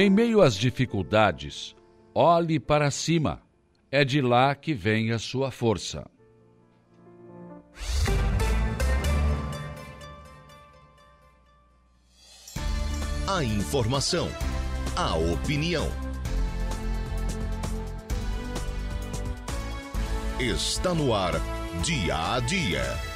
Em 0.00 0.08
meio 0.08 0.40
às 0.40 0.54
dificuldades, 0.54 1.74
olhe 2.14 2.60
para 2.60 2.88
cima. 2.88 3.42
É 3.90 4.04
de 4.04 4.20
lá 4.20 4.54
que 4.54 4.72
vem 4.72 5.10
a 5.10 5.18
sua 5.18 5.50
força. 5.50 6.08
A 13.26 13.42
informação, 13.42 14.28
a 14.94 15.16
opinião. 15.16 15.88
Está 20.38 20.94
no 20.94 21.12
ar, 21.12 21.32
dia 21.82 22.36
a 22.36 22.38
dia. 22.38 23.07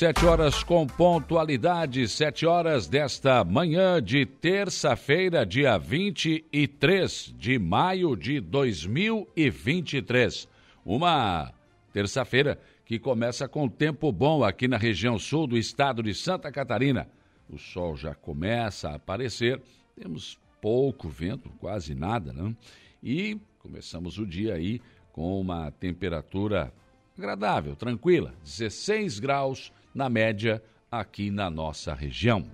Sete 0.00 0.24
horas 0.24 0.64
com 0.64 0.86
pontualidade, 0.86 2.08
sete 2.08 2.46
horas 2.46 2.88
desta 2.88 3.44
manhã 3.44 4.02
de 4.02 4.24
terça-feira, 4.24 5.44
dia 5.44 5.76
23 5.76 7.34
de 7.36 7.58
maio 7.58 8.16
de 8.16 8.40
2023. 8.40 10.48
Uma 10.86 11.52
terça-feira 11.92 12.58
que 12.86 12.98
começa 12.98 13.46
com 13.46 13.68
tempo 13.68 14.10
bom 14.10 14.42
aqui 14.42 14.66
na 14.66 14.78
região 14.78 15.18
sul 15.18 15.46
do 15.46 15.58
estado 15.58 16.02
de 16.02 16.14
Santa 16.14 16.50
Catarina. 16.50 17.06
O 17.46 17.58
sol 17.58 17.94
já 17.94 18.14
começa 18.14 18.88
a 18.88 18.94
aparecer, 18.94 19.60
temos 19.94 20.38
pouco 20.62 21.10
vento, 21.10 21.50
quase 21.60 21.94
nada, 21.94 22.32
né? 22.32 22.56
E 23.02 23.38
começamos 23.58 24.18
o 24.18 24.24
dia 24.24 24.54
aí 24.54 24.80
com 25.12 25.38
uma 25.38 25.70
temperatura 25.70 26.72
agradável, 27.18 27.76
tranquila, 27.76 28.32
16 28.42 29.18
graus 29.18 29.70
na 29.94 30.08
média 30.08 30.62
aqui 30.90 31.30
na 31.30 31.48
nossa 31.48 31.94
região. 31.94 32.44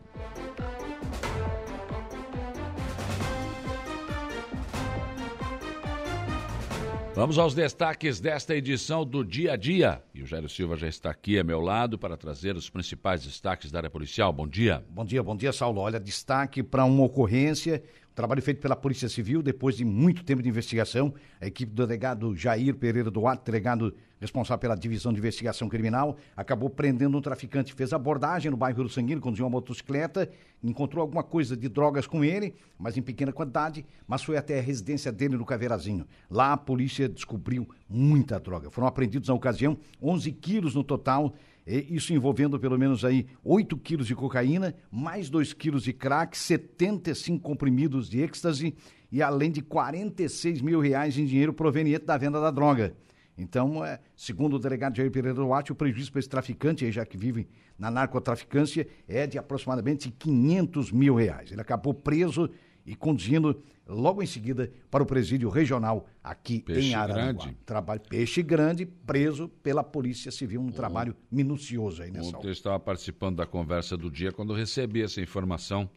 Vamos 7.17 7.39
aos 7.39 7.55
destaques 7.55 8.21
desta 8.21 8.55
edição 8.55 9.03
do 9.03 9.25
Dia 9.25 9.55
a 9.55 9.57
Dia. 9.57 10.03
E 10.15 10.23
o 10.23 10.27
Jairo 10.27 10.51
Silva 10.51 10.77
já 10.77 10.87
está 10.87 11.09
aqui 11.09 11.39
a 11.39 11.43
meu 11.43 11.63
lado 11.63 11.99
para 11.99 12.15
trazer 12.15 12.55
os 12.57 12.69
principais 12.69 13.25
destaques 13.25 13.71
da 13.71 13.79
área 13.79 13.89
policial. 13.89 14.31
Bom 14.35 14.47
dia. 14.47 14.85
Bom 14.91 15.03
dia, 15.03 15.23
bom 15.23 15.35
dia, 15.35 15.51
Saulo. 15.51 15.81
Olha, 15.81 15.99
destaque 15.99 16.63
para 16.63 16.85
uma 16.85 17.05
ocorrência 17.05 17.83
Trabalho 18.17 18.41
feito 18.41 18.63
pela 18.63 18.75
Polícia 18.75 19.11
Civil 19.11 19.43
depois 19.43 19.77
de 19.77 19.85
muito 19.85 20.25
tempo 20.25 20.43
de 20.43 20.49
investigação. 20.49 21.13
A 21.39 21.47
equipe 21.47 21.71
do 21.71 21.87
delegado 21.87 22.35
Jair 22.35 22.75
Pereira 22.75 23.11
Duarte, 23.11 23.45
delegado 23.45 23.95
responsável 24.19 24.59
pela 24.59 24.75
divisão 24.75 25.13
de 25.13 25.19
investigação 25.19 25.69
criminal, 25.69 26.17
acabou 26.35 26.71
prendendo 26.71 27.19
um 27.19 27.21
traficante. 27.21 27.75
Fez 27.75 27.93
abordagem 27.93 28.51
no 28.51 28.57
bairro 28.57 28.83
do 28.83 28.89
Sanguíneo, 28.89 29.21
conduziu 29.21 29.45
uma 29.45 29.51
motocicleta, 29.51 30.31
encontrou 30.65 31.03
alguma 31.03 31.23
coisa 31.23 31.55
de 31.55 31.69
drogas 31.69 32.07
com 32.07 32.25
ele, 32.25 32.55
mas 32.79 32.97
em 32.97 33.03
pequena 33.03 33.35
quantidade, 33.35 33.85
mas 34.09 34.23
foi 34.23 34.39
até 34.39 34.59
a 34.59 34.63
residência 34.63 35.13
dele 35.13 35.37
no 35.37 35.45
Caveirazinho. 35.45 36.07
Lá 36.31 36.55
a 36.55 36.57
polícia 36.57 37.11
descobriu 37.11 37.69
muita 37.87 38.41
droga. 38.41 38.71
Foram 38.71 38.89
apreendidos 38.89 39.29
na 39.29 39.35
ocasião 39.35 39.77
11 40.03 40.33
quilos 40.33 40.75
no 40.75 40.83
total 40.83 41.35
isso 41.67 42.13
envolvendo 42.15 42.61
pelo 42.61 42.79
menos 42.79 43.05
aí 43.05 43.27
8 43.43 43.77
quilos 43.79 44.07
de 44.07 44.15
cocaína, 44.15 44.75
mais 44.91 45.29
2 45.29 45.53
quilos 45.53 45.83
de 45.83 45.93
crack, 45.93 46.39
75 46.39 47.43
comprimidos 47.43 48.09
de 48.09 48.21
êxtase 48.21 48.75
e 49.11 49.21
além 49.21 49.51
de 49.51 49.63
46 49.63 50.61
mil 50.61 50.81
reais 50.81 51.19
em 51.19 51.27
dinheiro 51.27 51.53
proveniente 51.53 52.05
da 52.05 52.17
venda 52.17 52.41
da 52.41 52.51
droga. 52.51 52.95
Então, 53.39 53.85
é, 53.85 54.01
segundo 54.17 54.57
o 54.57 54.59
delegado 54.59 54.97
Jair 54.97 55.11
Pereira 55.11 55.35
Duarte, 55.35 55.71
o 55.71 55.75
prejuízo 55.75 56.11
para 56.11 56.21
esse 56.21 56.29
traficante, 56.29 56.91
já 56.91 57.05
que 57.05 57.19
vive 57.19 57.47
na 57.79 57.91
narcotraficância, 57.91 58.87
é 59.07 59.27
de 59.27 59.37
aproximadamente 59.37 60.11
500 60.11 60.91
mil 60.91 61.15
reais. 61.15 61.53
Ele 61.53 61.61
acabou 61.61 61.93
preso 61.93 62.49
e 62.87 62.95
conduzindo 62.95 63.61
logo 63.87 64.23
em 64.23 64.27
seguida 64.27 64.71
para 64.91 65.03
o 65.03 65.07
presídio 65.07 65.49
regional 65.49 66.07
aqui 66.23 66.61
peixe 66.61 66.89
em 66.89 66.95
Araranguá. 66.95 67.45
Grande. 67.45 67.59
Trabalho 67.65 68.01
peixe 68.09 68.43
grande, 68.43 68.87
preso 68.87 69.49
pela 69.63 69.83
Polícia 69.83 70.31
Civil, 70.31 70.61
um 70.61 70.71
trabalho 70.71 71.15
minucioso 71.31 72.03
aí 72.03 72.11
nessa 72.11 72.37
Ontem 72.37 72.49
eu 72.49 72.53
estava 72.53 72.79
participando 72.79 73.37
da 73.37 73.47
conversa 73.47 73.97
do 73.97 74.11
dia 74.11 74.33
quando 74.33 74.53
recebi 74.55 75.03
essa 75.03 75.21
informação 75.21 75.89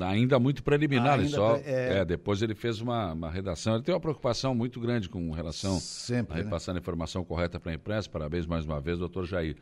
ainda 0.00 0.38
muito 0.40 0.62
preliminar, 0.62 1.20
ainda 1.20 1.28
só 1.28 1.56
é... 1.56 1.98
é... 1.98 2.04
depois 2.04 2.42
ele 2.42 2.54
fez 2.54 2.80
uma, 2.80 3.12
uma, 3.12 3.30
redação, 3.30 3.74
ele 3.74 3.84
tem 3.84 3.94
uma 3.94 4.00
preocupação 4.00 4.54
muito 4.54 4.80
grande 4.80 5.08
com 5.08 5.30
relação 5.30 5.78
Sempre, 5.78 6.34
a 6.34 6.42
repassar 6.42 6.74
né? 6.74 6.78
a 6.78 6.80
informação 6.80 7.24
correta 7.24 7.60
para 7.60 7.70
a 7.70 7.74
imprensa, 7.74 8.08
parabéns 8.08 8.46
mais 8.46 8.64
uma 8.64 8.80
vez, 8.80 8.98
doutor 8.98 9.24
Jair. 9.24 9.56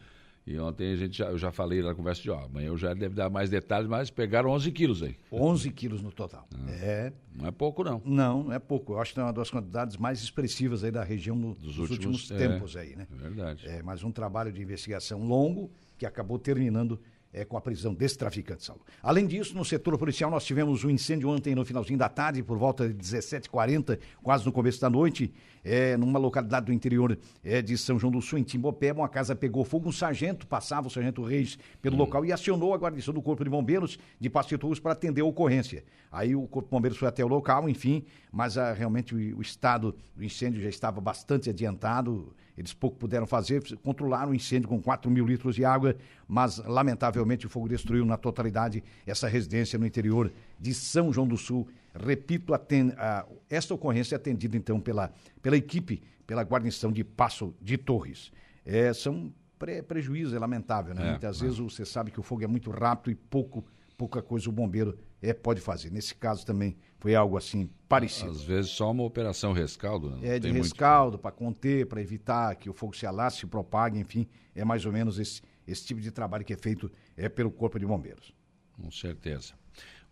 E 0.45 0.59
ontem 0.59 0.93
a 0.93 0.97
gente 0.97 1.19
já, 1.19 1.27
eu 1.27 1.39
já 1.39 1.53
falei 1.53 1.83
na 1.83 1.95
conversa 1.95 2.21
de, 2.21 2.31
ó, 2.31 2.45
amanhã 2.45 2.73
o 2.73 2.77
Jair 2.77 2.97
deve 2.97 3.15
dar 3.15 3.31
mais 3.31 3.49
detalhes, 3.49 3.89
mas 3.89 4.11
pegaram 4.11 4.51
11 4.51 4.73
quilos 4.73 5.03
aí. 5.03 5.17
11 5.31 5.71
quilos 5.71 6.03
no 6.03 6.11
total. 6.11 6.49
Ah, 6.53 6.71
é. 6.71 7.13
Não 7.35 7.47
é 7.47 7.53
pouco, 7.53 7.85
não. 7.85 8.03
Não, 8.05 8.45
não 8.45 8.53
é 8.53 8.59
pouco. 8.59 8.95
Eu 8.95 9.01
acho 9.01 9.15
que 9.15 9.21
é 9.21 9.23
uma 9.23 9.33
das 9.33 9.51
quantidades 9.51 9.97
mais 9.97 10.21
expressivas 10.21 10.83
aí 10.83 10.91
da 10.91 11.05
região 11.05 11.37
no, 11.37 11.55
dos, 11.55 11.77
dos, 11.77 11.91
últimos, 11.91 12.23
últimos 12.23 12.31
é, 12.33 12.49
tempos 12.49 12.77
aí, 12.77 12.97
né? 12.97 13.07
É 13.13 13.17
verdade. 13.17 13.69
É, 13.69 13.83
mas 13.83 14.03
um 14.03 14.11
trabalho 14.11 14.53
de 14.53 14.61
investigação 14.61 15.25
longo 15.25 15.71
que 15.97 16.05
acabou 16.05 16.39
terminando 16.39 17.01
é, 17.33 17.45
com 17.45 17.57
a 17.57 17.61
prisão 17.61 17.95
desse 17.95 18.19
traficante, 18.19 18.65
Saulo. 18.65 18.83
Além 19.03 19.27
disso, 19.27 19.57
no 19.57 19.65
setor 19.65 19.97
policial, 19.97 20.31
nós 20.31 20.45
tivemos 20.45 20.85
um 20.85 20.91
incêndio 20.91 21.29
ontem 21.31 21.55
no 21.55 21.65
finalzinho 21.65 21.99
da 21.99 22.09
tarde, 22.09 22.43
por 22.43 22.59
volta 22.59 22.89
de 22.89 22.95
17h40, 22.95 23.99
quase 24.23 24.45
no 24.45 24.53
começo 24.53 24.81
da 24.81 24.91
noite, 24.91 25.33
é, 25.65 25.97
numa 25.97 26.19
localidade 26.19 26.67
do 26.67 26.73
interior 26.73 27.19
é, 27.43 27.63
de 27.63 27.79
São 27.79 27.99
João 27.99 28.13
do 28.13 28.21
Sul, 28.21 28.39
em 28.39 28.43
Timbopé. 28.43 28.93
Uma 28.93 29.09
casa 29.09 29.35
pegou 29.35 29.65
fogo, 29.65 29.89
um 29.89 29.93
sargento 29.93 30.47
passava, 30.47 30.89
o 30.89 30.91
sargento 30.91 31.23
Reis, 31.23 31.59
pelo 31.81 31.97
hum. 31.97 32.01
local 32.01 32.25
e 32.25 32.33
acionou 32.33 32.75
a 32.75 32.77
guarnição 32.77 33.15
do 33.15 33.23
Corpo 33.23 33.45
de 33.45 33.51
Bombeiros 33.51 33.99
de 34.21 34.29
Passo 34.29 34.53
para 34.83 34.93
atender 34.93 35.23
a 35.23 35.25
ocorrência. 35.25 35.85
Aí 36.11 36.37
o 36.37 36.43
Corpo 36.43 36.69
de 36.69 36.71
Bombeiros 36.73 36.99
foi 36.99 37.09
até 37.09 37.25
o 37.25 37.29
local, 37.29 37.69
enfim, 37.69 38.05
mas 38.31 38.59
ah, 38.59 38.73
realmente 38.73 39.15
o, 39.15 39.39
o 39.39 39.41
estado 39.41 39.97
do 40.15 40.23
incêndio 40.23 40.61
já 40.61 40.69
estava 40.69 41.01
bastante 41.01 41.49
adiantado 41.49 42.35
eles 42.57 42.73
pouco 42.73 42.97
puderam 42.97 43.27
fazer, 43.27 43.63
controlaram 43.79 44.33
o 44.33 44.35
incêndio 44.35 44.69
com 44.69 44.81
4 44.81 45.11
mil 45.11 45.27
litros 45.27 45.55
de 45.55 45.65
água, 45.65 45.97
mas 46.29 46.59
lamentavelmente 46.59 47.47
o 47.47 47.51
fogo 47.51 47.69
destruiu 47.69 48.05
na 48.05 48.17
totalidade 48.17 48.83
essa 49.07 49.27
residência 49.27 49.79
no 49.79 49.87
interior 49.87 50.33
de 50.61 50.75
São 50.75 51.13
João 51.13 51.27
do 51.27 51.37
Sul. 51.37 51.69
Repito, 51.95 52.53
atend, 52.53 52.93
a, 52.99 53.27
esta 53.49 53.75
ocorrência 53.75 54.15
é 54.15 54.17
atendida 54.17 54.57
então 54.57 54.81
pela, 54.81 55.13
pela 55.41 55.57
equipe, 55.57 56.03
pela 56.27 56.43
guarnição 56.43 56.93
de 56.93 57.03
Passo 57.03 57.55
de 57.61 57.79
Torres. 57.79 58.31
É, 58.65 58.93
são 58.93 59.33
pre, 59.59 59.83
prejuízos, 59.83 60.35
é 60.35 60.39
lamentável, 60.39 60.95
né? 60.95 61.07
É, 61.07 61.11
Muitas 61.11 61.41
é. 61.41 61.45
vezes 61.45 61.59
você 61.59 61.85
sabe 61.85 62.11
que 62.11 62.21
o 62.21 62.23
fogo 62.23 62.45
é 62.45 62.47
muito 62.47 62.71
rápido 62.71 63.11
e 63.11 63.15
pouco 63.15 63.65
pouca 63.97 64.23
coisa 64.23 64.49
o 64.49 64.53
bombeiro 64.53 64.99
é, 65.21 65.33
pode 65.33 65.61
fazer. 65.61 65.91
Nesse 65.91 66.15
caso 66.15 66.45
também 66.45 66.77
foi 66.99 67.15
algo 67.15 67.37
assim 67.37 67.71
parecido. 67.89 68.31
Às 68.31 68.43
vezes 68.43 68.71
só 68.71 68.91
uma 68.91 69.05
operação 69.05 69.53
rescaldo, 69.53 70.11
né? 70.11 70.37
É, 70.37 70.39
de 70.39 70.51
rescaldo, 70.51 71.19
para 71.19 71.31
conter, 71.31 71.87
para 71.87 72.01
evitar 72.01 72.55
que 72.57 72.69
o 72.69 72.73
fogo 72.73 72.97
se 72.97 73.07
alastre, 73.07 73.43
se 73.43 73.47
propague, 73.47 73.99
enfim, 73.99 74.27
é 74.55 74.65
mais 74.65 74.85
ou 74.85 74.93
menos 74.93 75.19
esse, 75.19 75.43
esse 75.67 75.85
tipo 75.87 76.01
de 76.01 76.11
trabalho 76.11 76.45
que 76.45 76.53
é 76.53 76.57
feito 76.57 76.91
é, 77.17 77.29
pelo 77.29 77.51
Corpo 77.51 77.79
de 77.79 77.87
Bombeiros. 77.87 78.35
Com 78.73 78.91
certeza. 78.91 79.55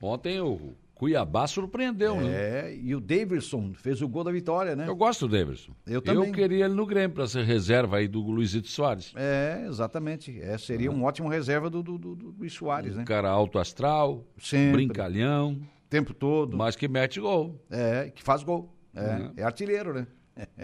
Ontem 0.00 0.40
o 0.40 0.74
Cuiabá 1.00 1.46
surpreendeu, 1.46 2.16
é, 2.16 2.20
né? 2.20 2.30
É, 2.30 2.76
e 2.76 2.94
o 2.94 3.00
Davidson 3.00 3.72
fez 3.72 4.02
o 4.02 4.08
gol 4.08 4.22
da 4.22 4.30
vitória, 4.30 4.76
né? 4.76 4.86
Eu 4.86 4.94
gosto 4.94 5.26
do 5.26 5.34
Davidson. 5.34 5.72
Eu 5.86 6.02
também. 6.02 6.28
Eu 6.28 6.34
queria 6.34 6.66
ele 6.66 6.74
no 6.74 6.84
Grêmio 6.84 7.12
para 7.14 7.26
ser 7.26 7.42
reserva 7.42 7.96
aí 7.96 8.06
do 8.06 8.20
Luizito 8.20 8.68
Soares. 8.68 9.10
É, 9.16 9.64
exatamente. 9.66 10.38
É, 10.42 10.58
seria 10.58 10.92
um 10.92 11.02
ótimo 11.02 11.26
reserva 11.26 11.70
do, 11.70 11.82
do, 11.82 11.96
do, 11.96 12.14
do 12.14 12.34
Luiz 12.38 12.52
Soares, 12.52 12.96
um 12.96 12.98
né? 12.98 13.04
cara 13.06 13.30
alto 13.30 13.58
astral, 13.58 14.26
Sempre. 14.36 14.72
brincalhão. 14.72 15.58
Tempo 15.88 16.12
todo. 16.12 16.54
Mas 16.54 16.76
que 16.76 16.86
mete 16.86 17.18
gol. 17.18 17.58
É, 17.70 18.10
que 18.14 18.22
faz 18.22 18.42
gol. 18.42 18.70
É, 18.94 19.00
uhum. 19.00 19.32
é 19.38 19.42
artilheiro, 19.42 19.94
né? 19.94 20.06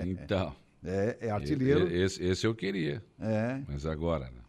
Então. 0.05 0.55
É, 0.89 1.19
é 1.23 1.31
artilheiro. 1.31 1.89
Esse, 1.89 2.23
esse 2.23 2.47
eu 2.47 2.55
queria. 2.55 3.03
É. 3.19 3.61
Mas 3.67 3.85
agora, 3.87 4.27
né? 4.27 4.41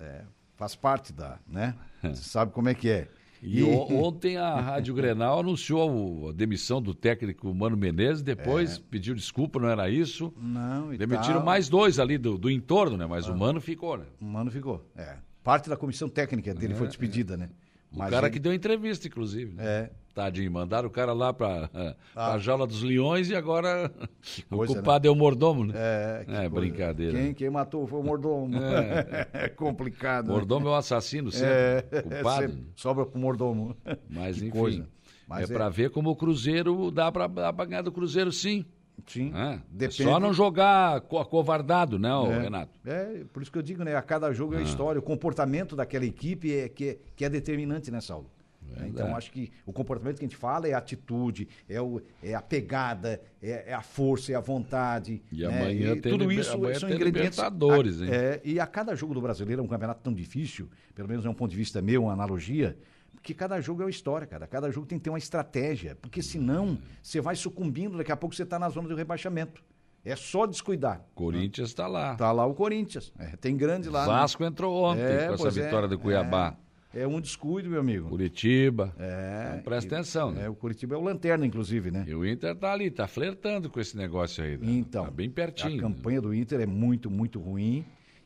É, 0.00 0.22
faz 0.56 0.74
parte 0.74 1.12
da, 1.12 1.38
né? 1.46 1.76
Você 2.02 2.24
sabe 2.24 2.50
como 2.50 2.68
é 2.68 2.74
que 2.74 2.90
é. 2.90 3.08
E, 3.44 3.62
ontem 3.92 4.38
a 4.38 4.58
Rádio 4.58 4.94
Grenal 4.94 5.40
anunciou 5.40 6.30
a 6.30 6.32
demissão 6.32 6.80
do 6.80 6.94
técnico 6.94 7.54
Mano 7.54 7.76
Menezes, 7.76 8.22
depois 8.22 8.78
é. 8.78 8.80
pediu 8.90 9.14
desculpa, 9.14 9.60
não 9.60 9.68
era 9.68 9.90
isso. 9.90 10.32
Não, 10.40 10.94
e 10.94 10.96
Demitiram 10.96 11.36
tal. 11.36 11.44
mais 11.44 11.68
dois 11.68 11.98
ali 11.98 12.16
do, 12.16 12.38
do 12.38 12.50
entorno, 12.50 12.96
né? 12.96 13.06
Mas 13.06 13.28
ah. 13.28 13.32
o 13.32 13.38
Mano 13.38 13.60
ficou, 13.60 13.98
né? 13.98 14.06
O 14.20 14.24
Mano 14.24 14.50
ficou, 14.50 14.88
é. 14.96 15.16
Parte 15.42 15.68
da 15.68 15.76
comissão 15.76 16.08
técnica 16.08 16.54
dele 16.54 16.72
é, 16.72 16.76
foi 16.76 16.86
despedida, 16.86 17.36
né? 17.36 17.50
O 17.92 17.98
Mas 17.98 18.10
cara 18.10 18.26
ele... 18.26 18.32
que 18.32 18.38
deu 18.40 18.52
entrevista, 18.52 19.06
inclusive. 19.06 19.54
Né? 19.54 19.64
É. 19.64 19.90
Tadinho, 20.14 20.50
mandaram 20.52 20.86
o 20.88 20.90
cara 20.90 21.12
lá 21.12 21.32
para 21.32 21.68
ah. 22.14 22.34
a 22.34 22.38
jaula 22.38 22.68
dos 22.68 22.82
leões 22.82 23.28
e 23.30 23.34
agora 23.34 23.90
coisa, 24.48 24.72
o 24.72 24.76
culpado 24.76 25.04
né? 25.04 25.08
é 25.08 25.12
o 25.12 25.16
mordomo, 25.16 25.64
né? 25.64 25.74
É, 25.76 26.24
é 26.44 26.48
brincadeira. 26.48 27.18
Quem, 27.18 27.34
quem 27.34 27.50
matou 27.50 27.84
foi 27.84 27.98
o 27.98 28.02
mordomo. 28.02 28.56
É, 28.56 29.28
é 29.46 29.48
complicado. 29.48 30.26
O 30.26 30.28
né? 30.28 30.34
mordomo 30.34 30.66
né? 30.66 30.70
é 30.70 30.74
o 30.74 30.76
assassino, 30.76 31.32
sempre. 31.32 31.48
É, 31.50 32.02
culpado. 32.02 32.52
Sempre 32.52 32.66
sobra 32.76 33.04
pro 33.04 33.18
mordomo. 33.18 33.76
Mas 34.08 34.38
enfim, 34.42 34.50
coisa. 34.50 34.88
Mas 35.26 35.50
é, 35.50 35.52
é. 35.52 35.56
para 35.56 35.68
ver 35.68 35.90
como 35.90 36.10
o 36.10 36.16
Cruzeiro 36.16 36.92
dá 36.92 37.10
para 37.10 37.64
ganhar 37.66 37.82
do 37.82 37.90
Cruzeiro, 37.90 38.30
sim. 38.30 38.64
Sim. 39.06 39.32
É, 39.34 39.58
Depende... 39.68 40.04
só 40.04 40.20
não 40.20 40.32
jogar 40.32 40.98
acovardado, 40.98 41.98
né, 41.98 42.08
é, 42.08 42.38
Renato? 42.42 42.78
É, 42.86 43.24
por 43.32 43.42
isso 43.42 43.50
que 43.50 43.58
eu 43.58 43.62
digo, 43.62 43.82
né? 43.82 43.96
A 43.96 44.02
cada 44.02 44.32
jogo 44.32 44.54
é 44.54 44.58
a 44.58 44.60
ah. 44.60 44.62
história. 44.62 44.98
O 45.00 45.02
comportamento 45.02 45.74
daquela 45.74 46.06
equipe 46.06 46.54
é 46.54 46.68
que, 46.68 46.90
é, 46.90 46.98
que 47.16 47.24
é 47.24 47.28
determinante, 47.28 47.90
né, 47.90 48.00
Saulo? 48.00 48.30
Verdade. 48.66 48.90
Então, 48.90 49.16
acho 49.16 49.30
que 49.30 49.52
o 49.64 49.72
comportamento 49.72 50.18
que 50.18 50.24
a 50.24 50.28
gente 50.28 50.36
fala 50.36 50.66
é 50.68 50.72
a 50.72 50.78
atitude, 50.78 51.48
é, 51.68 51.80
o, 51.80 52.00
é 52.22 52.34
a 52.34 52.42
pegada, 52.42 53.20
é, 53.42 53.70
é 53.70 53.74
a 53.74 53.82
força, 53.82 54.32
é 54.32 54.34
a 54.34 54.40
vontade. 54.40 55.22
E 55.30 55.42
né? 55.42 55.46
amanhã 55.46 55.92
e 55.94 56.00
tem 56.00 56.12
tudo 56.12 56.32
isso 56.32 56.50
são 56.50 56.90
ingredientes. 56.90 57.38
Libertadores, 57.38 58.00
hein? 58.00 58.08
É, 58.10 58.40
e 58.44 58.58
a 58.58 58.66
cada 58.66 58.94
jogo 58.94 59.14
do 59.14 59.20
brasileiro 59.20 59.62
é 59.62 59.64
um 59.64 59.68
campeonato 59.68 60.02
tão 60.02 60.12
difícil, 60.12 60.68
pelo 60.94 61.08
menos 61.08 61.24
é 61.24 61.28
um 61.28 61.34
ponto 61.34 61.50
de 61.50 61.56
vista 61.56 61.80
meu, 61.80 62.04
uma 62.04 62.12
analogia, 62.12 62.76
porque 63.14 63.32
cada 63.32 63.60
jogo 63.60 63.82
é 63.82 63.84
uma 63.84 63.90
história, 63.90 64.26
cara. 64.26 64.46
Cada 64.46 64.70
jogo 64.70 64.86
tem 64.86 64.98
que 64.98 65.04
ter 65.04 65.10
uma 65.10 65.18
estratégia, 65.18 65.96
porque 65.96 66.22
senão 66.22 66.78
você 67.02 67.20
vai 67.20 67.36
sucumbindo, 67.36 67.96
daqui 67.96 68.12
a 68.12 68.16
pouco 68.16 68.34
você 68.34 68.42
está 68.42 68.58
na 68.58 68.68
zona 68.68 68.88
do 68.88 68.94
rebaixamento. 68.94 69.62
É 70.04 70.14
só 70.14 70.44
descuidar. 70.44 71.02
Corinthians 71.14 71.70
está 71.70 71.86
lá. 71.86 72.12
Está 72.12 72.30
lá 72.30 72.44
o 72.44 72.52
Corinthians. 72.52 73.10
É, 73.18 73.36
tem 73.36 73.56
grande 73.56 73.88
lá. 73.88 74.02
Né? 74.02 74.06
Vasco 74.06 74.42
né? 74.42 74.50
entrou 74.50 74.84
ontem 74.84 75.00
é, 75.00 75.28
com 75.28 75.34
essa 75.34 75.50
vitória 75.50 75.86
é, 75.86 75.88
do 75.88 75.98
Cuiabá. 75.98 76.58
É, 76.94 77.06
um 77.06 77.20
descuido, 77.20 77.68
meu 77.68 77.80
amigo. 77.80 78.08
Curitiba. 78.08 78.94
É. 78.98 79.48
Então, 79.50 79.62
presta 79.64 79.94
e, 79.94 79.98
atenção, 79.98 80.30
né? 80.30 80.44
É, 80.44 80.48
o 80.48 80.54
Curitiba 80.54 80.94
é 80.94 80.98
o 80.98 81.02
lanterna, 81.02 81.44
inclusive, 81.44 81.90
né? 81.90 82.04
E 82.06 82.14
o 82.14 82.24
Inter 82.24 82.54
tá 82.54 82.72
ali, 82.72 82.90
tá 82.90 83.06
flertando 83.06 83.68
com 83.68 83.80
esse 83.80 83.96
negócio 83.96 84.44
aí. 84.44 84.56
Né? 84.56 84.66
Então. 84.70 85.04
Tá 85.04 85.10
bem 85.10 85.28
pertinho. 85.28 85.78
A 85.78 85.80
campanha 85.80 86.20
do 86.20 86.32
Inter 86.32 86.60
é 86.60 86.66
muito, 86.66 87.10
muito 87.10 87.40
ruim. 87.40 87.84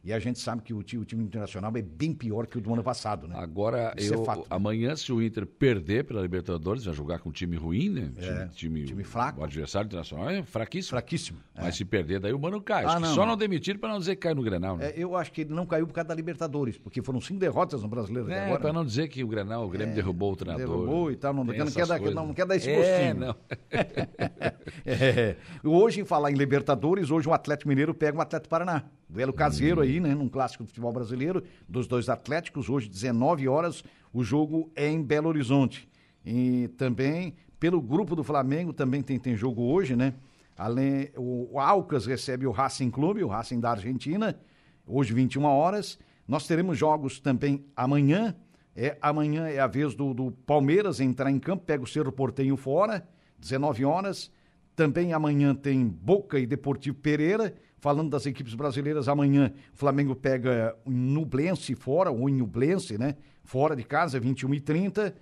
E 0.09 0.13
a 0.15 0.19
gente 0.19 0.39
sabe 0.39 0.63
que 0.63 0.73
o, 0.73 0.83
time, 0.83 1.03
o 1.03 1.05
time 1.05 1.23
internacional 1.23 1.71
é 1.77 1.83
bem 1.83 2.15
pior 2.15 2.47
que 2.47 2.57
o 2.57 2.63
do 2.63 2.73
ano 2.73 2.83
passado, 2.83 3.29
né? 3.29 3.35
Agora, 3.37 3.93
Isso 3.95 4.15
é 4.15 4.17
eu, 4.17 4.23
é 4.23 4.25
fato, 4.25 4.47
amanhã, 4.49 4.97
se 4.97 5.13
o 5.13 5.21
Inter 5.21 5.45
perder 5.45 6.03
pela 6.05 6.23
Libertadores, 6.23 6.87
vai 6.87 6.95
jogar 6.95 7.19
com 7.19 7.29
um 7.29 7.33
time 7.33 7.59
ruim, 7.59 7.91
né? 7.91 8.11
É, 8.17 8.47
time, 8.47 8.85
time, 8.85 9.05
fraco. 9.05 9.43
O 9.43 9.45
adversário 9.45 9.87
internacional 9.87 10.31
é 10.31 10.43
fraquíssimo. 10.43 10.93
Fraquíssimo. 10.93 11.39
Mas 11.55 11.67
é. 11.67 11.73
se 11.73 11.85
perder, 11.85 12.21
daí 12.21 12.33
o 12.33 12.39
Mano 12.39 12.59
cai. 12.63 12.87
Ah, 12.87 12.99
não, 12.99 13.15
só 13.15 13.27
não, 13.27 13.37
demitir 13.37 13.79
para 13.79 13.91
não 13.91 13.99
dizer 13.99 14.17
que 14.17 14.23
cai 14.23 14.33
no 14.33 14.43
Grenal, 14.43 14.79
né? 14.79 14.87
É, 14.87 14.95
eu 14.97 15.15
acho 15.15 15.31
que 15.31 15.43
ele 15.43 15.53
não 15.53 15.67
caiu 15.67 15.87
por 15.87 15.93
causa 15.93 16.09
da 16.09 16.15
Libertadores, 16.15 16.79
porque 16.79 17.03
foram 17.03 17.21
cinco 17.21 17.41
derrotas 17.41 17.83
no 17.83 17.89
Brasileiro 17.89 18.31
é, 18.31 18.47
agora. 18.47 18.61
para 18.61 18.73
não 18.73 18.87
dizer 18.87 19.09
que 19.09 19.23
o 19.23 19.29
Grenal, 19.29 19.67
o 19.67 19.69
Grêmio 19.69 19.93
é, 19.93 19.95
derrubou 19.95 20.33
o 20.33 20.37
treinador. 20.37 20.67
Derrubou 20.67 21.13
e 21.13 21.17
tal, 21.17 21.35
não, 21.35 21.45
não, 21.45 21.53
quer, 21.53 21.87
dar, 21.87 22.01
não, 22.01 22.29
não 22.29 22.35
quer 22.35 22.47
dar 22.47 22.57
esse 22.57 22.71
é, 22.71 23.13
não. 23.13 23.37
é, 24.87 25.37
hoje, 25.63 26.01
em 26.01 26.05
falar 26.07 26.31
em 26.31 26.35
Libertadores, 26.35 27.11
hoje 27.11 27.29
o 27.29 27.35
Atlético 27.35 27.69
Mineiro 27.69 27.93
pega 27.93 28.17
o 28.17 28.23
Atlético 28.23 28.49
Paraná. 28.49 28.85
Duelo 29.09 29.33
caseiro 29.33 29.81
aí, 29.81 30.01
né? 30.01 30.15
Num 30.15 30.29
clássico 30.29 30.65
do 30.65 30.69
futebol 30.69 30.93
brasileiro, 30.93 31.43
dos 31.67 31.87
dois 31.87 32.09
Atléticos, 32.09 32.69
hoje 32.69 32.89
19 32.89 33.49
horas, 33.49 33.83
o 34.13 34.23
jogo 34.23 34.71
é 34.77 34.87
em 34.89 35.03
Belo 35.03 35.29
Horizonte. 35.29 35.89
E 36.25 36.69
também, 36.77 37.35
pelo 37.59 37.81
grupo 37.81 38.15
do 38.15 38.23
Flamengo, 38.23 38.73
também 38.73 39.03
tem, 39.03 39.19
tem 39.19 39.35
jogo 39.35 39.63
hoje, 39.63 39.97
né? 39.97 40.13
Além, 40.57 41.09
o, 41.17 41.55
o 41.55 41.61
Alcas 41.61 42.05
recebe 42.05 42.47
o 42.47 42.51
Racing 42.51 42.91
Clube, 42.91 43.25
o 43.25 43.29
Racing 43.29 43.61
da 43.61 43.71
Argentina, 43.71 44.39
hoje 44.87 45.15
21 45.15 45.45
horas. 45.45 45.99
Nós 46.27 46.47
teremos 46.47 46.77
jogos 46.77 47.19
também 47.19 47.65
amanhã. 47.75 48.37
É, 48.77 48.99
amanhã 49.01 49.49
é 49.49 49.59
a 49.59 49.67
vez 49.67 49.95
do, 49.95 50.13
do 50.13 50.31
Palmeiras 50.31 51.01
entrar 51.01 51.31
em 51.31 51.39
campo, 51.39 51.65
pega 51.65 51.83
o 51.83 51.87
Cerro 51.87 52.13
Portenho 52.13 52.57
fora, 52.57 53.09
19 53.39 53.85
horas. 53.85 54.31
Também 54.77 55.13
amanhã 55.13 55.55
tem 55.55 55.87
Boca 55.87 56.39
e 56.39 56.47
Deportivo 56.47 56.99
Pereira. 56.99 57.55
Falando 57.81 58.11
das 58.11 58.27
equipes 58.27 58.55
brasileiras, 58.55 59.09
amanhã 59.09 59.53
o 59.73 59.77
Flamengo 59.77 60.15
pega 60.15 60.77
o 60.85 60.91
Nublense 60.91 61.75
fora, 61.75 62.11
ou 62.11 62.29
Nublense, 62.29 62.99
né? 62.99 63.17
Fora 63.45 63.77
de 63.77 63.85
casa, 63.85 64.19
21 64.19 64.55
e 64.55 64.61
30 64.61 65.15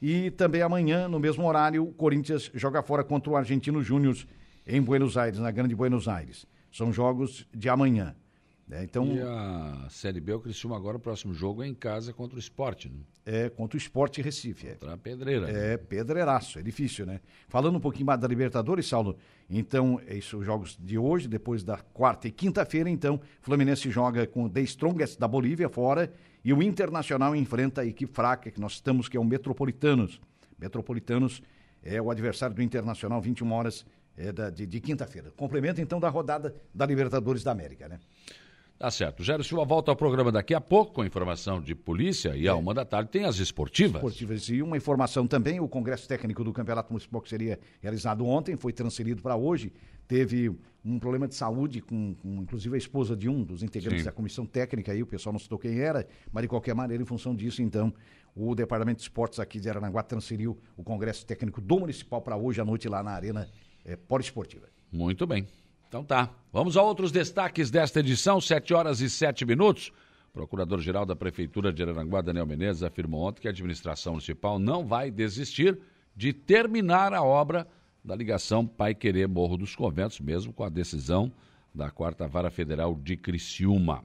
E 0.00 0.30
também 0.30 0.62
amanhã, 0.62 1.08
no 1.08 1.18
mesmo 1.18 1.46
horário, 1.46 1.84
o 1.84 1.92
Corinthians 1.92 2.50
joga 2.54 2.82
fora 2.82 3.02
contra 3.02 3.30
o 3.30 3.36
Argentino 3.36 3.82
Júnior 3.82 4.16
em 4.66 4.80
Buenos 4.80 5.16
Aires, 5.16 5.38
na 5.38 5.50
Grande 5.50 5.74
Buenos 5.74 6.08
Aires. 6.08 6.46
São 6.70 6.92
jogos 6.92 7.46
de 7.54 7.68
amanhã. 7.68 8.14
É, 8.70 8.82
então, 8.82 9.06
e 9.14 9.20
a 9.20 9.86
Série 9.90 10.20
B, 10.20 10.32
o 10.32 10.40
Criciúma 10.40 10.76
agora, 10.76 10.96
o 10.96 11.00
próximo 11.00 11.34
jogo 11.34 11.62
é 11.62 11.68
em 11.68 11.74
casa 11.74 12.12
contra 12.12 12.36
o 12.36 12.38
Esporte, 12.38 12.88
né? 12.88 13.00
É, 13.26 13.48
contra 13.48 13.76
o 13.76 13.78
Esporte 13.78 14.20
Recife. 14.20 14.66
É. 14.66 14.70
Contra 14.72 14.92
a 14.92 14.98
Pedreira. 14.98 15.48
É, 15.48 15.70
né? 15.70 15.76
pedreiraço, 15.78 16.58
é 16.58 16.62
difícil, 16.62 17.06
né? 17.06 17.20
Falando 17.48 17.76
um 17.76 17.80
pouquinho 17.80 18.04
mais 18.04 18.20
da 18.20 18.28
Libertadores, 18.28 18.86
Saulo, 18.86 19.16
então, 19.48 20.00
esses 20.06 20.32
os 20.32 20.44
jogos 20.44 20.76
de 20.78 20.98
hoje, 20.98 21.28
depois 21.28 21.62
da 21.62 21.78
quarta 21.78 22.28
e 22.28 22.30
quinta-feira, 22.30 22.88
então, 22.88 23.20
Fluminense 23.40 23.90
joga 23.90 24.26
com 24.26 24.44
o 24.44 24.50
The 24.50 24.60
Strongest 24.62 25.18
da 25.18 25.28
Bolívia 25.28 25.68
fora 25.68 26.12
e 26.44 26.52
o 26.52 26.62
Internacional 26.62 27.34
enfrenta 27.34 27.82
a 27.82 27.86
equipe 27.86 28.12
fraca 28.12 28.50
que 28.50 28.60
nós 28.60 28.72
estamos, 28.72 29.08
que 29.08 29.16
é 29.16 29.20
o 29.20 29.24
Metropolitanos. 29.24 30.20
Metropolitanos 30.58 31.42
é 31.82 32.00
o 32.00 32.10
adversário 32.10 32.54
do 32.54 32.62
Internacional, 32.62 33.20
21 33.20 33.52
horas 33.52 33.86
é, 34.16 34.32
da, 34.32 34.50
de, 34.50 34.66
de 34.66 34.80
quinta-feira. 34.80 35.30
Complemento, 35.36 35.80
então, 35.80 36.00
da 36.00 36.08
rodada 36.08 36.54
da 36.74 36.86
Libertadores 36.86 37.42
da 37.42 37.52
América, 37.52 37.88
né? 37.88 37.98
Tá 38.78 38.90
certo. 38.90 39.22
Jairo 39.22 39.44
Silva 39.44 39.64
volta 39.64 39.90
ao 39.92 39.96
programa 39.96 40.32
daqui 40.32 40.52
a 40.52 40.60
pouco 40.60 40.92
com 40.92 41.04
informação 41.04 41.60
de 41.60 41.74
polícia 41.74 42.36
e 42.36 42.46
é. 42.46 42.50
a 42.50 42.56
uma 42.56 42.74
da 42.74 42.84
tarde 42.84 43.10
tem 43.10 43.24
as 43.24 43.36
esportivas. 43.36 43.96
Esportivas. 43.96 44.48
E 44.48 44.60
uma 44.60 44.76
informação 44.76 45.26
também, 45.26 45.60
o 45.60 45.68
Congresso 45.68 46.08
Técnico 46.08 46.42
do 46.42 46.52
Campeonato 46.52 46.92
Municipal 46.92 47.20
que 47.20 47.28
seria 47.28 47.58
realizado 47.80 48.26
ontem, 48.26 48.56
foi 48.56 48.72
transferido 48.72 49.22
para 49.22 49.36
hoje. 49.36 49.72
Teve 50.08 50.54
um 50.84 50.98
problema 50.98 51.26
de 51.26 51.34
saúde 51.34 51.80
com, 51.80 52.14
com, 52.14 52.42
inclusive 52.42 52.74
a 52.74 52.78
esposa 52.78 53.16
de 53.16 53.28
um 53.28 53.42
dos 53.42 53.62
integrantes 53.62 54.00
Sim. 54.00 54.06
da 54.06 54.12
comissão 54.12 54.44
técnica 54.44 54.92
aí, 54.92 55.02
o 55.02 55.06
pessoal 55.06 55.32
não 55.32 55.40
citou 55.40 55.58
quem 55.58 55.78
era, 55.78 56.06
mas 56.30 56.42
de 56.42 56.48
qualquer 56.48 56.74
maneira, 56.74 57.02
em 57.02 57.06
função 57.06 57.34
disso, 57.34 57.62
então, 57.62 57.94
o 58.36 58.54
Departamento 58.54 58.98
de 58.98 59.04
Esportes 59.04 59.38
aqui 59.38 59.58
de 59.58 59.70
Aranaguá 59.70 60.02
transferiu 60.02 60.58
o 60.76 60.82
Congresso 60.82 61.24
Técnico 61.24 61.60
do 61.60 61.78
Municipal 61.78 62.20
para 62.20 62.36
hoje 62.36 62.60
à 62.60 62.64
noite 62.64 62.86
lá 62.88 63.02
na 63.02 63.12
Arena 63.12 63.48
é, 63.84 63.96
Poliesportiva. 63.96 64.66
Muito 64.92 65.26
bem. 65.26 65.46
Então 65.88 66.04
tá. 66.04 66.30
Vamos 66.52 66.76
a 66.76 66.82
outros 66.82 67.10
destaques 67.10 67.70
desta 67.70 68.00
edição, 68.00 68.40
7 68.40 68.74
horas 68.74 69.00
e 69.00 69.10
7 69.10 69.44
minutos. 69.44 69.92
Procurador-Geral 70.32 71.06
da 71.06 71.14
Prefeitura 71.14 71.72
de 71.72 71.82
Araranguá, 71.82 72.20
Daniel 72.20 72.46
Menezes, 72.46 72.82
afirmou 72.82 73.22
ontem 73.22 73.42
que 73.42 73.48
a 73.48 73.50
administração 73.50 74.14
municipal 74.14 74.58
não 74.58 74.84
vai 74.84 75.10
desistir 75.10 75.78
de 76.16 76.32
terminar 76.32 77.14
a 77.14 77.22
obra 77.22 77.66
da 78.04 78.14
ligação 78.16 78.66
Pai 78.66 78.94
Querer 78.94 79.28
Morro 79.28 79.56
dos 79.56 79.76
Conventos, 79.76 80.18
mesmo 80.20 80.52
com 80.52 80.64
a 80.64 80.68
decisão 80.68 81.32
da 81.74 81.90
Quarta 81.90 82.26
Vara 82.26 82.50
Federal 82.50 82.94
de 82.94 83.16
Criciúma. 83.16 84.04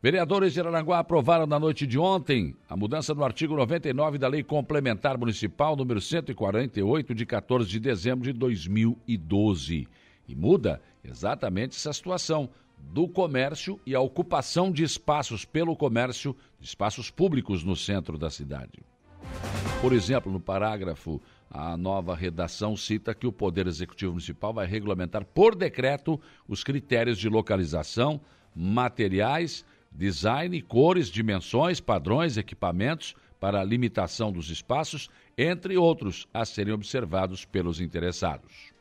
Vereadores 0.00 0.52
de 0.52 0.60
Araranguá 0.60 1.00
aprovaram 1.00 1.46
na 1.46 1.58
noite 1.58 1.86
de 1.86 1.98
ontem 1.98 2.54
a 2.68 2.76
mudança 2.76 3.12
no 3.14 3.24
artigo 3.24 3.56
99 3.56 4.16
da 4.16 4.28
Lei 4.28 4.42
Complementar 4.42 5.18
Municipal 5.18 5.74
número 5.74 6.00
148 6.00 7.14
de 7.14 7.26
14 7.26 7.68
de 7.68 7.80
dezembro 7.80 8.24
de 8.24 8.32
2012 8.32 9.88
e 10.28 10.34
muda 10.34 10.80
exatamente 11.02 11.76
essa 11.76 11.92
situação 11.92 12.50
do 12.78 13.08
comércio 13.08 13.80
e 13.84 13.94
a 13.94 14.00
ocupação 14.00 14.70
de 14.70 14.84
espaços 14.84 15.44
pelo 15.44 15.74
comércio, 15.74 16.36
espaços 16.60 17.10
públicos 17.10 17.64
no 17.64 17.74
centro 17.74 18.16
da 18.16 18.30
cidade. 18.30 18.80
Por 19.80 19.92
exemplo, 19.92 20.30
no 20.30 20.40
parágrafo, 20.40 21.20
a 21.50 21.76
nova 21.76 22.14
redação 22.14 22.76
cita 22.76 23.14
que 23.14 23.26
o 23.26 23.32
Poder 23.32 23.66
Executivo 23.66 24.12
Municipal 24.12 24.52
vai 24.52 24.66
regulamentar 24.66 25.24
por 25.24 25.54
decreto 25.54 26.20
os 26.46 26.62
critérios 26.62 27.18
de 27.18 27.28
localização, 27.28 28.20
materiais, 28.54 29.64
design, 29.90 30.60
cores, 30.62 31.08
dimensões, 31.08 31.80
padrões, 31.80 32.36
equipamentos 32.36 33.14
para 33.40 33.60
a 33.60 33.64
limitação 33.64 34.32
dos 34.32 34.50
espaços, 34.50 35.08
entre 35.36 35.76
outros, 35.76 36.26
a 36.34 36.44
serem 36.44 36.74
observados 36.74 37.44
pelos 37.44 37.80
interessados. 37.80 38.72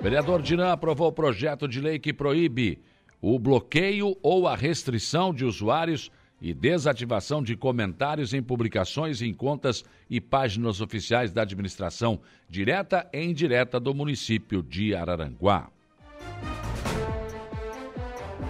Vereador 0.00 0.42
Dinan 0.42 0.72
aprovou 0.72 1.08
o 1.08 1.12
projeto 1.12 1.66
de 1.66 1.80
lei 1.80 1.98
que 1.98 2.12
proíbe 2.12 2.78
o 3.20 3.38
bloqueio 3.38 4.16
ou 4.22 4.46
a 4.46 4.54
restrição 4.54 5.32
de 5.32 5.44
usuários 5.44 6.10
e 6.40 6.52
desativação 6.52 7.42
de 7.42 7.56
comentários 7.56 8.34
em 8.34 8.42
publicações 8.42 9.22
em 9.22 9.32
contas 9.32 9.84
e 10.08 10.20
páginas 10.20 10.80
oficiais 10.80 11.32
da 11.32 11.42
administração 11.42 12.20
direta 12.48 13.08
e 13.12 13.22
indireta 13.22 13.80
do 13.80 13.94
município 13.94 14.62
de 14.62 14.94
Araranguá. 14.94 15.70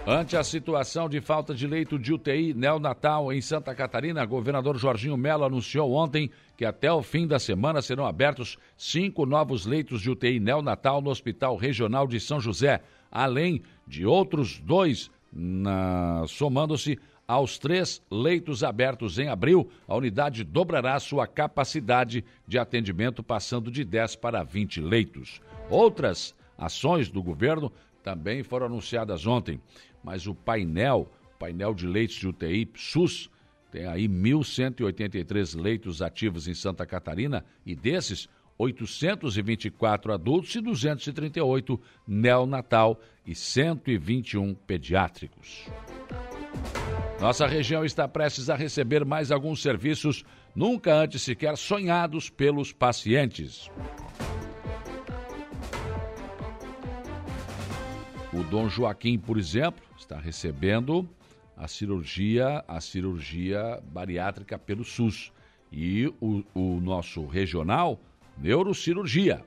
Ante 0.09 0.37
a 0.37 0.45
situação 0.45 1.09
de 1.09 1.21
falta 1.21 1.53
de 1.53 1.67
leito 1.67 1.99
de 1.99 2.15
UTI 2.15 2.55
neonatal 2.55 3.33
em 3.33 3.41
Santa 3.41 3.75
Catarina, 3.75 4.25
governador 4.25 4.79
Jorginho 4.79 5.17
Melo 5.17 5.43
anunciou 5.43 5.93
ontem 5.93 6.31
que 6.57 6.65
até 6.65 6.93
o 6.93 7.03
fim 7.03 7.27
da 7.27 7.41
semana 7.41 7.83
serão 7.83 8.07
abertos 8.07 8.57
cinco 8.77 9.27
novos 9.27 9.67
leitos 9.67 10.01
de 10.01 10.09
UTI 10.09 10.39
neonatal 10.39 11.01
no 11.03 11.11
Hospital 11.11 11.57
Regional 11.57 12.07
de 12.07 12.21
São 12.21 12.39
José, 12.39 12.85
além 13.11 13.65
de 13.85 14.07
outros 14.07 14.61
dois, 14.61 15.11
somando-se 16.29 17.01
aos 17.27 17.59
três 17.59 18.01
leitos 18.09 18.63
abertos 18.63 19.19
em 19.19 19.27
abril, 19.27 19.69
a 19.89 19.97
unidade 19.97 20.45
dobrará 20.45 21.01
sua 21.01 21.27
capacidade 21.27 22.25
de 22.47 22.61
atendimento, 22.61 23.25
passando 23.25 23.73
de 23.73 23.85
10 23.85 24.15
para 24.15 24.45
20 24.45 24.81
leitos. 24.81 25.41
Outras 25.69 26.33
ações 26.57 27.11
do 27.11 27.21
governo 27.21 27.73
também 28.05 28.45
foram 28.45 28.67
anunciadas 28.67 29.27
ontem 29.27 29.61
mas 30.07 30.29
o 30.29 30.35
painel, 30.37 31.11
painel 31.37 31.75
de 31.75 31.85
leitos 31.85 32.15
de 32.15 32.29
UTI 32.29 32.71
SUS, 32.77 33.29
tem 33.73 33.87
aí 33.87 34.09
1.183 34.09 35.61
leitos 35.61 36.01
ativos 36.01 36.47
em 36.47 36.55
Santa 36.55 36.87
Catarina 36.87 37.45
e 37.67 37.75
desses, 37.75 38.29
824 38.57 40.13
adultos 40.13 40.55
e 40.55 40.61
238 40.61 41.79
neonatal 42.07 43.01
e 43.27 43.35
121 43.35 44.55
pediátricos. 44.55 45.67
Nossa 47.21 47.45
região 47.45 47.85
está 47.85 48.07
prestes 48.07 48.49
a 48.49 48.55
receber 48.55 49.05
mais 49.05 49.33
alguns 49.33 49.61
serviços 49.61 50.25
nunca 50.55 50.95
antes 50.95 51.23
sequer 51.23 51.57
sonhados 51.57 52.31
pelos 52.31 52.73
pacientes. 52.73 53.69
O 58.39 58.45
Dom 58.45 58.69
Joaquim, 58.69 59.19
por 59.19 59.39
exemplo, 59.39 59.83
está 59.99 60.19
recebendo 60.19 61.09
a 61.57 61.67
cirurgia, 61.67 62.63
a 62.69 62.83
cirurgia 62.83 63.83
bariátrica 63.91 64.59
pelo 64.59 64.85
SUS. 64.85 65.33
E 65.73 66.13
o, 66.21 66.45
o 66.55 66.79
nosso 66.79 67.25
regional, 67.25 67.99
neurocirurgia. 68.37 69.43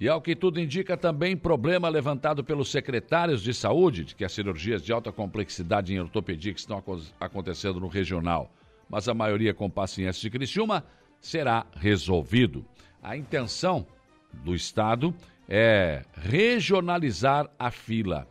E 0.00 0.08
ao 0.08 0.20
que 0.20 0.34
tudo 0.34 0.58
indica, 0.58 0.96
também 0.96 1.36
problema 1.36 1.88
levantado 1.88 2.42
pelos 2.42 2.68
secretários 2.68 3.42
de 3.42 3.54
saúde 3.54 4.06
de 4.06 4.16
que 4.16 4.24
as 4.24 4.32
cirurgias 4.32 4.82
de 4.82 4.92
alta 4.92 5.12
complexidade 5.12 5.94
em 5.94 6.00
ortopedia 6.00 6.52
que 6.52 6.58
estão 6.58 6.82
acontecendo 7.20 7.78
no 7.78 7.86
regional, 7.86 8.50
mas 8.90 9.08
a 9.08 9.14
maioria 9.14 9.54
com 9.54 9.70
pacientes 9.70 10.20
de 10.20 10.30
Criciúma, 10.30 10.84
será 11.20 11.64
resolvido. 11.76 12.64
A 13.00 13.16
intenção 13.16 13.86
do 14.42 14.52
Estado 14.52 15.14
é 15.48 16.02
regionalizar 16.14 17.50
a 17.58 17.70
fila. 17.70 18.26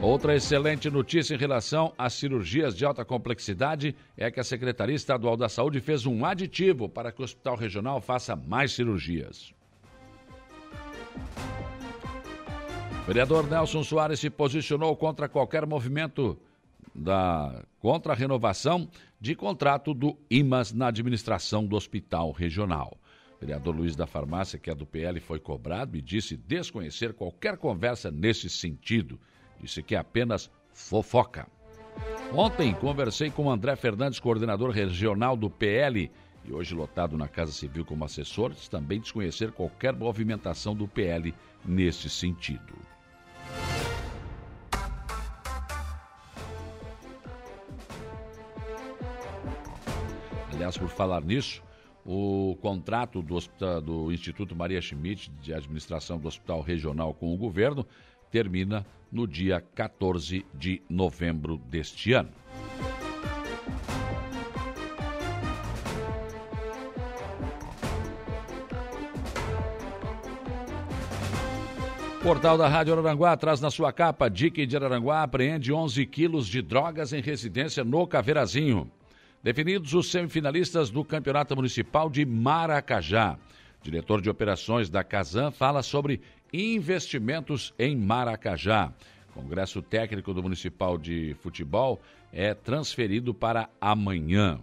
Outra 0.00 0.34
excelente 0.34 0.88
notícia 0.88 1.34
em 1.34 1.38
relação 1.38 1.92
às 1.98 2.14
cirurgias 2.14 2.74
de 2.74 2.86
alta 2.86 3.04
complexidade 3.04 3.94
é 4.16 4.30
que 4.30 4.40
a 4.40 4.44
Secretaria 4.44 4.96
Estadual 4.96 5.36
da 5.36 5.46
Saúde 5.46 5.78
fez 5.78 6.06
um 6.06 6.24
aditivo 6.24 6.88
para 6.88 7.12
que 7.12 7.20
o 7.20 7.24
Hospital 7.24 7.54
Regional 7.54 8.00
faça 8.00 8.34
mais 8.34 8.72
cirurgias. 8.72 9.52
O 13.02 13.06
vereador 13.06 13.46
Nelson 13.46 13.82
Soares 13.82 14.20
se 14.20 14.30
posicionou 14.30 14.96
contra 14.96 15.28
qualquer 15.28 15.66
movimento 15.66 16.38
da 16.94 17.62
contra 17.78 18.12
a 18.12 18.16
renovação 18.16 18.88
de 19.20 19.34
contrato 19.34 19.92
do 19.92 20.16
IMAS 20.30 20.72
na 20.72 20.88
administração 20.88 21.66
do 21.66 21.76
Hospital 21.76 22.32
Regional. 22.32 22.96
Vereador 23.40 23.74
Luiz 23.74 23.96
da 23.96 24.06
Farmácia, 24.06 24.58
que 24.58 24.70
é 24.70 24.74
do 24.74 24.84
PL, 24.84 25.18
foi 25.18 25.40
cobrado 25.40 25.96
e 25.96 26.02
disse 26.02 26.36
desconhecer 26.36 27.14
qualquer 27.14 27.56
conversa 27.56 28.10
nesse 28.10 28.50
sentido 28.50 29.18
Disse 29.60 29.82
que 29.82 29.94
é 29.94 29.98
apenas 29.98 30.50
fofoca. 30.72 31.46
Ontem 32.32 32.72
conversei 32.74 33.30
com 33.30 33.50
André 33.50 33.76
Fernandes, 33.76 34.18
coordenador 34.18 34.70
regional 34.70 35.36
do 35.36 35.50
PL, 35.50 36.10
e 36.44 36.52
hoje 36.52 36.74
lotado 36.74 37.18
na 37.18 37.28
Casa 37.28 37.52
Civil 37.52 37.84
como 37.84 38.04
assessor, 38.04 38.52
diz 38.52 38.68
também 38.68 39.00
desconhecer 39.00 39.52
qualquer 39.52 39.94
movimentação 39.94 40.74
do 40.74 40.88
PL 40.88 41.34
nesse 41.64 42.08
sentido. 42.08 42.74
Aliás, 50.52 50.78
por 50.78 50.88
falar 50.88 51.22
nisso, 51.22 51.62
o 52.04 52.56
contrato 52.60 53.22
do, 53.22 53.38
do, 53.82 54.12
Instituto 54.12 54.56
Maria 54.56 54.80
Schmidt 54.80 55.30
de 55.42 55.52
administração 55.52 56.18
do 56.18 56.28
Hospital 56.28 56.60
Regional 56.60 57.12
com 57.14 57.32
o 57.32 57.36
governo 57.36 57.86
termina 58.30 58.86
no 59.10 59.26
dia 59.26 59.60
14 59.74 60.46
de 60.54 60.80
novembro 60.88 61.58
deste 61.58 62.12
ano. 62.12 62.30
Portal 72.22 72.58
da 72.58 72.68
Rádio 72.68 72.92
Araranguá 72.92 73.34
traz 73.34 73.62
na 73.62 73.70
sua 73.70 73.92
capa 73.92 74.28
Dique 74.28 74.66
de 74.66 74.76
Araranguá 74.76 75.22
apreende 75.22 75.72
11 75.72 76.04
quilos 76.04 76.46
de 76.46 76.60
drogas 76.60 77.14
em 77.14 77.22
residência 77.22 77.82
no 77.82 78.06
Caveirazinho. 78.06 78.90
Definidos 79.42 79.94
os 79.94 80.10
semifinalistas 80.10 80.90
do 80.90 81.02
Campeonato 81.02 81.56
Municipal 81.56 82.10
de 82.10 82.26
Maracajá. 82.26 83.38
Diretor 83.82 84.20
de 84.20 84.28
operações 84.28 84.90
da 84.90 85.02
Casan 85.02 85.50
fala 85.50 85.82
sobre 85.82 86.20
investimentos 86.52 87.72
em 87.78 87.96
Maracajá. 87.96 88.92
Congresso 89.32 89.80
Técnico 89.80 90.34
do 90.34 90.42
Municipal 90.42 90.98
de 90.98 91.34
Futebol 91.40 91.98
é 92.30 92.52
transferido 92.52 93.32
para 93.32 93.70
amanhã. 93.80 94.60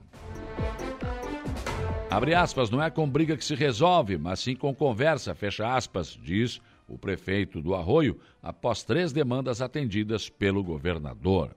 Abre 2.11 2.35
aspas, 2.35 2.69
não 2.69 2.81
é 2.81 2.91
com 2.91 3.09
briga 3.09 3.35
que 3.35 3.43
se 3.43 3.55
resolve, 3.55 4.15
mas 4.15 4.39
sim 4.41 4.55
com 4.55 4.75
conversa, 4.75 5.33
fecha 5.33 5.75
aspas, 5.75 6.17
diz 6.21 6.61
o 6.87 6.99
prefeito 6.99 7.61
do 7.61 7.73
Arroio, 7.73 8.19
após 8.41 8.83
três 8.83 9.11
demandas 9.11 9.59
atendidas 9.59 10.29
pelo 10.29 10.63
governador. 10.63 11.51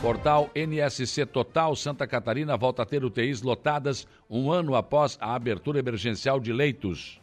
Portal 0.00 0.50
NSC 0.54 1.24
Total 1.24 1.74
Santa 1.74 2.06
Catarina 2.06 2.54
volta 2.56 2.82
a 2.82 2.86
ter 2.86 3.02
UTIs 3.02 3.40
lotadas 3.40 4.06
um 4.28 4.52
ano 4.52 4.74
após 4.74 5.16
a 5.20 5.34
abertura 5.34 5.78
emergencial 5.78 6.38
de 6.38 6.52
leitos. 6.52 7.18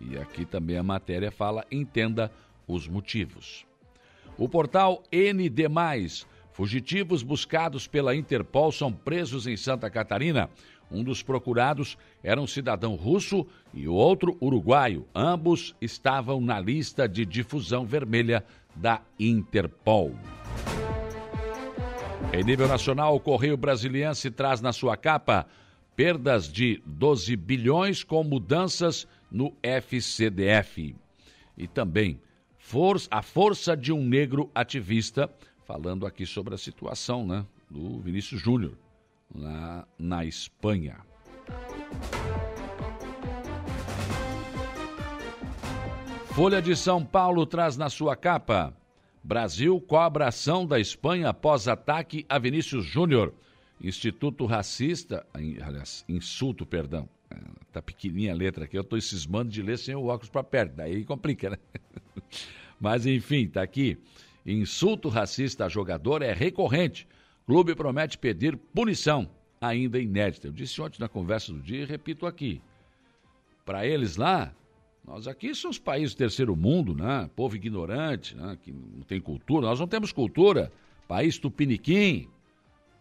E 0.00 0.18
aqui 0.18 0.44
também 0.44 0.76
a 0.76 0.82
matéria 0.82 1.30
fala: 1.30 1.64
entenda 1.70 2.32
os 2.66 2.88
motivos. 2.88 3.64
O 4.36 4.48
portal 4.48 5.02
ND, 5.12 5.68
fugitivos 6.52 7.22
buscados 7.22 7.86
pela 7.86 8.14
Interpol 8.14 8.72
são 8.72 8.92
presos 8.92 9.46
em 9.46 9.56
Santa 9.56 9.88
Catarina. 9.88 10.50
Um 10.90 11.04
dos 11.04 11.22
procurados 11.22 11.96
era 12.22 12.40
um 12.40 12.46
cidadão 12.46 12.96
russo 12.96 13.46
e 13.72 13.86
o 13.86 13.94
outro 13.94 14.36
uruguaio. 14.40 15.06
Ambos 15.14 15.76
estavam 15.80 16.40
na 16.40 16.58
lista 16.58 17.08
de 17.08 17.24
difusão 17.24 17.84
vermelha 17.84 18.44
da 18.74 19.00
Interpol. 19.18 20.12
Em 22.32 22.44
nível 22.44 22.68
nacional, 22.68 23.14
o 23.16 23.20
Correio 23.20 23.56
Brasiliense 23.56 24.30
traz 24.30 24.60
na 24.60 24.72
sua 24.72 24.96
capa 24.96 25.46
perdas 25.96 26.48
de 26.48 26.82
12 26.86 27.34
bilhões 27.36 28.04
com 28.04 28.22
mudanças 28.22 29.06
no 29.30 29.52
FCDF. 29.62 30.94
E 31.56 31.66
também 31.66 32.20
for 32.56 33.00
a 33.10 33.22
força 33.22 33.76
de 33.76 33.92
um 33.92 34.04
negro 34.04 34.50
ativista, 34.54 35.30
falando 35.64 36.06
aqui 36.06 36.26
sobre 36.26 36.54
a 36.54 36.58
situação 36.58 37.26
né, 37.26 37.44
do 37.70 37.98
Vinícius 38.00 38.40
Júnior, 38.40 38.76
lá 39.34 39.86
na 39.98 40.24
Espanha. 40.24 40.98
Folha 46.34 46.62
de 46.62 46.76
São 46.76 47.04
Paulo 47.04 47.44
traz 47.44 47.76
na 47.76 47.90
sua 47.90 48.14
capa: 48.14 48.72
Brasil 49.22 49.80
cobra 49.80 50.28
ação 50.28 50.66
da 50.66 50.78
Espanha 50.78 51.28
após 51.30 51.68
ataque 51.68 52.24
a 52.28 52.38
Vinícius 52.38 52.84
Júnior. 52.84 53.34
Instituto 53.80 54.44
Racista, 54.44 55.24
aliás, 55.32 56.04
insulto, 56.08 56.66
perdão, 56.66 57.08
tá 57.72 57.80
pequenininha 57.80 58.32
a 58.32 58.34
letra 58.34 58.64
aqui, 58.64 58.76
eu 58.76 58.82
estou 58.82 59.00
cismando 59.00 59.50
de 59.50 59.62
ler 59.62 59.78
sem 59.78 59.94
o 59.94 60.06
óculos 60.06 60.30
para 60.30 60.42
perto, 60.42 60.74
daí 60.74 61.04
complica, 61.04 61.50
né? 61.50 61.58
Mas 62.80 63.06
enfim, 63.06 63.46
tá 63.46 63.62
aqui. 63.62 63.98
Insulto 64.44 65.08
racista 65.08 65.66
a 65.66 65.68
jogador 65.68 66.22
é 66.22 66.32
recorrente. 66.32 67.06
Clube 67.46 67.74
promete 67.74 68.18
pedir 68.18 68.56
punição, 68.56 69.30
ainda 69.60 69.98
inédita. 69.98 70.48
Eu 70.48 70.52
disse 70.52 70.80
ontem 70.80 71.00
na 71.00 71.08
conversa 71.08 71.52
do 71.52 71.60
dia 71.60 71.82
e 71.82 71.84
repito 71.84 72.26
aqui. 72.26 72.60
Para 73.64 73.86
eles 73.86 74.16
lá, 74.16 74.54
nós 75.08 75.26
aqui 75.26 75.54
somos 75.54 75.78
países 75.78 76.14
do 76.14 76.18
terceiro 76.18 76.54
mundo, 76.54 76.94
né? 76.94 77.30
Povo 77.34 77.56
ignorante, 77.56 78.36
né? 78.36 78.58
que 78.62 78.70
não 78.70 79.00
tem 79.00 79.18
cultura. 79.18 79.66
Nós 79.66 79.80
não 79.80 79.88
temos 79.88 80.12
cultura. 80.12 80.70
País 81.08 81.38
tupiniquim. 81.38 82.28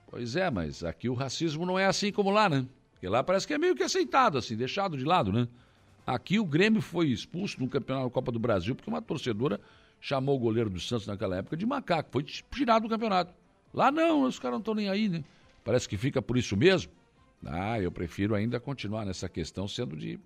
Pois 0.10 0.38
é, 0.38 0.50
mas 0.50 0.86
aqui 0.86 1.10
o 1.10 1.14
racismo 1.14 1.66
não 1.66 1.78
é 1.78 1.86
assim 1.86 2.10
como 2.10 2.32
lá, 2.32 2.48
né? 2.48 2.66
Porque 2.94 3.10
lá 3.10 3.22
parece 3.22 3.46
que 3.46 3.54
é 3.54 3.58
meio 3.58 3.76
que 3.76 3.84
aceitado, 3.84 4.38
assim, 4.38 4.56
deixado 4.56 4.98
de 4.98 5.04
lado, 5.04 5.34
né? 5.34 5.50
Aqui 6.06 6.40
o 6.40 6.46
Grêmio 6.46 6.82
foi 6.82 7.08
expulso 7.10 7.60
no 7.60 7.68
campeonato 7.68 8.08
da 8.08 8.14
Copa 8.14 8.32
do 8.32 8.40
Brasil 8.40 8.74
porque 8.74 8.90
uma 8.90 9.02
torcedora 9.02 9.60
chamou 10.00 10.38
o 10.38 10.40
goleiro 10.40 10.70
do 10.70 10.80
Santos 10.80 11.08
naquela 11.08 11.36
época 11.36 11.58
de 11.58 11.66
macaco. 11.66 12.10
Foi 12.10 12.24
tirado 12.24 12.84
do 12.84 12.90
campeonato. 12.90 13.34
Lá 13.74 13.92
não, 13.92 14.24
os 14.24 14.40
caras 14.40 14.54
não 14.54 14.60
estão 14.60 14.74
nem 14.74 14.88
aí, 14.88 15.10
né? 15.10 15.26
Parece 15.62 15.90
que 15.90 15.98
fica 15.98 16.22
por 16.22 16.38
isso 16.38 16.56
mesmo. 16.56 16.90
Ah, 17.46 17.82
eu 17.82 17.92
prefiro 17.92 18.34
ainda 18.34 18.62
continuar 18.62 19.06
nessa 19.06 19.28
questão 19.28 19.68
sendo 19.68 19.98
de 19.98 20.18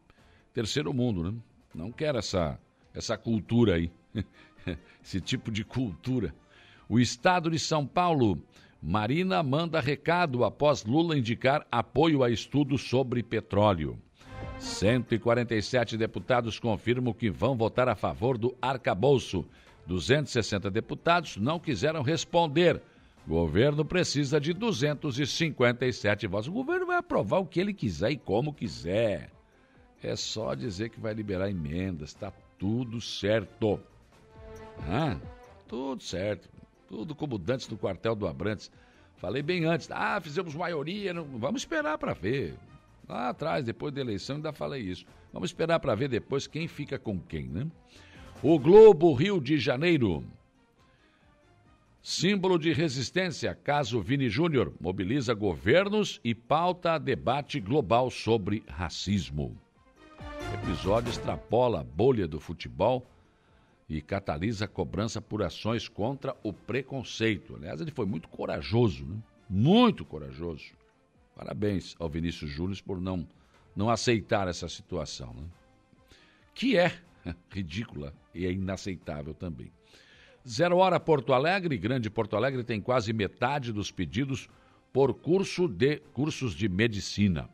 terceiro 0.53 0.93
mundo, 0.93 1.23
né? 1.23 1.33
Não 1.73 1.91
quero 1.91 2.17
essa, 2.17 2.59
essa 2.93 3.17
cultura 3.17 3.75
aí. 3.75 3.91
Esse 5.03 5.19
tipo 5.19 5.51
de 5.51 5.63
cultura. 5.63 6.35
O 6.87 6.99
estado 6.99 7.49
de 7.49 7.57
São 7.57 7.87
Paulo 7.87 8.39
Marina 8.81 9.43
manda 9.43 9.79
recado 9.79 10.43
após 10.43 10.83
Lula 10.83 11.15
indicar 11.15 11.65
apoio 11.71 12.23
a 12.23 12.31
estudos 12.31 12.81
sobre 12.81 13.21
petróleo. 13.21 13.97
147 14.57 15.97
deputados 15.97 16.59
confirmam 16.59 17.13
que 17.13 17.29
vão 17.29 17.55
votar 17.55 17.87
a 17.87 17.95
favor 17.95 18.37
do 18.37 18.55
arcabouço. 18.59 19.45
260 19.85 20.69
deputados 20.71 21.37
não 21.37 21.59
quiseram 21.59 22.01
responder. 22.01 22.81
O 23.27 23.29
governo 23.29 23.85
precisa 23.85 24.39
de 24.39 24.51
257 24.51 26.25
votos. 26.25 26.47
O 26.47 26.51
governo 26.51 26.87
vai 26.87 26.97
aprovar 26.97 27.39
o 27.39 27.45
que 27.45 27.59
ele 27.59 27.73
quiser 27.73 28.11
e 28.11 28.17
como 28.17 28.51
quiser. 28.51 29.29
É 30.03 30.15
só 30.15 30.55
dizer 30.55 30.89
que 30.89 30.99
vai 30.99 31.13
liberar 31.13 31.49
emendas, 31.49 32.09
está 32.09 32.31
tudo 32.57 32.99
certo. 32.99 33.79
Ah, 34.79 35.19
tudo 35.67 36.01
certo. 36.01 36.49
Tudo 36.87 37.15
como 37.15 37.37
dantes 37.37 37.69
no 37.69 37.77
quartel 37.77 38.15
do 38.15 38.27
Abrantes. 38.27 38.71
Falei 39.17 39.41
bem 39.41 39.65
antes. 39.65 39.89
Ah, 39.91 40.19
fizemos 40.19 40.55
maioria. 40.55 41.13
Não... 41.13 41.23
Vamos 41.23 41.61
esperar 41.61 41.97
para 41.97 42.13
ver. 42.13 42.55
Lá 43.07 43.29
atrás, 43.29 43.63
depois 43.63 43.93
da 43.93 44.01
eleição, 44.01 44.37
ainda 44.37 44.51
falei 44.51 44.81
isso. 44.81 45.05
Vamos 45.31 45.49
esperar 45.49 45.79
para 45.79 45.95
ver 45.95 46.09
depois 46.09 46.47
quem 46.47 46.67
fica 46.67 46.97
com 46.97 47.19
quem, 47.19 47.47
né? 47.47 47.67
O 48.41 48.57
Globo 48.57 49.13
Rio 49.13 49.39
de 49.39 49.57
Janeiro. 49.57 50.25
Símbolo 52.01 52.57
de 52.57 52.73
resistência, 52.73 53.53
caso 53.53 54.01
Vini 54.01 54.27
Júnior 54.27 54.73
mobiliza 54.81 55.35
governos 55.35 56.19
e 56.23 56.33
pauta 56.33 56.97
debate 56.97 57.59
global 57.59 58.09
sobre 58.09 58.63
racismo. 58.67 59.55
Episódio 60.53 61.09
extrapola 61.09 61.79
a 61.79 61.83
bolha 61.83 62.27
do 62.27 62.39
futebol 62.39 63.09
e 63.87 64.01
catalisa 64.01 64.65
a 64.65 64.67
cobrança 64.67 65.21
por 65.21 65.41
ações 65.41 65.87
contra 65.87 66.35
o 66.43 66.51
preconceito. 66.51 67.55
Aliás, 67.55 67.79
ele 67.79 67.91
foi 67.91 68.05
muito 68.05 68.27
corajoso, 68.27 69.05
né? 69.05 69.17
muito 69.49 70.03
corajoso. 70.03 70.73
Parabéns 71.35 71.95
ao 71.99 72.09
Vinícius 72.09 72.51
Júnior 72.51 72.77
por 72.85 72.99
não, 72.99 73.27
não 73.75 73.89
aceitar 73.89 74.47
essa 74.47 74.67
situação, 74.67 75.33
né? 75.33 75.43
que 76.53 76.77
é 76.77 76.99
ridícula 77.49 78.13
e 78.33 78.45
é 78.45 78.51
inaceitável 78.51 79.33
também. 79.33 79.71
Zero 80.47 80.77
Hora 80.77 80.99
Porto 80.99 81.33
Alegre, 81.33 81.77
Grande 81.77 82.09
Porto 82.09 82.35
Alegre 82.35 82.63
tem 82.63 82.81
quase 82.81 83.13
metade 83.13 83.71
dos 83.71 83.91
pedidos 83.91 84.49
por 84.91 85.13
curso 85.13 85.67
de 85.67 85.97
cursos 86.13 86.53
de 86.53 86.67
medicina. 86.67 87.49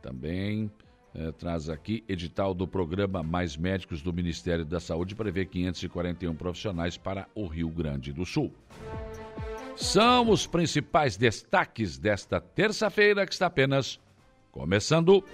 Também 0.00 0.70
eh, 1.14 1.30
traz 1.32 1.68
aqui 1.68 2.02
edital 2.08 2.52
do 2.52 2.66
programa 2.66 3.22
Mais 3.22 3.56
Médicos 3.56 4.02
do 4.02 4.12
Ministério 4.12 4.64
da 4.64 4.80
Saúde 4.80 5.14
prevê 5.14 5.44
541 5.44 6.34
profissionais 6.34 6.96
para 6.96 7.28
o 7.34 7.46
Rio 7.46 7.68
Grande 7.68 8.12
do 8.12 8.26
Sul. 8.26 8.52
São 9.76 10.30
os 10.30 10.46
principais 10.46 11.16
destaques 11.16 11.98
desta 11.98 12.40
terça-feira 12.40 13.26
que 13.26 13.32
está 13.32 13.46
apenas 13.46 14.00
começando. 14.50 15.24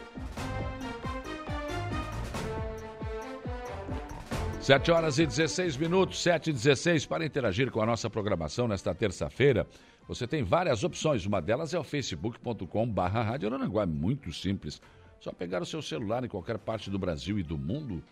7 4.60 4.90
horas 4.90 5.18
e 5.18 5.26
16 5.26 5.78
minutos, 5.78 6.22
7 6.22 6.50
e 6.50 6.52
16, 6.52 7.06
para 7.06 7.25
interagir 7.25 7.70
com 7.70 7.80
a 7.80 7.87
nossa 7.87 8.10
programação 8.10 8.68
nesta 8.68 8.94
terça-feira. 8.94 9.66
Você 10.06 10.26
tem 10.26 10.42
várias 10.42 10.84
opções, 10.84 11.25
uma 11.25 11.40
delas 11.40 11.72
é 11.72 11.78
o 11.78 11.84
facebook.com 11.84 12.87
barra 12.87 13.34
é 13.34 13.87
muito 13.87 14.32
simples. 14.32 14.80
Só 15.20 15.32
pegar 15.32 15.62
o 15.62 15.66
seu 15.66 15.82
celular 15.82 16.24
em 16.24 16.28
qualquer 16.28 16.58
parte 16.58 16.90
do 16.90 16.98
Brasil 16.98 17.38
e 17.38 17.42
do 17.42 17.58
mundo 17.58 18.02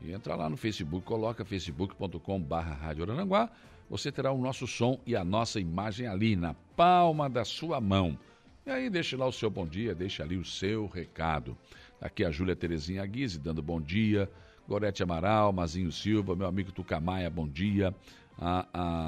e 0.00 0.12
entrar 0.12 0.36
lá 0.36 0.48
no 0.48 0.56
Facebook, 0.56 1.04
coloca 1.04 1.44
facebook.com 1.44 2.40
barra 2.40 2.74
Rádio 2.74 3.04
Aranaguá, 3.04 3.50
você 3.88 4.10
terá 4.10 4.32
o 4.32 4.38
nosso 4.38 4.66
som 4.66 4.98
e 5.06 5.14
a 5.14 5.24
nossa 5.24 5.60
imagem 5.60 6.06
ali 6.06 6.34
na 6.34 6.54
palma 6.74 7.28
da 7.28 7.44
sua 7.44 7.80
mão. 7.80 8.18
E 8.64 8.70
aí 8.70 8.90
deixe 8.90 9.16
lá 9.16 9.26
o 9.26 9.32
seu 9.32 9.48
bom 9.48 9.66
dia, 9.66 9.94
deixe 9.94 10.22
ali 10.22 10.36
o 10.36 10.44
seu 10.44 10.86
recado. 10.86 11.56
Aqui 12.00 12.24
a 12.24 12.30
Júlia 12.30 12.56
Terezinha 12.56 13.04
Guise 13.06 13.38
dando 13.38 13.62
bom 13.62 13.80
dia. 13.80 14.28
Gorete 14.66 15.02
Amaral, 15.02 15.52
Mazinho 15.52 15.92
Silva, 15.92 16.34
meu 16.34 16.46
amigo 16.46 16.72
Tucamaia, 16.72 17.30
bom 17.30 17.46
dia. 17.46 17.94
A, 18.38 18.66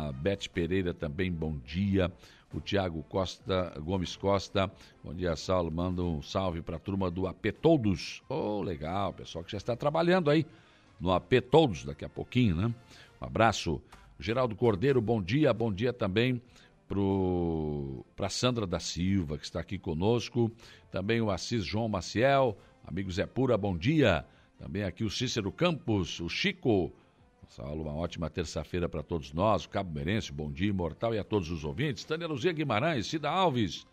a 0.08 0.12
Beth 0.12 0.48
Pereira 0.52 0.94
também, 0.94 1.32
bom 1.32 1.56
dia. 1.58 2.12
O 2.52 2.62
Tiago 2.62 3.02
Costa, 3.10 3.74
Gomes 3.78 4.16
Costa, 4.16 4.72
bom 5.04 5.12
dia, 5.12 5.36
Saulo. 5.36 5.70
Manda 5.70 6.02
um 6.02 6.22
salve 6.22 6.62
para 6.62 6.76
a 6.76 6.78
turma 6.78 7.10
do 7.10 7.26
AP 7.26 7.52
Todos. 7.60 8.22
Oh, 8.26 8.62
legal, 8.62 9.12
pessoal 9.12 9.44
que 9.44 9.52
já 9.52 9.58
está 9.58 9.76
trabalhando 9.76 10.30
aí 10.30 10.46
no 10.98 11.12
AP 11.12 11.42
Todos 11.50 11.84
daqui 11.84 12.06
a 12.06 12.08
pouquinho, 12.08 12.56
né? 12.56 12.74
Um 13.20 13.26
abraço. 13.26 13.82
Geraldo 14.18 14.56
Cordeiro, 14.56 14.98
bom 14.98 15.22
dia. 15.22 15.52
Bom 15.52 15.70
dia 15.70 15.92
também 15.92 16.40
para 18.16 18.30
Sandra 18.30 18.66
da 18.66 18.80
Silva, 18.80 19.36
que 19.36 19.44
está 19.44 19.60
aqui 19.60 19.78
conosco. 19.78 20.50
Também 20.90 21.20
o 21.20 21.30
Assis 21.30 21.62
João 21.62 21.86
Maciel. 21.86 22.56
Amigo 22.82 23.10
Zé 23.12 23.26
Pura, 23.26 23.58
bom 23.58 23.76
dia. 23.76 24.24
Também 24.58 24.84
aqui 24.84 25.04
o 25.04 25.10
Cícero 25.10 25.52
Campos, 25.52 26.18
o 26.18 26.30
Chico. 26.30 26.90
Saulo, 27.48 27.82
uma 27.82 27.94
ótima 27.94 28.28
terça-feira 28.28 28.90
para 28.90 29.02
todos 29.02 29.32
nós. 29.32 29.66
Cabo 29.66 29.90
Merense, 29.90 30.30
bom 30.30 30.52
dia, 30.52 30.68
imortal 30.68 31.14
e 31.14 31.18
a 31.18 31.24
todos 31.24 31.50
os 31.50 31.64
ouvintes. 31.64 32.04
Tânia 32.04 32.28
Luzia 32.28 32.52
Guimarães, 32.52 33.06
Cida 33.06 33.30
Alves, 33.30 33.86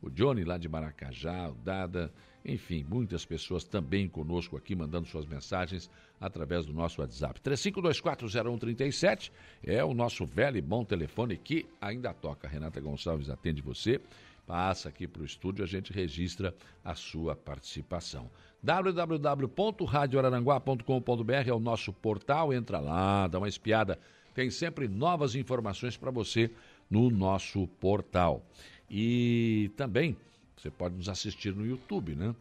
o 0.00 0.10
Johnny 0.10 0.44
lá 0.44 0.58
de 0.58 0.68
Maracajá, 0.68 1.48
o 1.48 1.54
Dada, 1.54 2.12
enfim, 2.44 2.84
muitas 2.88 3.24
pessoas 3.24 3.64
também 3.64 4.08
conosco 4.08 4.56
aqui, 4.56 4.74
mandando 4.74 5.08
suas 5.08 5.26
mensagens 5.26 5.90
através 6.20 6.64
do 6.66 6.72
nosso 6.72 7.00
WhatsApp. 7.00 7.40
35240137 7.40 9.30
é 9.62 9.84
o 9.84 9.92
nosso 9.92 10.24
velho 10.24 10.56
e 10.56 10.62
bom 10.62 10.84
telefone 10.84 11.36
que 11.36 11.66
ainda 11.80 12.14
toca. 12.14 12.48
Renata 12.48 12.80
Gonçalves 12.80 13.28
atende 13.28 13.60
você 13.60 14.00
passa 14.48 14.88
aqui 14.88 15.06
para 15.06 15.20
o 15.20 15.26
estúdio, 15.26 15.62
a 15.62 15.68
gente 15.68 15.92
registra 15.92 16.54
a 16.82 16.94
sua 16.94 17.36
participação. 17.36 18.30
www.radioararanguá.com.br 18.62 21.32
é 21.46 21.52
o 21.52 21.60
nosso 21.60 21.92
portal, 21.92 22.50
entra 22.50 22.80
lá, 22.80 23.28
dá 23.28 23.36
uma 23.36 23.46
espiada, 23.46 23.98
tem 24.34 24.50
sempre 24.50 24.88
novas 24.88 25.34
informações 25.34 25.98
para 25.98 26.10
você 26.10 26.50
no 26.88 27.10
nosso 27.10 27.66
portal. 27.78 28.42
E 28.90 29.70
também 29.76 30.16
você 30.56 30.70
pode 30.70 30.96
nos 30.96 31.10
assistir 31.10 31.54
no 31.54 31.66
YouTube, 31.66 32.14
né? 32.14 32.34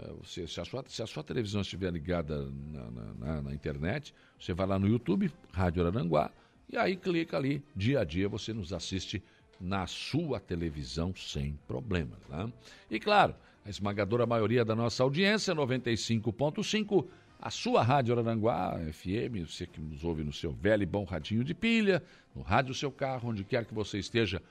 Eh, 0.00 0.12
você, 0.20 0.48
se, 0.48 0.60
a 0.60 0.64
sua, 0.64 0.84
se 0.88 1.00
a 1.00 1.06
sua 1.06 1.22
televisão 1.22 1.60
estiver 1.60 1.92
ligada 1.92 2.50
na, 2.72 2.90
na, 3.20 3.42
na, 3.42 3.54
internet, 3.54 4.12
você 4.36 4.52
vai 4.52 4.66
lá 4.66 4.80
no 4.80 4.88
YouTube, 4.88 5.30
Rádio 5.52 5.86
Araranguá, 5.86 6.32
e 6.68 6.76
aí 6.76 6.96
clica 6.96 7.36
ali, 7.36 7.62
dia 7.76 8.00
a 8.00 8.04
dia 8.04 8.28
você 8.28 8.52
nos 8.52 8.72
assiste 8.72 9.22
na 9.62 9.86
sua 9.86 10.40
televisão 10.40 11.14
sem 11.14 11.56
problemas. 11.68 12.18
Né? 12.28 12.52
E 12.90 12.98
claro, 12.98 13.32
a 13.64 13.70
esmagadora 13.70 14.26
maioria 14.26 14.64
da 14.64 14.74
nossa 14.74 15.04
audiência, 15.04 15.54
95.5, 15.54 17.06
a 17.40 17.48
sua 17.48 17.82
Rádio 17.82 18.12
Araranguá 18.12 18.76
FM, 18.92 19.48
você 19.48 19.64
que 19.64 19.80
nos 19.80 20.02
ouve 20.02 20.24
no 20.24 20.32
seu 20.32 20.52
velho 20.52 20.82
e 20.82 20.86
bom 20.86 21.04
radinho 21.04 21.44
de 21.44 21.54
pilha, 21.54 22.02
no 22.34 22.42
rádio 22.42 22.74
seu 22.74 22.90
carro, 22.90 23.30
onde 23.30 23.44
quer 23.44 23.64
que 23.64 23.72
você 23.72 23.98
esteja, 23.98 24.42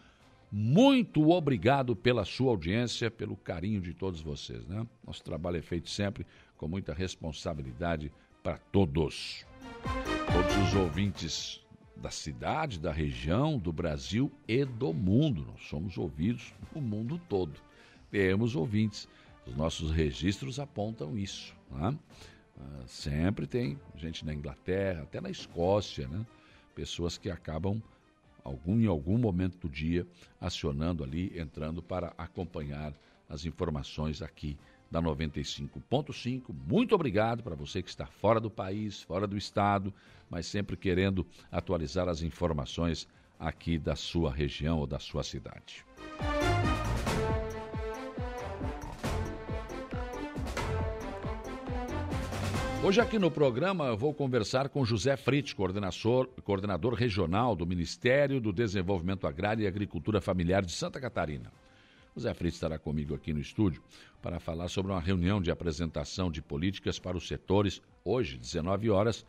muito 0.50 1.30
obrigado 1.30 1.94
pela 1.94 2.24
sua 2.24 2.52
audiência, 2.52 3.12
pelo 3.12 3.36
carinho 3.36 3.82
de 3.82 3.94
todos 3.94 4.22
vocês. 4.22 4.66
Né? 4.66 4.88
Nosso 5.06 5.24
trabalho 5.24 5.58
é 5.58 5.62
feito 5.62 5.90
sempre 5.90 6.26
com 6.56 6.70
muita 6.70 6.94
responsabilidade 6.94 8.12
para 8.42 8.58
todos. 8.72 9.46
Todos 10.32 10.68
os 10.68 10.76
ouvintes 10.76 11.62
da 12.02 12.10
cidade, 12.10 12.80
da 12.80 12.92
região, 12.92 13.58
do 13.58 13.72
Brasil 13.72 14.32
e 14.48 14.66
do 14.66 14.92
mundo. 14.92 15.46
Nós 15.46 15.64
somos 15.70 15.98
ouvidos 15.98 16.54
no 16.74 16.82
mundo 16.82 17.22
todo. 17.30 17.54
Temos 18.10 18.56
ouvintes. 18.56 19.08
Os 19.46 19.56
nossos 19.56 19.92
registros 19.92 20.60
apontam 20.60 21.18
isso. 21.18 21.56
Né? 21.70 21.98
Uh, 22.58 22.88
sempre 22.88 23.46
tem 23.46 23.80
gente 23.96 24.26
na 24.26 24.34
Inglaterra, 24.34 25.04
até 25.04 25.22
na 25.22 25.30
Escócia, 25.30 26.08
né? 26.08 26.26
pessoas 26.76 27.18
que 27.18 27.30
acabam 27.30 27.82
algum, 28.44 28.80
em 28.80 28.88
algum 28.88 29.18
momento 29.18 29.58
do 29.58 29.70
dia 29.70 30.06
acionando 30.40 31.04
ali, 31.04 31.32
entrando 31.40 31.82
para 31.82 32.14
acompanhar 32.18 32.94
as 33.30 33.46
informações 33.46 34.22
aqui 34.22 34.58
da 34.92 35.02
95.5. 35.02 36.54
Muito 36.68 36.94
obrigado 36.94 37.42
para 37.42 37.56
você 37.56 37.82
que 37.82 37.90
está 37.90 38.06
fora 38.06 38.42
do 38.42 38.52
país, 38.52 39.02
fora 39.02 39.26
do 39.26 39.38
estado, 39.38 39.94
mas 40.30 40.46
sempre 40.46 40.76
querendo 40.76 41.26
atualizar 41.50 42.10
as 42.10 42.22
informações 42.22 43.08
aqui 43.40 43.80
da 43.80 43.96
sua 43.96 44.32
região 44.32 44.80
ou 44.80 44.86
da 44.86 45.00
sua 45.00 45.24
cidade. 45.24 45.86
Hoje 52.84 53.00
aqui 53.00 53.20
no 53.20 53.30
programa 53.30 53.86
eu 53.86 53.96
vou 53.96 54.12
conversar 54.12 54.68
com 54.68 54.84
José 54.84 55.16
Fritz, 55.16 55.54
coordenador, 55.54 56.28
coordenador 56.44 56.96
regional 56.96 57.56
do 57.56 57.66
Ministério 57.66 58.42
do 58.42 58.52
Desenvolvimento 58.52 59.28
Agrário 59.28 59.64
e 59.64 59.68
Agricultura 59.68 60.20
Familiar 60.20 60.66
de 60.66 60.72
Santa 60.72 61.00
Catarina. 61.00 61.52
O 62.16 62.20
Zé 62.20 62.34
Fritz 62.34 62.56
estará 62.56 62.78
comigo 62.78 63.16
aqui 63.16 63.34
no 63.34 63.40
estúdio 63.40 63.82
para 64.22 64.40
falar 64.40 64.68
sobre 64.68 64.92
uma 64.92 65.00
reunião 65.00 65.42
de 65.42 65.50
apresentação 65.50 66.30
de 66.30 66.42
políticas 66.42 67.00
para 67.00 67.16
os 67.16 67.28
setores, 67.28 67.82
hoje, 68.04 68.38
19 68.38 68.90
horas, 68.90 69.26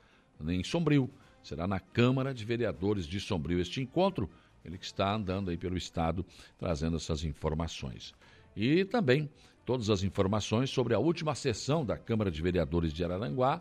em 0.49 0.64
Sombrio, 0.64 1.09
Será 1.42 1.66
na 1.66 1.81
Câmara 1.81 2.33
de 2.33 2.45
Vereadores 2.45 3.07
de 3.07 3.18
Sombrio 3.18 3.61
este 3.61 3.81
encontro. 3.81 4.31
Ele 4.64 4.79
que 4.79 4.85
está 4.85 5.12
andando 5.12 5.51
aí 5.51 5.57
pelo 5.57 5.77
estado 5.77 6.25
trazendo 6.57 6.97
essas 6.97 7.25
informações. 7.25 8.14
E 8.55 8.85
também 8.85 9.29
todas 9.64 9.90
as 9.90 10.05
informações 10.05 10.71
sobre 10.71 10.95
a 10.95 11.01
última 11.01 11.35
sessão 11.35 11.85
da 11.85 11.99
Câmara 11.99 12.31
de 12.31 12.40
Vereadores 12.40 12.92
de 12.92 13.03
Araranguá 13.03 13.61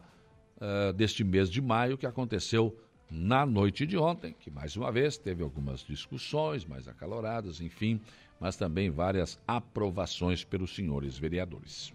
uh, 0.57 0.93
deste 0.93 1.23
mês 1.23 1.49
de 1.49 1.59
maio 1.59 1.97
que 1.97 2.05
aconteceu 2.05 2.77
na 3.09 3.45
noite 3.45 3.85
de 3.85 3.97
ontem, 3.97 4.33
que 4.39 4.49
mais 4.49 4.77
uma 4.77 4.91
vez 4.91 5.17
teve 5.17 5.43
algumas 5.43 5.81
discussões 5.81 6.63
mais 6.63 6.87
acaloradas, 6.87 7.59
enfim, 7.59 7.99
mas 8.41 8.55
também 8.55 8.89
várias 8.89 9.39
aprovações 9.47 10.43
pelos 10.43 10.75
senhores 10.75 11.17
vereadores. 11.17 11.93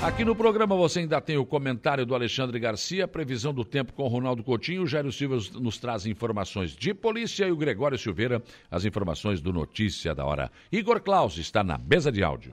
Aqui 0.00 0.24
no 0.24 0.34
programa 0.34 0.74
você 0.74 0.98
ainda 0.98 1.20
tem 1.20 1.36
o 1.36 1.46
comentário 1.46 2.04
do 2.04 2.12
Alexandre 2.12 2.58
Garcia, 2.58 3.06
previsão 3.06 3.54
do 3.54 3.64
tempo 3.64 3.92
com 3.92 4.08
Ronaldo 4.08 4.42
Coutinho, 4.42 4.82
o 4.82 4.86
Jairo 4.86 5.12
Silva 5.12 5.36
nos 5.60 5.78
traz 5.78 6.06
informações 6.06 6.74
de 6.74 6.92
polícia 6.92 7.46
e 7.46 7.52
o 7.52 7.56
Gregório 7.56 7.96
Silveira 7.96 8.42
as 8.68 8.84
informações 8.84 9.40
do 9.40 9.52
Notícia 9.52 10.12
da 10.12 10.24
Hora. 10.24 10.50
Igor 10.72 11.00
Klaus 11.00 11.36
está 11.36 11.62
na 11.62 11.78
mesa 11.78 12.10
de 12.10 12.24
áudio. 12.24 12.52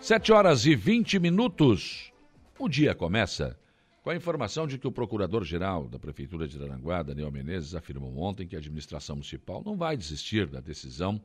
Sete 0.00 0.32
horas 0.32 0.66
e 0.66 0.74
vinte 0.74 1.18
minutos. 1.20 2.10
O 2.58 2.68
dia 2.68 2.92
começa 2.92 3.56
com 4.10 4.12
a 4.12 4.16
informação 4.16 4.66
de 4.66 4.76
que 4.76 4.88
o 4.88 4.90
procurador-geral 4.90 5.86
da 5.86 5.96
Prefeitura 5.96 6.48
de 6.48 6.60
Aranguá, 6.60 7.00
Daniel 7.00 7.30
Menezes, 7.30 7.76
afirmou 7.76 8.18
ontem 8.18 8.44
que 8.44 8.56
a 8.56 8.58
administração 8.58 9.14
municipal 9.14 9.62
não 9.64 9.76
vai 9.76 9.96
desistir 9.96 10.48
da 10.48 10.58
decisão 10.58 11.20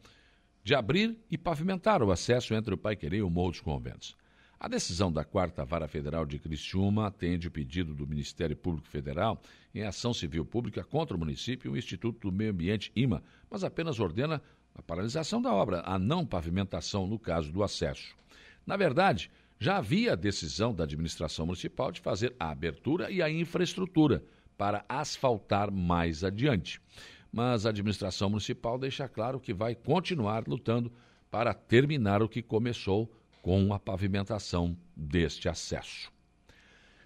de 0.64 0.76
abrir 0.76 1.18
e 1.32 1.36
pavimentar 1.36 2.04
o 2.04 2.12
acesso 2.12 2.54
entre 2.54 2.76
o 2.76 2.78
Paiquerê 2.78 3.18
e 3.18 3.22
o 3.24 3.30
Morro 3.30 3.50
dos 3.50 3.60
Conventos. 3.60 4.16
A 4.60 4.68
decisão 4.68 5.12
da 5.12 5.26
Quarta 5.26 5.66
Vara 5.66 5.88
Federal 5.88 6.28
de 6.28 6.38
Criciúma 6.38 7.08
atende 7.08 7.48
o 7.48 7.52
pedido 7.52 7.96
do 7.96 8.06
Ministério 8.06 8.56
Público 8.56 8.88
Federal 8.88 9.42
em 9.74 9.82
ação 9.82 10.14
civil 10.14 10.46
pública 10.46 10.84
contra 10.84 11.18
o 11.18 11.20
município 11.20 11.70
e 11.70 11.74
o 11.74 11.78
Instituto 11.78 12.30
do 12.30 12.32
Meio 12.32 12.52
Ambiente, 12.52 12.92
IMA, 12.96 13.24
mas 13.50 13.64
apenas 13.64 14.00
ordena 14.00 14.40
a 14.76 14.82
paralisação 14.84 15.42
da 15.42 15.52
obra, 15.52 15.82
a 15.88 15.98
não 15.98 16.24
pavimentação 16.24 17.08
no 17.08 17.18
caso 17.18 17.52
do 17.52 17.64
acesso. 17.64 18.16
Na 18.64 18.78
verdade, 18.78 19.32
já 19.60 19.78
havia 19.78 20.16
decisão 20.16 20.74
da 20.74 20.84
administração 20.84 21.46
municipal 21.46 21.92
de 21.92 22.02
fazer 22.02 22.36
a 22.40 22.50
abertura 22.50 23.10
e 23.10 23.22
a 23.22 23.30
infraestrutura 23.30 24.24
para 24.58 24.86
asfaltar 24.88 25.72
mais 25.72 26.24
adiante 26.24 26.82
mas 27.36 27.66
a 27.66 27.70
administração 27.70 28.30
municipal 28.30 28.80
deixa 28.80 29.10
claro 29.10 29.42
que 29.42 29.54
vai 29.54 29.76
continuar 29.76 30.48
lutando 30.48 30.90
para 31.30 31.54
terminar 31.54 32.24
o 32.24 32.30
que 32.30 32.42
começou 32.42 33.14
com 33.42 33.74
a 33.74 33.78
pavimentação 33.78 34.78
deste 34.96 35.50
acesso. 35.50 36.10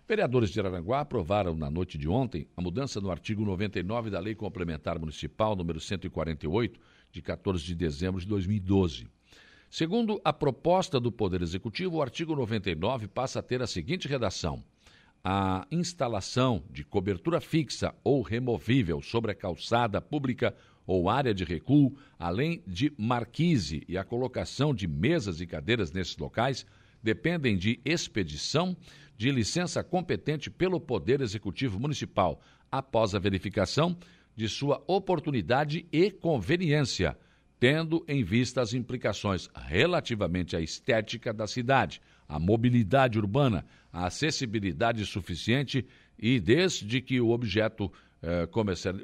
Vereadores 0.08 0.52
de 0.52 0.60
Araranguá 0.60 1.00
aprovaram 1.00 1.56
na 1.56 1.68
noite 1.68 1.98
de 1.98 2.08
ontem 2.08 2.48
a 2.56 2.62
mudança 2.62 3.02
no 3.02 3.10
artigo 3.10 3.44
99 3.44 4.12
da 4.12 4.20
Lei 4.20 4.36
Complementar 4.36 5.00
Municipal 5.00 5.56
número 5.56 5.80
148, 5.80 6.80
de 7.12 7.24
14 7.24 7.66
de 7.66 7.74
dezembro 7.74 8.22
de 8.22 8.28
2012. 8.28 9.08
Segundo 9.70 10.20
a 10.26 10.34
proposta 10.34 11.00
do 11.00 11.12
Poder 11.12 11.44
Executivo, 11.44 11.98
o 11.98 12.02
artigo 12.02 12.36
99 12.36 13.08
passa 13.08 13.38
a 13.38 13.44
ter 13.44 13.62
a 13.62 13.68
seguinte 13.68 14.08
redação: 14.08 14.64
a 15.24 15.68
instalação 15.72 16.64
de 16.72 16.84
cobertura 16.84 17.40
fixa 17.40 17.94
ou 18.04 18.24
removível 18.24 19.00
sobre 19.00 19.32
a 19.32 19.36
calçada 19.36 20.02
pública 20.02 20.56
ou 20.88 21.08
área 21.08 21.36
de 21.36 21.44
recuo, 21.44 21.96
além 22.18 22.64
de 22.66 22.92
marquise 22.98 23.84
e 23.88 23.96
a 23.96 24.04
colocação 24.04 24.74
de 24.74 24.88
mesas 24.88 25.40
e 25.40 25.46
cadeiras 25.46 25.92
nesses 25.92 26.18
locais, 26.18 26.66
dependem 27.04 27.56
de 27.56 27.80
expedição 27.86 28.76
de 29.16 29.30
licença 29.32 29.84
competente 29.84 30.50
pelo 30.50 30.80
Poder 30.80 31.22
Executivo 31.22 31.80
Municipal, 31.80 32.42
após 32.72 33.14
a 33.14 33.20
verificação 33.20 33.96
de 34.36 34.50
sua 34.50 34.84
oportunidade 34.88 35.86
e 35.92 36.10
conveniência, 36.10 37.16
tendo 37.60 38.06
em 38.08 38.24
vista 38.24 38.62
as 38.62 38.74
implicações 38.74 39.50
relativamente 39.54 40.56
à 40.56 40.62
estética 40.62 41.34
da 41.34 41.46
cidade, 41.46 42.02
à 42.28 42.40
mobilidade 42.40 43.20
urbana, 43.20 43.66
a 43.92 44.06
acessibilidade 44.06 45.06
suficiente 45.06 45.86
e 46.18 46.40
desde 46.40 47.02
que 47.02 47.20
o 47.20 47.32
objeto 47.32 47.92
eh, 48.22 48.48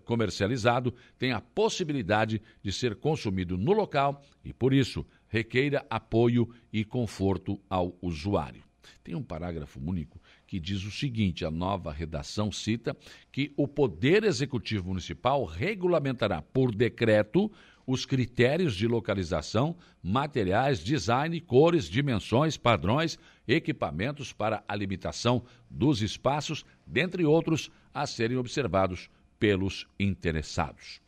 comercializado 0.04 0.94
tenha 1.18 1.38
a 1.38 1.42
possibilidade 1.42 2.42
de 2.62 2.72
ser 2.72 2.96
consumido 2.96 3.58
no 3.58 3.74
local 3.74 4.24
e, 4.44 4.54
por 4.54 4.74
isso, 4.74 5.06
requeira 5.28 5.86
apoio 5.90 6.50
e 6.72 6.84
conforto 6.86 7.60
ao 7.70 7.98
usuário. 8.02 8.64
Tem 9.04 9.16
um 9.16 9.24
parágrafo 9.24 9.80
único 9.80 10.22
que 10.46 10.60
diz 10.60 10.84
o 10.84 10.92
seguinte: 10.92 11.46
a 11.46 11.52
nova 11.52 11.92
redação 11.92 12.52
cita 12.52 12.96
que 13.32 13.54
o 13.58 13.68
Poder 13.68 14.24
Executivo 14.24 14.90
Municipal 14.90 15.44
regulamentará 15.46 16.42
por 16.42 16.74
decreto 16.74 17.52
os 17.86 18.06
critérios 18.06 18.76
de 18.76 18.88
localização, 18.88 19.76
materiais, 20.02 20.84
design, 20.84 21.40
cores, 21.42 21.86
dimensões, 21.86 22.58
padrões, 22.58 23.18
equipamentos 23.48 24.34
para 24.34 24.64
a 24.68 24.76
limitação 24.76 25.44
dos 25.70 26.02
espaços, 26.02 26.66
dentre 26.86 27.24
outros, 27.26 27.70
a 27.94 28.08
serem 28.08 28.38
observados 28.38 29.10
pelos 29.40 29.88
interessados. 30.00 31.02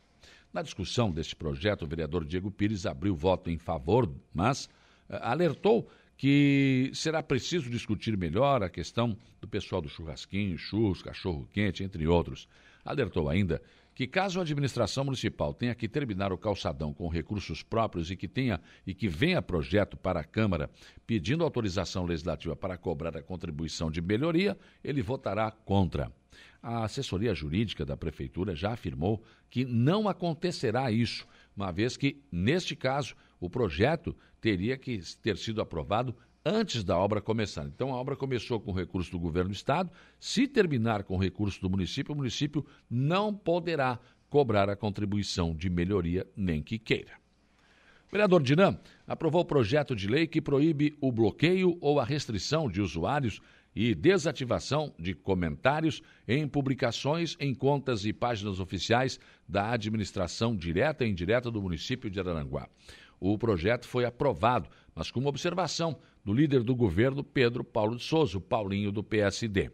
Na 0.52 0.62
discussão 0.62 1.10
deste 1.10 1.36
projeto, 1.36 1.82
o 1.82 1.88
vereador 1.88 2.24
Diego 2.24 2.50
Pires 2.50 2.86
abriu 2.86 3.14
voto 3.14 3.50
em 3.50 3.58
favor, 3.58 4.10
mas 4.32 4.68
eh, 5.08 5.18
alertou 5.20 5.88
que 6.16 6.90
será 6.94 7.22
preciso 7.22 7.70
discutir 7.70 8.16
melhor 8.16 8.62
a 8.62 8.68
questão 8.68 9.16
do 9.40 9.46
pessoal 9.46 9.80
do 9.80 9.88
churrasquinho, 9.88 10.58
churros, 10.58 11.00
cachorro-quente, 11.00 11.84
entre 11.84 12.06
outros. 12.08 12.48
Alertou 12.84 13.28
ainda 13.28 13.62
que 13.98 14.06
caso 14.06 14.38
a 14.38 14.42
administração 14.42 15.04
municipal 15.04 15.52
tenha 15.52 15.74
que 15.74 15.88
terminar 15.88 16.32
o 16.32 16.38
calçadão 16.38 16.94
com 16.94 17.08
recursos 17.08 17.64
próprios 17.64 18.12
e 18.12 18.16
que 18.16 18.28
tenha 18.28 18.60
e 18.86 18.94
que 18.94 19.08
venha 19.08 19.42
projeto 19.42 19.96
para 19.96 20.20
a 20.20 20.24
Câmara 20.24 20.70
pedindo 21.04 21.42
autorização 21.42 22.04
legislativa 22.04 22.54
para 22.54 22.78
cobrar 22.78 23.16
a 23.16 23.22
contribuição 23.24 23.90
de 23.90 24.00
melhoria, 24.00 24.56
ele 24.84 25.02
votará 25.02 25.50
contra. 25.50 26.12
A 26.62 26.84
assessoria 26.84 27.34
jurídica 27.34 27.84
da 27.84 27.96
prefeitura 27.96 28.54
já 28.54 28.72
afirmou 28.72 29.20
que 29.50 29.64
não 29.64 30.08
acontecerá 30.08 30.92
isso, 30.92 31.26
uma 31.56 31.72
vez 31.72 31.96
que, 31.96 32.22
neste 32.30 32.76
caso, 32.76 33.16
o 33.40 33.50
projeto 33.50 34.14
teria 34.40 34.78
que 34.78 35.00
ter 35.20 35.36
sido 35.36 35.60
aprovado 35.60 36.14
antes 36.48 36.82
da 36.82 36.96
obra 36.96 37.20
começar. 37.20 37.66
Então, 37.66 37.92
a 37.92 37.96
obra 37.96 38.16
começou 38.16 38.58
com 38.58 38.72
recurso 38.72 39.10
do 39.10 39.18
governo 39.18 39.50
do 39.50 39.54
estado. 39.54 39.90
Se 40.18 40.48
terminar 40.48 41.04
com 41.04 41.16
recurso 41.16 41.60
do 41.60 41.68
município, 41.68 42.14
o 42.14 42.16
município 42.16 42.64
não 42.90 43.34
poderá 43.34 43.98
cobrar 44.30 44.68
a 44.68 44.76
contribuição 44.76 45.54
de 45.54 45.68
melhoria, 45.68 46.26
nem 46.36 46.62
que 46.62 46.78
queira. 46.78 47.12
O 48.08 48.10
vereador 48.10 48.42
Dinam 48.42 48.78
aprovou 49.06 49.42
o 49.42 49.44
projeto 49.44 49.94
de 49.94 50.08
lei 50.08 50.26
que 50.26 50.40
proíbe 50.40 50.96
o 51.00 51.12
bloqueio 51.12 51.76
ou 51.80 52.00
a 52.00 52.04
restrição 52.04 52.70
de 52.70 52.80
usuários 52.80 53.40
e 53.76 53.94
desativação 53.94 54.94
de 54.98 55.14
comentários 55.14 56.02
em 56.26 56.48
publicações 56.48 57.36
em 57.38 57.54
contas 57.54 58.06
e 58.06 58.12
páginas 58.12 58.60
oficiais 58.60 59.20
da 59.46 59.72
administração 59.72 60.56
direta 60.56 61.04
e 61.04 61.10
indireta 61.10 61.50
do 61.50 61.60
município 61.60 62.10
de 62.10 62.18
Araranguá. 62.18 62.68
O 63.20 63.36
projeto 63.36 63.86
foi 63.86 64.04
aprovado, 64.04 64.70
mas 64.94 65.10
com 65.10 65.20
uma 65.20 65.28
observação 65.28 65.98
do 66.24 66.32
líder 66.32 66.62
do 66.62 66.74
governo, 66.74 67.22
Pedro 67.24 67.64
Paulo 67.64 67.96
de 67.96 68.02
Souza, 68.02 68.40
Paulinho 68.40 68.92
do 68.92 69.02
PSD. 69.02 69.70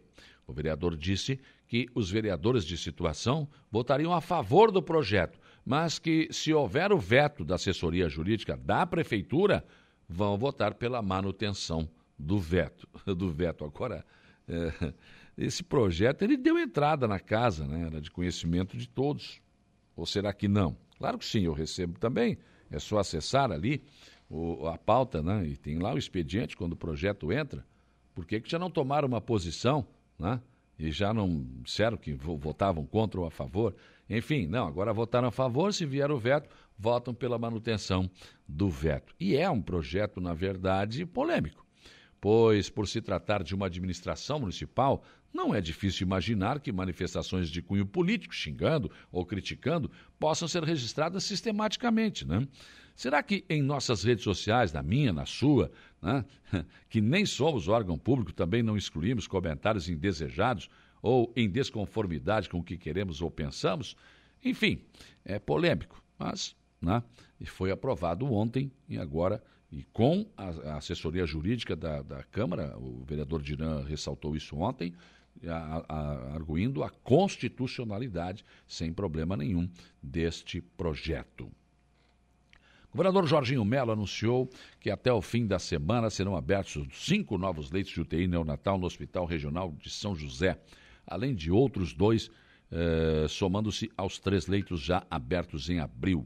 O 0.47 0.53
vereador 0.53 0.95
disse 0.95 1.39
que 1.67 1.87
os 1.95 2.09
vereadores 2.09 2.63
de 2.63 2.77
situação 2.77 3.47
votariam 3.71 4.13
a 4.13 4.21
favor 4.21 4.71
do 4.71 4.81
projeto, 4.81 5.39
mas 5.65 5.97
que, 5.97 6.27
se 6.31 6.53
houver 6.53 6.91
o 6.91 6.99
veto 6.99 7.43
da 7.43 7.55
assessoria 7.55 8.07
jurídica 8.07 8.55
da 8.55 8.85
prefeitura, 8.85 9.65
vão 10.07 10.37
votar 10.37 10.75
pela 10.75 11.01
manutenção 11.01 11.89
do 12.17 12.39
veto. 12.39 12.87
Do 13.17 13.29
veto. 13.29 13.65
Agora, 13.65 14.05
é, 14.47 14.93
esse 15.37 15.63
projeto 15.63 16.21
ele 16.21 16.37
deu 16.37 16.57
entrada 16.57 17.07
na 17.07 17.19
casa, 17.19 17.67
né? 17.67 17.87
era 17.87 17.99
de 17.99 18.09
conhecimento 18.09 18.77
de 18.77 18.87
todos. 18.87 19.41
Ou 19.95 20.05
será 20.05 20.31
que 20.31 20.47
não? 20.47 20.77
Claro 20.97 21.17
que 21.17 21.25
sim, 21.25 21.41
eu 21.41 21.53
recebo 21.53 21.99
também. 21.99 22.37
É 22.71 22.79
só 22.79 22.99
acessar 22.99 23.51
ali 23.51 23.83
o, 24.35 24.67
a 24.67 24.77
pauta, 24.77 25.21
né? 25.21 25.45
E 25.47 25.55
tem 25.55 25.79
lá 25.79 25.93
o 25.93 25.97
expediente 25.97 26.57
quando 26.57 26.73
o 26.73 26.77
projeto 26.77 27.31
entra. 27.31 27.65
Por 28.13 28.25
que, 28.25 28.39
que 28.39 28.49
já 28.49 28.59
não 28.59 28.69
tomaram 28.69 29.07
uma 29.07 29.21
posição, 29.21 29.85
né? 30.19 30.41
E 30.77 30.91
já 30.91 31.13
não 31.13 31.45
disseram 31.63 31.95
que 31.95 32.13
votavam 32.13 32.85
contra 32.85 33.19
ou 33.19 33.25
a 33.25 33.31
favor? 33.31 33.75
Enfim, 34.09 34.45
não, 34.45 34.67
agora 34.67 34.93
votaram 34.93 35.29
a 35.29 35.31
favor, 35.31 35.73
se 35.73 35.85
vier 35.85 36.11
o 36.11 36.17
veto, 36.17 36.49
votam 36.77 37.13
pela 37.13 37.37
manutenção 37.37 38.09
do 38.47 38.69
veto. 38.69 39.15
E 39.19 39.35
é 39.37 39.49
um 39.49 39.61
projeto, 39.61 40.19
na 40.19 40.33
verdade, 40.33 41.05
polêmico 41.05 41.65
pois, 42.25 42.71
por 42.71 42.87
se 42.87 43.01
tratar 43.01 43.43
de 43.43 43.53
uma 43.53 43.67
administração 43.67 44.39
municipal, 44.39 45.03
não 45.31 45.53
é 45.53 45.61
difícil 45.61 46.07
imaginar 46.07 46.59
que 46.59 46.71
manifestações 46.71 47.51
de 47.51 47.61
cunho 47.61 47.85
político, 47.85 48.33
xingando 48.33 48.89
ou 49.11 49.23
criticando, 49.23 49.91
possam 50.19 50.47
ser 50.47 50.63
registradas 50.63 51.23
sistematicamente, 51.23 52.25
né? 52.25 52.47
Será 52.95 53.21
que 53.21 53.43
em 53.49 53.61
nossas 53.61 54.03
redes 54.03 54.23
sociais, 54.23 54.71
na 54.71 54.81
minha, 54.81 55.11
na 55.11 55.25
sua, 55.25 55.69
né, 56.01 56.23
que 56.89 57.01
nem 57.01 57.25
somos 57.25 57.67
órgão 57.67 57.97
público, 57.97 58.31
também 58.31 58.63
não 58.63 58.77
excluímos 58.77 59.27
comentários 59.27 59.89
indesejados 59.89 60.69
ou 61.01 61.31
em 61.35 61.49
desconformidade 61.49 62.49
com 62.49 62.59
o 62.59 62.63
que 62.63 62.77
queremos 62.77 63.21
ou 63.21 63.29
pensamos? 63.29 63.97
Enfim, 64.43 64.81
é 65.25 65.37
polêmico, 65.37 66.01
mas 66.17 66.55
né, 66.81 67.03
foi 67.45 67.69
aprovado 67.69 68.25
ontem 68.31 68.71
e 68.87 68.97
agora, 68.97 69.43
e 69.69 69.83
com 69.83 70.25
a, 70.37 70.77
assessoria 70.77 71.25
jurídica 71.25 71.75
da, 71.75 72.01
da 72.01 72.23
Câmara, 72.23 72.77
o 72.77 73.03
vereador 73.03 73.41
Diran 73.41 73.83
ressaltou 73.83 74.37
isso 74.37 74.55
ontem, 74.55 74.93
a, 75.45 75.83
a, 75.89 76.33
arguindo 76.33 76.81
a 76.81 76.89
constitucionalidade, 76.89 78.45
sem 78.65 78.93
problema 78.93 79.35
nenhum, 79.35 79.69
deste 80.01 80.61
projeto. 80.61 81.51
O 82.95 82.97
governador 82.97 83.27
Jorginho 83.27 83.65
Mello 83.65 83.91
anunciou 83.91 84.49
que 84.79 84.89
até 84.89 85.11
o 85.11 85.21
fim 85.21 85.45
da 85.45 85.59
semana 85.59 86.09
serão 86.09 86.33
abertos 86.33 86.87
cinco 86.93 87.37
novos 87.37 87.69
leitos 87.69 87.91
de 87.91 87.99
UTI 87.99 88.25
neonatal 88.25 88.77
no 88.77 88.85
Hospital 88.85 89.25
Regional 89.25 89.73
de 89.73 89.89
São 89.89 90.15
José, 90.15 90.57
além 91.05 91.35
de 91.35 91.51
outros 91.51 91.93
dois, 91.93 92.31
eh, 92.71 93.25
somando-se 93.27 93.91
aos 93.97 94.17
três 94.17 94.47
leitos 94.47 94.79
já 94.79 95.05
abertos 95.11 95.69
em 95.69 95.81
abril. 95.81 96.25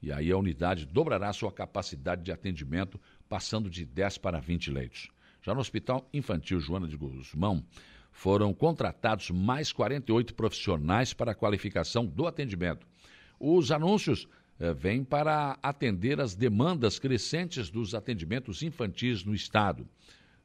E 0.00 0.10
aí 0.10 0.32
a 0.32 0.38
unidade 0.38 0.86
dobrará 0.86 1.30
sua 1.34 1.52
capacidade 1.52 2.22
de 2.22 2.32
atendimento, 2.32 2.98
passando 3.28 3.68
de 3.68 3.84
10 3.84 4.16
para 4.16 4.40
20 4.40 4.70
leitos. 4.70 5.10
Já 5.42 5.52
no 5.52 5.60
Hospital 5.60 6.08
Infantil 6.14 6.60
Joana 6.60 6.88
de 6.88 6.96
Guzmão, 6.96 7.62
foram 8.10 8.54
contratados 8.54 9.30
mais 9.30 9.70
48 9.70 10.34
profissionais 10.34 11.12
para 11.12 11.32
a 11.32 11.34
qualificação 11.34 12.06
do 12.06 12.26
atendimento. 12.26 12.86
Os 13.38 13.70
anúncios 13.70 14.26
eh, 14.58 14.72
vêm 14.72 15.04
para 15.04 15.58
atender 15.62 16.20
as 16.20 16.34
demandas 16.34 16.98
crescentes 16.98 17.70
dos 17.70 17.94
atendimentos 17.94 18.62
infantis 18.62 19.24
no 19.24 19.34
Estado. 19.34 19.88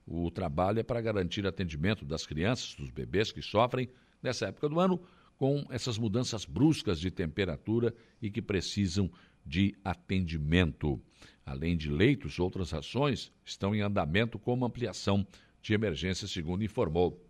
O 0.06 0.30
trabalho 0.30 0.80
é 0.80 0.84
para 0.84 1.02
garantir 1.02 1.45
atendimento 1.45 2.04
das 2.04 2.26
crianças, 2.26 2.76
dos 2.76 2.89
bebês 2.89 3.32
que 3.32 3.41
sofrem, 3.41 3.89
nessa 4.21 4.47
época 4.47 4.67
do 4.67 4.80
ano, 4.80 5.02
com 5.38 5.65
essas 5.69 5.97
mudanças 5.97 6.45
bruscas 6.45 7.00
de 7.00 7.10
temperatura 7.10 7.93
e 8.21 8.30
que 8.30 8.41
precisam 8.41 9.10
de 9.45 9.76
atendimento. 9.84 11.02
Além 11.45 11.76
de 11.76 11.89
leitos, 11.89 12.39
outras 12.39 12.74
ações 12.74 13.32
estão 13.43 13.74
em 13.74 13.82
andamento, 13.82 14.38
como 14.38 14.65
ampliação 14.65 15.26
de 15.62 15.74
emergência, 15.74 16.28
segundo 16.28 16.63
informou 16.63 17.24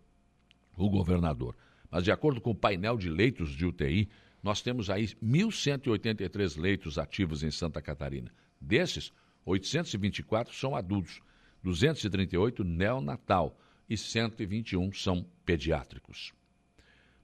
o 0.75 0.89
governador. 0.89 1.55
Mas, 1.89 2.03
de 2.03 2.11
acordo 2.11 2.41
com 2.41 2.51
o 2.51 2.55
painel 2.55 2.97
de 2.97 3.09
leitos 3.09 3.51
de 3.51 3.65
UTI, 3.65 4.09
nós 4.43 4.61
temos 4.61 4.89
aí 4.89 5.07
1.183 5.23 6.59
leitos 6.59 6.97
ativos 6.97 7.43
em 7.43 7.51
Santa 7.51 7.81
Catarina. 7.81 8.31
Desses, 8.59 9.11
824 9.45 10.53
são 10.53 10.75
adultos, 10.75 11.21
238 11.63 12.63
neonatal 12.63 13.59
e 13.89 13.97
121 13.97 14.93
são 14.93 15.25
pediátricos. 15.45 16.33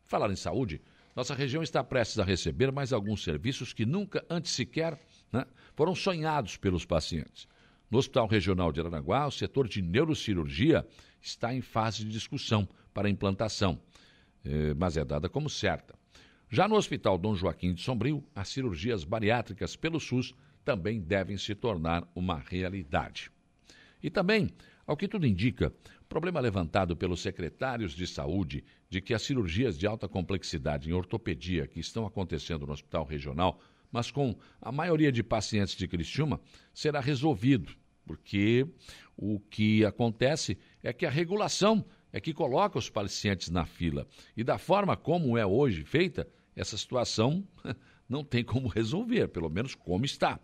Falar 0.05 0.31
em 0.31 0.35
saúde, 0.35 0.81
nossa 1.15 1.33
região 1.33 1.63
está 1.63 1.83
prestes 1.83 2.19
a 2.19 2.23
receber 2.23 2.71
mais 2.71 2.93
alguns 2.93 3.23
serviços 3.23 3.73
que 3.73 3.85
nunca 3.85 4.23
antes 4.29 4.51
sequer 4.51 4.99
né, 5.31 5.45
foram 5.75 5.95
sonhados 5.95 6.57
pelos 6.57 6.85
pacientes. 6.85 7.47
No 7.89 7.97
Hospital 7.97 8.27
Regional 8.27 8.71
de 8.71 8.79
Aranaguá, 8.81 9.25
o 9.25 9.31
setor 9.31 9.67
de 9.67 9.81
neurocirurgia 9.81 10.85
está 11.21 11.53
em 11.53 11.61
fase 11.61 12.03
de 12.03 12.11
discussão 12.11 12.67
para 12.93 13.09
implantação, 13.09 13.79
eh, 14.45 14.73
mas 14.75 14.97
é 14.97 15.03
dada 15.03 15.29
como 15.29 15.49
certa. 15.49 15.96
Já 16.49 16.65
no 16.65 16.75
Hospital 16.75 17.17
Dom 17.17 17.35
Joaquim 17.35 17.73
de 17.73 17.81
Sombrio, 17.81 18.23
as 18.33 18.47
cirurgias 18.47 19.03
bariátricas 19.03 19.75
pelo 19.75 19.99
SUS 19.99 20.33
também 20.63 21.01
devem 21.01 21.37
se 21.37 21.53
tornar 21.53 22.09
uma 22.15 22.37
realidade. 22.39 23.29
E 24.01 24.09
também, 24.09 24.49
ao 24.85 24.95
que 24.95 25.09
tudo 25.09 25.27
indica, 25.27 25.73
problema 26.07 26.39
levantado 26.39 26.95
pelos 26.95 27.19
secretários 27.19 27.91
de 27.91 28.07
saúde 28.07 28.63
de 28.89 29.01
que 29.01 29.13
as 29.13 29.23
cirurgias 29.23 29.77
de 29.77 29.85
alta 29.85 30.07
complexidade 30.07 30.89
em 30.89 30.93
ortopedia 30.93 31.67
que 31.67 31.81
estão 31.81 32.05
acontecendo 32.05 32.65
no 32.65 32.71
Hospital 32.71 33.03
Regional, 33.03 33.59
mas 33.91 34.09
com 34.09 34.33
a 34.61 34.71
maioria 34.71 35.11
de 35.11 35.23
pacientes 35.23 35.75
de 35.75 35.85
Criciúma, 35.85 36.39
será 36.73 37.01
resolvido, 37.01 37.75
porque 38.05 38.65
o 39.17 39.37
que 39.37 39.83
acontece 39.83 40.57
é 40.81 40.93
que 40.93 41.05
a 41.05 41.09
regulação 41.09 41.83
é 42.11 42.21
que 42.21 42.33
coloca 42.33 42.79
os 42.79 42.89
pacientes 42.89 43.49
na 43.49 43.65
fila. 43.65 44.07
E 44.35 44.43
da 44.43 44.57
forma 44.57 44.95
como 44.95 45.37
é 45.37 45.45
hoje 45.45 45.83
feita, 45.83 46.27
essa 46.57 46.75
situação 46.75 47.47
não 48.09 48.23
tem 48.23 48.43
como 48.43 48.67
resolver, 48.67 49.27
pelo 49.27 49.49
menos 49.49 49.75
como 49.75 50.03
está. 50.03 50.39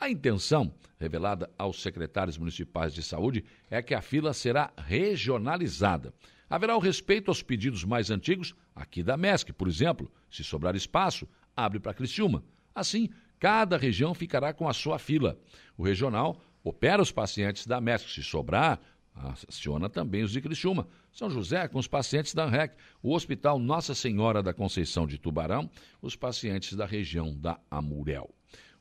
A 0.00 0.10
intenção, 0.10 0.74
revelada 0.98 1.48
aos 1.56 1.80
secretários 1.80 2.36
municipais 2.36 2.92
de 2.92 3.02
saúde, 3.02 3.44
é 3.70 3.80
que 3.80 3.94
a 3.94 4.02
fila 4.02 4.32
será 4.32 4.72
regionalizada. 4.76 6.12
Haverá 6.50 6.76
o 6.76 6.80
respeito 6.80 7.30
aos 7.30 7.42
pedidos 7.42 7.84
mais 7.84 8.10
antigos, 8.10 8.54
aqui 8.74 9.02
da 9.02 9.16
MESC, 9.16 9.52
por 9.52 9.68
exemplo. 9.68 10.10
Se 10.30 10.42
sobrar 10.42 10.74
espaço, 10.74 11.28
abre 11.56 11.78
para 11.78 11.94
Criciúma. 11.94 12.42
Assim, 12.74 13.10
cada 13.38 13.76
região 13.76 14.12
ficará 14.12 14.52
com 14.52 14.68
a 14.68 14.72
sua 14.72 14.98
fila. 14.98 15.38
O 15.76 15.84
regional 15.84 16.42
opera 16.64 17.00
os 17.00 17.12
pacientes 17.12 17.66
da 17.66 17.80
MESC. 17.80 18.10
Se 18.10 18.22
sobrar, 18.22 18.80
aciona 19.14 19.88
também 19.88 20.22
os 20.22 20.32
de 20.32 20.40
Criciúma. 20.40 20.88
São 21.12 21.30
José 21.30 21.68
com 21.68 21.78
os 21.78 21.86
pacientes 21.86 22.34
da 22.34 22.44
ANREC. 22.44 22.74
O 23.02 23.14
Hospital 23.14 23.58
Nossa 23.58 23.94
Senhora 23.94 24.42
da 24.42 24.52
Conceição 24.52 25.06
de 25.06 25.18
Tubarão, 25.18 25.70
os 26.00 26.16
pacientes 26.16 26.74
da 26.74 26.86
região 26.86 27.34
da 27.36 27.58
Amurel. 27.70 28.34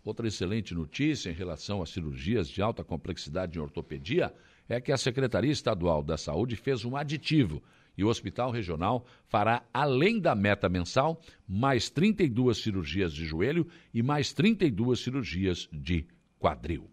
Outra 0.04 0.28
excelente 0.28 0.74
notícia 0.74 1.30
em 1.30 1.34
relação 1.34 1.82
às 1.82 1.89
cirurgias 1.89 2.50
de 2.50 2.62
alta 2.62 2.84
complexidade 2.84 3.58
em 3.58 3.62
ortopedia 3.62 4.34
é 4.67 4.82
que 4.82 4.91
a 4.91 4.98
Secretaria 4.98 5.52
Estadual 5.52 6.02
da 6.02 6.17
Saúde 6.17 6.56
fez 6.56 6.84
um 6.84 6.96
aditivo 6.96 7.62
e 7.98 8.04
o 8.04 8.08
Hospital 8.08 8.52
Regional 8.52 9.06
fará, 9.28 9.63
além 9.74 10.20
da 10.20 10.34
meta 10.34 10.70
mensal, 10.70 11.22
mais 11.48 11.89
32 11.89 12.58
cirurgias 12.58 13.13
de 13.13 13.26
joelho 13.26 13.67
e 13.94 14.02
mais 14.02 14.34
32 14.34 15.00
cirurgias 15.00 15.70
de 15.72 16.06
quadril. 16.39 16.89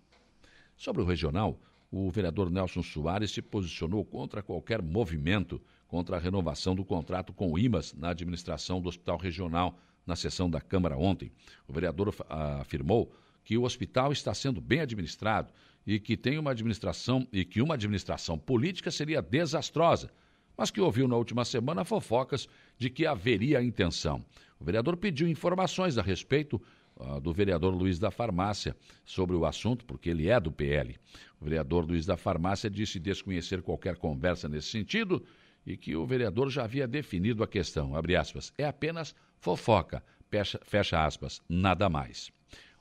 Sobre 0.76 1.00
o 1.00 1.04
regional, 1.06 1.58
o 1.90 2.10
vereador 2.10 2.50
Nelson 2.50 2.82
Soares 2.82 3.30
se 3.30 3.40
posicionou 3.40 4.04
contra 4.04 4.42
qualquer 4.42 4.82
movimento 4.82 5.60
contra 5.86 6.16
a 6.16 6.20
renovação 6.20 6.74
do 6.74 6.84
contrato 6.84 7.32
com 7.32 7.50
o 7.50 7.58
IMAS 7.58 7.94
na 7.94 8.10
administração 8.10 8.80
do 8.80 8.88
Hospital 8.88 9.16
Regional 9.16 9.78
na 10.06 10.14
sessão 10.14 10.48
da 10.48 10.60
Câmara 10.60 10.96
ontem. 10.96 11.32
O 11.66 11.72
vereador 11.72 12.14
afirmou 12.60 13.10
que 13.42 13.56
o 13.56 13.62
hospital 13.62 14.12
está 14.12 14.34
sendo 14.34 14.60
bem 14.60 14.80
administrado 14.80 15.50
e 15.86 15.98
que 15.98 16.16
tem 16.16 16.38
uma 16.38 16.50
administração 16.50 17.26
e 17.32 17.44
que 17.44 17.62
uma 17.62 17.74
administração 17.74 18.38
política 18.38 18.90
seria 18.90 19.22
desastrosa, 19.22 20.10
mas 20.54 20.70
que 20.70 20.80
ouviu 20.80 21.08
na 21.08 21.16
última 21.16 21.44
semana 21.46 21.84
fofocas 21.84 22.46
de 22.76 22.90
que 22.90 23.06
haveria 23.06 23.62
intenção. 23.62 24.22
O 24.60 24.64
vereador 24.64 24.96
pediu 24.98 25.26
informações 25.26 25.96
a 25.96 26.02
respeito 26.02 26.60
do 27.22 27.32
vereador 27.32 27.74
Luiz 27.74 27.98
da 27.98 28.10
Farmácia 28.10 28.74
sobre 29.04 29.36
o 29.36 29.46
assunto, 29.46 29.84
porque 29.84 30.10
ele 30.10 30.28
é 30.28 30.40
do 30.40 30.50
PL. 30.50 30.96
O 31.40 31.44
vereador 31.44 31.84
Luiz 31.86 32.04
da 32.04 32.16
Farmácia 32.16 32.68
disse 32.68 32.98
desconhecer 32.98 33.62
qualquer 33.62 33.96
conversa 33.96 34.48
nesse 34.48 34.68
sentido 34.68 35.24
e 35.66 35.76
que 35.76 35.94
o 35.94 36.06
vereador 36.06 36.50
já 36.50 36.64
havia 36.64 36.88
definido 36.88 37.44
a 37.44 37.46
questão. 37.46 37.92
Aspas, 38.18 38.52
é 38.58 38.64
apenas 38.64 39.14
fofoca, 39.38 40.02
fecha, 40.28 40.60
fecha 40.64 41.04
aspas, 41.04 41.40
nada 41.48 41.88
mais. 41.88 42.32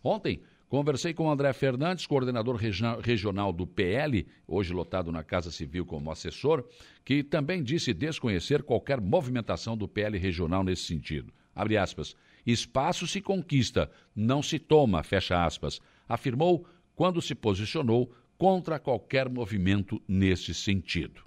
Ontem, 0.03 0.41
conversei 0.69 1.13
com 1.13 1.29
André 1.29 1.53
Fernandes, 1.53 2.07
coordenador 2.07 2.55
regional 3.01 3.53
do 3.53 3.67
PL, 3.67 4.25
hoje 4.47 4.73
lotado 4.73 5.11
na 5.11 5.23
Casa 5.23 5.51
Civil 5.51 5.85
como 5.85 6.09
assessor, 6.09 6.67
que 7.03 7.23
também 7.23 7.61
disse 7.61 7.93
desconhecer 7.93 8.63
qualquer 8.63 8.99
movimentação 8.99 9.77
do 9.77 9.87
PL 9.87 10.17
regional 10.17 10.63
nesse 10.63 10.83
sentido. 10.83 11.31
Abre 11.53 11.77
aspas, 11.77 12.15
espaço 12.51 13.05
se 13.05 13.21
conquista, 13.21 13.91
não 14.15 14.41
se 14.41 14.57
toma, 14.57 15.03
fecha 15.03 15.43
aspas, 15.43 15.81
afirmou 16.07 16.65
quando 16.95 17.21
se 17.21 17.35
posicionou 17.35 18.11
contra 18.37 18.79
qualquer 18.79 19.29
movimento 19.29 20.01
nesse 20.07 20.53
sentido. 20.53 21.21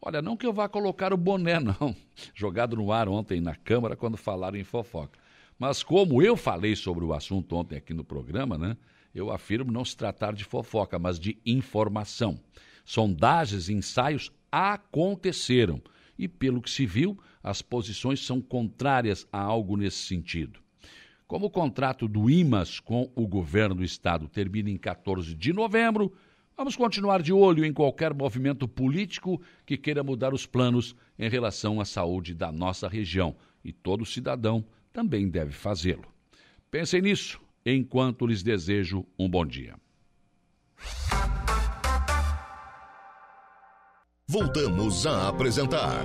Olha, 0.00 0.22
não 0.22 0.36
que 0.36 0.46
eu 0.46 0.52
vá 0.52 0.68
colocar 0.68 1.12
o 1.12 1.16
boné, 1.16 1.60
não, 1.60 1.94
jogado 2.34 2.76
no 2.76 2.90
ar 2.90 3.08
ontem 3.08 3.40
na 3.40 3.54
Câmara 3.54 3.96
quando 3.96 4.16
falaram 4.16 4.58
em 4.58 4.64
fofoca. 4.64 5.18
Mas 5.58 5.82
como 5.82 6.22
eu 6.22 6.36
falei 6.36 6.74
sobre 6.74 7.04
o 7.04 7.12
assunto 7.12 7.54
ontem 7.54 7.76
aqui 7.76 7.94
no 7.94 8.02
programa, 8.02 8.58
né? 8.58 8.76
Eu 9.14 9.30
afirmo 9.30 9.70
não 9.70 9.84
se 9.84 9.96
tratar 9.96 10.32
de 10.32 10.42
fofoca, 10.42 10.98
mas 10.98 11.18
de 11.20 11.38
informação. 11.44 12.40
Sondagens 12.84 13.68
e 13.68 13.74
ensaios 13.74 14.32
aconteceram. 14.50 15.80
E 16.18 16.26
pelo 16.26 16.62
que 16.62 16.70
se 16.70 16.86
viu, 16.86 17.18
as 17.42 17.62
posições 17.62 18.24
são 18.24 18.40
contrárias 18.40 19.26
a 19.32 19.40
algo 19.40 19.76
nesse 19.76 19.98
sentido. 19.98 20.60
Como 21.26 21.46
o 21.46 21.50
contrato 21.50 22.06
do 22.06 22.28
IMAS 22.28 22.78
com 22.78 23.10
o 23.14 23.26
governo 23.26 23.76
do 23.76 23.84
estado 23.84 24.28
termina 24.28 24.70
em 24.70 24.76
14 24.76 25.34
de 25.34 25.52
novembro, 25.52 26.12
Vamos 26.56 26.76
continuar 26.76 27.22
de 27.22 27.32
olho 27.32 27.64
em 27.64 27.72
qualquer 27.72 28.12
movimento 28.12 28.68
político 28.68 29.40
que 29.64 29.76
queira 29.76 30.02
mudar 30.02 30.34
os 30.34 30.46
planos 30.46 30.94
em 31.18 31.28
relação 31.28 31.80
à 31.80 31.84
saúde 31.84 32.34
da 32.34 32.52
nossa 32.52 32.88
região 32.88 33.34
e 33.64 33.72
todo 33.72 34.04
cidadão 34.04 34.64
também 34.92 35.28
deve 35.28 35.52
fazê-lo. 35.52 36.04
Pensem 36.70 37.00
nisso 37.00 37.40
enquanto 37.64 38.26
lhes 38.26 38.42
desejo 38.42 39.04
um 39.18 39.28
bom 39.28 39.46
dia. 39.46 39.74
Voltamos 44.28 45.06
a 45.06 45.28
apresentar 45.28 46.04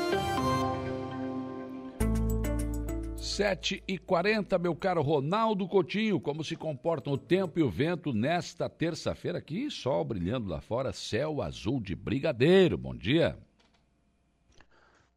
7 3.21 3.83
e 3.87 3.99
40 3.99 4.57
meu 4.57 4.75
caro 4.75 5.03
Ronaldo 5.03 5.67
Coutinho, 5.67 6.19
como 6.19 6.43
se 6.43 6.55
comportam 6.55 7.13
o 7.13 7.17
tempo 7.19 7.59
e 7.59 7.61
o 7.61 7.69
vento 7.69 8.11
nesta 8.11 8.67
terça-feira 8.67 9.37
aqui? 9.37 9.69
Sol 9.69 10.03
brilhando 10.03 10.49
lá 10.49 10.59
fora, 10.59 10.91
céu 10.91 11.39
azul 11.39 11.79
de 11.79 11.95
brigadeiro. 11.95 12.79
Bom 12.79 12.95
dia. 12.95 13.37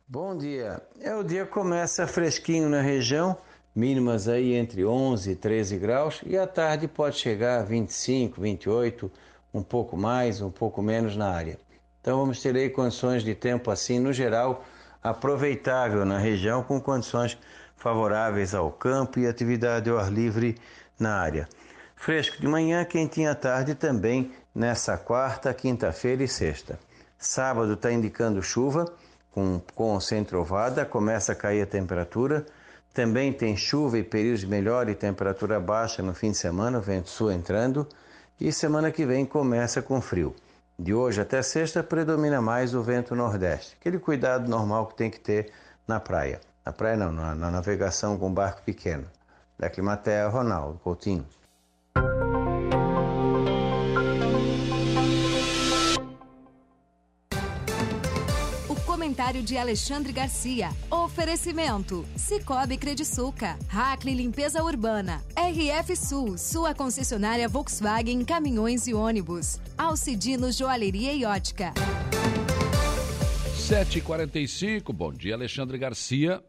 Bom 0.06 0.36
dia. 0.36 0.82
É 1.00 1.16
o 1.16 1.24
dia 1.24 1.46
começa 1.46 2.06
fresquinho 2.06 2.68
na 2.68 2.82
região, 2.82 3.38
mínimas 3.74 4.28
aí 4.28 4.52
entre 4.52 4.84
11 4.84 5.30
e 5.30 5.36
13 5.36 5.78
graus, 5.78 6.20
e 6.26 6.36
à 6.36 6.46
tarde 6.46 6.86
pode 6.86 7.16
chegar 7.16 7.60
a 7.60 7.64
25, 7.64 8.38
28, 8.38 9.10
um 9.54 9.62
pouco 9.62 9.96
mais, 9.96 10.42
um 10.42 10.50
pouco 10.50 10.82
menos 10.82 11.16
na 11.16 11.30
área. 11.30 11.58
Então 12.02 12.18
vamos 12.18 12.42
ter 12.42 12.54
aí 12.54 12.68
condições 12.68 13.24
de 13.24 13.34
tempo 13.34 13.70
assim, 13.70 13.98
no 13.98 14.12
geral, 14.12 14.62
aproveitável 15.02 16.04
na 16.04 16.18
região, 16.18 16.62
com 16.62 16.78
condições 16.78 17.38
favoráveis 17.84 18.54
ao 18.54 18.72
campo 18.72 19.18
e 19.18 19.26
atividade 19.26 19.90
ao 19.90 19.98
ar 19.98 20.10
livre 20.10 20.56
na 20.98 21.20
área. 21.20 21.46
Fresco 21.94 22.40
de 22.40 22.48
manhã, 22.48 22.82
quentinho 22.82 23.30
à 23.30 23.34
tarde 23.34 23.74
também 23.74 24.32
nessa 24.54 24.96
quarta, 24.96 25.52
quinta-feira 25.52 26.22
e 26.22 26.28
sexta. 26.28 26.78
Sábado 27.18 27.74
está 27.74 27.92
indicando 27.92 28.42
chuva, 28.42 28.86
com, 29.30 29.60
com 29.74 30.00
centro-ovada, 30.00 30.86
começa 30.86 31.32
a 31.32 31.34
cair 31.34 31.60
a 31.60 31.66
temperatura. 31.66 32.46
Também 32.94 33.30
tem 33.34 33.54
chuva 33.54 33.98
e 33.98 34.02
períodos 34.02 34.44
melhor 34.44 34.88
e 34.88 34.94
temperatura 34.94 35.60
baixa 35.60 36.02
no 36.02 36.14
fim 36.14 36.30
de 36.30 36.38
semana, 36.38 36.80
vento 36.80 37.10
sul 37.10 37.30
entrando. 37.30 37.86
E 38.40 38.50
semana 38.50 38.90
que 38.90 39.04
vem 39.04 39.26
começa 39.26 39.82
com 39.82 40.00
frio. 40.00 40.34
De 40.78 40.94
hoje 40.94 41.20
até 41.20 41.42
sexta 41.42 41.82
predomina 41.82 42.40
mais 42.40 42.74
o 42.74 42.82
vento 42.82 43.14
nordeste, 43.14 43.76
aquele 43.78 43.98
cuidado 43.98 44.48
normal 44.48 44.86
que 44.86 44.96
tem 44.96 45.10
que 45.10 45.20
ter 45.20 45.52
na 45.86 46.00
praia. 46.00 46.40
Na 46.64 46.72
praia 46.72 46.96
não, 46.96 47.12
na, 47.12 47.34
na 47.34 47.50
navegação 47.50 48.18
com 48.18 48.32
barco 48.32 48.62
pequeno. 48.62 49.06
Da 49.58 49.68
Climatea, 49.68 50.26
Ronaldo 50.28 50.78
Coutinho. 50.78 51.26
O 58.66 58.74
comentário 58.86 59.42
de 59.42 59.58
Alexandre 59.58 60.10
Garcia. 60.10 60.70
Oferecimento: 60.90 62.06
Cicobi 62.16 62.78
Crediçuca, 62.78 63.58
Hackley 63.68 64.14
Limpeza 64.14 64.64
Urbana, 64.64 65.22
RF 65.36 65.94
Sul, 65.94 66.38
sua 66.38 66.74
concessionária 66.74 67.46
Volkswagen 67.46 68.24
Caminhões 68.24 68.86
e 68.86 68.94
Ônibus, 68.94 69.60
Alcidino 69.76 70.50
Joalheria 70.50 71.12
e 71.12 71.26
Ótica. 71.26 71.74
7h45, 73.54 74.92
bom 74.92 75.12
dia, 75.12 75.34
Alexandre 75.34 75.78
Garcia. 75.78 76.42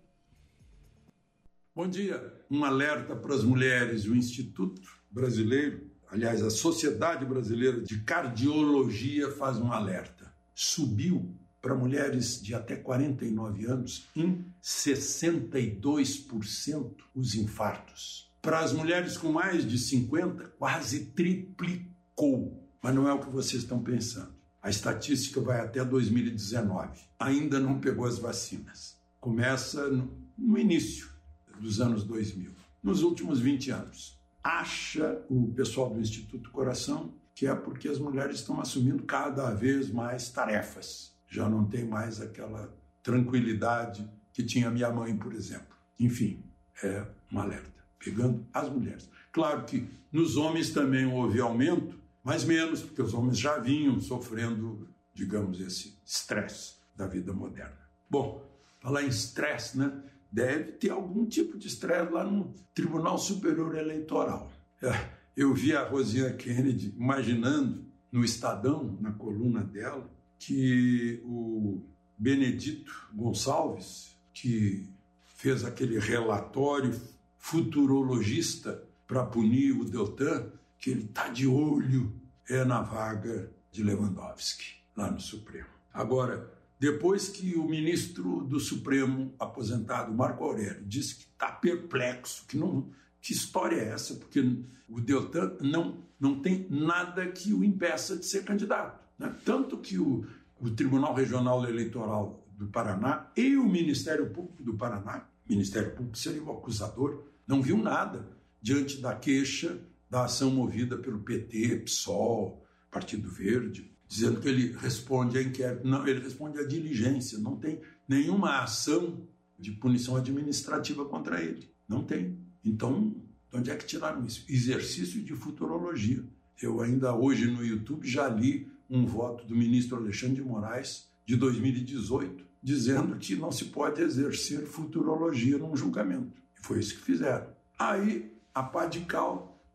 Bom 1.75 1.87
dia. 1.89 2.33
Um 2.49 2.63
alerta 2.63 3.13
para 3.17 3.35
as 3.35 3.43
mulheres. 3.43 4.05
O 4.05 4.15
Instituto 4.15 4.81
Brasileiro, 5.11 5.91
aliás, 6.09 6.41
a 6.41 6.49
Sociedade 6.49 7.25
Brasileira 7.25 7.81
de 7.81 7.99
Cardiologia 7.99 9.29
faz 9.31 9.57
um 9.57 9.73
alerta. 9.73 10.33
Subiu 10.53 11.35
para 11.61 11.75
mulheres 11.75 12.41
de 12.41 12.55
até 12.55 12.77
49 12.77 13.65
anos 13.65 14.07
em 14.15 14.45
62% 14.63 16.93
os 17.13 17.35
infartos. 17.35 18.33
Para 18.41 18.59
as 18.59 18.71
mulheres 18.71 19.17
com 19.17 19.33
mais 19.33 19.69
de 19.69 19.77
50, 19.77 20.53
quase 20.57 21.07
triplicou. 21.07 22.65
Mas 22.81 22.95
não 22.95 23.05
é 23.05 23.11
o 23.11 23.19
que 23.19 23.29
vocês 23.29 23.63
estão 23.63 23.83
pensando. 23.83 24.33
A 24.61 24.69
estatística 24.69 25.41
vai 25.41 25.59
até 25.59 25.83
2019. 25.83 27.01
Ainda 27.19 27.59
não 27.59 27.81
pegou 27.81 28.05
as 28.05 28.17
vacinas. 28.17 28.97
Começa 29.19 29.89
no, 29.89 30.17
no 30.37 30.57
início 30.57 31.13
dos 31.59 31.81
anos 31.81 32.03
2000, 32.03 32.51
nos 32.81 33.01
últimos 33.01 33.39
20 33.39 33.71
anos. 33.71 34.19
Acha 34.43 35.21
o 35.29 35.51
pessoal 35.53 35.89
do 35.89 35.99
Instituto 35.99 36.51
Coração 36.51 37.13
que 37.35 37.45
é 37.45 37.53
porque 37.53 37.89
as 37.89 37.99
mulheres 37.99 38.37
estão 38.37 38.61
assumindo 38.61 39.03
cada 39.03 39.53
vez 39.53 39.91
mais 39.91 40.29
tarefas. 40.29 41.13
Já 41.27 41.49
não 41.49 41.65
tem 41.65 41.85
mais 41.85 42.21
aquela 42.21 42.73
tranquilidade 43.03 44.09
que 44.31 44.41
tinha 44.41 44.71
minha 44.71 44.89
mãe, 44.89 45.15
por 45.15 45.33
exemplo. 45.33 45.75
Enfim, 45.99 46.41
é 46.81 47.05
um 47.31 47.39
alerta, 47.39 47.83
pegando 47.99 48.47
as 48.53 48.69
mulheres. 48.69 49.09
Claro 49.33 49.65
que 49.65 49.85
nos 50.13 50.37
homens 50.37 50.69
também 50.69 51.05
houve 51.05 51.41
aumento, 51.41 51.99
mas 52.23 52.45
menos, 52.45 52.81
porque 52.81 53.01
os 53.01 53.13
homens 53.13 53.37
já 53.37 53.59
vinham 53.59 53.99
sofrendo, 53.99 54.87
digamos, 55.13 55.59
esse 55.59 55.99
estresse 56.05 56.75
da 56.95 57.05
vida 57.05 57.33
moderna. 57.33 57.77
Bom, 58.09 58.49
falar 58.79 59.03
em 59.03 59.09
estresse, 59.09 59.77
né? 59.77 59.91
Deve 60.35 60.73
ter 60.73 60.89
algum 60.89 61.25
tipo 61.25 61.57
de 61.57 61.67
estresse 61.67 62.11
lá 62.11 62.25
no 62.25 62.53
Tribunal 62.73 63.17
Superior 63.17 63.73
Eleitoral. 63.73 64.51
É, 64.83 64.91
eu 65.33 65.53
vi 65.53 65.73
a 65.73 65.87
Rosina 65.87 66.33
Kennedy 66.33 66.93
imaginando 66.97 67.85
no 68.11 68.21
Estadão, 68.21 68.97
na 68.99 69.13
coluna 69.13 69.63
dela, 69.63 70.11
que 70.37 71.21
o 71.23 71.81
Benedito 72.17 72.91
Gonçalves, 73.13 74.19
que 74.33 74.93
fez 75.37 75.63
aquele 75.63 75.97
relatório 75.99 76.93
futurologista 77.37 78.83
para 79.07 79.25
punir 79.25 79.71
o 79.71 79.85
Deltan, 79.85 80.51
que 80.77 80.89
ele 80.89 81.05
está 81.05 81.29
de 81.29 81.47
olho 81.47 82.13
é 82.49 82.65
na 82.65 82.81
vaga 82.81 83.53
de 83.71 83.83
Lewandowski, 83.83 84.83
lá 84.97 85.09
no 85.09 85.19
Supremo. 85.21 85.69
Agora, 85.93 86.53
depois 86.79 87.29
que 87.29 87.55
o 87.55 87.67
ministro 87.67 88.43
do 88.43 88.59
Supremo 88.59 89.33
aposentado, 89.39 90.13
Marco 90.13 90.43
Aurélio, 90.43 90.83
disse 90.85 91.15
que 91.15 91.23
está 91.23 91.51
perplexo, 91.51 92.45
que 92.47 92.57
não, 92.57 92.89
que 93.21 93.33
história 93.33 93.77
é 93.77 93.89
essa? 93.89 94.15
Porque 94.15 94.41
o 94.89 94.99
Deltan 94.99 95.57
não, 95.61 95.97
não 96.19 96.41
tem 96.41 96.67
nada 96.69 97.27
que 97.27 97.53
o 97.53 97.63
impeça 97.63 98.17
de 98.17 98.25
ser 98.25 98.43
candidato. 98.43 99.03
Né? 99.17 99.33
Tanto 99.45 99.77
que 99.77 99.97
o, 99.97 100.25
o 100.59 100.69
Tribunal 100.69 101.13
Regional 101.13 101.67
Eleitoral 101.67 102.45
do 102.57 102.67
Paraná 102.67 103.31
e 103.35 103.55
o 103.57 103.65
Ministério 103.65 104.29
Público 104.29 104.63
do 104.63 104.73
Paraná, 104.73 105.27
Ministério 105.49 105.91
Público 105.91 106.17
seria 106.17 106.43
o 106.43 106.51
acusador, 106.51 107.23
não 107.47 107.61
viu 107.61 107.77
nada 107.77 108.27
diante 108.61 108.99
da 108.99 109.15
queixa 109.15 109.79
da 110.09 110.25
ação 110.25 110.51
movida 110.51 110.97
pelo 110.97 111.19
PT, 111.19 111.83
PSOL, 111.85 112.65
Partido 112.91 113.29
Verde, 113.29 113.94
dizendo 114.07 114.39
que 114.39 114.47
ele 114.47 114.75
responde 114.77 115.37
a 115.37 115.41
inquérito. 115.41 115.87
Não, 115.87 116.07
ele 116.07 116.19
responde 116.19 116.59
a 116.59 116.65
diligência. 116.65 117.37
Não 117.37 117.55
tem 117.55 117.81
nenhuma 118.07 118.61
ação 118.61 119.27
de 119.57 119.71
punição 119.71 120.15
administrativa 120.15 121.05
contra 121.05 121.41
ele. 121.41 121.69
Não 121.87 122.03
tem. 122.03 122.37
Então, 122.63 123.15
de 123.51 123.57
onde 123.57 123.71
é 123.71 123.75
que 123.75 123.85
tiraram 123.85 124.25
isso? 124.25 124.45
Exercício 124.49 125.21
de 125.21 125.33
futurologia. 125.33 126.23
Eu 126.61 126.81
ainda 126.81 127.15
hoje 127.15 127.49
no 127.49 127.63
YouTube 127.63 128.07
já 128.07 128.27
li 128.27 128.67
um 128.89 129.05
voto 129.05 129.45
do 129.45 129.55
ministro 129.55 129.97
Alexandre 129.97 130.35
de 130.35 130.41
Moraes 130.41 131.09
de 131.25 131.35
2018 131.35 132.45
dizendo 132.65 133.15
que 133.17 133.35
não 133.35 133.51
se 133.51 133.65
pode 133.65 134.01
exercer 134.01 134.65
futurologia 134.65 135.57
num 135.57 135.75
julgamento. 135.75 136.41
E 136.59 136.65
foi 136.65 136.79
isso 136.79 136.95
que 136.95 137.01
fizeram. 137.01 137.47
Aí 137.77 138.31
a 138.53 138.63
pá 138.63 138.87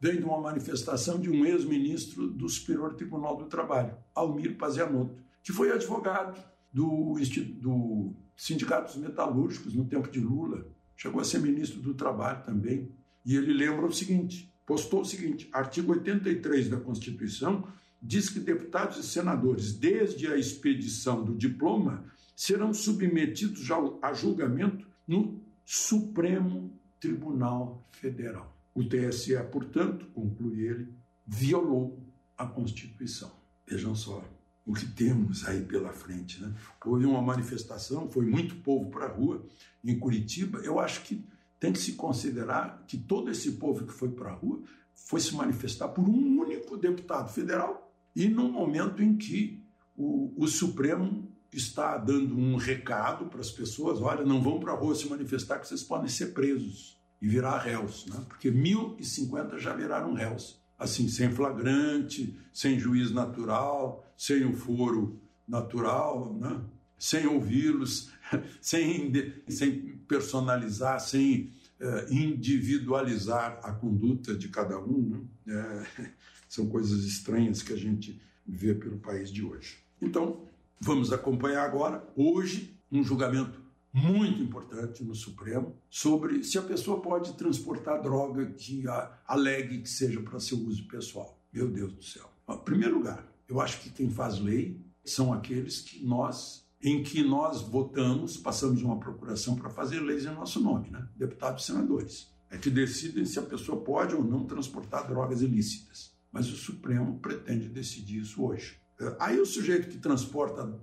vem 0.01 0.17
de 0.17 0.25
uma 0.25 0.41
manifestação 0.41 1.21
de 1.21 1.29
um 1.29 1.45
ex-ministro 1.45 2.27
do 2.29 2.49
Superior 2.49 2.95
Tribunal 2.95 3.37
do 3.37 3.45
Trabalho, 3.45 3.95
Almir 4.15 4.57
Pazianotto, 4.57 5.23
que 5.43 5.53
foi 5.53 5.71
advogado 5.71 6.43
do, 6.73 7.15
do 7.59 8.15
Sindicato 8.35 8.93
dos 8.93 9.03
Metalúrgicos 9.03 9.75
no 9.75 9.85
tempo 9.85 10.11
de 10.11 10.21
Lula, 10.21 10.67
chegou 10.97 11.21
a 11.21 11.25
ser 11.25 11.41
ministro 11.41 11.81
do 11.81 11.95
Trabalho 11.95 12.43
também, 12.45 12.91
e 13.25 13.37
ele 13.37 13.53
lembra 13.53 13.87
o 13.87 13.93
seguinte, 13.93 14.51
postou 14.65 15.03
o 15.03 15.05
seguinte, 15.05 15.49
artigo 15.53 15.93
83 15.93 16.71
da 16.71 16.79
Constituição 16.79 17.69
diz 18.03 18.31
que 18.31 18.41
deputados 18.41 18.97
e 18.97 19.03
senadores, 19.03 19.75
desde 19.75 20.27
a 20.27 20.37
expedição 20.37 21.23
do 21.23 21.37
diploma, 21.37 22.05
serão 22.35 22.73
submetidos 22.73 23.69
a 24.01 24.15
julgamento 24.15 24.87
no 25.07 25.43
Supremo 25.65 26.73
Tribunal 26.99 27.87
Federal. 27.91 28.60
O 28.75 28.85
TSE, 28.85 29.35
portanto, 29.51 30.07
conclui 30.15 30.67
ele, 30.67 30.95
violou 31.27 32.03
a 32.37 32.47
Constituição. 32.47 33.31
Vejam 33.67 33.95
só 33.95 34.25
o 34.65 34.73
que 34.73 34.87
temos 34.87 35.47
aí 35.47 35.63
pela 35.65 35.93
frente. 35.93 36.41
Né? 36.41 36.55
Houve 36.85 37.05
uma 37.05 37.21
manifestação, 37.21 38.09
foi 38.09 38.25
muito 38.25 38.57
povo 38.57 38.91
para 38.91 39.07
a 39.07 39.13
rua 39.13 39.45
em 39.85 39.99
Curitiba. 39.99 40.59
Eu 40.61 40.79
acho 40.79 41.03
que 41.03 41.25
tem 41.59 41.73
que 41.73 41.79
se 41.79 41.93
considerar 41.93 42.85
que 42.87 42.97
todo 42.97 43.31
esse 43.31 43.53
povo 43.53 43.87
que 43.87 43.93
foi 43.93 44.11
para 44.11 44.31
a 44.31 44.35
rua 44.35 44.63
foi 44.95 45.21
se 45.21 45.35
manifestar 45.35 45.89
por 45.89 46.09
um 46.09 46.41
único 46.41 46.77
deputado 46.77 47.33
federal 47.33 47.93
e 48.15 48.29
num 48.29 48.51
momento 48.51 49.03
em 49.03 49.17
que 49.17 49.63
o, 49.97 50.33
o 50.37 50.47
Supremo 50.47 51.29
está 51.53 51.99
dando 51.99 52.39
um 52.39 52.57
recado 52.57 53.27
para 53.27 53.41
as 53.41 53.51
pessoas: 53.51 54.01
olha, 54.01 54.25
não 54.25 54.43
vão 54.43 54.61
para 54.61 54.73
a 54.73 54.77
rua 54.77 54.95
se 54.95 55.09
manifestar 55.09 55.59
que 55.59 55.67
vocês 55.67 55.83
podem 55.83 56.09
ser 56.09 56.29
presos 56.29 57.00
e 57.21 57.29
virar 57.29 57.59
réus, 57.59 58.07
né? 58.07 58.25
porque 58.29 58.51
1.050 58.51 59.59
já 59.59 59.75
viraram 59.75 60.15
réus 60.15 60.61
assim, 60.81 61.09
sem 61.09 61.31
flagrante, 61.31 62.35
sem 62.55 62.79
juiz 62.79 63.11
natural, 63.13 64.11
sem 64.17 64.47
o 64.47 64.57
foro 64.57 65.21
natural, 65.47 66.35
né? 66.35 66.59
sem 66.99 67.27
ouvi-los, 67.27 68.11
sem, 68.63 69.13
sem 69.47 69.99
personalizar, 70.09 70.99
sem 70.99 71.53
uh, 71.81 72.13
individualizar 72.13 73.61
a 73.63 73.73
conduta 73.73 74.35
de 74.35 74.49
cada 74.49 74.79
um. 74.81 75.29
Né? 75.47 75.85
É, 75.99 76.11
são 76.49 76.67
coisas 76.67 77.05
estranhas 77.05 77.63
que 77.63 77.75
a 77.75 77.77
gente 77.77 78.21
vê 78.47 78.75
pelo 78.75 78.99
país 78.99 79.31
de 79.31 79.45
hoje. 79.45 79.79
Então, 80.01 80.47
vamos 80.81 81.13
acompanhar 81.13 81.65
agora, 81.65 82.09
hoje, 82.17 82.75
um 82.91 83.05
julgamento 83.05 83.60
muito 83.93 84.43
importante 84.43 85.03
no 85.05 85.15
Supremo 85.15 85.77
sobre 85.89 86.45
se 86.45 86.59
a 86.59 86.63
pessoa 86.63 87.01
pode 87.01 87.33
transportar 87.35 88.01
droga 88.03 88.47
que 88.53 88.85
alegue 89.27 89.83
que 89.83 89.89
seja 89.89 90.21
para 90.21 90.41
seu 90.41 90.59
uso 90.59 90.87
pessoal. 90.87 91.39
Meu 91.53 91.69
Deus 91.69 91.93
do 91.93 92.03
céu. 92.03 92.31
Em 92.49 92.59
primeiro 92.59 92.97
lugar, 92.99 93.27
eu 93.49 93.61
acho 93.61 93.81
que 93.81 93.91
quem 93.91 94.09
faz 94.09 94.39
lei 94.39 94.81
são 95.05 95.33
aqueles 95.33 95.81
que 95.81 96.05
nós 96.05 96.69
em 96.83 97.03
que 97.03 97.23
nós 97.23 97.61
votamos, 97.61 98.39
passamos 98.39 98.83
uma 98.83 98.99
procuração 98.99 99.55
para 99.55 99.69
fazer 99.69 100.01
leis 100.01 100.25
em 100.25 100.35
nosso 100.35 100.61
nome, 100.61 100.89
né? 100.89 101.07
Deputados 101.15 101.63
e 101.63 101.67
senadores. 101.67 102.29
É 102.51 102.57
que 102.57 102.71
decidem 102.71 103.27
se 103.27 103.39
a 103.39 103.43
pessoa 103.43 103.83
pode 103.83 104.15
ou 104.15 104.25
não 104.25 104.47
transportar 104.47 105.07
drogas 105.07 105.43
ilícitas. 105.43 106.11
Mas 106.33 106.51
o 106.51 106.57
Supremo 106.57 107.19
pretende 107.19 107.69
decidir 107.69 108.23
isso 108.23 108.43
hoje. 108.43 108.79
Aí 109.19 109.41
o 109.41 109.47
sujeito 109.47 109.89
que 109.89 109.99
transporta 109.99 110.79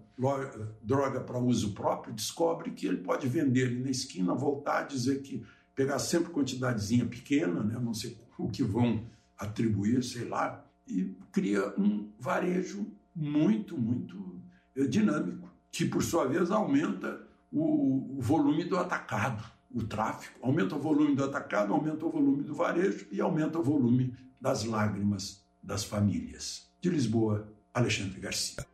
droga 0.81 1.21
para 1.21 1.37
uso 1.37 1.73
próprio 1.73 2.13
descobre 2.13 2.71
que 2.71 2.87
ele 2.87 2.97
pode 2.97 3.27
vender 3.27 3.67
ali 3.67 3.79
na 3.79 3.91
esquina, 3.91 4.33
voltar, 4.33 4.83
dizer 4.83 5.21
que 5.21 5.43
pegar 5.75 5.99
sempre 5.99 6.31
quantidadezinha 6.31 7.05
pequena, 7.05 7.63
né, 7.63 7.77
não 7.79 7.93
sei 7.93 8.17
o 8.37 8.49
que 8.49 8.63
vão 8.63 9.05
atribuir, 9.37 10.03
sei 10.03 10.27
lá, 10.27 10.65
e 10.87 11.15
cria 11.31 11.73
um 11.77 12.11
varejo 12.19 12.87
muito, 13.15 13.77
muito 13.77 14.41
eh, 14.75 14.87
dinâmico, 14.87 15.51
que 15.71 15.85
por 15.85 16.01
sua 16.01 16.25
vez 16.25 16.49
aumenta 16.49 17.21
o 17.51 18.17
volume 18.19 18.63
do 18.63 18.77
atacado, 18.77 19.43
o 19.71 19.83
tráfico. 19.83 20.39
Aumenta 20.41 20.75
o 20.75 20.79
volume 20.79 21.15
do 21.15 21.23
atacado, 21.23 21.73
aumenta 21.73 22.05
o 22.05 22.09
volume 22.09 22.43
do 22.43 22.55
varejo 22.55 23.07
e 23.11 23.21
aumenta 23.21 23.59
o 23.59 23.63
volume 23.63 24.15
das 24.39 24.63
lágrimas 24.63 25.45
das 25.61 25.83
famílias. 25.83 26.71
De 26.81 26.89
Lisboa, 26.89 27.51
Alexandre 27.77 28.19
Garcia. 28.19 28.65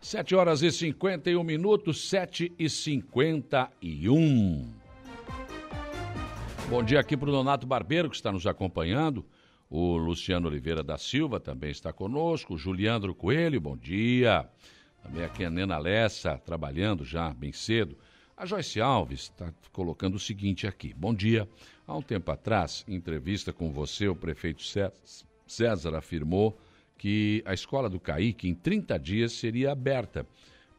Sete 0.00 0.34
horas 0.34 0.62
e 0.62 0.70
cinquenta 0.70 1.30
e 1.30 1.36
um 1.36 1.42
minutos, 1.42 2.08
sete 2.08 2.52
e 2.58 2.68
cinquenta 2.68 3.70
e 3.80 4.08
um. 4.08 4.81
Bom 6.72 6.82
dia 6.82 7.00
aqui 7.00 7.18
para 7.18 7.28
o 7.28 7.32
Donato 7.32 7.66
Barbeiro, 7.66 8.08
que 8.08 8.16
está 8.16 8.32
nos 8.32 8.46
acompanhando. 8.46 9.26
O 9.68 9.94
Luciano 9.98 10.48
Oliveira 10.48 10.82
da 10.82 10.96
Silva 10.96 11.38
também 11.38 11.70
está 11.70 11.92
conosco. 11.92 12.54
O 12.54 12.56
Juliandro 12.58 13.14
Coelho, 13.14 13.60
bom 13.60 13.76
dia. 13.76 14.48
Também 15.02 15.22
aqui 15.22 15.44
a 15.44 15.50
Nena 15.50 15.76
Lessa, 15.76 16.38
trabalhando 16.38 17.04
já 17.04 17.30
bem 17.34 17.52
cedo. 17.52 17.98
A 18.34 18.46
Joyce 18.46 18.80
Alves 18.80 19.24
está 19.24 19.52
colocando 19.70 20.14
o 20.14 20.18
seguinte 20.18 20.66
aqui. 20.66 20.94
Bom 20.94 21.12
dia. 21.12 21.46
Há 21.86 21.94
um 21.94 22.00
tempo 22.00 22.30
atrás, 22.30 22.86
em 22.88 22.94
entrevista 22.94 23.52
com 23.52 23.70
você, 23.70 24.08
o 24.08 24.16
prefeito 24.16 24.62
César 25.46 25.94
afirmou 25.94 26.58
que 26.96 27.42
a 27.44 27.52
escola 27.52 27.90
do 27.90 28.00
Caíque, 28.00 28.48
em 28.48 28.54
30 28.54 28.98
dias, 28.98 29.32
seria 29.32 29.72
aberta. 29.72 30.26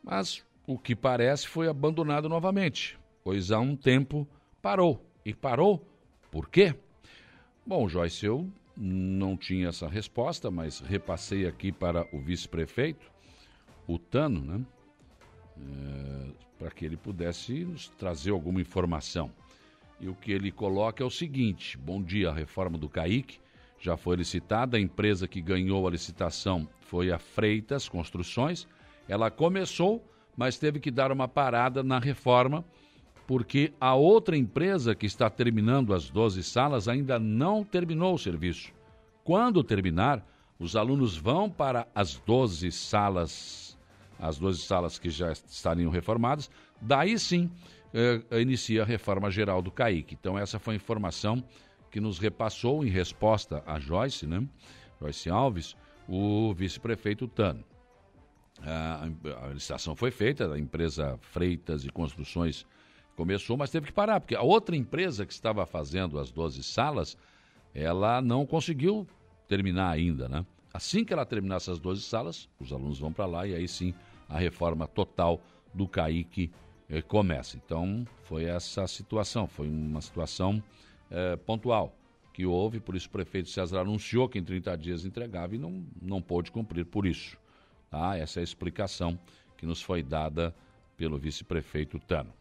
Mas 0.04 0.44
o 0.66 0.76
que 0.76 0.96
parece 0.96 1.48
foi 1.48 1.68
abandonado 1.68 2.28
novamente, 2.28 2.98
pois 3.24 3.52
há 3.52 3.60
um 3.60 3.76
tempo 3.76 4.28
parou. 4.60 5.13
E 5.26 5.34
parou? 5.34 5.86
Por 6.30 6.50
quê? 6.50 6.76
Bom, 7.66 7.88
Joyce, 7.88 8.26
eu 8.26 8.50
não 8.76 9.38
tinha 9.38 9.70
essa 9.70 9.88
resposta, 9.88 10.52
mas 10.52 10.80
repassei 10.80 11.48
aqui 11.48 11.72
para 11.72 12.06
o 12.12 12.20
vice-prefeito, 12.20 13.10
o 13.88 13.98
Tano, 13.98 14.42
né? 14.42 14.66
É, 15.58 16.32
para 16.58 16.72
que 16.72 16.84
ele 16.84 16.98
pudesse 16.98 17.64
nos 17.64 17.90
trazer 17.90 18.32
alguma 18.32 18.60
informação. 18.60 19.32
E 20.00 20.10
o 20.10 20.16
que 20.16 20.32
ele 20.32 20.52
coloca 20.52 21.04
é 21.04 21.06
o 21.06 21.10
seguinte: 21.10 21.78
bom 21.78 22.02
dia, 22.02 22.30
a 22.30 22.34
reforma 22.34 22.78
do 22.78 22.90
CAIC 22.90 23.40
já 23.80 23.96
foi 23.96 24.16
licitada, 24.16 24.78
a 24.78 24.80
empresa 24.80 25.28
que 25.28 25.42
ganhou 25.42 25.88
a 25.88 25.92
licitação 25.92 26.68
foi 26.82 27.12
a 27.12 27.20
Freitas 27.20 27.88
Construções. 27.88 28.68
Ela 29.08 29.30
começou, 29.30 30.04
mas 30.36 30.58
teve 30.58 30.80
que 30.80 30.90
dar 30.90 31.12
uma 31.12 31.28
parada 31.28 31.84
na 31.84 32.00
reforma 32.00 32.66
porque 33.26 33.74
a 33.80 33.96
outra 33.96 34.36
empresa 34.36 34.94
que 34.94 35.06
está 35.06 35.30
terminando 35.30 35.94
as 35.94 36.10
12 36.10 36.44
salas 36.44 36.88
ainda 36.88 37.18
não 37.18 37.64
terminou 37.64 38.16
o 38.16 38.20
serviço. 38.20 38.72
Quando 39.24 39.64
terminar, 39.64 40.26
os 40.60 40.76
alunos 40.76 41.16
vão 41.16 41.50
para 41.50 41.88
as 41.96 42.16
12 42.16 42.72
salas, 42.72 43.78
as 44.20 44.38
12 44.38 44.62
salas 44.62 45.00
que 45.00 45.10
já 45.10 45.32
estariam 45.32 45.90
reformadas, 45.90 46.50
daí 46.82 47.18
sim 47.18 47.50
eh, 47.94 48.42
inicia 48.42 48.84
a 48.84 48.86
reforma 48.86 49.32
geral 49.32 49.62
do 49.62 49.72
CAIC. 49.72 50.14
Então 50.14 50.38
essa 50.38 50.60
foi 50.60 50.74
a 50.74 50.78
informação 50.78 51.44
que 51.90 52.02
nos 52.02 52.20
repassou 52.20 52.84
em 52.84 52.90
resposta 52.90 53.64
a 53.66 53.80
Joyce, 53.80 54.26
né? 54.26 54.46
Joyce 55.00 55.30
Alves, 55.30 55.76
o 56.08 56.54
vice-prefeito 56.54 57.28
Tano. 57.28 57.64
A, 58.62 59.08
a 59.44 59.48
licitação 59.48 59.96
foi 59.96 60.12
feita, 60.12 60.52
a 60.52 60.60
empresa 60.60 61.18
Freitas 61.22 61.86
e 61.86 61.90
Construções 61.90 62.66
Começou, 63.16 63.56
mas 63.56 63.70
teve 63.70 63.88
que 63.88 63.94
parar, 63.94 64.20
porque 64.20 64.36
a 64.36 64.42
outra 64.42 64.76
empresa 64.76 65.26
que 65.26 65.34
estava 65.34 65.66
fazendo 65.66 66.20
as 66.20 66.32
12 66.32 66.64
salas, 66.64 67.18
ela 67.74 68.22
não 68.22 68.46
conseguiu 68.46 69.08
terminar 69.48 69.92
ainda, 69.92 70.28
né? 70.28 70.46
Assim 70.74 71.06
que 71.06 71.14
ela 71.14 71.26
terminar 71.26 71.58
essas 71.58 71.80
12 71.80 72.02
salas, 72.02 72.50
os 72.60 72.74
alunos 72.74 72.98
vão 72.98 73.14
para 73.14 73.28
lá 73.28 73.46
e 73.46 73.54
aí 73.54 73.68
sim 73.68 73.94
a 74.28 74.40
reforma 74.40 74.88
total 74.88 75.40
do 75.72 75.88
CAIC 75.88 76.50
eh, 76.90 77.02
começa. 77.04 77.56
Então, 77.56 78.04
foi 78.24 78.46
essa 78.46 78.88
situação, 78.88 79.48
foi 79.48 79.68
uma 79.68 80.02
situação 80.02 80.64
eh, 81.12 81.36
pontual 81.36 81.96
que 82.34 82.48
houve, 82.48 82.80
por 82.80 82.96
isso 82.96 83.08
o 83.08 83.12
prefeito 83.12 83.50
César 83.50 83.82
anunciou 83.82 84.28
que 84.28 84.40
em 84.40 84.44
30 84.44 84.76
dias 84.76 85.06
entregava 85.06 85.54
e 85.54 85.60
não, 85.60 85.86
não 86.02 86.20
pôde 86.20 86.52
cumprir 86.52 86.86
por 86.86 87.06
isso. 87.06 87.38
Tá? 87.92 88.18
Essa 88.18 88.40
é 88.40 88.42
a 88.42 88.44
explicação 88.44 89.20
que 89.56 89.68
nos 89.68 89.84
foi 89.84 90.02
dada 90.02 90.56
pelo 90.98 91.20
vice-prefeito 91.20 92.00
Tano. 92.00 92.34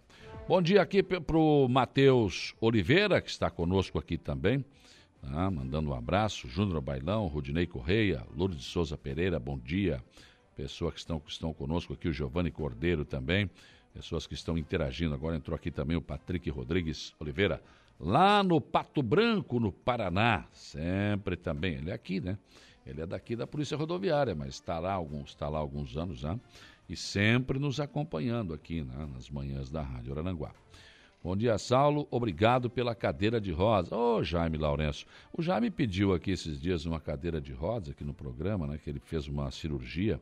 Bom 0.48 0.60
dia 0.60 0.82
aqui 0.82 1.04
para 1.04 1.38
o 1.38 1.68
Matheus 1.68 2.52
Oliveira, 2.60 3.22
que 3.22 3.30
está 3.30 3.48
conosco 3.48 3.96
aqui 3.96 4.18
também, 4.18 4.64
tá? 5.20 5.48
mandando 5.48 5.90
um 5.90 5.94
abraço. 5.94 6.48
Júnior 6.48 6.80
Bailão, 6.80 7.28
Rudinei 7.28 7.64
Correia, 7.64 8.26
Lourdes 8.36 8.58
de 8.58 8.64
Souza 8.64 8.98
Pereira, 8.98 9.38
bom 9.38 9.56
dia. 9.56 10.02
Pessoas 10.56 10.94
que 10.94 10.98
estão, 10.98 11.20
que 11.20 11.30
estão 11.30 11.54
conosco 11.54 11.92
aqui, 11.92 12.08
o 12.08 12.12
Giovanni 12.12 12.50
Cordeiro 12.50 13.04
também. 13.04 13.48
Pessoas 13.94 14.26
que 14.26 14.34
estão 14.34 14.58
interagindo. 14.58 15.14
Agora 15.14 15.36
entrou 15.36 15.54
aqui 15.54 15.70
também 15.70 15.96
o 15.96 16.02
Patrick 16.02 16.50
Rodrigues 16.50 17.14
Oliveira, 17.20 17.62
lá 17.98 18.42
no 18.42 18.60
Pato 18.60 19.00
Branco, 19.00 19.60
no 19.60 19.70
Paraná. 19.70 20.44
Sempre 20.52 21.36
também. 21.36 21.76
Ele 21.76 21.90
é 21.90 21.94
aqui, 21.94 22.20
né? 22.20 22.36
Ele 22.84 23.00
é 23.00 23.06
daqui 23.06 23.36
da 23.36 23.46
Polícia 23.46 23.76
Rodoviária, 23.76 24.34
mas 24.34 24.48
está 24.48 24.80
lá 24.80 24.92
alguns, 24.92 25.30
está 25.30 25.48
lá 25.48 25.60
alguns 25.60 25.96
anos 25.96 26.18
já 26.18 26.36
e 26.92 26.96
sempre 26.96 27.58
nos 27.58 27.80
acompanhando 27.80 28.52
aqui 28.52 28.82
né, 28.82 29.08
nas 29.14 29.30
manhãs 29.30 29.70
da 29.70 29.80
Rádio 29.80 30.12
Arananguá. 30.12 30.52
Bom 31.24 31.34
dia, 31.34 31.56
Saulo. 31.56 32.06
Obrigado 32.10 32.68
pela 32.68 32.94
cadeira 32.94 33.40
de 33.40 33.50
rosa. 33.50 33.96
Ô, 33.96 34.16
oh, 34.16 34.24
Jaime 34.24 34.58
Lourenço. 34.58 35.06
O 35.32 35.40
Jaime 35.40 35.70
pediu 35.70 36.12
aqui 36.12 36.32
esses 36.32 36.60
dias 36.60 36.84
uma 36.84 37.00
cadeira 37.00 37.40
de 37.40 37.52
rosa 37.52 37.92
aqui 37.92 38.04
no 38.04 38.12
programa, 38.12 38.66
né? 38.66 38.76
Que 38.76 38.90
ele 38.90 38.98
fez 38.98 39.26
uma 39.26 39.50
cirurgia 39.50 40.20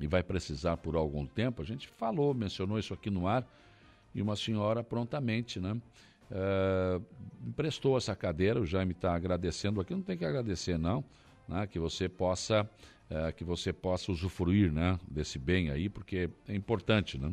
e 0.00 0.06
vai 0.06 0.22
precisar 0.22 0.78
por 0.78 0.96
algum 0.96 1.26
tempo. 1.26 1.60
A 1.60 1.64
gente 1.64 1.86
falou, 1.86 2.32
mencionou 2.32 2.78
isso 2.78 2.94
aqui 2.94 3.10
no 3.10 3.26
ar 3.26 3.46
e 4.14 4.22
uma 4.22 4.36
senhora 4.36 4.82
prontamente, 4.82 5.60
né? 5.60 5.72
Uh, 6.30 7.04
emprestou 7.46 7.96
essa 7.98 8.16
cadeira. 8.16 8.60
O 8.60 8.64
Jaime 8.64 8.92
está 8.92 9.14
agradecendo 9.14 9.80
aqui. 9.82 9.92
Não 9.94 10.02
tem 10.02 10.16
que 10.16 10.24
agradecer, 10.24 10.78
não. 10.78 11.04
Né? 11.46 11.66
Que 11.66 11.78
você 11.78 12.08
possa 12.08 12.68
uh, 13.10 13.32
que 13.34 13.44
você 13.44 13.72
possa 13.72 14.10
usufruir, 14.12 14.72
né? 14.72 14.98
Desse 15.08 15.38
bem 15.38 15.70
aí, 15.70 15.88
porque 15.88 16.30
é 16.48 16.54
importante, 16.54 17.18
né? 17.18 17.32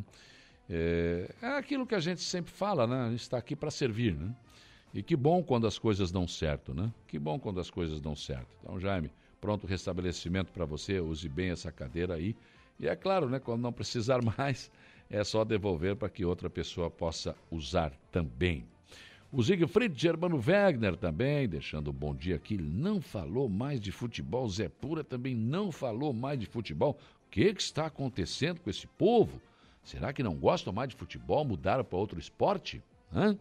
É, 0.69 1.29
é 1.41 1.47
aquilo 1.57 1.85
que 1.85 1.95
a 1.95 1.99
gente 1.99 2.21
sempre 2.21 2.51
fala, 2.51 2.87
né? 2.87 3.07
A 3.07 3.09
gente 3.09 3.21
está 3.21 3.37
aqui 3.37 3.55
para 3.55 3.69
servir, 3.69 4.15
né? 4.15 4.33
E 4.93 5.01
que 5.01 5.15
bom 5.15 5.43
quando 5.43 5.65
as 5.65 5.77
coisas 5.77 6.11
dão 6.11 6.27
certo, 6.27 6.73
né? 6.73 6.91
Que 7.07 7.17
bom 7.17 7.39
quando 7.39 7.59
as 7.59 7.69
coisas 7.69 7.99
dão 7.99 8.15
certo. 8.15 8.47
Então, 8.61 8.79
Jaime, 8.79 9.11
pronto 9.41 9.65
restabelecimento 9.65 10.51
para 10.51 10.65
você, 10.65 10.99
use 10.99 11.27
bem 11.27 11.49
essa 11.49 11.71
cadeira 11.71 12.13
aí. 12.15 12.35
E 12.79 12.87
é 12.87 12.95
claro, 12.95 13.27
né? 13.27 13.39
Quando 13.39 13.61
não 13.61 13.73
precisar 13.73 14.21
mais, 14.37 14.71
é 15.09 15.23
só 15.23 15.43
devolver 15.43 15.95
para 15.95 16.09
que 16.09 16.23
outra 16.23 16.49
pessoa 16.49 16.89
possa 16.89 17.35
usar 17.51 17.91
também. 18.11 18.65
O 19.35 19.41
Siegfried 19.41 19.99
Germano 19.99 20.37
Wegner 20.37 20.95
também, 20.95 21.49
deixando 21.49 21.89
um 21.89 21.93
bom 21.93 22.13
dia 22.13 22.35
aqui, 22.35 22.55
não 22.55 23.01
falou 23.01 23.49
mais 23.49 23.81
de 23.81 23.91
futebol. 23.91 24.47
Zé 24.47 24.69
Pura 24.69 25.03
também 25.03 25.33
não 25.33 25.71
falou 25.71 26.13
mais 26.13 26.39
de 26.39 26.45
futebol. 26.45 26.99
O 27.25 27.31
que, 27.31 27.51
que 27.51 27.61
está 27.63 27.87
acontecendo 27.87 28.61
com 28.61 28.69
esse 28.69 28.85
povo? 28.85 29.41
Será 29.83 30.13
que 30.13 30.21
não 30.21 30.35
gostam 30.35 30.71
mais 30.71 30.89
de 30.89 30.95
futebol, 30.95 31.43
mudaram 31.43 31.83
para 31.83 31.97
outro 31.97 32.19
esporte? 32.19 32.79
Hã? 33.11 33.35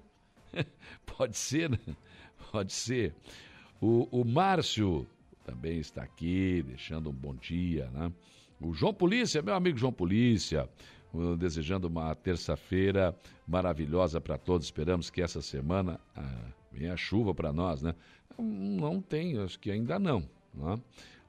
Pode 1.05 1.36
ser, 1.36 1.68
né? 1.68 1.78
Pode 2.51 2.72
ser. 2.72 3.14
O, 3.78 4.09
o 4.11 4.24
Márcio 4.24 5.07
também 5.45 5.78
está 5.78 6.03
aqui, 6.03 6.64
deixando 6.66 7.11
um 7.11 7.14
bom 7.14 7.34
dia, 7.34 7.90
né? 7.90 8.11
O 8.59 8.72
João 8.72 8.95
Polícia, 8.95 9.43
meu 9.43 9.55
amigo 9.55 9.76
João 9.76 9.93
Polícia, 9.93 10.66
desejando 11.38 11.88
uma 11.88 12.14
terça-feira 12.14 13.14
maravilhosa 13.46 14.20
para 14.20 14.38
todos. 14.38 14.66
Esperamos 14.66 15.10
que 15.10 15.22
essa 15.22 15.42
semana 15.42 16.00
ah, 16.16 16.52
venha 16.70 16.96
chuva 16.96 17.34
para 17.34 17.52
nós, 17.52 17.82
né? 17.82 17.94
Não 18.38 19.00
tem, 19.00 19.38
acho 19.38 19.58
que 19.58 19.70
ainda 19.70 19.98
não. 19.98 20.28
Né? 20.54 20.80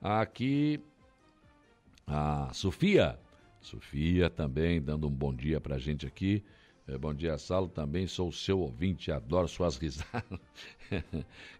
Aqui, 0.01 0.79
a 2.07 2.49
Sofia 2.53 3.19
Sofia 3.63 4.29
também 4.29 4.81
dando 4.81 5.07
um 5.07 5.11
bom 5.11 5.33
dia 5.33 5.59
pra 5.59 5.77
gente 5.77 6.05
aqui. 6.05 6.43
É, 6.85 6.97
bom 6.97 7.13
dia, 7.13 7.37
Salo. 7.37 7.69
Também 7.69 8.05
sou 8.05 8.29
seu 8.31 8.59
ouvinte, 8.59 9.09
adoro 9.09 9.47
suas 9.47 9.77
risadas. 9.79 10.39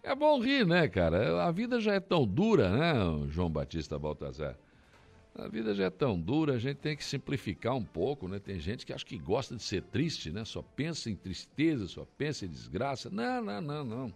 é 0.02 0.14
bom 0.14 0.38
rir, 0.38 0.66
né, 0.66 0.86
cara? 0.86 1.42
A 1.42 1.50
vida 1.50 1.80
já 1.80 1.94
é 1.94 2.00
tão 2.00 2.26
dura, 2.26 2.70
né, 2.70 3.26
João 3.30 3.48
Batista 3.48 3.98
Baltazar? 3.98 4.56
A 5.36 5.48
vida 5.48 5.74
já 5.74 5.86
é 5.86 5.90
tão 5.90 6.18
dura, 6.18 6.54
a 6.54 6.58
gente 6.58 6.76
tem 6.76 6.96
que 6.96 7.04
simplificar 7.04 7.74
um 7.74 7.82
pouco, 7.82 8.28
né? 8.28 8.38
Tem 8.38 8.60
gente 8.60 8.86
que 8.86 8.92
acha 8.92 9.04
que 9.04 9.18
gosta 9.18 9.56
de 9.56 9.62
ser 9.62 9.82
triste, 9.82 10.30
né? 10.30 10.44
Só 10.44 10.62
pensa 10.62 11.10
em 11.10 11.16
tristeza, 11.16 11.88
só 11.88 12.06
pensa 12.16 12.46
em 12.46 12.48
desgraça. 12.48 13.10
Não, 13.10 13.42
não, 13.42 13.60
não, 13.60 13.84
não. 13.84 14.14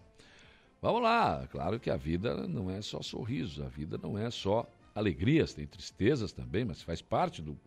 Vamos 0.81 1.03
lá, 1.03 1.45
claro 1.49 1.81
que 1.81 1.91
a 1.91 1.97
vida 1.97 2.47
não 2.47 2.71
é 2.71 2.81
só 2.81 3.03
sorriso, 3.03 3.65
a 3.65 3.69
vida 3.69 3.99
não 4.01 4.17
é 4.17 4.31
só 4.31 4.65
alegrias, 4.95 5.53
tem 5.53 5.67
tristezas 5.67 6.33
também, 6.33 6.65
mas 6.65 6.83
faz 6.83 7.03
parte 7.03 7.43
do, 7.43 7.59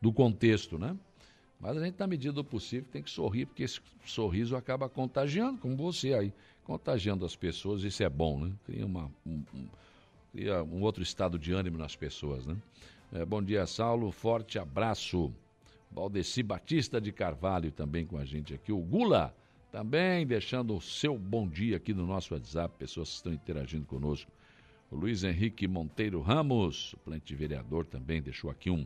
do 0.00 0.12
contexto, 0.12 0.78
né? 0.78 0.96
Mas 1.58 1.76
a 1.76 1.84
gente, 1.84 1.98
na 1.98 2.06
medida 2.06 2.32
do 2.32 2.44
possível, 2.44 2.86
tem 2.92 3.02
que 3.02 3.10
sorrir, 3.10 3.46
porque 3.46 3.64
esse 3.64 3.80
sorriso 4.04 4.54
acaba 4.54 4.88
contagiando, 4.88 5.58
como 5.58 5.76
você 5.76 6.14
aí, 6.14 6.32
contagiando 6.62 7.24
as 7.24 7.34
pessoas, 7.34 7.82
isso 7.82 8.04
é 8.04 8.08
bom, 8.08 8.38
né? 8.38 8.52
Cria, 8.64 8.86
uma, 8.86 9.10
um, 9.26 9.42
um, 9.52 9.66
cria 10.34 10.64
um 10.64 10.82
outro 10.82 11.00
estado 11.00 11.38
de 11.38 11.52
ânimo 11.52 11.78
nas 11.78 11.94
pessoas, 11.94 12.44
né? 12.44 12.56
É, 13.12 13.24
bom 13.24 13.40
dia, 13.40 13.64
Saulo, 13.68 14.10
forte 14.10 14.58
abraço. 14.58 15.32
Valdeci 15.92 16.42
Batista 16.42 17.00
de 17.00 17.12
Carvalho 17.12 17.70
também 17.70 18.04
com 18.04 18.18
a 18.18 18.24
gente 18.24 18.52
aqui. 18.52 18.72
O 18.72 18.80
Gula 18.80 19.32
também 19.70 20.26
deixando 20.26 20.76
o 20.76 20.80
seu 20.80 21.16
bom 21.16 21.46
dia 21.46 21.76
aqui 21.76 21.94
no 21.94 22.04
nosso 22.04 22.34
WhatsApp, 22.34 22.74
pessoas 22.76 23.10
que 23.10 23.14
estão 23.14 23.32
interagindo 23.32 23.86
conosco. 23.86 24.28
O 24.90 24.96
Luiz 24.96 25.22
Henrique 25.22 25.68
Monteiro 25.68 26.20
Ramos, 26.20 26.90
suplente 26.90 27.26
de 27.26 27.36
vereador, 27.36 27.86
também 27.86 28.20
deixou 28.20 28.50
aqui 28.50 28.70
um 28.70 28.84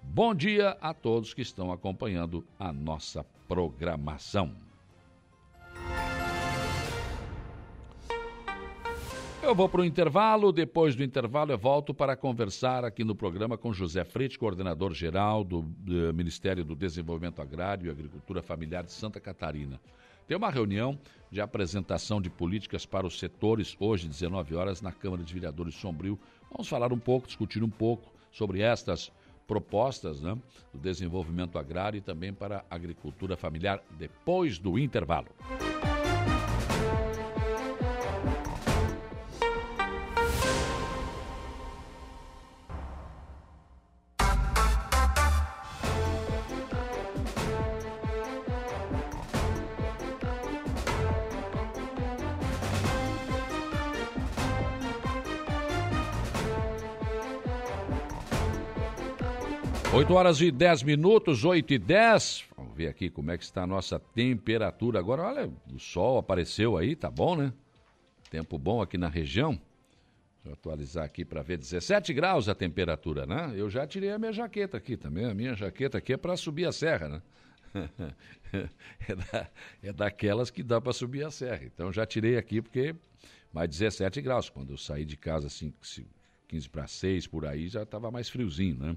Bom 0.00 0.32
dia 0.32 0.78
a 0.80 0.94
todos 0.94 1.34
que 1.34 1.42
estão 1.42 1.72
acompanhando 1.72 2.46
a 2.56 2.72
nossa 2.72 3.24
programação. 3.48 4.54
Eu 9.48 9.54
vou 9.54 9.66
para 9.66 9.80
o 9.80 9.84
intervalo, 9.86 10.52
depois 10.52 10.94
do 10.94 11.02
intervalo 11.02 11.50
eu 11.50 11.56
volto 11.56 11.94
para 11.94 12.14
conversar 12.14 12.84
aqui 12.84 13.02
no 13.02 13.14
programa 13.14 13.56
com 13.56 13.72
José 13.72 14.04
Freite, 14.04 14.38
coordenador 14.38 14.92
geral 14.92 15.42
do, 15.42 15.62
do 15.62 16.12
Ministério 16.12 16.62
do 16.62 16.76
Desenvolvimento 16.76 17.40
Agrário 17.40 17.86
e 17.86 17.90
Agricultura 17.90 18.42
Familiar 18.42 18.84
de 18.84 18.92
Santa 18.92 19.18
Catarina. 19.18 19.80
Tem 20.26 20.36
uma 20.36 20.50
reunião 20.50 20.98
de 21.30 21.40
apresentação 21.40 22.20
de 22.20 22.28
políticas 22.28 22.84
para 22.84 23.06
os 23.06 23.18
setores, 23.18 23.74
hoje, 23.80 24.06
19 24.06 24.54
horas, 24.54 24.82
na 24.82 24.92
Câmara 24.92 25.24
de 25.24 25.32
Vereadores 25.32 25.76
Sombrio. 25.76 26.18
Vamos 26.50 26.68
falar 26.68 26.92
um 26.92 26.98
pouco, 26.98 27.26
discutir 27.26 27.62
um 27.62 27.70
pouco 27.70 28.12
sobre 28.30 28.60
estas 28.60 29.10
propostas 29.46 30.20
né, 30.20 30.36
do 30.74 30.78
desenvolvimento 30.78 31.58
agrário 31.58 31.96
e 31.96 32.02
também 32.02 32.34
para 32.34 32.66
a 32.70 32.74
agricultura 32.74 33.34
familiar 33.34 33.82
depois 33.98 34.58
do 34.58 34.78
intervalo. 34.78 35.28
8 60.08 60.14
horas 60.14 60.40
e 60.40 60.50
10 60.50 60.84
minutos, 60.84 61.44
8 61.44 61.74
e 61.74 61.78
10. 61.78 62.46
Vamos 62.56 62.74
ver 62.74 62.88
aqui 62.88 63.10
como 63.10 63.30
é 63.30 63.36
que 63.36 63.44
está 63.44 63.64
a 63.64 63.66
nossa 63.66 63.98
temperatura 63.98 64.98
agora. 64.98 65.22
Olha, 65.22 65.52
o 65.70 65.78
sol 65.78 66.16
apareceu 66.16 66.78
aí, 66.78 66.96
tá 66.96 67.10
bom, 67.10 67.36
né? 67.36 67.52
Tempo 68.30 68.58
bom 68.58 68.80
aqui 68.80 68.96
na 68.96 69.08
região. 69.08 69.60
Eu 70.46 70.54
atualizar 70.54 71.04
aqui 71.04 71.26
para 71.26 71.42
ver. 71.42 71.58
17 71.58 72.14
graus 72.14 72.48
a 72.48 72.54
temperatura, 72.54 73.26
né? 73.26 73.52
Eu 73.54 73.68
já 73.68 73.86
tirei 73.86 74.10
a 74.10 74.18
minha 74.18 74.32
jaqueta 74.32 74.78
aqui 74.78 74.96
também. 74.96 75.26
A 75.26 75.34
minha 75.34 75.54
jaqueta 75.54 75.98
aqui 75.98 76.14
é 76.14 76.16
para 76.16 76.38
subir 76.38 76.66
a 76.66 76.72
serra, 76.72 77.08
né? 77.10 77.22
é, 79.06 79.14
da, 79.14 79.50
é 79.82 79.92
daquelas 79.92 80.50
que 80.50 80.62
dá 80.62 80.80
para 80.80 80.94
subir 80.94 81.22
a 81.22 81.30
serra. 81.30 81.64
Então 81.64 81.92
já 81.92 82.06
tirei 82.06 82.38
aqui 82.38 82.62
porque 82.62 82.96
mais 83.52 83.68
17 83.68 84.22
graus. 84.22 84.48
Quando 84.48 84.70
eu 84.70 84.78
saí 84.78 85.04
de 85.04 85.18
casa, 85.18 85.48
assim, 85.48 85.70
15 86.48 86.68
para 86.70 86.86
6 86.86 87.26
por 87.26 87.44
aí, 87.44 87.68
já 87.68 87.82
estava 87.82 88.10
mais 88.10 88.30
friozinho, 88.30 88.78
né? 88.78 88.96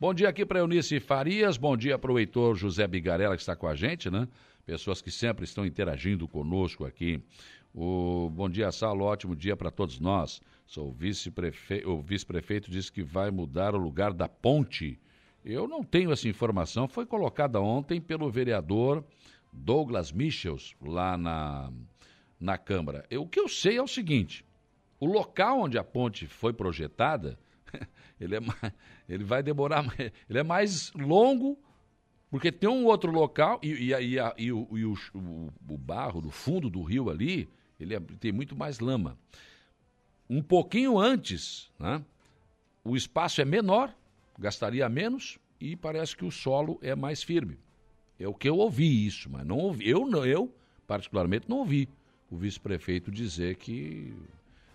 Bom 0.00 0.14
dia 0.14 0.30
aqui 0.30 0.46
para 0.46 0.60
Eunice 0.60 0.98
Farias, 0.98 1.58
bom 1.58 1.76
dia 1.76 1.98
para 1.98 2.10
o 2.10 2.18
Heitor 2.18 2.54
José 2.54 2.88
Bigarella 2.88 3.36
que 3.36 3.42
está 3.42 3.54
com 3.54 3.66
a 3.66 3.74
gente, 3.74 4.08
né? 4.08 4.26
Pessoas 4.64 5.02
que 5.02 5.10
sempre 5.10 5.44
estão 5.44 5.66
interagindo 5.66 6.26
conosco 6.26 6.86
aqui. 6.86 7.22
O 7.74 8.30
bom 8.32 8.48
dia, 8.48 8.72
Salo, 8.72 9.04
ótimo 9.04 9.36
dia 9.36 9.54
para 9.54 9.70
todos 9.70 10.00
nós. 10.00 10.40
Sou 10.66 10.88
o 10.88 10.90
vice-prefeito, 10.90 11.86
o 11.86 12.00
vice-prefeito 12.00 12.70
disse 12.70 12.90
que 12.90 13.02
vai 13.02 13.30
mudar 13.30 13.74
o 13.74 13.78
lugar 13.78 14.14
da 14.14 14.26
ponte. 14.26 14.98
Eu 15.44 15.68
não 15.68 15.84
tenho 15.84 16.10
essa 16.10 16.26
informação, 16.26 16.88
foi 16.88 17.04
colocada 17.04 17.60
ontem 17.60 18.00
pelo 18.00 18.30
vereador 18.30 19.04
Douglas 19.52 20.10
Michels 20.10 20.74
lá 20.80 21.18
na, 21.18 21.70
na 22.40 22.56
Câmara. 22.56 23.04
Eu, 23.10 23.24
o 23.24 23.28
que 23.28 23.38
eu 23.38 23.50
sei 23.50 23.76
é 23.76 23.82
o 23.82 23.86
seguinte: 23.86 24.46
o 24.98 25.04
local 25.04 25.60
onde 25.60 25.76
a 25.76 25.84
ponte 25.84 26.26
foi 26.26 26.54
projetada 26.54 27.38
ele, 28.20 28.36
é 28.36 28.40
mais, 28.40 28.58
ele 29.08 29.24
vai 29.24 29.42
demorar 29.42 29.82
mais, 29.82 29.98
ele 29.98 30.38
é 30.38 30.42
mais 30.42 30.92
longo, 30.92 31.58
porque 32.30 32.52
tem 32.52 32.68
um 32.68 32.84
outro 32.84 33.10
local, 33.10 33.58
e, 33.62 33.68
e, 33.68 33.92
e, 33.92 34.16
e, 34.38 34.52
o, 34.52 34.60
o, 34.60 35.18
o, 35.18 35.52
o, 35.68 35.78
barro 35.78 36.20
do 36.20 36.30
fundo 36.30 36.70
do 36.70 36.82
rio 36.82 37.10
ali, 37.10 37.48
ele 37.78 37.94
é, 37.94 38.00
tem 38.20 38.30
muito 38.30 38.54
mais 38.54 38.78
lama. 38.78 39.18
Um 40.28 40.42
pouquinho 40.42 40.98
antes, 40.98 41.70
né, 41.78 42.04
o 42.84 42.96
espaço 42.96 43.40
é 43.40 43.44
menor, 43.44 43.92
gastaria 44.38 44.88
menos, 44.88 45.38
e 45.60 45.74
parece 45.74 46.16
que 46.16 46.24
o 46.24 46.30
solo 46.30 46.78
é 46.82 46.94
mais 46.94 47.22
firme. 47.22 47.58
É 48.18 48.28
o 48.28 48.34
que 48.34 48.48
eu 48.48 48.56
ouvi 48.56 49.06
isso, 49.06 49.28
mas 49.30 49.46
não 49.46 49.56
ouvi. 49.56 49.88
Eu, 49.88 50.06
não, 50.06 50.24
eu 50.24 50.52
particularmente, 50.90 51.48
não 51.48 51.58
ouvi 51.58 51.88
o 52.28 52.36
vice-prefeito 52.36 53.12
dizer 53.12 53.54
que 53.54 54.12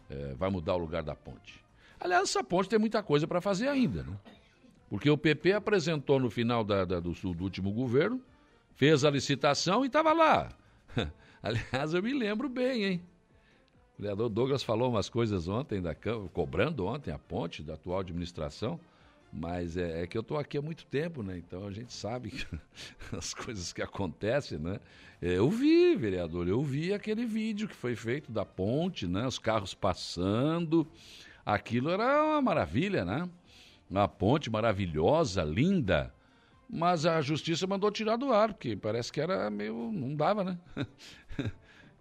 é, 0.10 0.34
vai 0.36 0.50
mudar 0.50 0.76
o 0.76 0.78
lugar 0.78 1.04
da 1.04 1.14
ponte. 1.14 1.62
Aliás, 2.00 2.24
essa 2.24 2.44
ponte 2.44 2.70
tem 2.70 2.80
muita 2.80 3.02
coisa 3.02 3.28
para 3.28 3.42
fazer 3.42 3.68
ainda, 3.68 4.04
né? 4.04 4.18
Porque 4.90 5.10
o 5.10 5.18
PP 5.18 5.54
apresentou 5.54 6.20
no 6.20 6.30
final 6.30 6.64
da, 6.64 6.86
da, 6.86 7.00
do, 7.00 7.12
do, 7.12 7.44
último 7.44 7.72
governo 7.72 8.22
fez 8.76 9.04
a 9.04 9.10
licitação 9.10 9.84
e 9.84 9.88
estava 9.88 10.14
lá. 10.14 10.50
Aliás, 11.42 11.94
eu 11.94 12.04
me 12.04 12.14
lembro 12.14 12.48
bem, 12.50 12.84
hein? 12.84 13.02
O 13.98 14.02
vereador 14.02 14.30
Douglas 14.30 14.62
falou 14.62 14.90
umas 14.90 15.10
coisas 15.10 15.48
ontem 15.48 15.82
da 15.82 15.96
Câmara, 15.96 16.30
cobrando 16.30 16.86
ontem 16.86 17.12
a 17.12 17.18
ponte 17.18 17.64
da 17.64 17.76
atual 17.76 18.00
administração, 18.00 18.80
mas 19.32 19.78
é, 19.78 20.04
é 20.04 20.08
que 20.08 20.18
eu 20.18 20.22
estou 20.22 20.38
aqui 20.38 20.58
há 20.58 20.62
muito 20.62 20.86
tempo, 20.86 21.24
né? 21.24 21.38
Então 21.38 21.66
a 21.66 21.72
gente 21.72 21.94
sabe 21.94 22.46
as 23.18 23.34
coisas 23.34 23.72
que 23.72 23.82
acontecem, 23.82 24.58
né? 24.58 24.80
É, 25.22 25.38
eu 25.38 25.50
vi, 25.50 25.96
vereador, 25.96 26.48
eu 26.48 26.62
vi 26.62 26.94
aquele 26.94 27.26
vídeo 27.26 27.68
que 27.70 27.76
foi 27.76 27.96
feito 27.96 28.32
da 28.32 28.46
ponte, 28.46 29.08
né? 29.08 29.26
Os 29.26 29.40
carros 29.40 29.74
passando. 29.74 30.86
Aquilo 31.46 31.92
era 31.92 32.24
uma 32.24 32.42
maravilha, 32.42 33.06
né? 33.06 33.30
Uma 33.90 34.08
ponte 34.08 34.50
maravilhosa, 34.50 35.44
linda. 35.44 36.12
Mas 36.68 37.06
a 37.06 37.22
justiça 37.22 37.68
mandou 37.68 37.92
tirar 37.92 38.18
do 38.18 38.34
ar, 38.34 38.54
porque 38.54 38.76
parece 38.76 39.12
que 39.12 39.22
era 39.22 39.50
meio. 39.52 39.92
não 39.92 40.16
dava, 40.16 40.44
né? 40.44 40.58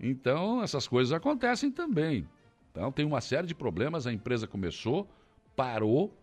então, 0.00 0.62
essas 0.62 0.88
coisas 0.88 1.12
acontecem 1.12 1.70
também. 1.70 2.26
Então, 2.72 2.90
tem 2.90 3.04
uma 3.04 3.20
série 3.20 3.46
de 3.46 3.54
problemas. 3.54 4.06
A 4.06 4.12
empresa 4.12 4.46
começou, 4.46 5.06
parou, 5.54 6.16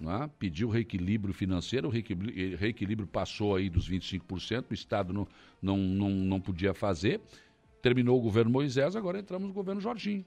né? 0.00 0.30
pediu 0.38 0.70
reequilíbrio 0.70 1.34
financeiro, 1.34 1.88
o 1.88 1.90
reequilíbrio, 1.90 3.06
passou 3.06 3.54
aí 3.54 3.68
dos 3.68 3.88
25%, 3.88 4.70
o 4.70 4.74
Estado 4.74 5.12
não, 5.12 5.28
não, 5.60 5.76
não, 5.76 6.10
não 6.10 6.40
podia 6.40 6.72
fazer. 6.72 7.20
Terminou 7.82 8.18
o 8.18 8.22
governo 8.22 8.50
Moisés, 8.50 8.96
agora 8.96 9.18
entramos 9.18 9.46
no 9.46 9.54
governo 9.54 9.82
Jorginho. 9.82 10.24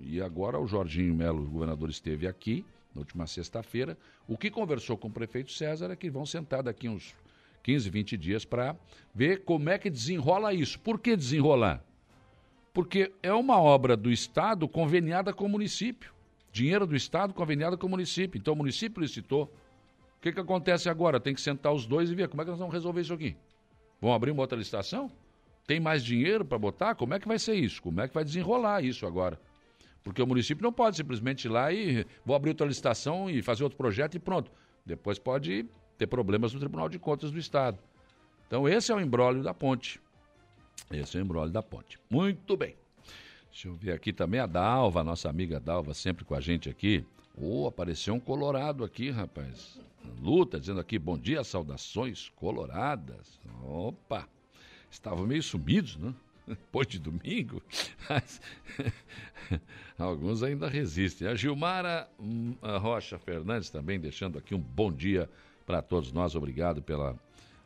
E 0.00 0.20
agora 0.20 0.58
o 0.58 0.66
Jorginho 0.66 1.14
Melo, 1.14 1.42
o 1.42 1.50
governador, 1.50 1.90
esteve 1.90 2.26
aqui 2.26 2.64
na 2.94 3.00
última 3.00 3.26
sexta-feira. 3.26 3.96
O 4.26 4.36
que 4.36 4.50
conversou 4.50 4.96
com 4.96 5.08
o 5.08 5.12
prefeito 5.12 5.52
César 5.52 5.90
é 5.90 5.96
que 5.96 6.10
vão 6.10 6.24
sentar 6.24 6.62
daqui 6.62 6.88
uns 6.88 7.14
15, 7.62 7.90
20 7.90 8.16
dias 8.16 8.44
para 8.44 8.76
ver 9.14 9.44
como 9.44 9.68
é 9.68 9.78
que 9.78 9.90
desenrola 9.90 10.54
isso. 10.54 10.78
Por 10.80 10.98
que 10.98 11.16
desenrolar? 11.16 11.82
Porque 12.72 13.12
é 13.22 13.32
uma 13.32 13.60
obra 13.60 13.96
do 13.96 14.10
Estado 14.10 14.68
conveniada 14.68 15.32
com 15.32 15.46
o 15.46 15.48
município. 15.48 16.12
Dinheiro 16.52 16.86
do 16.86 16.96
Estado 16.96 17.34
conveniado 17.34 17.76
com 17.76 17.86
o 17.86 17.90
município. 17.90 18.38
Então 18.38 18.54
o 18.54 18.56
município 18.56 19.00
licitou. 19.00 19.52
O 20.16 20.20
que, 20.20 20.32
que 20.32 20.40
acontece 20.40 20.88
agora? 20.88 21.20
Tem 21.20 21.34
que 21.34 21.40
sentar 21.40 21.72
os 21.72 21.86
dois 21.86 22.10
e 22.10 22.14
ver 22.14 22.28
como 22.28 22.42
é 22.42 22.44
que 22.44 22.50
nós 22.50 22.58
vamos 22.58 22.74
resolver 22.74 23.00
isso 23.00 23.12
aqui. 23.12 23.36
Vão 24.00 24.12
abrir 24.12 24.30
uma 24.30 24.42
outra 24.42 24.56
licitação? 24.56 25.10
Tem 25.66 25.78
mais 25.80 26.04
dinheiro 26.04 26.44
para 26.44 26.58
botar? 26.58 26.94
Como 26.94 27.14
é 27.14 27.20
que 27.20 27.28
vai 27.28 27.38
ser 27.38 27.54
isso? 27.54 27.82
Como 27.82 28.00
é 28.00 28.08
que 28.08 28.14
vai 28.14 28.24
desenrolar 28.24 28.82
isso 28.82 29.06
agora? 29.06 29.38
Porque 30.02 30.22
o 30.22 30.26
município 30.26 30.62
não 30.62 30.72
pode 30.72 30.96
simplesmente 30.96 31.46
ir 31.46 31.50
lá 31.50 31.72
e 31.72 32.06
vou 32.24 32.34
abrir 32.34 32.50
outra 32.50 32.66
licitação 32.66 33.28
e 33.28 33.42
fazer 33.42 33.64
outro 33.64 33.76
projeto 33.76 34.14
e 34.14 34.18
pronto. 34.18 34.50
Depois 34.84 35.18
pode 35.18 35.66
ter 35.98 36.06
problemas 36.06 36.54
no 36.54 36.60
Tribunal 36.60 36.88
de 36.88 36.98
Contas 36.98 37.30
do 37.30 37.38
Estado. 37.38 37.78
Então 38.46 38.68
esse 38.68 38.90
é 38.90 38.94
o 38.94 39.00
embrólio 39.00 39.42
da 39.42 39.52
ponte. 39.52 40.00
Esse 40.90 41.16
é 41.16 41.20
o 41.20 41.24
embrólio 41.24 41.52
da 41.52 41.62
ponte. 41.62 41.98
Muito 42.08 42.56
bem. 42.56 42.74
Deixa 43.50 43.68
eu 43.68 43.74
ver 43.74 43.92
aqui 43.92 44.12
também 44.12 44.40
a 44.40 44.46
Dalva, 44.46 45.02
nossa 45.02 45.28
amiga 45.28 45.58
Dalva, 45.58 45.92
sempre 45.92 46.24
com 46.24 46.34
a 46.34 46.40
gente 46.40 46.70
aqui. 46.70 47.04
Oh, 47.36 47.66
apareceu 47.66 48.14
um 48.14 48.20
colorado 48.20 48.84
aqui, 48.84 49.10
rapaz. 49.10 49.78
Luta, 50.20 50.58
dizendo 50.58 50.80
aqui, 50.80 50.98
bom 50.98 51.18
dia, 51.18 51.44
saudações 51.44 52.30
coloradas. 52.36 53.40
Opa, 53.62 54.28
estavam 54.90 55.26
meio 55.26 55.42
sumidos, 55.42 55.96
né? 55.96 56.14
Depois 56.56 56.86
de 56.86 56.98
domingo, 56.98 57.62
mas 58.08 58.40
alguns 59.98 60.42
ainda 60.42 60.68
resistem. 60.68 61.28
A 61.28 61.34
Gilmara 61.34 62.08
hum, 62.18 62.54
Rocha 62.80 63.18
Fernandes 63.18 63.70
também 63.70 64.00
deixando 64.00 64.38
aqui 64.38 64.54
um 64.54 64.60
bom 64.60 64.90
dia 64.92 65.28
para 65.66 65.82
todos 65.82 66.12
nós. 66.12 66.34
Obrigado 66.34 66.82
pela 66.82 67.18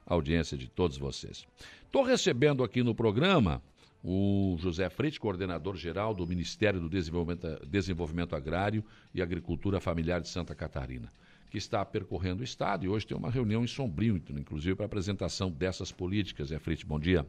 audiência 0.06 0.56
de 0.56 0.68
todos 0.68 0.98
vocês. 0.98 1.46
Estou 1.84 2.02
recebendo 2.02 2.64
aqui 2.64 2.82
no 2.82 2.94
programa 2.94 3.62
o 4.04 4.56
José 4.58 4.90
Freite, 4.90 5.20
coordenador 5.20 5.76
geral 5.76 6.12
do 6.12 6.26
Ministério 6.26 6.80
do 6.80 6.88
Desenvolvimento, 6.88 7.64
Desenvolvimento 7.66 8.34
Agrário 8.34 8.84
e 9.14 9.22
Agricultura 9.22 9.78
Familiar 9.78 10.20
de 10.20 10.28
Santa 10.28 10.54
Catarina, 10.54 11.08
que 11.50 11.58
está 11.58 11.84
percorrendo 11.84 12.40
o 12.40 12.44
estado 12.44 12.84
e 12.84 12.88
hoje 12.88 13.06
tem 13.06 13.16
uma 13.16 13.30
reunião 13.30 13.62
em 13.62 13.68
Sombrio, 13.68 14.20
inclusive 14.30 14.74
para 14.74 14.86
apresentação 14.86 15.50
dessas 15.50 15.92
políticas. 15.92 16.48
Zé 16.48 16.58
Freite, 16.58 16.84
bom 16.84 16.98
dia. 16.98 17.24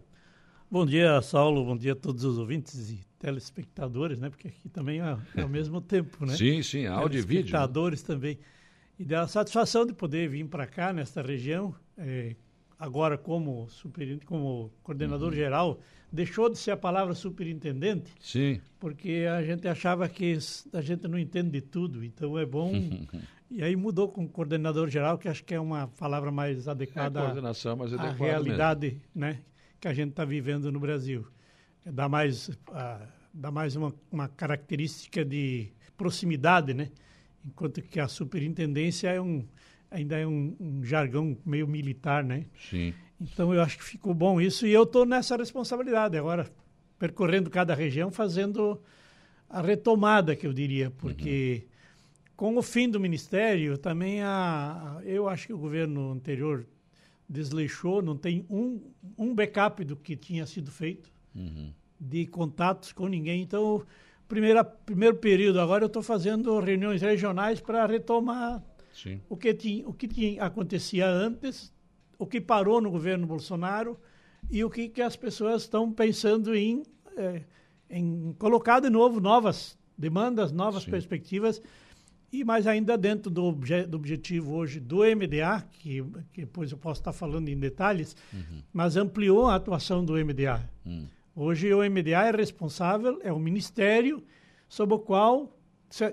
Bom 0.74 0.88
dia, 0.88 1.22
Saulo. 1.22 1.64
Bom 1.64 1.78
dia 1.78 1.92
a 1.92 1.96
todos 1.96 2.24
os 2.24 2.40
ouvintes 2.40 2.90
e 2.90 3.00
telespectadores, 3.20 4.18
né? 4.18 4.28
Porque 4.28 4.48
aqui 4.48 4.68
também 4.70 5.02
é, 5.02 5.18
é 5.36 5.42
ao 5.44 5.48
mesmo 5.48 5.80
tempo, 5.80 6.26
né? 6.26 6.36
Sim, 6.36 6.64
sim, 6.64 6.88
áudio 6.88 7.20
e 7.20 7.22
vídeo. 7.22 7.36
Né? 7.36 7.42
Telespectadores 7.42 8.02
também. 8.02 8.40
E 8.98 9.06
dá 9.06 9.22
a 9.22 9.28
satisfação 9.28 9.86
de 9.86 9.94
poder 9.94 10.28
vir 10.28 10.48
para 10.48 10.66
cá, 10.66 10.92
nesta 10.92 11.22
região, 11.22 11.76
é, 11.96 12.36
agora 12.80 13.20
como, 13.20 13.70
super, 13.70 14.20
como 14.26 14.72
coordenador 14.82 15.30
uhum. 15.30 15.36
geral, 15.36 15.80
deixou 16.12 16.50
de 16.50 16.58
ser 16.58 16.72
a 16.72 16.78
palavra 16.78 17.14
superintendente. 17.14 18.12
Sim. 18.20 18.60
Porque 18.80 19.28
a 19.32 19.44
gente 19.44 19.68
achava 19.68 20.10
que 20.10 20.40
a 20.74 20.82
gente 20.82 21.08
não 21.08 21.20
entende 21.20 21.52
de 21.52 21.62
tudo, 21.62 22.04
então 22.04 22.36
é 22.36 22.48
bom. 22.48 22.72
e 23.48 23.62
aí 23.62 23.76
mudou 23.76 24.08
com 24.08 24.28
coordenador 24.28 24.90
geral, 24.90 25.20
que 25.20 25.30
acho 25.30 25.44
que 25.44 25.54
é 25.54 25.60
uma 25.60 25.88
palavra 26.00 26.32
mais 26.32 26.68
adequada 26.68 27.20
é 27.20 27.24
coordenação, 27.26 27.76
mas 27.76 27.94
à 27.94 28.10
realidade, 28.10 28.88
mesmo. 28.88 29.02
né? 29.14 29.40
Que 29.84 29.88
a 29.90 29.94
gente 29.94 30.12
está 30.12 30.24
vivendo 30.24 30.72
no 30.72 30.80
Brasil. 30.80 31.28
Dá 31.86 32.08
mais, 32.08 32.48
uh, 32.48 33.06
dá 33.34 33.52
mais 33.52 33.76
uma, 33.76 33.94
uma 34.10 34.30
característica 34.30 35.26
de 35.26 35.74
proximidade, 35.98 36.74
né? 36.74 36.90
Enquanto 37.46 37.82
que 37.82 38.00
a 38.00 38.08
superintendência 38.08 39.10
é 39.10 39.20
um, 39.20 39.46
ainda 39.92 40.18
é 40.18 40.26
um, 40.26 40.56
um, 40.58 40.86
jargão 40.86 41.38
meio 41.46 41.68
militar, 41.68 42.24
né? 42.24 42.46
Sim. 42.70 42.94
Então 43.20 43.54
eu 43.54 43.62
acho 43.62 43.78
que 43.78 43.84
ficou 43.84 44.14
bom 44.14 44.40
isso 44.40 44.66
e 44.66 44.72
eu 44.72 44.84
estou 44.84 45.06
nessa 45.06 45.36
responsabilidade 45.36 46.18
agora, 46.18 46.50
percorrendo 46.98 47.50
cada 47.50 47.76
região, 47.76 48.10
fazendo 48.10 48.82
a 49.50 49.62
retomada, 49.62 50.34
que 50.34 50.48
eu 50.48 50.54
diria, 50.54 50.92
porque 50.92 51.64
uhum. 51.66 52.32
com 52.38 52.58
o 52.58 52.62
fim 52.62 52.88
do 52.88 53.02
ministério 53.02 53.78
também 53.78 54.22
a, 54.22 55.00
a, 55.02 55.04
eu 55.04 55.28
acho 55.28 55.48
que 55.48 55.54
o 55.54 55.58
governo 55.58 56.10
anterior 56.10 56.66
desleixou, 57.28 58.02
não 58.02 58.16
tem 58.16 58.46
um, 58.50 58.82
um 59.18 59.34
backup 59.34 59.84
do 59.84 59.96
que 59.96 60.16
tinha 60.16 60.46
sido 60.46 60.72
feito, 60.72 61.12
uhum. 61.36 61.72
de 62.00 62.26
contatos 62.28 62.92
com 62.92 63.08
ninguém. 63.08 63.42
Então, 63.42 63.84
primeira, 64.28 64.64
primeiro 64.64 65.18
período, 65.18 65.60
agora 65.60 65.84
eu 65.84 65.88
estou 65.88 66.04
fazendo 66.04 66.60
reuniões 66.60 67.02
regionais 67.02 67.60
para 67.60 67.86
retomar 67.86 68.64
Sim. 68.94 69.22
o 69.30 69.38
que, 69.38 69.54
tinha, 69.54 69.88
o 69.88 69.94
que 69.94 70.08
tinha, 70.08 70.44
acontecia 70.44 71.08
antes, 71.08 71.74
o 72.18 72.26
que 72.26 72.40
parou 72.40 72.80
no 72.82 72.92
governo 72.92 73.26
Bolsonaro 73.26 74.00
e 74.50 74.64
o 74.64 74.70
que, 74.70 74.90
que 74.90 75.02
as 75.02 75.16
pessoas 75.16 75.64
estão 75.64 75.92
pensando 75.92 76.56
em, 76.56 76.84
é, 77.18 77.42
em 77.90 78.34
colocar 78.38 78.80
de 78.80 78.90
novo 78.90 79.20
novas 79.20 79.78
demandas, 79.98 80.52
novas 80.52 80.84
Sim. 80.84 80.92
perspectivas 80.92 81.62
e 82.34 82.44
mais 82.44 82.66
ainda 82.66 82.98
dentro 82.98 83.30
do, 83.30 83.44
obje, 83.46 83.86
do, 83.86 83.96
objetivo 83.96 84.56
hoje 84.56 84.80
do 84.80 85.04
MDA, 85.04 85.64
que, 85.70 86.04
que, 86.34 86.42
depois 86.42 86.72
eu 86.72 86.78
posso 86.80 87.00
estar 87.00 87.14
falando 87.14 87.48
em 87.48 87.58
detalhes, 87.58 88.16
uhum. 88.34 88.64
mas 88.74 88.98
ampliou 88.98 89.48
a 89.48 89.56
atuação 89.56 90.04
do 90.04 90.14
MDA. 90.14 90.68
Uhum. 90.84 91.08
Hoje 91.36 91.72
o 91.72 91.80
MDA 91.88 92.28
é 92.28 92.32
responsável, 92.32 93.20
é 93.24 93.32
o 93.32 93.38
ministério 93.38 94.24
sob 94.68 94.96
o 94.96 95.00
qual 95.00 95.56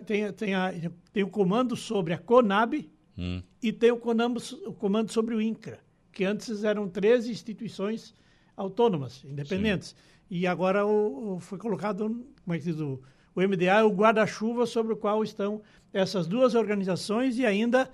tem, 0.04 0.30
tem, 0.34 0.54
a, 0.54 0.74
tem 1.10 1.22
o 1.22 1.28
comando 1.28 1.74
sobre 1.74 2.12
a 2.12 2.18
CONAB 2.18 2.90
uhum. 3.16 3.42
e 3.62 3.72
tem 3.72 3.90
o 3.90 3.96
comando, 3.96 4.42
o 4.66 4.74
comando 4.74 5.10
sobre 5.10 5.34
o 5.34 5.40
INCRA, 5.40 5.80
que 6.12 6.24
antes 6.24 6.64
eram 6.64 6.86
13 6.86 7.30
instituições 7.30 8.14
autônomas, 8.54 9.24
independentes. 9.24 9.88
Sim. 9.88 9.94
E 10.30 10.46
agora 10.46 10.84
o, 10.84 11.36
o, 11.36 11.40
foi 11.40 11.56
colocado, 11.56 12.04
como 12.44 12.54
é 12.54 12.58
que 12.58 12.64
diz, 12.64 12.78
o, 12.78 13.00
o 13.34 13.40
MDA 13.40 13.80
é 13.80 13.84
o 13.84 13.90
guarda-chuva 13.90 14.66
sobre 14.66 14.92
o 14.92 14.96
qual 14.96 15.24
estão 15.24 15.62
essas 15.92 16.26
duas 16.26 16.54
organizações 16.54 17.38
e 17.38 17.44
ainda 17.44 17.90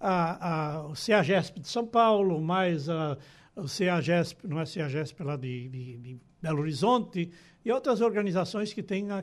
a, 0.00 0.76
a, 0.76 0.86
o 0.86 0.94
CEAGESP 0.94 1.60
de 1.60 1.68
São 1.68 1.86
Paulo, 1.86 2.40
mais 2.40 2.88
a, 2.88 3.16
o 3.56 3.66
CEAGESP, 3.66 4.46
não 4.46 4.60
é 4.60 4.66
CEAGESP 4.66 5.22
lá 5.22 5.36
de, 5.36 5.68
de, 5.68 5.96
de 5.96 6.20
Belo 6.40 6.60
Horizonte, 6.60 7.30
e 7.64 7.72
outras 7.72 8.00
organizações 8.00 8.72
que 8.72 8.82
têm 8.82 9.10
a, 9.10 9.22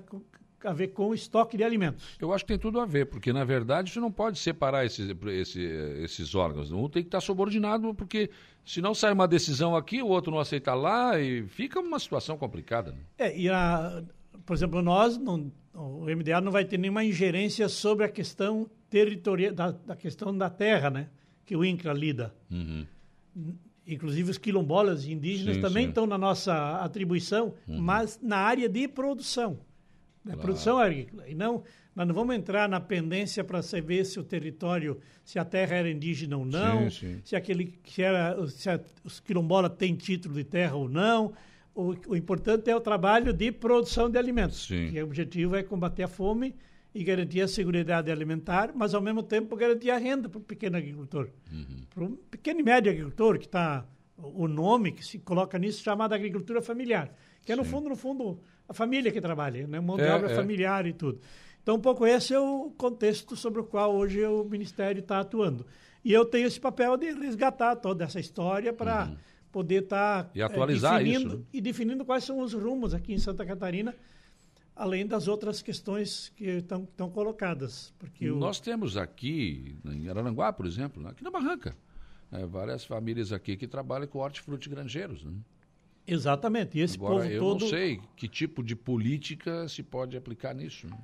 a 0.63 0.73
ver 0.73 0.89
com 0.89 1.09
o 1.09 1.13
estoque 1.13 1.57
de 1.57 1.63
alimentos. 1.63 2.17
Eu 2.19 2.33
acho 2.33 2.43
que 2.43 2.49
tem 2.49 2.59
tudo 2.59 2.79
a 2.79 2.85
ver, 2.85 3.05
porque 3.05 3.31
na 3.31 3.43
verdade 3.43 3.91
você 3.91 3.99
não 3.99 4.11
pode 4.11 4.37
separar 4.39 4.85
esses, 4.85 5.09
esse, 5.27 5.61
esses 6.03 6.35
órgãos. 6.35 6.71
Um 6.71 6.89
tem 6.89 7.03
que 7.03 7.07
estar 7.07 7.21
subordinado, 7.21 7.93
porque 7.93 8.29
senão 8.65 8.93
sai 8.93 9.13
uma 9.13 9.27
decisão 9.27 9.75
aqui, 9.75 10.01
o 10.01 10.07
outro 10.07 10.31
não 10.31 10.39
aceita 10.39 10.73
lá 10.73 11.19
e 11.19 11.47
fica 11.47 11.79
uma 11.79 11.99
situação 11.99 12.37
complicada. 12.37 12.91
Né? 12.91 12.97
É, 13.17 13.37
e 13.37 13.49
a, 13.49 14.03
por 14.45 14.55
exemplo, 14.55 14.81
nós, 14.81 15.17
não, 15.17 15.51
o 15.75 16.05
MDA 16.05 16.39
não 16.41 16.51
vai 16.51 16.65
ter 16.65 16.77
nenhuma 16.77 17.03
ingerência 17.03 17.67
sobre 17.67 18.05
a 18.05 18.09
questão 18.09 18.69
territorial, 18.89 19.53
da, 19.53 19.71
da 19.71 19.95
questão 19.95 20.35
da 20.35 20.49
terra, 20.49 20.89
né? 20.89 21.09
Que 21.45 21.55
o 21.55 21.63
INCRA 21.63 21.93
lida. 21.93 22.33
Uhum. 22.49 22.85
Inclusive 23.85 24.31
os 24.31 24.37
quilombolas 24.37 25.05
indígenas 25.05 25.57
sim, 25.57 25.61
também 25.61 25.83
sim. 25.83 25.89
estão 25.89 26.07
na 26.07 26.17
nossa 26.17 26.77
atribuição, 26.77 27.53
uhum. 27.67 27.79
mas 27.79 28.19
na 28.21 28.37
área 28.37 28.67
de 28.67 28.87
produção. 28.87 29.59
Claro. 30.23 30.39
Produção 30.39 30.79
agrícola. 30.79 31.29
E 31.29 31.35
não, 31.35 31.63
Nós 31.95 32.07
não 32.07 32.15
vamos 32.15 32.35
entrar 32.35 32.67
na 32.67 32.79
pendência 32.79 33.43
para 33.43 33.61
saber 33.61 34.05
se 34.05 34.19
o 34.19 34.23
território, 34.23 34.99
se 35.23 35.37
a 35.37 35.45
terra 35.45 35.75
era 35.75 35.89
indígena 35.89 36.35
ou 36.35 36.45
não, 36.45 36.89
Sim, 36.89 37.21
se 37.23 37.35
aquele 37.35 37.67
que 37.83 38.01
era, 38.01 38.47
se 38.49 38.69
a, 38.69 38.79
os 39.03 39.19
quilombolas 39.19 39.71
têm 39.77 39.95
título 39.95 40.35
de 40.35 40.43
terra 40.43 40.75
ou 40.75 40.89
não. 40.89 41.33
O, 41.75 41.93
o 42.07 42.15
importante 42.15 42.69
é 42.69 42.75
o 42.75 42.79
trabalho 42.79 43.33
de 43.33 43.51
produção 43.51 44.09
de 44.09 44.17
alimentos. 44.17 44.65
Sim. 44.65 44.89
Que 44.91 45.01
o 45.01 45.05
objetivo 45.05 45.55
é 45.55 45.61
combater 45.61 46.03
a 46.03 46.07
fome 46.07 46.55
e 46.93 47.03
garantir 47.03 47.41
a 47.41 47.47
segurança 47.47 47.97
alimentar, 47.97 48.71
mas 48.73 48.93
ao 48.93 49.01
mesmo 49.01 49.21
tempo 49.21 49.55
garantir 49.57 49.91
a 49.91 49.97
renda 49.97 50.29
para 50.29 50.39
o 50.39 50.41
pequeno 50.41 50.77
agricultor. 50.77 51.27
Para 51.93 52.03
o 52.05 52.11
pequeno 52.31 52.61
e 52.61 52.63
médio 52.63 52.89
agricultor, 52.89 53.37
que 53.37 53.45
está 53.45 53.85
o 54.17 54.47
nome 54.47 54.93
que 54.93 55.05
se 55.05 55.19
coloca 55.19 55.59
nisso 55.59 55.83
chamado 55.83 56.13
agricultura 56.13 56.61
familiar, 56.61 57.13
que 57.43 57.51
é 57.51 57.55
no 57.55 57.65
fundo, 57.65 57.89
no 57.89 57.97
fundo, 57.97 58.39
a 58.67 58.73
família 58.73 59.11
que 59.11 59.19
trabalha, 59.19 59.67
né? 59.67 59.79
mão 59.81 59.97
de 59.97 60.03
É, 60.03 60.13
obra 60.13 60.31
é. 60.31 60.35
familiar 60.35 60.87
e 60.87 60.93
tudo. 60.93 61.19
Então, 61.61 61.75
um 61.75 61.81
pouco 61.81 62.05
esse 62.05 62.33
é 62.33 62.39
o 62.39 62.71
contexto 62.77 63.35
sobre 63.35 63.59
o 63.59 63.65
qual 63.65 63.93
hoje 63.93 64.23
o 64.23 64.43
Ministério 64.45 64.99
está 64.99 65.19
atuando. 65.19 65.65
E 66.03 66.13
eu 66.13 66.23
tenho 66.23 66.47
esse 66.47 66.59
papel 66.59 66.95
de 66.95 67.11
resgatar 67.11 67.75
toda 67.75 68.05
essa 68.05 68.19
história 68.19 68.71
para 68.71 69.11
poder 69.55 69.83
estar 69.83 70.25
Uhum. 70.25 70.31
E 70.35 70.41
atualizar 70.41 70.97
definindo, 70.99 71.27
isso, 71.29 71.37
né? 71.37 71.43
e 71.53 71.61
definindo 71.61 72.03
quais 72.03 72.25
são 72.25 72.41
os 72.41 72.51
rumos 72.53 72.93
aqui 72.93 73.13
em 73.13 73.17
Santa 73.17 73.45
Catarina, 73.45 73.95
além 74.75 75.07
das 75.07 75.29
outras 75.29 75.61
questões 75.61 76.27
que 76.35 76.43
estão, 76.57 76.83
estão 76.83 77.09
colocadas. 77.09 77.93
Porque 77.97 78.29
o, 78.29 78.35
Nós 78.35 78.59
temos 78.59 78.97
aqui, 78.97 79.77
em 79.85 80.09
Araranguá, 80.09 80.51
por 80.51 80.65
exemplo, 80.65 81.07
aqui 81.07 81.23
na 81.23 81.31
Barranca, 81.31 81.73
né, 82.29 82.45
várias 82.45 82.83
famílias 82.83 83.31
aqui 83.31 83.55
que 83.55 83.65
trabalham 83.65 84.07
com 84.07 84.19
hortifruti 84.19 84.67
granjeiros. 84.69 85.23
Né? 85.23 85.31
Exatamente. 86.05 86.77
E 86.77 86.81
esse 86.81 86.97
Agora, 86.97 87.23
povo 87.23 87.29
eu 87.29 87.39
todo. 87.39 87.61
não 87.61 87.69
sei 87.69 88.01
que 88.17 88.27
tipo 88.27 88.61
de 88.61 88.75
política 88.75 89.69
se 89.69 89.81
pode 89.81 90.17
aplicar 90.17 90.53
nisso. 90.53 90.85
né? 90.87 90.97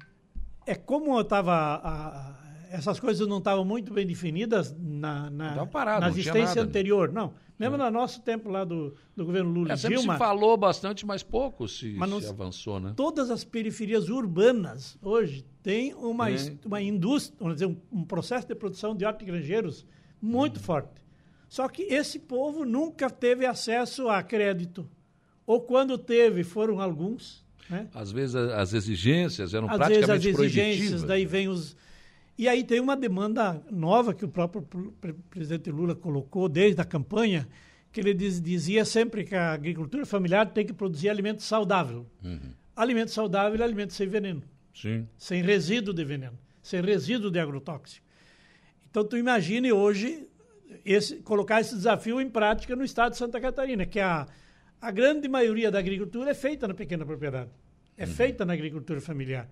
É 0.66 0.76
como 0.76 1.16
eu 1.16 1.22
estava. 1.22 2.38
Essas 2.74 3.00
coisas 3.02 3.28
não 3.28 3.40
estavam 3.40 3.66
muito 3.66 3.94
bem 3.94 4.08
definidas 4.08 4.74
na, 4.80 5.30
na, 5.30 5.66
parado, 5.66 6.02
na 6.02 6.10
existência 6.10 6.42
nada, 6.46 6.62
né? 6.64 6.68
anterior. 6.70 7.12
Não. 7.12 7.34
Mesmo 7.60 7.78
no 7.78 7.92
nosso 7.92 8.22
tempo 8.22 8.50
lá 8.50 8.64
do, 8.64 8.96
do 9.16 9.26
governo 9.26 9.52
Lula 9.52 9.74
É, 9.74 9.76
e 9.76 9.78
Dilma. 9.78 10.14
se 10.14 10.20
falou 10.20 10.56
bastante, 10.56 11.06
mas 11.06 11.22
pouco 11.22 11.68
se, 11.68 11.94
Mas 11.98 12.10
não 12.10 12.22
se 12.22 12.30
avançou, 12.30 12.80
né? 12.80 12.94
todas 12.96 13.30
as 13.30 13.44
periferias 13.44 14.08
urbanas 14.10 14.98
hoje 15.02 15.46
têm 15.62 15.94
uma, 15.94 16.32
É. 16.32 16.36
uma 16.66 16.82
indústria, 16.82 17.36
vamos 17.40 17.56
dizer, 17.56 17.66
um, 17.68 17.76
um 17.92 18.04
processo 18.06 18.48
de 18.48 18.56
produção 18.56 18.96
de 18.96 19.06
hortigranjeiros 19.06 19.86
muito 20.22 20.60
Hum. 20.60 20.64
forte. 20.64 21.02
Só 21.50 21.68
que 21.68 21.84
esse 21.84 22.18
povo 22.20 22.64
nunca 22.64 23.10
teve 23.10 23.46
acesso 23.46 24.08
a 24.08 24.24
crédito. 24.24 24.90
Ou 25.46 25.60
quando 25.60 25.98
teve, 25.98 26.44
foram 26.46 26.80
alguns. 26.80 27.44
Né? 27.70 27.88
Às 27.94 28.12
vezes 28.12 28.34
as 28.36 28.74
exigências 28.74 29.54
eram 29.54 29.70
Às 29.70 29.78
vezes 29.78 30.06
praticamente 30.06 30.30
as 30.30 30.36
exigências, 30.36 30.78
proibitivas. 30.78 31.04
daí 31.04 31.26
vem 31.26 31.50
os. 31.50 31.76
E 32.42 32.50
aí 32.50 32.64
tem 32.64 32.80
uma 32.80 32.98
demanda 32.98 33.62
nova 33.70 34.16
que 34.16 34.26
o 34.26 34.28
próprio 34.28 34.64
pre- 34.64 34.90
pre- 35.00 35.14
presidente 35.30 35.70
Lula 35.70 35.94
colocou 35.94 36.50
desde 36.50 36.82
a 36.82 36.84
campanha, 36.84 37.48
que 37.92 38.00
ele 38.02 38.16
diz- 38.16 38.42
dizia 38.42 38.84
sempre 38.84 39.24
que 39.24 39.36
a 39.36 39.52
agricultura 39.54 40.08
familiar 40.08 40.48
tem 40.52 40.66
que 40.66 40.74
produzir 40.74 41.10
alimento 41.10 41.44
saudável. 41.44 42.04
Uhum. 42.24 42.40
Alimento 42.76 43.12
saudável 43.12 43.62
é 43.62 43.64
alimento 43.64 43.94
sem 43.94 44.08
veneno 44.08 44.42
Sim. 44.74 45.08
sem 45.20 45.44
resíduo 45.44 45.94
de 45.94 46.04
veneno, 46.04 46.36
sem 46.64 46.82
resíduo 46.82 47.30
de 47.30 47.38
agrotóxico. 47.40 48.04
Então, 48.90 49.06
tu 49.06 49.18
imagine 49.18 49.72
hoje 49.72 50.28
esse, 50.84 51.18
colocar 51.18 51.62
esse 51.62 51.76
desafio 51.76 52.20
em 52.20 52.28
prática 52.28 52.76
no 52.76 52.84
estado 52.84 53.12
de 53.12 53.20
Santa 53.20 53.40
Catarina, 53.40 53.86
que 53.86 54.00
a, 54.00 54.26
a 54.82 54.90
grande 54.90 55.28
maioria 55.30 55.70
da 55.70 55.78
agricultura 55.78 56.32
é 56.32 56.34
feita 56.34 56.68
na 56.68 56.74
pequena 56.74 57.06
propriedade, 57.06 57.52
é 57.96 58.08
feita 58.08 58.44
na 58.44 58.54
agricultura 58.54 59.00
familiar. 59.00 59.48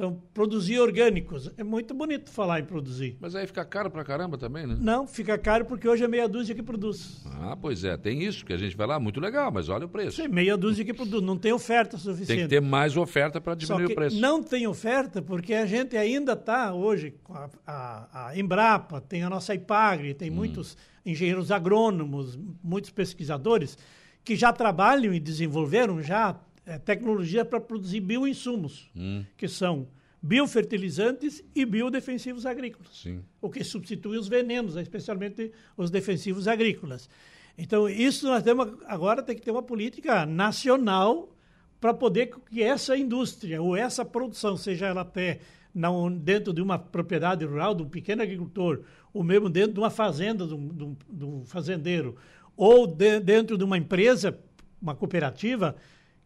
Então, 0.00 0.18
produzir 0.32 0.80
orgânicos, 0.80 1.50
é 1.58 1.62
muito 1.62 1.92
bonito 1.92 2.30
falar 2.30 2.58
em 2.58 2.64
produzir. 2.64 3.18
Mas 3.20 3.34
aí 3.34 3.46
fica 3.46 3.62
caro 3.66 3.90
pra 3.90 4.02
caramba 4.02 4.38
também, 4.38 4.66
né? 4.66 4.74
Não, 4.80 5.06
fica 5.06 5.36
caro 5.36 5.66
porque 5.66 5.86
hoje 5.86 6.02
é 6.02 6.08
meia 6.08 6.26
dúzia 6.26 6.54
que 6.54 6.62
produz. 6.62 7.22
Ah, 7.38 7.54
pois 7.54 7.84
é, 7.84 7.98
tem 7.98 8.22
isso, 8.22 8.42
que 8.46 8.54
a 8.54 8.56
gente 8.56 8.74
vai 8.74 8.86
lá, 8.86 8.98
muito 8.98 9.20
legal, 9.20 9.52
mas 9.52 9.68
olha 9.68 9.84
o 9.84 9.88
preço. 9.90 10.16
Sim, 10.22 10.28
meia 10.28 10.56
dúzia 10.56 10.86
que 10.86 10.94
produz, 10.94 11.22
não 11.22 11.36
tem 11.36 11.52
oferta 11.52 11.98
Tem 11.98 12.00
suficiente. 12.00 12.42
que 12.44 12.48
ter 12.48 12.62
mais 12.62 12.96
oferta 12.96 13.42
para 13.42 13.54
diminuir 13.54 13.92
o 13.92 13.94
preço. 13.94 14.18
não 14.18 14.42
tem 14.42 14.66
oferta 14.66 15.20
porque 15.20 15.52
a 15.52 15.66
gente 15.66 15.94
ainda 15.98 16.32
está 16.32 16.72
hoje 16.72 17.12
com 17.22 17.34
a, 17.34 17.50
a- 17.66 18.28
a 18.28 18.38
Embrapa, 18.38 19.02
tem 19.02 19.22
a 19.22 19.28
nossa 19.28 19.54
Ipagre, 19.54 20.12
Hum. 20.12 20.14
tem 20.14 20.30
muitos 20.30 20.78
engenheiros 21.04 21.52
agrônomos, 21.52 22.38
muitos 22.64 22.88
pesquisadores 22.88 23.76
que 24.24 24.34
já 24.34 24.50
trabalham 24.50 25.12
e 25.12 25.20
desenvolveram 25.20 26.02
já 26.02 26.40
eh, 26.70 26.78
tecnologia 26.78 27.44
para 27.44 27.60
produzir 27.60 28.00
bioinsumos, 28.00 28.88
Hum. 28.96 29.24
que 29.36 29.48
são 29.48 29.86
biofertilizantes 30.22 31.42
e 31.54 31.64
biodefensivos 31.64 32.44
agrícolas 32.46 32.90
Sim. 33.02 33.22
o 33.40 33.48
que 33.50 33.62
substitui 33.64 34.16
os 34.18 34.28
venenos, 34.28 34.74
né, 34.74 34.82
especialmente 34.82 35.52
os 35.76 35.90
defensivos 35.90 36.46
agrícolas. 36.48 37.08
Então, 37.56 37.88
isso 37.88 38.26
nós 38.26 38.42
temos 38.42 38.68
agora 38.86 39.22
tem 39.22 39.36
que 39.36 39.42
ter 39.42 39.50
uma 39.50 39.62
política 39.62 40.24
nacional 40.26 41.34
para 41.80 41.92
poder 41.94 42.30
que 42.50 42.62
essa 42.62 42.96
indústria 42.96 43.60
ou 43.62 43.76
essa 43.76 44.04
produção, 44.04 44.56
seja 44.56 44.86
ela 44.86 45.00
até 45.02 45.40
na, 45.74 45.88
dentro 46.20 46.52
de 46.52 46.60
uma 46.60 46.78
propriedade 46.78 47.44
rural, 47.44 47.74
de 47.74 47.82
um 47.82 47.88
pequeno 47.88 48.22
agricultor, 48.22 48.82
ou 49.12 49.22
mesmo 49.22 49.48
dentro 49.48 49.72
de 49.74 49.80
uma 49.80 49.90
fazenda 49.90 50.46
de 50.46 50.54
um, 50.54 50.68
de 50.68 50.84
um- 50.84 50.96
de 51.08 51.24
um 51.24 51.44
fazendeiro, 51.44 52.16
ou 52.56 52.86
de- 52.86 53.20
dentro 53.20 53.56
de 53.56 53.64
uma 53.64 53.78
empresa, 53.78 54.38
uma 54.82 54.94
cooperativa, 54.94 55.76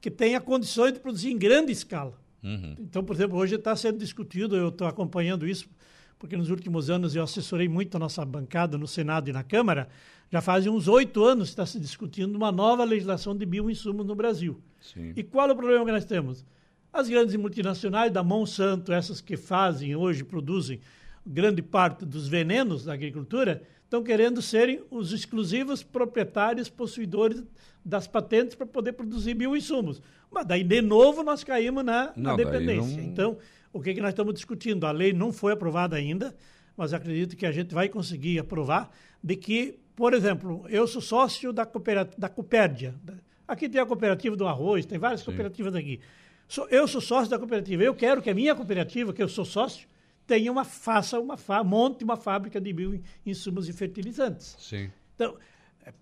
que 0.05 0.11
tenha 0.11 0.39
condições 0.39 0.93
de 0.93 1.01
produzir 1.01 1.31
em 1.31 1.39
grande 1.39 1.73
escala. 1.73 2.21
Então, 2.79 3.03
por 3.03 3.17
exemplo, 3.17 3.39
hoje 3.39 3.55
está 3.55 3.75
sendo 3.75 3.97
discutido, 3.97 4.55
eu 4.55 4.69
estou 4.69 4.87
acompanhando 4.87 5.49
isso, 5.49 5.67
porque 6.19 6.37
nos 6.37 6.51
últimos 6.51 6.91
anos 6.91 7.17
eu 7.17 7.23
assessorei 7.23 7.71
muito 7.71 7.97
a 7.97 7.99
nossa 7.99 8.23
bancada 8.23 8.77
no 8.77 8.87
Senado 8.87 9.31
e 9.31 9.33
na 9.33 9.43
Câmara. 9.43 9.89
Já 10.31 10.43
fazem 10.43 10.71
uns 10.71 10.89
oito 10.89 11.25
anos 11.25 11.49
que 11.49 11.53
está 11.53 11.65
se 11.65 11.81
discutindo 11.81 12.37
uma 12.37 12.53
nova 12.53 12.85
legislação 12.85 13.35
de 13.35 13.47
bioinsumos 13.47 14.05
no 14.05 14.15
Brasil. 14.15 14.61
Sim. 14.79 15.15
E 15.17 15.23
qual 15.23 15.49
é 15.49 15.53
o 15.55 15.57
problema 15.57 15.87
que 15.87 15.93
nós 15.93 16.05
temos? 16.05 16.45
As 16.93 17.09
grandes 17.09 17.35
multinacionais 17.37 18.13
da 18.13 18.23
Monsanto, 18.23 18.93
essas 18.93 19.23
que 19.23 19.39
fazem 19.39 19.97
hoje, 19.97 20.23
produzem 20.23 20.81
grande 21.27 21.63
parte 21.63 22.05
dos 22.05 22.29
venenos 22.29 22.85
da 22.85 22.93
agricultura, 22.93 23.63
estão 23.95 24.03
querendo 24.03 24.43
serem 24.43 24.83
os 24.91 25.13
exclusivos 25.13 25.83
proprietários, 25.83 26.69
possuidores 26.69 27.43
das 27.85 28.07
patentes 28.07 28.55
para 28.57 28.67
poder 28.67 28.93
produzir 28.93 29.35
bioinsumos. 29.35 30.03
Mas 30.31 30.45
daí, 30.47 30.65
de 30.65 30.81
novo, 30.83 31.23
nós 31.23 31.45
caímos 31.45 31.85
na, 31.85 32.07
na 32.17 32.31
Não, 32.31 32.37
daí 32.37 32.45
dependência. 32.45 32.97
não- 33.01 33.05
Então, 33.09 33.39
o 33.73 33.81
que, 33.81 33.95
que 33.95 34.01
nós 34.01 34.11
estamos 34.11 34.35
discutindo? 34.35 34.85
A 34.85 34.91
lei 34.91 35.13
não 35.13 35.33
foi 35.33 35.53
aprovada 35.53 35.95
ainda, 35.95 36.35
mas 36.77 36.93
acredito 36.93 37.37
que 37.37 37.47
a 37.47 37.53
gente 37.53 37.73
vai 37.73 37.89
conseguir 37.89 38.39
aprovar 38.41 38.91
de 39.23 39.37
que, 39.37 39.79
por 39.95 40.13
exemplo, 40.13 40.65
eu 40.69 40.87
sou 40.89 41.01
sócio 41.01 41.53
da, 41.53 41.65
coopera- 41.65 42.09
da 42.19 42.29
Copérdia. 42.29 42.95
Aqui 43.47 43.69
tem 43.69 43.81
a 43.81 43.87
cooperativa 43.87 44.35
do 44.35 44.47
arroz, 44.47 44.85
tem 44.87 44.99
várias 44.99 45.23
cooperativas 45.23 45.75
aqui. 45.77 46.01
Eu 46.71 46.89
sou 46.89 47.01
sócio 47.01 47.31
da 47.31 47.39
cooperativa. 47.39 47.83
Eu 47.83 47.95
quero 47.95 48.21
que 48.21 48.29
a 48.31 48.35
minha 48.35 48.55
cooperativa, 48.55 49.13
que 49.13 49.23
eu 49.23 49.29
sou 49.29 49.45
sócio, 49.45 49.87
tenha 50.27 50.51
uma 50.51 50.64
faça 50.64 51.18
uma 51.18 51.37
monte 51.64 52.05
uma 52.05 52.16
fábrica 52.16 52.61
de 52.61 52.72
bioinsumos 52.72 53.68
e 53.68 53.72
fertilizantes. 53.72 54.57
Sim. 54.59 54.91
Então, 55.14 55.37
é, 55.85 55.93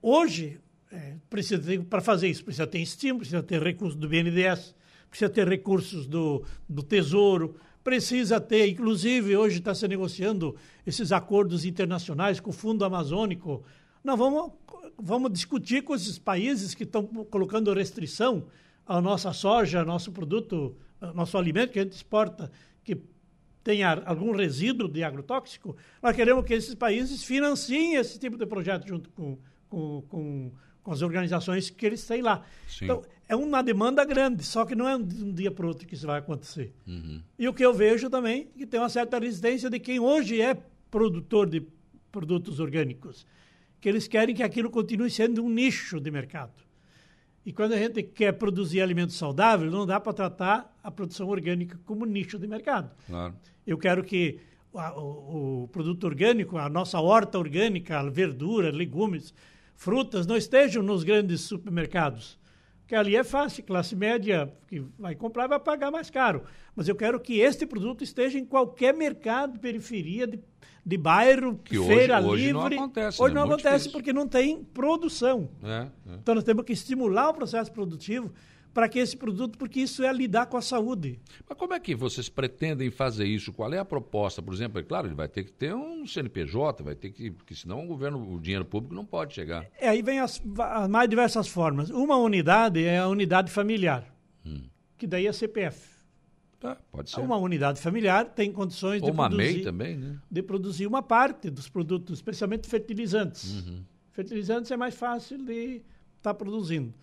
hoje, 0.00 0.60
é, 0.90 1.14
precisa 1.28 1.62
para 1.84 2.00
fazer 2.00 2.28
isso, 2.28 2.44
precisa 2.44 2.66
ter 2.66 2.78
estímulo, 2.78 3.20
precisa 3.20 3.42
ter 3.42 3.62
recursos 3.62 3.98
do 3.98 4.08
BNDES, 4.08 4.74
precisa 5.08 5.30
ter 5.30 5.46
recursos 5.46 6.06
do, 6.06 6.44
do 6.68 6.82
Tesouro, 6.82 7.56
precisa 7.84 8.40
ter, 8.40 8.68
inclusive, 8.68 9.36
hoje 9.36 9.58
está 9.58 9.74
se 9.74 9.86
negociando 9.86 10.56
esses 10.86 11.12
acordos 11.12 11.64
internacionais 11.64 12.40
com 12.40 12.50
o 12.50 12.52
Fundo 12.52 12.84
Amazônico. 12.84 13.62
Nós 14.02 14.18
vamos, 14.18 14.52
vamos 14.98 15.32
discutir 15.32 15.82
com 15.82 15.94
esses 15.94 16.18
países 16.18 16.74
que 16.74 16.84
estão 16.84 17.04
colocando 17.06 17.72
restrição 17.72 18.46
à 18.86 19.00
nossa 19.00 19.32
soja, 19.32 19.80
ao 19.80 19.86
nosso 19.86 20.12
produto, 20.12 20.76
ao 21.00 21.14
nosso 21.14 21.36
alimento 21.36 21.72
que 21.72 21.78
a 21.78 21.82
gente 21.82 21.92
exporta, 21.92 22.50
que 22.82 22.98
tenha 23.68 24.02
algum 24.06 24.34
resíduo 24.34 24.88
de 24.88 25.04
agrotóxico, 25.04 25.76
nós 26.02 26.16
queremos 26.16 26.42
que 26.46 26.54
esses 26.54 26.74
países 26.74 27.22
financiem 27.22 27.96
esse 27.96 28.18
tipo 28.18 28.38
de 28.38 28.46
projeto 28.46 28.88
junto 28.88 29.10
com, 29.10 29.36
com, 29.68 30.02
com, 30.08 30.50
com 30.82 30.90
as 30.90 31.02
organizações 31.02 31.68
que 31.68 31.84
eles 31.84 32.02
têm 32.06 32.22
lá. 32.22 32.46
Sim. 32.66 32.86
Então, 32.86 33.02
é 33.28 33.36
uma 33.36 33.62
demanda 33.62 34.02
grande, 34.06 34.42
só 34.42 34.64
que 34.64 34.74
não 34.74 34.88
é 34.88 34.98
de 34.98 35.22
um 35.22 35.34
dia 35.34 35.50
para 35.50 35.66
o 35.66 35.68
outro 35.68 35.86
que 35.86 35.94
isso 35.94 36.06
vai 36.06 36.18
acontecer. 36.18 36.72
E 37.38 37.46
o 37.46 37.52
que 37.52 37.62
eu 37.62 37.74
vejo 37.74 38.08
também 38.08 38.48
é 38.54 38.58
que 38.60 38.66
tem 38.66 38.80
uma 38.80 38.88
certa 38.88 39.18
resistência 39.18 39.68
de 39.68 39.78
quem 39.78 40.00
hoje 40.00 40.40
é 40.40 40.56
produtor 40.90 41.46
de 41.46 41.62
produtos 42.10 42.60
orgânicos, 42.60 43.26
que 43.82 43.86
eles 43.86 44.08
querem 44.08 44.34
que 44.34 44.42
aquilo 44.42 44.70
continue 44.70 45.10
sendo 45.10 45.44
um 45.44 45.50
nicho 45.50 46.00
de 46.00 46.10
mercado. 46.10 46.54
E 47.48 47.52
quando 47.54 47.72
a 47.72 47.78
gente 47.78 48.02
quer 48.02 48.32
produzir 48.32 48.82
alimento 48.82 49.14
saudável, 49.14 49.70
não 49.70 49.86
dá 49.86 49.98
para 49.98 50.12
tratar 50.12 50.78
a 50.84 50.90
produção 50.90 51.26
orgânica 51.28 51.80
como 51.86 52.04
nicho 52.04 52.38
de 52.38 52.46
mercado. 52.46 52.90
Claro. 53.06 53.34
Eu 53.66 53.78
quero 53.78 54.04
que 54.04 54.38
a- 54.74 54.92
o, 55.00 55.62
o 55.62 55.68
produto 55.68 56.04
orgânico, 56.04 56.58
a 56.58 56.68
nossa 56.68 57.00
horta 57.00 57.38
orgânica, 57.38 58.00
a 58.00 58.02
verdura, 58.10 58.70
legumes, 58.70 59.32
frutas, 59.74 60.26
não 60.26 60.36
estejam 60.36 60.82
nos 60.82 61.02
grandes 61.04 61.40
supermercados. 61.40 62.38
Que 62.88 62.94
ali 62.96 63.14
é 63.14 63.22
fácil, 63.22 63.62
classe 63.62 63.94
média 63.94 64.52
que 64.66 64.82
vai 64.98 65.14
comprar 65.14 65.46
vai 65.46 65.60
pagar 65.60 65.90
mais 65.90 66.08
caro. 66.10 66.42
Mas 66.74 66.88
eu 66.88 66.96
quero 66.96 67.20
que 67.20 67.38
este 67.38 67.66
produto 67.66 68.02
esteja 68.02 68.38
em 68.38 68.44
qualquer 68.46 68.94
mercado, 68.94 69.60
periferia, 69.60 70.26
de, 70.26 70.40
de 70.84 70.96
bairro, 70.96 71.56
Que 71.62 71.78
feira 71.84 72.18
hoje- 72.18 72.28
hoje 72.28 72.46
livre. 72.46 72.52
não 72.76 72.84
acontece, 72.84 73.22
Hoje 73.22 73.34
né? 73.34 73.40
não 73.40 73.46
Muito 73.46 73.60
acontece 73.60 73.76
difícil. 73.84 73.92
porque 73.92 74.12
não 74.12 74.26
tem 74.26 74.64
produção. 74.64 75.50
É, 75.62 75.86
é. 76.10 76.14
Então 76.14 76.34
nós 76.34 76.44
temos 76.44 76.64
que 76.64 76.72
estimular 76.72 77.28
o 77.28 77.34
processo 77.34 77.70
produtivo 77.70 78.32
para 78.78 78.88
que 78.88 79.00
esse 79.00 79.16
produto, 79.16 79.58
porque 79.58 79.80
isso 79.80 80.04
é 80.04 80.12
lidar 80.12 80.46
com 80.46 80.56
a 80.56 80.62
saúde. 80.62 81.18
Mas 81.48 81.58
como 81.58 81.74
é 81.74 81.80
que 81.80 81.96
vocês 81.96 82.28
pretendem 82.28 82.92
fazer 82.92 83.24
isso? 83.24 83.52
Qual 83.52 83.74
é 83.74 83.78
a 83.78 83.84
proposta? 83.84 84.40
Por 84.40 84.54
exemplo, 84.54 84.78
é 84.78 84.84
claro, 84.84 85.08
ele 85.08 85.16
vai 85.16 85.26
ter 85.26 85.42
que 85.42 85.50
ter 85.50 85.74
um 85.74 86.06
CNPJ, 86.06 86.84
vai 86.84 86.94
ter 86.94 87.10
que, 87.10 87.28
porque 87.32 87.56
senão 87.56 87.82
o 87.82 87.88
governo, 87.88 88.34
o 88.34 88.40
dinheiro 88.40 88.64
público 88.64 88.94
não 88.94 89.04
pode 89.04 89.34
chegar. 89.34 89.66
É, 89.80 89.88
aí 89.88 90.00
vem 90.00 90.20
as, 90.20 90.40
as 90.60 90.88
mais 90.88 91.08
diversas 91.10 91.48
formas. 91.48 91.90
Uma 91.90 92.16
unidade 92.18 92.84
é 92.84 92.98
a 92.98 93.08
unidade 93.08 93.50
familiar, 93.50 94.14
que 94.96 95.08
daí 95.08 95.26
é 95.26 95.32
CPF. 95.32 95.98
Tá, 96.60 96.76
pode 96.92 97.10
ser. 97.10 97.18
Uma 97.18 97.36
unidade 97.36 97.80
familiar 97.80 98.26
tem 98.26 98.52
condições 98.52 99.02
Ou 99.02 99.08
de 99.08 99.12
uma 99.12 99.28
produzir, 99.28 99.54
MEI 99.54 99.62
também, 99.64 99.96
né? 99.96 100.20
de 100.30 100.40
produzir 100.40 100.86
uma 100.86 101.02
parte 101.02 101.50
dos 101.50 101.68
produtos, 101.68 102.20
especialmente 102.20 102.68
fertilizantes. 102.68 103.66
Uhum. 103.66 103.82
Fertilizantes 104.12 104.70
é 104.70 104.76
mais 104.76 104.94
fácil 104.94 105.36
de 105.44 105.82
estar 106.16 106.34
produzindo. 106.34 106.94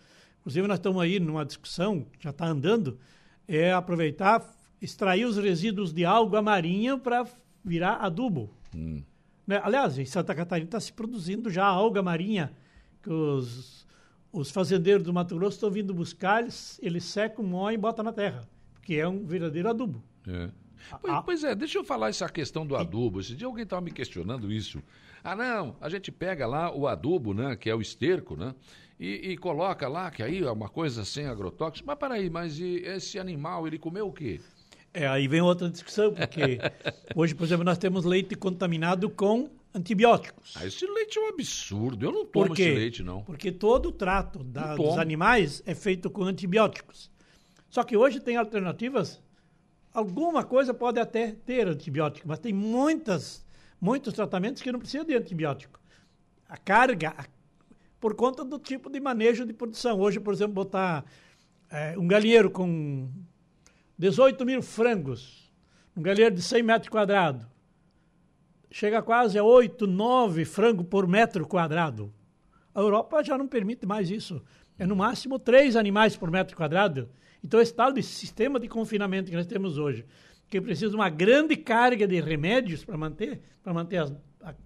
Inclusive, 0.46 0.68
nós 0.68 0.78
estamos 0.78 1.02
aí 1.02 1.20
numa 1.20 1.44
discussão, 1.44 2.06
que 2.20 2.24
já 2.24 2.30
está 2.30 2.46
andando, 2.46 3.00
é 3.48 3.74
aproveitar, 3.74 4.48
extrair 4.80 5.26
os 5.26 5.38
resíduos 5.38 5.92
de 5.92 6.06
alga 6.06 6.40
marinha 6.40 6.98
para 7.00 7.26
virar 7.64 7.96
adubo. 7.96 8.54
Hum. 8.76 9.02
Né? 9.48 9.60
Aliás, 9.64 9.98
em 9.98 10.06
Santa 10.06 10.36
Catarina 10.36 10.68
está 10.68 10.80
se 10.80 10.94
produzindo 10.94 11.50
já 11.50 11.66
alga 11.66 12.04
marinha, 12.04 12.54
que 13.02 13.10
os, 13.10 13.88
os 14.32 14.52
fazendeiros 14.52 15.04
do 15.04 15.12
Mato 15.12 15.36
Grosso 15.36 15.58
estão 15.58 15.72
vindo 15.72 15.96
buscar, 15.96 16.44
eles, 16.44 16.80
eles 16.82 17.04
secam, 17.06 17.44
moem 17.44 17.74
e 17.74 17.78
botam 17.80 18.06
na 18.06 18.14
terra, 18.14 18.48
que 18.84 19.00
é 19.00 19.08
um 19.08 19.26
verdadeiro 19.26 19.68
adubo. 19.68 20.04
É. 20.28 20.50
Pois, 21.02 21.14
Ah. 21.14 21.22
pois 21.24 21.44
é, 21.44 21.56
deixa 21.56 21.80
eu 21.80 21.84
falar 21.84 22.10
essa 22.10 22.30
questão 22.30 22.68
do 22.68 22.76
adubo. 22.76 23.20
Esse 23.20 23.34
dia 23.36 23.48
alguém 23.48 23.64
estava 23.64 23.82
me 23.82 23.90
questionando 23.92 24.52
isso. 24.52 24.80
Ah, 25.24 25.36
não, 25.36 25.76
a 25.82 25.90
gente 25.90 26.12
pega 26.12 26.46
lá 26.46 26.72
o 26.72 26.88
adubo, 26.88 27.34
né, 27.34 27.56
que 27.56 27.68
é 27.68 27.74
o 27.74 27.82
esterco, 27.82 28.36
né, 28.36 28.54
e, 29.00 29.32
e 29.32 29.38
coloca 29.38 29.88
lá, 29.88 30.10
que 30.12 30.24
aí 30.24 30.44
é 30.44 30.52
uma 30.52 30.70
coisa 30.70 31.04
sem 31.06 31.26
agrotóxico. 31.28 31.86
Mas 31.88 31.98
peraí, 31.98 32.30
mas 32.30 32.60
esse 32.60 33.20
animal, 33.20 33.68
ele 33.68 33.78
comeu 33.78 34.08
o 34.08 34.14
quê? 34.14 34.40
É, 34.94 35.06
aí 35.08 35.28
vem 35.28 35.42
outra 35.42 35.70
discussão, 35.70 36.14
porque 36.14 36.58
hoje, 37.16 37.36
por 37.36 37.44
exemplo, 37.44 37.66
nós 37.66 37.78
temos 37.78 38.06
leite 38.06 38.34
contaminado 38.36 39.10
com 39.10 39.50
antibióticos. 39.74 40.54
Ah, 40.56 40.66
esse 40.66 40.86
leite 40.88 41.20
é 41.20 41.22
um 41.22 41.28
absurdo. 41.28 42.06
Eu 42.06 42.12
não 42.14 42.26
tomo 42.26 42.54
esse 42.54 42.64
leite, 42.74 43.04
não. 43.04 43.22
Porque 43.24 43.52
todo 43.52 43.88
o 43.90 43.92
trato 43.92 44.42
da- 44.44 44.76
dos 44.76 44.98
animais 44.98 45.62
é 45.66 45.76
feito 45.76 46.10
com 46.10 46.24
antibióticos. 46.24 47.12
Só 47.70 47.84
que 47.84 47.98
hoje 47.98 48.22
tem 48.22 48.38
alternativas. 48.38 49.22
Alguma 49.94 50.46
coisa 50.46 50.74
pode 50.74 50.98
até 51.00 51.32
ter 51.34 51.68
antibiótico, 51.68 52.26
mas 52.28 52.40
tem 52.40 52.54
muitas, 52.54 53.46
muitos 53.82 54.14
tratamentos 54.14 54.62
que 54.62 54.72
não 54.72 54.80
precisam 54.80 55.06
de 55.06 55.14
antibiótico. 55.14 55.78
A 56.48 56.56
carga, 56.56 57.14
a- 57.18 57.26
por 58.06 58.14
conta 58.14 58.46
do 58.46 58.60
tipo 58.60 58.88
de 58.88 59.00
manejo 59.00 59.48
de 59.48 59.52
produção. 59.52 60.00
Hoje, 60.00 60.20
por 60.20 60.32
exemplo, 60.32 60.54
botar 60.54 61.04
eh, 61.72 61.96
um 61.98 62.08
galinheiro 62.08 62.52
com 62.52 63.10
18 63.98 64.46
mil 64.46 64.62
frangos, 64.62 65.52
um 65.98 66.04
galinheiro 66.04 66.36
de 66.36 66.44
100 66.44 66.62
metros 66.62 66.90
quadrados, 66.90 67.48
chega 68.70 69.02
quase 69.02 69.40
a 69.40 69.44
8, 69.44 69.88
9 69.88 70.46
frangos 70.46 70.86
por 70.86 71.08
metro 71.08 71.48
quadrado. 71.48 72.14
A 72.76 72.80
Europa 72.80 73.24
já 73.24 73.40
não 73.40 73.48
permite 73.48 73.88
mais 73.88 74.12
isso. 74.12 74.40
É 74.78 74.86
no 74.86 74.96
máximo 74.96 75.40
três 75.40 75.76
animais 75.76 76.16
por 76.16 76.30
metro 76.30 76.56
quadrado. 76.56 77.10
Então, 77.44 77.60
esse 77.60 77.74
tal 77.74 77.92
de 77.92 78.04
sistema 78.04 78.60
de 78.60 78.68
confinamento 78.68 79.32
que 79.32 79.36
nós 79.36 79.48
temos 79.48 79.80
hoje, 79.80 80.06
que 80.48 80.62
precisa 80.62 80.92
de 80.92 80.96
uma 80.96 81.10
grande 81.10 81.58
carga 81.58 82.08
de 82.08 82.22
remédios 82.22 82.86
para 82.86 83.00
manter, 83.00 83.42
para 83.64 83.74
manter 83.74 83.98
as, 83.98 84.14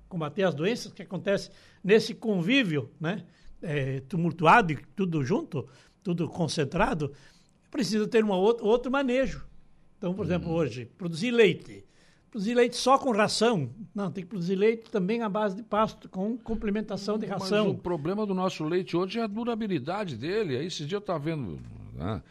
combater 0.10 0.44
as 0.44 0.56
doenças 0.56 0.92
que 0.92 1.04
acontecem 1.04 1.52
nesse 1.84 2.14
convívio, 2.14 2.90
né, 3.00 3.24
é, 3.62 4.02
tumultuado 4.02 4.74
e 4.74 4.78
tudo 4.96 5.24
junto, 5.24 5.68
tudo 6.04 6.28
concentrado, 6.28 7.14
precisa 7.70 8.08
ter 8.08 8.24
uma 8.24 8.36
outro, 8.36 8.66
outro 8.66 8.92
manejo. 8.92 9.46
Então, 9.98 10.14
por 10.14 10.26
exemplo, 10.26 10.52
hoje, 10.52 10.86
produzir 10.98 11.32
leite. 11.32 11.86
Produzir 12.32 12.54
leite 12.54 12.76
só 12.76 12.98
com 12.98 13.12
ração. 13.12 13.70
Não, 13.94 14.12
tem 14.12 14.24
que 14.24 14.30
produzir 14.30 14.56
leite 14.56 14.90
também 14.90 15.22
à 15.22 15.30
base 15.30 15.56
de 15.56 15.64
pasto, 15.64 16.08
com 16.08 16.38
complementação 16.38 17.18
de 17.18 17.28
Mas 17.28 17.42
ração. 17.42 17.70
o 17.70 17.78
problema 17.78 18.26
do 18.26 18.34
nosso 18.34 18.64
leite 18.64 18.96
hoje 18.96 19.20
é 19.20 19.24
a 19.24 19.28
durabilidade 19.28 20.16
dele. 20.16 20.58
Aí 20.58 20.68
esse 20.68 20.86
dia 20.86 20.98
eu 20.98 21.00
estava 21.00 21.20
vendo. 21.20 21.60
ah, 22.00 22.22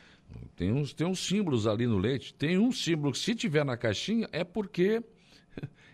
tem, 0.57 0.73
uns, 0.73 0.93
tem 0.95 1.07
uns 1.07 1.27
símbolos 1.27 1.67
ali 1.67 1.87
no 1.87 1.99
leite. 1.99 2.33
Tem 2.33 2.59
um 2.59 2.73
símbolo 2.73 3.13
que, 3.13 3.19
se 3.19 3.35
tiver 3.35 3.65
na 3.65 3.77
caixinha, 3.77 4.29
é 4.33 4.45
porque 4.45 5.03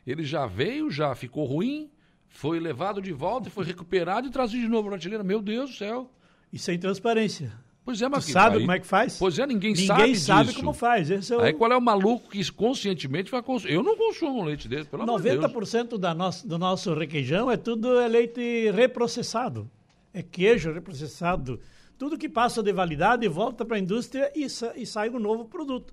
ele 0.06 0.24
já 0.24 0.46
veio, 0.46 0.90
já 0.90 1.14
ficou 1.14 1.44
ruim, 1.44 1.90
foi 2.28 2.58
levado 2.60 3.00
de 3.00 3.12
volta, 3.12 3.48
foi 3.50 3.64
recuperado 3.64 4.26
e 4.26 4.30
trazido 4.30 4.62
de 4.62 4.68
novo 4.68 4.84
para 4.84 4.96
a 4.96 4.98
prateleira. 4.98 5.22
Meu 5.24 5.40
Deus 5.40 5.70
do 5.70 5.76
céu. 5.76 6.10
E 6.52 6.58
sem 6.58 6.78
transparência. 6.78 7.52
Pois 7.84 8.00
é, 8.00 8.08
mas 8.08 8.24
sabe 8.24 8.54
aí- 8.56 8.60
como 8.62 8.72
é 8.72 8.80
que 8.80 8.86
faz? 8.86 9.18
Pois 9.18 9.38
é, 9.38 9.46
ninguém, 9.46 9.72
Ninguém 9.72 9.86
sabe 9.86 10.16
sabe, 10.16 10.44
disso. 10.48 10.58
como 10.60 10.72
faz. 10.72 11.10
É 11.10 11.36
o 11.36 11.40
Aí 11.40 11.52
qual 11.52 11.70
é 11.70 11.76
o 11.76 11.80
maluco 11.82 12.30
que 12.30 12.50
conscientemente 12.52 13.30
vai 13.30 13.42
consumir? 13.42 13.74
Eu 13.74 13.82
não 13.82 13.94
consumo 13.96 14.40
um 14.40 14.44
leite 14.44 14.66
desse, 14.66 14.88
pelo 14.88 15.02
amor 15.02 15.20
de 15.20 15.28
Deus. 15.28 15.44
90% 15.44 15.98
da 15.98 16.14
nosso, 16.14 16.48
do 16.48 16.58
nosso 16.58 16.94
requeijão 16.94 17.50
é 17.50 17.58
tudo 17.58 17.98
é 18.00 18.08
leite 18.08 18.70
reprocessado. 18.72 19.70
É 20.14 20.22
queijo 20.22 20.72
reprocessado. 20.72 21.60
Tudo 21.98 22.16
que 22.16 22.28
passa 22.28 22.62
de 22.62 22.72
validade 22.72 23.28
volta 23.28 23.64
para 23.66 23.76
a 23.76 23.80
indústria 23.80 24.32
e, 24.34 24.48
sa- 24.48 24.72
e 24.74 24.86
sai 24.86 25.10
um 25.10 25.18
novo 25.18 25.44
produto. 25.44 25.92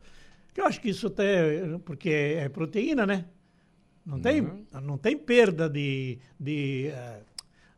Que 0.53 0.61
eu 0.61 0.65
acho 0.65 0.79
que 0.79 0.89
isso 0.89 1.07
até. 1.07 1.77
Porque 1.83 2.09
é 2.09 2.47
proteína, 2.47 3.05
né? 3.05 3.25
Não 4.05 4.19
tem, 4.19 4.41
Uhum. 4.41 4.65
não 4.81 4.97
tem 4.97 5.17
perda 5.17 5.69
de, 5.69 6.17
de, 6.39 6.87
eh, 6.87 7.21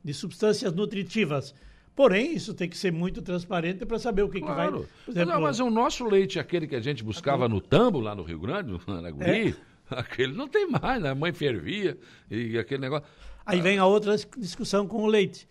de 0.04 0.14
substâncias 0.14 0.72
nutritivas. 0.74 1.54
Porém, 1.96 2.34
isso 2.34 2.54
tem 2.54 2.68
que 2.68 2.78
ser 2.78 2.92
muito 2.92 3.22
transparente 3.22 3.86
para 3.86 4.00
saber 4.00 4.24
o 4.24 4.30
que, 4.30 4.40
que 4.40 4.48
vai. 4.48 4.68
Claro. 4.68 4.88
Por 5.06 5.12
exemplo, 5.12 5.34
não, 5.34 5.42
mas 5.42 5.60
o 5.60 5.70
nosso 5.70 6.06
leite, 6.06 6.40
aquele 6.40 6.66
que 6.68 6.76
a 6.76 6.82
gente 6.82 7.04
buscava 7.04 7.48
no 7.48 7.62
tambo, 7.62 8.00
lá 8.00 8.16
no 8.16 8.24
Rio 8.24 8.40
Grande, 8.40 8.72
no 8.88 8.94
Araguri, 8.94 9.56
aquele 9.90 10.34
não 10.34 10.48
tem 10.48 10.68
mais, 10.68 11.02
né? 11.02 11.10
A 11.12 11.16
mãe 11.16 11.32
fervia 11.34 11.98
e 12.32 12.58
aquele 12.58 12.82
negócio. 12.82 13.08
Aí 13.46 13.62
vem 13.62 13.78
a 13.78 13.86
outra 13.86 14.16
discussão 14.38 14.88
com 14.88 15.04
o 15.04 15.08
leite. 15.08 15.48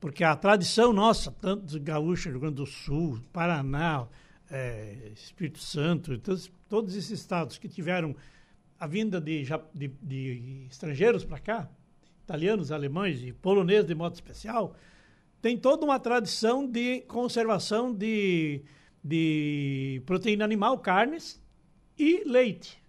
Porque 0.00 0.24
a 0.24 0.34
tradição 0.34 0.92
nossa, 0.92 1.30
tanto 1.30 1.64
dos 1.64 1.76
gaúchos, 1.76 2.26
Rio 2.26 2.40
Grande 2.40 2.56
do 2.56 2.66
Sul, 2.66 3.20
Paraná, 3.32 4.06
eh, 4.50 5.12
Espírito 5.14 5.60
Santo, 5.60 6.18
todos, 6.18 6.50
todos 6.68 6.96
esses 6.96 7.20
estados 7.20 7.56
que 7.56 7.68
tiveram 7.68 8.16
a 8.78 8.86
vinda 8.86 9.20
de, 9.20 9.44
de- 9.74 9.88
de 10.02 10.66
estrangeiros 10.70 11.24
para 11.24 11.38
cá, 11.38 11.68
italianos, 12.22 12.72
alemães 12.72 13.22
e 13.22 13.32
poloneses 13.32 13.86
de 13.86 13.94
modo 13.94 14.14
especial, 14.14 14.74
tem 15.40 15.56
toda 15.58 15.84
uma 15.84 15.98
tradição 15.98 16.66
de 16.66 17.02
conservação 17.02 17.92
de, 17.92 18.62
de 19.02 20.02
proteína 20.06 20.44
animal, 20.44 20.78
carnes 20.78 21.40
e 21.98 22.24
leite. 22.24 22.82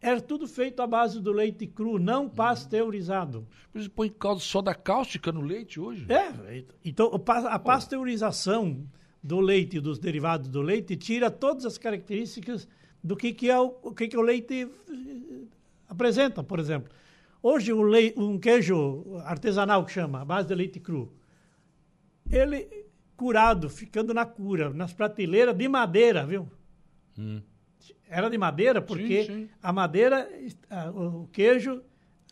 Era 0.00 0.20
tudo 0.20 0.46
feito 0.46 0.80
à 0.82 0.86
base 0.86 1.20
do 1.20 1.32
leite 1.32 1.66
cru, 1.66 1.98
não 1.98 2.28
pasteurizado. 2.28 3.46
Eles 3.74 3.88
põem 3.88 4.10
caldo 4.10 4.40
soda 4.40 4.74
cáustica 4.74 5.32
no 5.32 5.40
leite 5.40 5.80
hoje. 5.80 6.06
É, 6.10 6.64
então 6.84 7.10
a 7.48 7.58
pasteurização 7.58 8.86
do 9.22 9.40
leite 9.40 9.78
e 9.78 9.80
dos 9.80 9.98
derivados 9.98 10.48
do 10.48 10.62
leite 10.62 10.96
tira 10.96 11.30
todas 11.30 11.64
as 11.66 11.76
características 11.76 12.68
do 13.06 13.16
que, 13.16 13.32
que 13.32 13.48
é 13.50 13.58
o, 13.58 13.74
o 13.82 13.94
que, 13.94 14.08
que 14.08 14.16
o 14.16 14.20
leite 14.20 14.68
eh, 14.90 15.44
apresenta, 15.88 16.42
por 16.42 16.58
exemplo. 16.58 16.90
Hoje 17.42 17.72
o 17.72 17.82
lei, 17.82 18.12
um 18.16 18.38
queijo 18.38 19.04
artesanal 19.24 19.84
que 19.84 19.92
chama, 19.92 20.22
a 20.22 20.24
base 20.24 20.48
de 20.48 20.54
leite 20.54 20.80
cru, 20.80 21.12
ele 22.30 22.68
curado, 23.16 23.70
ficando 23.70 24.12
na 24.12 24.26
cura, 24.26 24.70
nas 24.70 24.92
prateleiras 24.92 25.56
de 25.56 25.68
madeira, 25.68 26.26
viu? 26.26 26.48
Era 28.08 28.28
de 28.28 28.36
madeira 28.36 28.82
porque 28.82 29.24
sim. 29.24 29.48
a 29.62 29.72
madeira, 29.72 30.28
ah, 30.68 30.90
o 30.90 31.28
queijo 31.32 31.82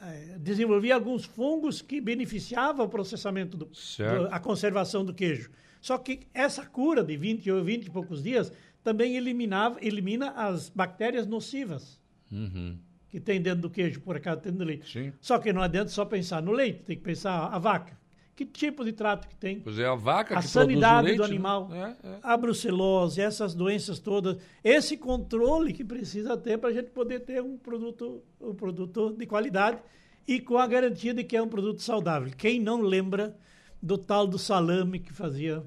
eh, 0.01 0.37
desenvolvia 0.41 0.95
alguns 0.97 1.25
fungos 1.25 1.81
que 1.81 2.01
beneficiavam 2.01 2.85
o 2.87 2.89
processamento, 2.89 3.57
do, 3.57 3.67
do- 3.67 4.29
a 4.31 4.39
conservação 4.41 5.05
do 5.05 5.15
queijo. 5.15 5.51
Só 5.81 5.97
que 5.99 6.27
essa 6.35 6.67
cura 6.67 7.05
de 7.05 7.17
20 7.17 7.51
ou 7.53 7.63
20 7.63 7.87
e 7.87 7.91
poucos 7.91 8.23
dias 8.23 8.53
também 8.85 9.17
eliminava, 9.17 9.79
elimina 9.81 10.31
as 10.33 10.69
bactérias 10.69 11.27
nocivas 11.27 11.99
Uhum. 12.31 12.77
que 13.09 13.19
tem 13.21 13.41
dentro 13.41 13.63
do 13.63 13.71
queijo, 13.71 14.01
por 14.01 14.17
acaso 14.17 14.41
dentro 14.43 14.59
do 14.59 14.65
leite. 14.65 14.93
Sim. 14.93 15.13
Só 15.21 15.39
que 15.39 15.53
não 15.53 15.63
adianta 15.63 15.89
só 15.91 16.05
pensar 16.05 16.43
no 16.43 16.53
leite, 16.53 16.83
tem 16.85 16.97
que 16.97 17.03
pensar 17.03 17.47
a 17.47 17.59
vaca. 17.59 17.97
Que 18.37 18.45
tipo 18.45 18.85
de 18.85 18.93
trato 18.93 19.29
que 19.29 19.37
tem? 19.37 19.61
Pois 19.61 19.79
é, 19.79 19.87
a 19.87 19.95
vaca 19.95 20.37
a 20.37 20.43
que 20.43 20.49
sanidade 20.49 21.05
leite, 21.07 21.19
do 21.19 21.23
né? 21.23 21.29
animal, 21.29 21.71
É, 21.73 21.97
é. 22.09 22.19
a 22.21 22.37
brucelose, 22.37 23.21
essas 23.21 23.55
doenças 23.55 24.01
todas, 24.01 24.37
esse 24.65 24.97
controle 24.97 25.73
que 25.73 25.85
precisa 25.85 26.37
ter 26.37 26.59
para 26.59 26.71
a 26.71 26.73
gente 26.73 26.91
poder 26.91 27.21
ter 27.21 27.41
um 27.41 27.57
produto, 27.57 28.21
um 28.41 28.53
produto 28.53 29.15
de 29.17 29.25
qualidade 29.25 29.79
e 30.27 30.41
com 30.41 30.59
a 30.59 30.67
garantia 30.67 31.15
de 31.15 31.23
que 31.23 31.37
é 31.37 31.43
um 31.43 31.47
produto 31.49 31.81
saudável. 31.81 32.33
Quem 32.37 32.59
não 32.61 32.81
lembra 32.81 33.37
do 33.81 33.97
tal 33.97 34.27
do 34.27 34.39
salame 34.39 34.99
que 34.99 35.13
fazia, 35.13 35.63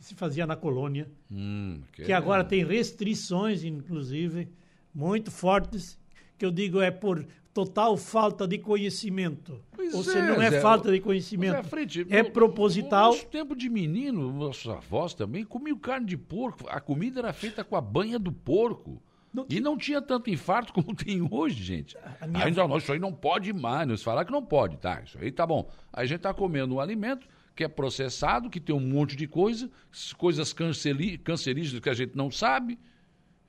que 0.00 0.06
se 0.06 0.14
fazia 0.14 0.46
na 0.46 0.56
colônia, 0.56 1.06
Hum, 1.30 1.82
que 1.92 2.10
agora 2.10 2.42
tem 2.42 2.64
restrições, 2.64 3.62
inclusive, 3.62 4.48
muito 4.94 5.30
fortes, 5.30 5.98
que 6.38 6.44
eu 6.46 6.50
digo 6.50 6.80
é 6.80 6.90
por 6.90 7.26
total 7.52 7.98
falta 7.98 8.48
de 8.48 8.56
conhecimento. 8.58 9.60
Pois 9.72 9.92
Ou 9.92 10.00
é, 10.00 10.04
seja, 10.04 10.22
não 10.34 10.40
é 10.42 10.50
Zé, 10.52 10.60
falta 10.62 10.88
de 10.90 10.96
Mas, 10.96 11.04
conhecimento, 11.04 11.68
Frente, 11.68 12.06
é 12.08 12.22
no- 12.22 12.30
proposital. 12.30 13.10
No 13.10 13.16
nosso 13.16 13.26
tempo 13.26 13.54
de 13.54 13.68
menino, 13.68 14.32
nossos 14.32 14.66
avós 14.70 15.12
também 15.12 15.44
comiam 15.44 15.76
carne 15.76 16.06
de 16.06 16.16
porco. 16.16 16.64
A 16.70 16.80
comida 16.80 17.20
era 17.20 17.32
feita 17.34 17.62
com 17.62 17.76
a 17.76 17.80
banha 17.80 18.18
do 18.18 18.32
porco. 18.32 19.02
Não 19.34 19.44
E 19.50 19.60
não 19.60 19.76
tinha 19.76 20.00
tanto 20.00 20.30
infarto 20.30 20.72
como 20.74 20.94
tem 20.96 21.20
hoje, 21.30 21.62
gente. 21.62 21.94
A 22.20 22.26
minha- 22.26 22.46
Aí, 22.46 22.52
não, 22.54 22.74
isso 22.78 22.90
aí 22.90 22.98
não 22.98 23.12
pode 23.12 23.52
mais. 23.52 23.86
Nos 23.86 24.02
falar 24.02 24.24
que 24.24 24.32
não 24.32 24.42
pode, 24.42 24.78
tá? 24.78 25.02
Isso 25.04 25.18
aí 25.20 25.30
tá 25.30 25.46
bom. 25.46 25.68
Aí 25.92 26.04
a 26.04 26.06
gente 26.06 26.20
tá 26.20 26.32
comendo 26.32 26.74
um 26.76 26.80
alimento 26.80 27.28
que 27.60 27.64
é 27.64 27.68
processado, 27.68 28.48
que 28.48 28.58
tem 28.58 28.74
um 28.74 28.80
monte 28.80 29.14
de 29.14 29.26
coisa, 29.26 29.70
coisas 30.16 30.50
cancerígenas 30.50 31.78
que 31.78 31.90
a 31.90 31.92
gente 31.92 32.16
não 32.16 32.30
sabe. 32.30 32.78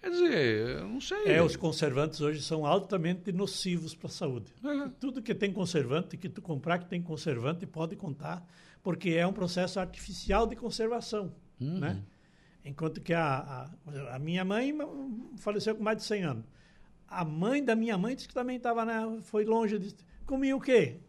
Quer 0.01 0.09
dizer, 0.09 0.79
eu 0.81 0.89
não 0.89 0.99
sei. 0.99 1.27
É, 1.27 1.41
os 1.41 1.55
conservantes 1.55 2.19
hoje 2.19 2.41
são 2.41 2.65
altamente 2.65 3.31
nocivos 3.31 3.95
para 3.95 4.07
a 4.07 4.11
saúde. 4.11 4.53
É. 4.65 4.89
Tudo 4.99 5.21
que 5.21 5.33
tem 5.33 5.53
conservante, 5.53 6.17
que 6.17 6.27
tu 6.27 6.41
comprar 6.41 6.79
que 6.79 6.89
tem 6.89 7.01
conservante, 7.01 7.65
pode 7.65 7.95
contar, 7.95 8.45
porque 8.83 9.11
é 9.11 9.25
um 9.25 9.31
processo 9.31 9.79
artificial 9.79 10.45
de 10.45 10.57
conservação, 10.57 11.31
Uhum. 11.57 11.79
né? 11.79 12.03
Enquanto 12.65 12.99
que 12.99 13.13
a, 13.13 13.69
a, 13.87 14.15
a 14.15 14.19
minha 14.19 14.43
mãe 14.43 14.77
faleceu 15.37 15.73
com 15.73 15.83
mais 15.83 15.99
de 15.99 16.03
100 16.03 16.23
anos. 16.23 16.45
A 17.07 17.23
mãe 17.23 17.63
da 17.63 17.77
minha 17.77 17.97
mãe 17.97 18.13
disse 18.13 18.27
que 18.27 18.33
também 18.33 18.57
estava 18.57 18.85
foi 19.21 19.45
longe 19.45 19.79
de... 19.79 19.95
Comia 20.25 20.55
o 20.55 20.59
quê? 20.59 20.99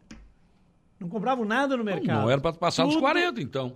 Não 1.03 1.09
compravam 1.09 1.43
nada 1.43 1.75
no 1.75 1.83
mercado. 1.83 2.21
Não 2.21 2.29
era 2.29 2.39
para 2.39 2.53
passar 2.53 2.85
dos 2.85 2.93
Tudo- 2.93 3.01
40, 3.01 3.41
então. 3.41 3.73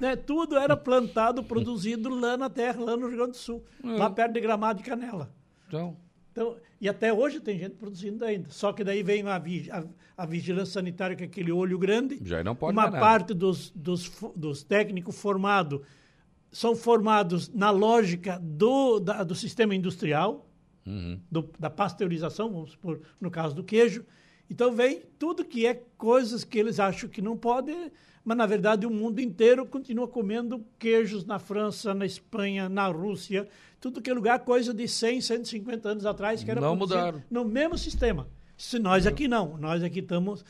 né, 0.00 0.14
tudo 0.14 0.56
era 0.56 0.76
plantado, 0.76 1.42
produzido 1.42 2.08
lá 2.08 2.36
na 2.36 2.48
terra, 2.48 2.80
lá 2.80 2.96
no 2.96 3.08
Rio 3.08 3.16
Grande 3.16 3.32
do 3.32 3.36
Sul, 3.36 3.64
lá 3.82 4.08
perto 4.08 4.34
de 4.34 4.40
Gramado 4.40 4.80
e 4.80 4.84
Canela. 4.84 5.28
Então, 5.66 5.96
Então, 6.30 6.56
e 6.80 6.88
até 6.88 7.12
hoje 7.12 7.40
tem 7.40 7.58
gente 7.58 7.74
produzindo 7.74 8.24
ainda. 8.24 8.48
Só 8.50 8.72
que 8.72 8.84
daí 8.84 9.02
vem 9.02 9.26
a, 9.26 9.36
vi- 9.40 9.68
a- 9.72 9.82
a 10.16 10.24
vigilância 10.24 10.74
sanitária 10.74 11.16
com 11.16 11.24
aquele 11.24 11.50
olho 11.50 11.76
grande. 11.76 12.20
Já 12.22 12.44
não 12.44 12.54
pode 12.54 12.74
Uma 12.78 12.88
parte 12.92 13.34
dos, 13.34 13.72
dos, 13.74 14.08
dos 14.36 14.62
técnicos 14.62 15.20
formados 15.20 15.80
são 16.52 16.76
formados 16.76 17.48
na 17.52 17.70
lógica 17.72 18.38
do, 18.40 19.00
da- 19.00 19.24
do 19.24 19.34
sistema 19.34 19.74
industrial, 19.74 20.46
Uhum. 20.86 21.18
do- 21.28 21.50
da 21.58 21.68
pasteurização, 21.68 22.52
vamos 22.52 22.70
supor, 22.70 23.00
no 23.20 23.32
caso 23.32 23.52
do 23.56 23.64
queijo. 23.64 24.04
Então 24.50 24.72
vem 24.72 25.02
tudo 25.18 25.44
que 25.44 25.66
é 25.66 25.82
coisas 25.96 26.44
que 26.44 26.58
eles 26.58 26.80
acham 26.80 27.08
que 27.08 27.20
não 27.20 27.36
podem, 27.36 27.90
mas 28.24 28.36
na 28.36 28.46
verdade 28.46 28.86
o 28.86 28.90
mundo 28.90 29.20
inteiro 29.20 29.66
continua 29.66 30.08
comendo 30.08 30.64
queijos 30.78 31.24
na 31.24 31.38
França, 31.38 31.94
na 31.94 32.06
Espanha, 32.06 32.68
na 32.68 32.86
Rússia, 32.88 33.46
tudo 33.80 34.00
que 34.00 34.10
é 34.10 34.14
lugar, 34.14 34.38
coisa 34.40 34.72
de 34.74 34.88
100, 34.88 35.20
150 35.20 35.88
anos 35.88 36.06
atrás 36.06 36.42
que 36.42 36.50
era 36.50 36.60
Não 36.60 36.74
mudaram. 36.74 37.22
no 37.30 37.44
mesmo 37.44 37.76
sistema. 37.78 38.26
Se 38.56 38.78
nós 38.78 39.06
aqui 39.06 39.28
não, 39.28 39.56
nós 39.56 39.84
aqui 39.84 40.00
estamos 40.00 40.44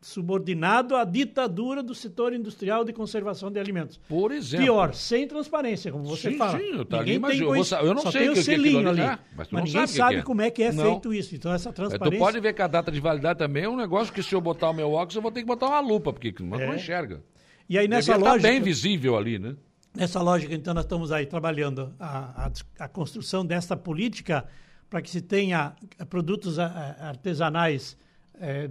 subordinados 0.00 0.96
à 0.98 1.04
ditadura 1.04 1.82
do 1.82 1.94
setor 1.94 2.32
industrial 2.32 2.84
de 2.84 2.92
conservação 2.92 3.50
de 3.50 3.58
alimentos. 3.58 3.98
por 4.08 4.30
exemplo. 4.32 4.66
Pior, 4.66 4.94
sem 4.94 5.26
transparência, 5.26 5.90
como 5.90 6.04
você 6.04 6.30
Sim, 6.32 6.36
fala. 6.36 6.58
sim, 6.58 6.84
tá 6.84 6.98
ali, 6.98 7.04
ninguém 7.06 7.18
mas 7.18 7.30
tem 7.32 7.40
eu 7.40 7.46
vou 7.46 7.56
eu 7.88 7.94
não 7.94 8.02
só 8.02 8.10
sei 8.10 8.20
tem 8.22 8.30
o 8.30 8.34
que- 8.34 8.42
selinho 8.42 8.88
ali 8.88 9.00
ali. 9.00 9.10
é, 9.12 9.18
mas 9.36 9.50
ninguém 9.50 9.86
sabe 9.86 10.16
é. 10.16 10.22
como 10.22 10.42
é 10.42 10.50
que 10.50 10.62
é 10.62 10.72
Não. 10.72 10.84
feito 10.84 11.14
isso. 11.14 11.34
Então 11.34 11.52
essa 11.52 11.70
É, 11.70 11.72
transparência... 11.72 12.18
Tu 12.18 12.20
pode 12.20 12.40
ver 12.40 12.52
que 12.52 12.62
a 12.62 12.66
data 12.66 12.90
de 12.92 13.00
validade 13.00 13.38
também 13.38 13.64
é 13.64 13.68
um 13.68 13.76
negócio 13.76 14.12
que 14.12 14.22
se 14.22 14.34
eu 14.34 14.40
botar 14.40 14.70
o 14.70 14.72
meu 14.74 14.90
óculos, 14.92 15.16
eu 15.16 15.22
vou 15.22 15.30
ter 15.32 15.40
que 15.40 15.46
botar 15.46 15.66
uma 15.68 15.80
lupa, 15.80 16.12
porque 16.12 16.34
não, 16.40 16.60
É. 16.60 16.66
não 16.66 16.74
enxerga. 16.74 17.22
E 17.68 17.78
aí 17.78 17.88
nessa 17.88 18.12
Devia 18.12 18.24
tá 18.26 18.30
lógica, 18.32 18.48
bem 18.50 18.60
visível 18.60 19.16
ali, 19.16 19.38
né? 19.38 19.56
nessa 19.94 20.22
lógica, 20.22 20.54
então 20.54 20.72
nós 20.72 20.84
estamos 20.84 21.12
aí 21.12 21.26
trabalhando 21.26 21.94
a, 22.00 22.46
a, 22.46 22.84
a 22.84 22.88
construção 22.88 23.44
dessa 23.44 23.76
política 23.76 24.44
para 24.88 25.02
que 25.02 25.10
se 25.10 25.20
tenha 25.20 25.74
produtos 26.08 26.58
artesanais 26.58 27.96
eh, 28.40 28.70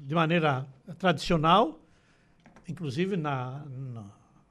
de 0.00 0.14
maneira 0.14 0.66
tradicional, 0.98 1.80
inclusive 2.68 3.16
na, 3.16 3.64
na, 3.66 4.04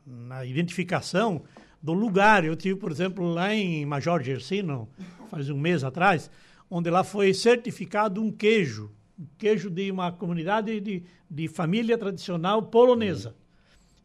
na 0.06 0.46
identificação 0.46 1.44
do 1.82 1.94
lugar. 1.94 2.44
Eu 2.44 2.56
tive, 2.56 2.80
por 2.80 2.92
exemplo, 2.92 3.26
lá 3.26 3.54
em 3.54 3.86
Major 3.86 4.22
Gersino, 4.22 4.90
faz 5.30 5.50
um 5.50 5.58
mês 5.58 5.84
atrás, 5.84 6.30
onde 6.70 6.90
lá 6.90 7.04
foi 7.04 7.34
certificado 7.34 8.22
um 8.22 8.32
queijo, 8.32 8.92
um 9.20 9.26
queijo 9.38 9.70
de 9.70 9.92
uma 9.92 10.12
comunidade 10.12 10.80
de, 10.80 11.04
de 11.30 11.48
família 11.48 11.98
tradicional 11.98 12.64
polonesa. 12.64 13.36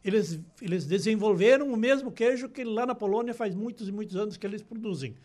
Eles, 0.03 0.39
eles 0.61 0.85
desenvolveram 0.85 1.71
o 1.71 1.77
mesmo 1.77 2.11
queijo 2.11 2.49
que 2.49 2.63
lá 2.63 2.85
na 2.85 2.95
Polônia 2.95 3.33
faz 3.33 3.53
muitos 3.53 3.87
e 3.87 3.91
muitos 3.91 4.15
anos 4.15 4.37
que 4.37 4.45
eles 4.45 4.63
produzem. 4.63 5.15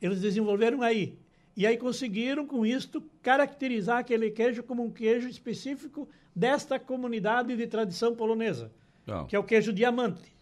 Eles 0.00 0.20
desenvolveram 0.20 0.82
aí. 0.82 1.18
E 1.56 1.66
aí 1.66 1.76
conseguiram, 1.76 2.46
com 2.46 2.64
isto, 2.64 3.02
caracterizar 3.20 3.98
aquele 3.98 4.30
queijo 4.30 4.62
como 4.62 4.82
um 4.82 4.90
queijo 4.90 5.28
específico 5.28 6.08
desta 6.34 6.78
comunidade 6.78 7.54
de 7.56 7.66
tradição 7.66 8.14
polonesa, 8.14 8.72
que 9.26 9.36
é 9.36 9.38
o 9.38 9.44
queijo 9.44 9.72
diamante. 9.72 10.32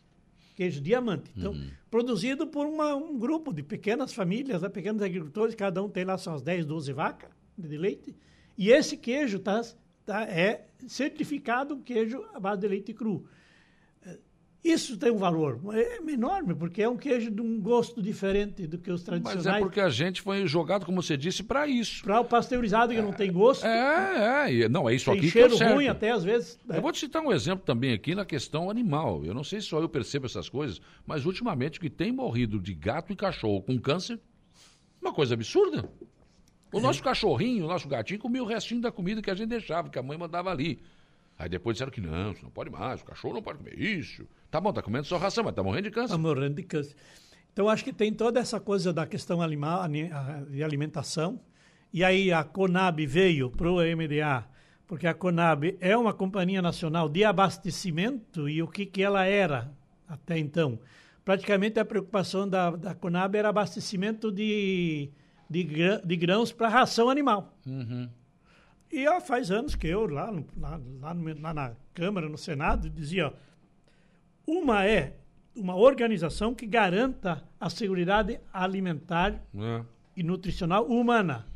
Queijo 0.54 0.80
diamante. 0.80 1.32
Então, 1.36 1.52
produzido 1.90 2.46
por 2.46 2.66
uma- 2.66 2.94
um 2.94 3.18
grupo 3.18 3.52
de 3.52 3.62
pequenas 3.62 4.12
famílias, 4.12 4.62
né, 4.62 4.68
pequenos 4.68 5.02
agricultores, 5.02 5.54
cada 5.54 5.82
um 5.82 5.88
tem 5.88 6.04
lá 6.04 6.16
suas 6.18 6.42
10, 6.42 6.64
12 6.66 6.92
vacas 6.92 7.30
de 7.58 7.76
leite. 7.76 8.14
E 8.56 8.70
esse 8.70 8.96
queijo 8.96 9.38
tá, 9.38 9.62
tá, 10.04 10.22
é 10.24 10.66
certificado 10.86 11.74
um 11.74 11.80
queijo 11.82 12.24
à 12.34 12.38
base 12.38 12.60
de 12.60 12.68
leite 12.68 12.92
cru. 12.92 13.24
Isso 14.62 14.98
tem 14.98 15.10
um 15.10 15.16
valor 15.16 15.58
é 15.72 15.96
enorme, 16.12 16.54
porque 16.54 16.82
é 16.82 16.88
um 16.88 16.96
queijo 16.96 17.30
de 17.30 17.40
um 17.40 17.58
gosto 17.58 18.02
diferente 18.02 18.66
do 18.66 18.76
que 18.76 18.90
os 18.90 19.00
Mas 19.08 19.22
tradicionais. 19.22 19.56
é 19.62 19.64
porque 19.64 19.80
a 19.80 19.88
gente 19.88 20.20
foi 20.20 20.46
jogado, 20.46 20.84
como 20.84 21.02
você 21.02 21.16
disse, 21.16 21.42
para 21.42 21.66
isso. 21.66 22.02
Para 22.04 22.20
o 22.20 22.26
pasteurizado 22.26 22.92
que 22.92 23.00
não 23.00 23.12
tem 23.12 23.32
gosto, 23.32 23.64
É, 23.64 24.64
é. 24.64 24.68
Não, 24.68 24.86
é 24.86 24.94
isso 24.94 25.10
tem 25.10 25.18
aqui 25.18 25.30
cheiro 25.30 25.48
que 25.48 25.54
é 25.54 25.58
certo. 25.58 25.74
ruim 25.76 25.88
até 25.88 26.10
às 26.10 26.22
vezes. 26.22 26.58
né? 26.66 26.76
Eu 26.76 26.82
vou 26.82 26.92
te 26.92 26.98
citar 26.98 27.22
um 27.22 27.32
exemplo 27.32 27.64
também 27.64 27.94
aqui 27.94 28.14
na 28.14 28.26
questão 28.26 28.68
animal. 28.68 29.24
Eu 29.24 29.32
não 29.32 29.42
sei 29.42 29.62
se 29.62 29.68
só 29.68 29.80
eu 29.80 29.88
percebo 29.88 30.26
essas 30.26 30.48
coisas, 30.50 30.78
mas 31.06 31.24
ultimamente 31.24 31.78
o 31.78 31.80
que 31.80 31.88
tem 31.88 32.12
morrido 32.12 32.60
de 32.60 32.74
gato 32.74 33.14
e 33.14 33.16
cachorro 33.16 33.62
com 33.62 33.78
câncer, 33.78 34.20
uma 35.00 35.12
coisa 35.14 35.32
absurda. 35.32 35.88
O 36.70 36.78
É. 36.78 36.82
nosso 36.82 37.02
cachorrinho, 37.02 37.64
o 37.64 37.68
nosso 37.68 37.88
gatinho 37.88 38.20
comia 38.20 38.42
o 38.42 38.46
restinho 38.46 38.82
da 38.82 38.92
comida 38.92 39.22
que 39.22 39.30
a 39.30 39.34
gente 39.34 39.48
deixava, 39.48 39.88
que 39.88 39.98
a 39.98 40.02
mãe 40.02 40.18
mandava 40.18 40.50
ali. 40.50 40.80
Aí 41.40 41.48
depois 41.48 41.74
disseram 41.74 41.90
que 41.90 42.02
não, 42.02 42.34
não 42.42 42.50
pode 42.50 42.68
mais, 42.70 43.00
o 43.00 43.04
cachorro 43.06 43.32
não 43.34 43.42
pode 43.42 43.58
comer 43.58 43.78
isso. 43.80 44.26
Tá 44.50 44.60
bom, 44.60 44.72
tá 44.74 44.82
comendo 44.82 45.06
só 45.06 45.16
ração, 45.16 45.42
mas 45.42 45.54
tá 45.54 45.62
morrendo 45.62 45.84
de 45.84 45.90
câncer. 45.90 46.12
Está 46.14 46.18
morrendo 46.18 46.54
de 46.56 46.62
câncer. 46.64 46.94
Então, 47.50 47.66
acho 47.68 47.82
que 47.82 47.92
tem 47.94 48.12
toda 48.12 48.38
essa 48.38 48.60
coisa 48.60 48.92
da 48.92 49.06
questão 49.06 49.40
animal, 49.40 49.82
de 50.50 50.62
alimentação. 50.62 51.40
E 51.92 52.04
aí 52.04 52.30
a 52.30 52.44
Conab 52.44 53.04
veio 53.06 53.50
para 53.50 53.70
o 53.72 53.76
MDA, 53.80 54.46
porque 54.86 55.06
a 55.06 55.14
Conab 55.14 55.76
é 55.80 55.96
uma 55.96 56.12
companhia 56.12 56.60
nacional 56.60 57.08
de 57.08 57.24
abastecimento 57.24 58.46
e 58.48 58.62
o 58.62 58.68
que, 58.68 58.84
que 58.84 59.02
ela 59.02 59.24
era 59.24 59.72
até 60.06 60.38
então? 60.38 60.78
Praticamente 61.24 61.80
a 61.80 61.84
preocupação 61.84 62.46
da, 62.48 62.70
da 62.70 62.94
Conab 62.94 63.34
era 63.36 63.48
abastecimento 63.48 64.30
de, 64.30 65.10
de, 65.48 65.62
grã- 65.64 66.00
de 66.04 66.16
grãos 66.16 66.52
para 66.52 66.68
ração 66.68 67.08
animal. 67.08 67.56
E 68.92 69.06
ó, 69.08 69.20
faz 69.20 69.50
anos 69.50 69.74
que 69.74 69.86
eu, 69.86 70.06
lá, 70.06 70.30
no- 70.32 70.46
lá, 70.56 70.80
lá, 71.00 71.14
no- 71.14 71.40
lá 71.40 71.54
na 71.54 71.72
Câmara, 71.94 72.28
no 72.28 72.36
Senado, 72.38 72.90
dizia: 72.90 73.28
ó, 73.28 73.32
uma 74.46 74.84
é 74.86 75.16
uma 75.54 75.76
organização 75.76 76.54
que 76.54 76.66
garanta 76.66 77.42
a 77.58 77.68
segurança 77.70 78.40
alimentar 78.52 79.32
É. 79.54 79.84
e 80.16 80.22
nutricional 80.22 80.86
humana. 80.86 81.46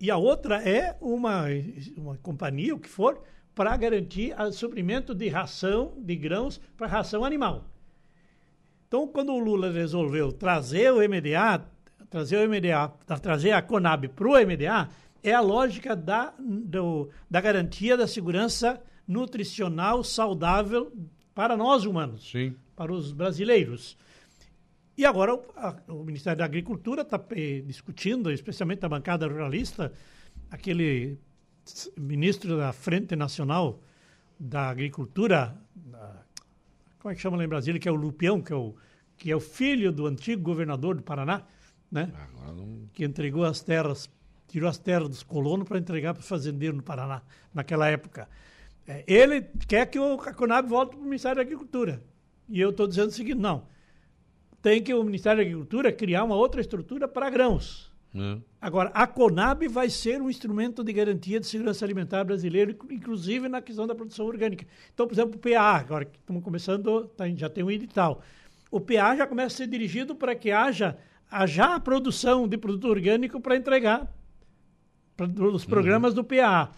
E 0.00 0.10
a 0.10 0.16
outra 0.16 0.56
é 0.62 0.96
uma, 1.00 1.44
uma 1.96 2.16
companhia, 2.18 2.74
o 2.74 2.78
que 2.80 2.88
for, 2.88 3.22
para 3.54 3.74
garantir 3.76 4.34
o 4.38 4.52
suprimento 4.52 5.14
de 5.14 5.28
ração 5.28 5.94
de 5.98 6.16
grãos 6.16 6.60
para 6.76 6.86
ração 6.88 7.24
animal. 7.24 7.64
Então, 8.88 9.06
quando 9.08 9.32
o 9.32 9.38
Lula 9.38 9.70
resolveu 9.70 10.32
trazer 10.32 10.92
o 10.92 10.98
MDA, 10.98 11.64
trazer 12.10 12.36
o 12.38 12.48
MDA, 12.48 12.88
tra- 13.06 13.18
trazer 13.18 13.52
a 13.52 13.62
Conab 13.62 14.08
para 14.08 14.28
o 14.28 14.36
MDA, 14.36 14.88
é 15.24 15.32
a 15.32 15.40
lógica 15.40 15.96
da, 15.96 16.34
do- 16.38 17.08
da 17.30 17.40
garantia 17.40 17.96
da 17.96 18.06
segurança 18.06 18.80
nutricional 19.08 20.04
saudável 20.04 20.92
para 21.34 21.56
nós 21.56 21.84
humanos 21.84 22.30
Sim. 22.30 22.54
para 22.76 22.92
os 22.92 23.10
brasileiros. 23.12 23.96
E 24.96 25.04
agora 25.04 25.34
o, 25.34 25.42
a- 25.56 25.76
o 25.88 26.04
Ministério 26.04 26.38
da 26.38 26.44
Agricultura 26.44 27.02
está 27.02 27.20
discutindo, 27.66 28.30
especialmente 28.30 28.84
a 28.84 28.88
bancada 28.88 29.26
ruralista, 29.26 29.92
aquele 30.50 31.18
ministro 31.96 32.56
da 32.58 32.72
Frente 32.72 33.16
Nacional 33.16 33.80
da 34.38 34.68
Agricultura, 34.68 35.56
da- 35.74 36.22
como 36.98 37.12
é 37.12 37.14
que 37.14 37.20
chama 37.20 37.36
lá 37.38 37.44
em 37.44 37.48
Brasília, 37.48 37.80
que 37.80 37.88
é 37.88 37.92
o 37.92 37.94
Lupião, 37.96 38.40
que 38.40 38.52
é 38.52 38.56
o, 38.56 38.74
que 39.16 39.30
é 39.30 39.36
o 39.36 39.40
filho 39.40 39.90
do 39.90 40.06
antigo 40.06 40.42
governador 40.42 40.94
do 40.96 41.02
Paraná, 41.02 41.42
né? 41.90 42.12
Não... 42.46 42.88
que 42.92 43.04
entregou 43.04 43.44
as 43.44 43.62
terras, 43.62 44.08
tirou 44.54 44.70
as 44.70 44.78
terras 44.78 45.08
dos 45.08 45.24
colonos 45.24 45.66
para 45.66 45.78
entregar 45.78 46.14
para 46.14 46.20
os 46.20 46.28
fazendeiros 46.28 46.76
no 46.76 46.82
Paraná, 46.84 47.22
naquela 47.52 47.88
época. 47.88 48.28
É, 48.86 49.02
ele 49.04 49.42
quer 49.66 49.84
que 49.86 49.98
o, 49.98 50.14
a 50.14 50.32
Conab 50.32 50.68
volte 50.68 50.90
para 50.90 51.00
o 51.00 51.02
Ministério 51.02 51.34
da 51.34 51.42
Agricultura. 51.42 52.00
E 52.48 52.60
eu 52.60 52.70
estou 52.70 52.86
dizendo 52.86 53.08
o 53.08 53.12
seguinte, 53.12 53.34
não, 53.34 53.66
tem 54.62 54.80
que 54.80 54.94
o 54.94 55.02
Ministério 55.02 55.38
da 55.38 55.42
Agricultura 55.42 55.90
criar 55.90 56.22
uma 56.22 56.36
outra 56.36 56.60
estrutura 56.60 57.08
para 57.08 57.28
grãos. 57.30 57.92
É. 58.14 58.38
Agora, 58.60 58.92
a 58.94 59.08
Conab 59.08 59.66
vai 59.66 59.90
ser 59.90 60.22
um 60.22 60.30
instrumento 60.30 60.84
de 60.84 60.92
garantia 60.92 61.40
de 61.40 61.48
segurança 61.48 61.84
alimentar 61.84 62.22
brasileiro, 62.22 62.76
inclusive 62.92 63.48
na 63.48 63.60
questão 63.60 63.88
da 63.88 63.94
produção 63.96 64.24
orgânica. 64.24 64.64
Então, 64.94 65.04
por 65.04 65.14
exemplo, 65.14 65.34
o 65.34 65.38
PA, 65.40 65.78
agora 65.78 66.04
que 66.04 66.16
estamos 66.16 66.44
começando, 66.44 67.08
tá, 67.08 67.28
já 67.30 67.50
tem 67.50 67.64
um 67.64 67.72
edital. 67.72 68.22
O 68.70 68.80
PA 68.80 69.16
já 69.16 69.26
começa 69.26 69.48
a 69.48 69.56
ser 69.56 69.66
dirigido 69.66 70.14
para 70.14 70.32
que 70.36 70.52
haja 70.52 70.96
já 71.44 71.74
a 71.74 71.80
produção 71.80 72.46
de 72.46 72.56
produto 72.56 72.86
orgânico 72.86 73.40
para 73.40 73.56
entregar 73.56 74.08
para 75.16 75.26
os 75.26 75.64
programas 75.64 76.10
uhum. 76.10 76.16
do 76.16 76.24
PA. 76.24 76.70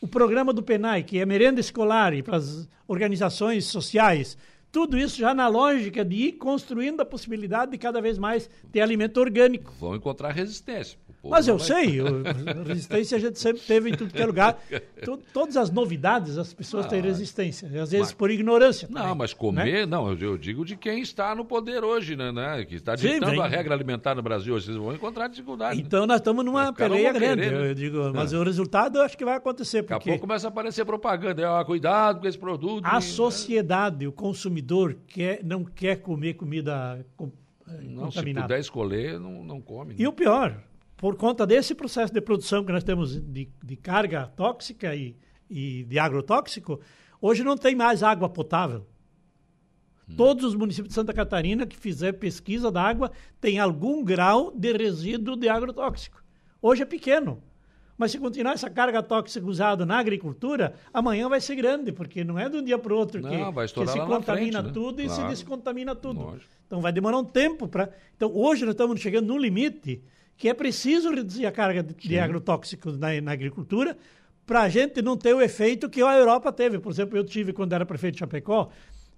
O 0.00 0.06
programa 0.06 0.52
do 0.52 0.62
PENAI, 0.62 1.02
que 1.02 1.18
é 1.18 1.26
merenda 1.26 1.60
escolar 1.60 2.14
e 2.14 2.22
para 2.22 2.36
as 2.36 2.68
organizações 2.86 3.64
sociais, 3.64 4.38
tudo 4.70 4.98
isso 4.98 5.18
já 5.18 5.34
na 5.34 5.48
lógica 5.48 6.04
de 6.04 6.16
ir 6.16 6.32
construindo 6.32 7.00
a 7.00 7.04
possibilidade 7.04 7.72
de 7.72 7.78
cada 7.78 8.00
vez 8.00 8.18
mais 8.18 8.48
ter 8.70 8.80
alimento 8.80 9.18
orgânico. 9.18 9.72
Vão 9.80 9.96
encontrar 9.96 10.30
resistência. 10.30 10.98
Mas 11.22 11.48
eu 11.48 11.58
vai... 11.58 11.66
sei, 11.66 12.00
resistência 12.66 13.16
a 13.16 13.20
gente 13.20 13.38
sempre 13.38 13.60
teve 13.62 13.90
em 13.90 13.94
tudo 13.94 14.12
que 14.12 14.22
é 14.22 14.26
lugar. 14.26 14.58
todas 15.32 15.56
as 15.56 15.70
novidades 15.70 16.38
as 16.38 16.54
pessoas 16.54 16.86
ah, 16.86 16.88
têm 16.88 17.00
resistência, 17.00 17.66
às 17.68 17.90
vezes 17.90 18.08
mas, 18.08 18.12
por 18.12 18.30
ignorância. 18.30 18.88
Não, 18.90 19.00
também, 19.00 19.16
mas 19.16 19.34
comer, 19.34 19.64
né? 19.64 19.86
não, 19.86 20.16
eu 20.20 20.38
digo 20.38 20.64
de 20.64 20.76
quem 20.76 21.00
está 21.00 21.34
no 21.34 21.44
poder 21.44 21.82
hoje, 21.82 22.14
né? 22.14 22.30
né 22.30 22.64
que 22.64 22.76
está 22.76 22.94
ditando 22.94 23.32
Sim, 23.32 23.40
a 23.40 23.46
regra 23.46 23.74
alimentar 23.74 24.14
no 24.14 24.22
Brasil. 24.22 24.54
Vocês 24.54 24.76
vão 24.76 24.94
encontrar 24.94 25.28
dificuldade. 25.28 25.80
Então 25.80 26.06
nós 26.06 26.18
estamos 26.18 26.44
numa 26.44 26.72
peleia 26.72 27.12
grande, 27.12 27.42
querer, 27.42 27.58
né? 27.58 27.70
eu 27.70 27.74
digo, 27.74 28.12
mas 28.14 28.32
é. 28.32 28.38
o 28.38 28.42
resultado 28.42 28.98
eu 28.98 29.02
acho 29.02 29.16
que 29.16 29.24
vai 29.24 29.36
acontecer. 29.36 29.82
Porque... 29.82 29.94
Daqui 29.94 30.10
a 30.10 30.12
pouco 30.12 30.26
começa 30.26 30.46
a 30.46 30.50
aparecer 30.50 30.84
propaganda, 30.84 31.64
cuidado 31.64 32.20
com 32.20 32.26
esse 32.26 32.38
produto. 32.38 32.84
A 32.84 32.98
e... 32.98 33.02
sociedade, 33.02 34.06
o 34.06 34.12
consumidor, 34.12 34.96
quer, 35.06 35.42
não 35.44 35.64
quer 35.64 35.96
comer 35.96 36.34
comida 36.34 37.04
não, 37.82 38.10
se 38.10 38.22
puder 38.22 38.60
escolher, 38.60 39.20
não, 39.20 39.44
não 39.44 39.60
come. 39.60 39.90
Né? 39.90 39.96
E 39.98 40.06
o 40.06 40.12
pior, 40.12 40.62
por 40.98 41.14
conta 41.16 41.46
desse 41.46 41.74
processo 41.76 42.12
de 42.12 42.20
produção 42.20 42.64
que 42.64 42.72
nós 42.72 42.82
temos 42.82 43.18
de, 43.18 43.48
de 43.64 43.76
carga 43.76 44.26
tóxica 44.26 44.94
e, 44.94 45.16
e, 45.48 45.84
de 45.84 45.96
agrotóxico, 45.96 46.80
hoje 47.22 47.44
não 47.44 47.56
tem 47.56 47.74
mais 47.74 48.02
água 48.02 48.28
potável. 48.28 48.84
Hum. 50.10 50.14
Todos 50.16 50.44
os 50.44 50.54
municípios 50.56 50.88
de 50.88 50.94
Santa 50.94 51.14
Catarina 51.14 51.66
que 51.66 51.76
fizer 51.76 52.14
pesquisa 52.14 52.68
da 52.70 52.82
água 52.82 53.12
têm 53.40 53.60
algum 53.60 54.04
grau 54.04 54.52
de 54.52 54.72
resíduo 54.72 55.36
de 55.36 55.48
agrotóxico. 55.48 56.20
Hoje 56.60 56.82
é 56.82 56.86
pequeno. 56.86 57.40
Mas 57.96 58.10
se 58.10 58.18
continuar 58.18 58.52
essa 58.52 58.70
carga 58.70 59.02
tóxica 59.02 59.46
usada 59.46 59.86
na 59.86 59.98
agricultura, 59.98 60.74
amanhã 60.92 61.28
vai 61.28 61.40
ser 61.40 61.54
grande, 61.56 61.92
porque 61.92 62.24
não 62.24 62.38
é 62.38 62.48
de 62.48 62.56
um 62.56 62.62
dia 62.62 62.78
para 62.78 62.92
o 62.92 62.96
outro 62.96 63.20
que, 63.20 63.36
não, 63.36 63.52
que 63.52 63.68
se 63.68 64.00
contamina 64.00 64.62
frente, 64.62 64.66
né? 64.66 64.72
tudo 64.72 65.00
e 65.00 65.06
claro. 65.06 65.22
se 65.22 65.28
descontamina 65.28 65.94
tudo. 65.94 66.20
Lógico. 66.20 66.50
Então 66.66 66.80
vai 66.80 66.92
demorar 66.92 67.18
um 67.18 67.24
tempo 67.24 67.68
para. 67.68 67.90
Então 68.16 68.32
hoje 68.34 68.64
nós 68.64 68.74
estamos 68.74 69.00
chegando 69.00 69.26
no 69.28 69.38
limite 69.38 70.02
que 70.38 70.48
é 70.48 70.54
preciso 70.54 71.10
reduzir 71.10 71.44
a 71.46 71.52
carga 71.52 71.82
de, 71.82 71.92
de 71.92 72.18
agrotóxicos 72.18 72.96
na, 72.96 73.20
na 73.20 73.32
agricultura 73.32 73.98
para 74.46 74.62
a 74.62 74.68
gente 74.68 75.02
não 75.02 75.16
ter 75.16 75.34
o 75.34 75.42
efeito 75.42 75.90
que 75.90 76.00
a 76.00 76.16
Europa 76.16 76.52
teve. 76.52 76.78
Por 76.78 76.92
exemplo, 76.92 77.18
eu 77.18 77.24
tive, 77.24 77.52
quando 77.52 77.72
era 77.72 77.84
prefeito 77.84 78.14
de 78.14 78.20
Chapecó, 78.20 78.70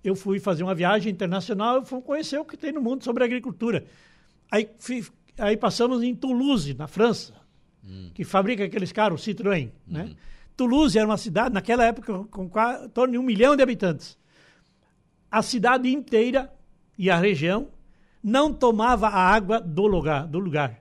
eu 0.02 0.16
fui 0.16 0.40
fazer 0.40 0.62
uma 0.62 0.74
viagem 0.74 1.12
internacional 1.12 1.82
e 1.82 1.84
fui 1.84 2.00
conhecer 2.00 2.38
o 2.38 2.44
que 2.44 2.56
tem 2.56 2.72
no 2.72 2.80
mundo 2.80 3.04
sobre 3.04 3.22
agricultura. 3.22 3.84
Aí, 4.50 4.68
aí 5.38 5.56
passamos 5.58 6.02
em 6.02 6.14
Toulouse, 6.14 6.72
na 6.72 6.88
França, 6.88 7.34
hum. 7.84 8.10
que 8.14 8.24
fabrica 8.24 8.64
aqueles 8.64 8.90
carros 8.90 9.22
Citroën. 9.22 9.70
Né? 9.86 10.04
Uhum. 10.04 10.16
Toulouse 10.56 10.98
era 10.98 11.06
uma 11.06 11.18
cidade, 11.18 11.54
naquela 11.54 11.84
época, 11.84 12.24
com 12.24 12.44
em 12.44 12.88
torno 12.88 13.12
de 13.12 13.18
um 13.18 13.22
milhão 13.22 13.54
de 13.54 13.62
habitantes. 13.62 14.18
A 15.30 15.42
cidade 15.42 15.92
inteira 15.92 16.50
e 16.98 17.10
a 17.10 17.16
região 17.16 17.68
não 18.22 18.52
tomava 18.52 19.06
a 19.06 19.20
água 19.20 19.60
do 19.60 19.86
lugar. 19.86 20.26
Do 20.26 20.38
lugar 20.38 20.79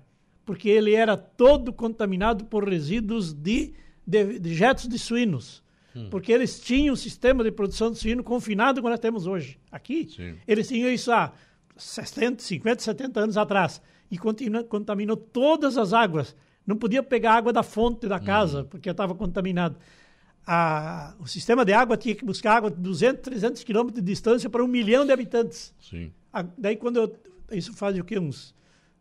porque 0.49 0.67
ele 0.67 0.95
era 0.95 1.15
todo 1.15 1.71
contaminado 1.71 2.43
por 2.45 2.67
resíduos 2.67 3.31
de, 3.31 3.71
de, 4.03 4.39
de 4.39 4.55
de 4.55 4.97
suínos. 4.97 5.61
Hum. 5.95 6.07
Porque 6.09 6.31
eles 6.31 6.59
tinham 6.59 6.93
um 6.93 6.95
sistema 6.95 7.43
de 7.43 7.51
produção 7.51 7.91
de 7.91 7.99
suíno 7.99 8.23
confinado 8.23 8.81
como 8.81 8.89
nós 8.89 8.99
temos 8.99 9.27
hoje. 9.27 9.59
Aqui, 9.71 10.09
Sim. 10.09 10.37
eles 10.47 10.67
tinham 10.67 10.89
isso 10.89 11.11
há 11.11 11.33
60, 11.77 12.41
50, 12.41 12.81
70 12.81 13.19
anos 13.19 13.37
atrás. 13.37 13.79
E 14.09 14.17
continua, 14.17 14.63
contaminou 14.63 15.15
todas 15.15 15.77
as 15.77 15.93
águas. 15.93 16.35
Não 16.65 16.75
podia 16.75 17.03
pegar 17.03 17.33
água 17.35 17.53
da 17.53 17.61
fonte 17.61 18.07
da 18.07 18.19
casa, 18.19 18.61
hum. 18.61 18.65
porque 18.65 18.89
estava 18.89 19.13
contaminado. 19.13 19.77
A, 20.47 21.13
o 21.19 21.27
sistema 21.27 21.63
de 21.63 21.73
água 21.73 21.95
tinha 21.95 22.15
que 22.15 22.25
buscar 22.25 22.57
água 22.57 22.71
de 22.71 22.77
200, 22.77 23.21
300 23.21 23.63
quilômetros 23.63 24.03
de 24.03 24.11
distância 24.11 24.49
para 24.49 24.63
um 24.63 24.67
milhão 24.67 25.05
de 25.05 25.11
habitantes. 25.11 25.75
A, 26.33 26.41
daí, 26.57 26.75
quando 26.75 26.97
eu. 26.97 27.15
Isso 27.51 27.71
faz 27.71 27.95
o 27.99 28.03
quê? 28.03 28.17
Uns 28.17 28.55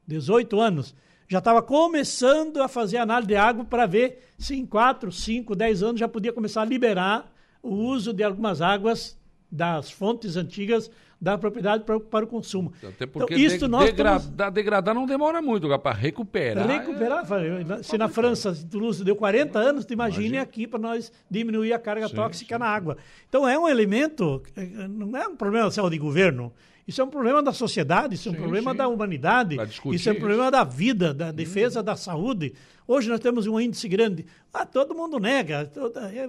18 0.06 0.60
anos 0.60 0.94
já 1.28 1.38
estava 1.38 1.60
começando 1.60 2.62
a 2.62 2.68
fazer 2.68 2.96
análise 2.96 3.28
de 3.28 3.36
água 3.36 3.64
para 3.64 3.86
ver 3.86 4.32
se 4.38 4.56
em 4.56 4.64
4, 4.64 5.12
5, 5.12 5.54
10 5.54 5.82
anos 5.82 6.00
já 6.00 6.08
podia 6.08 6.32
começar 6.32 6.62
a 6.62 6.64
liberar 6.64 7.30
o 7.62 7.74
uso 7.74 8.12
de 8.14 8.24
algumas 8.24 8.62
águas 8.62 9.16
das 9.50 9.90
fontes 9.90 10.36
antigas 10.36 10.90
da 11.20 11.36
propriedade 11.36 11.84
para, 11.84 11.98
para 11.98 12.24
o 12.24 12.28
consumo. 12.28 12.72
Até 12.82 13.04
porque 13.04 13.34
então, 13.34 13.44
isso 13.44 13.58
de, 13.58 13.68
nós 13.68 13.86
degradar, 13.86 14.20
estamos... 14.20 14.54
degradar 14.54 14.94
não 14.94 15.04
demora 15.04 15.42
muito, 15.42 15.68
para 15.80 15.96
recuperar. 15.96 16.66
Recuperar. 16.66 17.26
É... 17.32 17.82
Se 17.82 17.98
na 17.98 18.08
França 18.08 18.54
Toulouse 18.70 19.02
deu 19.02 19.16
40 19.16 19.58
anos, 19.58 19.84
imagine 19.90 20.26
Imagina. 20.26 20.42
aqui 20.42 20.66
para 20.66 20.78
nós 20.78 21.12
diminuir 21.28 21.72
a 21.72 21.78
carga 21.78 22.08
sim, 22.08 22.14
tóxica 22.14 22.54
sim. 22.54 22.60
na 22.60 22.66
água. 22.66 22.96
Então 23.28 23.48
é 23.48 23.58
um 23.58 23.68
elemento, 23.68 24.42
é, 24.56 24.86
não 24.86 25.16
é 25.16 25.26
um 25.26 25.34
problema 25.34 25.70
só 25.70 25.88
de 25.88 25.98
governo, 25.98 26.52
isso 26.88 27.02
é 27.02 27.04
um 27.04 27.10
problema 27.10 27.42
da 27.42 27.52
sociedade, 27.52 28.14
isso 28.14 28.30
é 28.30 28.32
um 28.32 28.34
sim, 28.34 28.40
problema 28.40 28.70
sim. 28.70 28.78
da 28.78 28.88
humanidade, 28.88 29.58
isso 29.92 30.08
é 30.08 30.12
um 30.12 30.16
problema 30.16 30.50
da 30.50 30.64
vida, 30.64 31.12
da 31.12 31.30
defesa 31.30 31.80
hum. 31.80 31.84
da 31.84 31.94
saúde. 31.94 32.54
Hoje 32.86 33.10
nós 33.10 33.20
temos 33.20 33.46
um 33.46 33.60
índice 33.60 33.86
grande. 33.86 34.24
Ah, 34.50 34.64
todo 34.64 34.94
mundo 34.94 35.20
nega, 35.20 35.70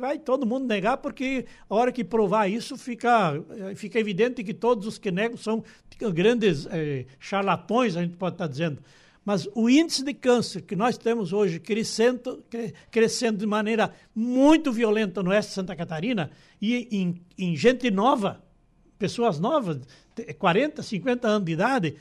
vai 0.01 0.19
todo 0.19 0.45
mundo 0.45 0.67
negar, 0.67 0.97
porque 0.97 1.45
a 1.69 1.73
hora 1.73 1.93
que 1.93 2.03
provar 2.03 2.49
isso 2.49 2.75
fica, 2.75 3.41
fica 3.73 3.97
evidente 3.97 4.43
que 4.43 4.53
todos 4.53 4.85
os 4.85 4.97
que 4.97 5.09
negam 5.09 5.37
são 5.37 5.63
grandes 6.13 6.67
é, 6.69 7.05
charlatões, 7.21 7.95
a 7.95 8.01
gente 8.01 8.17
pode 8.17 8.35
estar 8.35 8.47
dizendo. 8.47 8.83
Mas 9.23 9.47
o 9.55 9.69
índice 9.69 10.03
de 10.03 10.13
câncer 10.13 10.63
que 10.63 10.75
nós 10.75 10.97
temos 10.97 11.31
hoje 11.31 11.57
crescendo, 11.57 12.43
crescendo 12.91 13.37
de 13.37 13.45
maneira 13.45 13.93
muito 14.13 14.73
violenta 14.73 15.23
no 15.23 15.29
oeste 15.29 15.51
de 15.51 15.55
Santa 15.55 15.73
Catarina 15.73 16.31
e 16.61 16.85
em, 16.91 17.21
em 17.37 17.55
gente 17.55 17.89
nova, 17.89 18.43
pessoas 18.97 19.39
novas, 19.39 19.79
40, 20.37 20.81
50 20.81 21.27
anos 21.27 21.45
de 21.45 21.51
idade, 21.51 21.95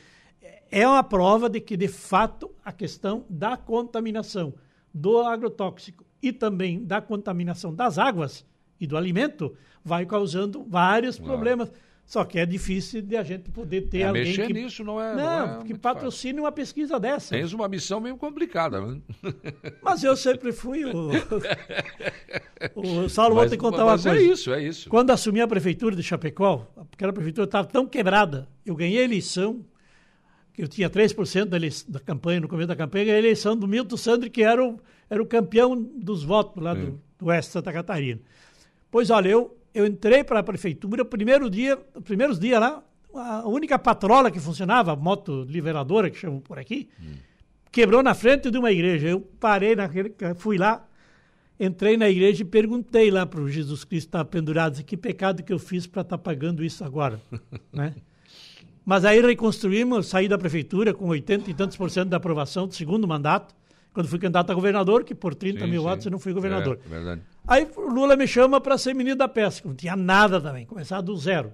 é 0.70 0.86
uma 0.86 1.02
prova 1.02 1.48
de 1.48 1.60
que, 1.60 1.76
de 1.76 1.88
fato, 1.88 2.50
a 2.64 2.72
questão 2.72 3.24
da 3.28 3.56
contaminação 3.56 4.54
do 4.92 5.20
agrotóxico 5.20 6.04
e 6.22 6.32
também 6.32 6.84
da 6.84 7.00
contaminação 7.00 7.74
das 7.74 7.98
águas 7.98 8.44
e 8.80 8.86
do 8.86 8.96
alimento 8.96 9.54
vai 9.84 10.04
causando 10.04 10.64
vários 10.68 11.16
claro. 11.16 11.32
problemas. 11.32 11.72
Só 12.08 12.24
que 12.24 12.38
é 12.38 12.46
difícil 12.46 13.02
de 13.02 13.18
a 13.18 13.22
gente 13.22 13.50
poder 13.50 13.82
ter 13.82 13.98
é, 13.98 14.06
alguém 14.06 14.24
mexer 14.24 14.46
que... 14.46 14.54
nisso 14.54 14.82
não 14.82 14.98
é 14.98 15.14
Não, 15.14 15.46
não 15.46 15.60
é 15.60 15.64
que 15.64 15.74
patrocine 15.74 16.32
fácil. 16.32 16.44
uma 16.44 16.52
pesquisa 16.52 16.98
dessa. 16.98 17.36
Tens 17.36 17.52
uma 17.52 17.68
missão 17.68 18.00
meio 18.00 18.16
complicada. 18.16 18.80
Né? 18.80 18.98
Mas 19.82 20.02
eu 20.02 20.16
sempre 20.16 20.50
fui 20.50 20.86
o... 20.86 21.10
o 22.74 23.10
Saulo, 23.10 23.34
vou 23.34 23.46
te 23.46 23.58
contar 23.58 23.84
mas 23.84 24.06
uma 24.06 24.12
é 24.12 24.16
coisa. 24.16 24.30
é 24.30 24.32
isso, 24.32 24.52
é 24.54 24.62
isso. 24.62 24.88
Quando 24.88 25.10
assumi 25.10 25.42
a 25.42 25.46
prefeitura 25.46 25.94
de 25.94 26.02
Chapecó, 26.02 26.66
aquela 26.90 27.12
prefeitura 27.12 27.44
estava 27.44 27.68
tão 27.68 27.84
quebrada, 27.84 28.48
eu 28.64 28.74
ganhei 28.74 29.00
a 29.00 29.04
eleição, 29.04 29.62
que 30.54 30.62
eu 30.62 30.66
tinha 30.66 30.88
3% 30.88 31.44
da, 31.44 31.58
da 31.88 32.00
campanha, 32.00 32.40
no 32.40 32.48
começo 32.48 32.68
da 32.68 32.76
campanha, 32.76 33.04
ganhei 33.04 33.16
a 33.16 33.22
eleição 33.22 33.54
do 33.54 33.68
Milton 33.68 33.98
Sandri, 33.98 34.30
que 34.30 34.42
era 34.42 34.64
o, 34.64 34.80
era 35.10 35.22
o 35.22 35.26
campeão 35.26 35.76
dos 35.78 36.24
votos 36.24 36.62
lá 36.62 36.72
do, 36.72 36.98
do 37.18 37.26
Oeste 37.26 37.50
de 37.50 37.52
Santa 37.52 37.70
Catarina. 37.70 38.18
Pois 38.90 39.10
olha, 39.10 39.28
eu 39.28 39.57
eu 39.74 39.86
entrei 39.86 40.24
para 40.24 40.40
a 40.40 40.42
prefeitura, 40.42 41.04
primeiro 41.04 41.50
dia, 41.50 41.76
primeiros 42.04 42.38
dias 42.38 42.60
lá, 42.60 42.82
a 43.14 43.46
única 43.48 43.78
patrola 43.78 44.30
que 44.30 44.40
funcionava, 44.40 44.92
a 44.92 44.96
moto 44.96 45.44
liberadora, 45.48 46.10
que 46.10 46.18
chamam 46.18 46.40
por 46.40 46.58
aqui, 46.58 46.88
hum. 47.00 47.14
quebrou 47.70 48.02
na 48.02 48.14
frente 48.14 48.50
de 48.50 48.58
uma 48.58 48.70
igreja. 48.70 49.08
Eu 49.08 49.20
parei 49.20 49.74
naquele, 49.74 50.14
fui 50.36 50.58
lá, 50.58 50.86
entrei 51.58 51.96
na 51.96 52.08
igreja 52.08 52.42
e 52.42 52.44
perguntei 52.44 53.10
lá 53.10 53.26
para 53.26 53.40
o 53.40 53.48
Jesus 53.48 53.84
Cristo 53.84 54.06
que 54.06 54.08
estava 54.08 54.24
pendurado, 54.24 54.82
que 54.84 54.96
pecado 54.96 55.42
que 55.42 55.52
eu 55.52 55.58
fiz 55.58 55.86
para 55.86 56.02
estar 56.02 56.18
tá 56.18 56.22
pagando 56.22 56.64
isso 56.64 56.84
agora, 56.84 57.20
né? 57.72 57.94
Mas 58.84 59.04
aí 59.04 59.20
reconstruímos, 59.20 60.06
saí 60.06 60.28
da 60.28 60.38
prefeitura 60.38 60.94
com 60.94 61.08
80 61.08 61.50
e 61.50 61.54
tantos 61.54 61.76
por 61.76 61.90
cento 61.90 62.08
da 62.08 62.16
aprovação 62.16 62.66
do 62.66 62.74
segundo 62.74 63.06
mandato, 63.06 63.54
quando 63.98 64.06
fui 64.06 64.20
candidato 64.20 64.52
a 64.52 64.54
governador, 64.54 65.02
que 65.02 65.12
por 65.12 65.34
30 65.34 65.58
sim, 65.58 65.66
mil 65.68 65.80
sim. 65.80 65.88
votos 65.88 66.06
eu 66.06 66.12
não 66.12 66.20
fui 66.20 66.32
governador. 66.32 66.78
É, 66.86 66.88
verdade. 66.88 67.20
Aí 67.48 67.66
o 67.76 67.90
Lula 67.90 68.14
me 68.14 68.28
chama 68.28 68.60
para 68.60 68.78
ser 68.78 68.94
ministro 68.94 69.18
da 69.18 69.26
pesca. 69.26 69.66
Não 69.66 69.74
tinha 69.74 69.96
nada 69.96 70.40
também, 70.40 70.64
começar 70.64 71.00
do 71.00 71.16
zero. 71.16 71.52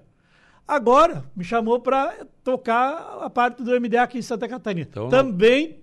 Agora, 0.68 1.24
me 1.34 1.42
chamou 1.42 1.80
para 1.80 2.26
tocar 2.42 3.18
a 3.22 3.30
parte 3.30 3.62
do 3.62 3.80
MDA 3.80 4.02
aqui 4.02 4.18
em 4.18 4.22
Santa 4.22 4.46
Catarina. 4.46 4.86
Então, 4.90 5.08
também 5.08 5.78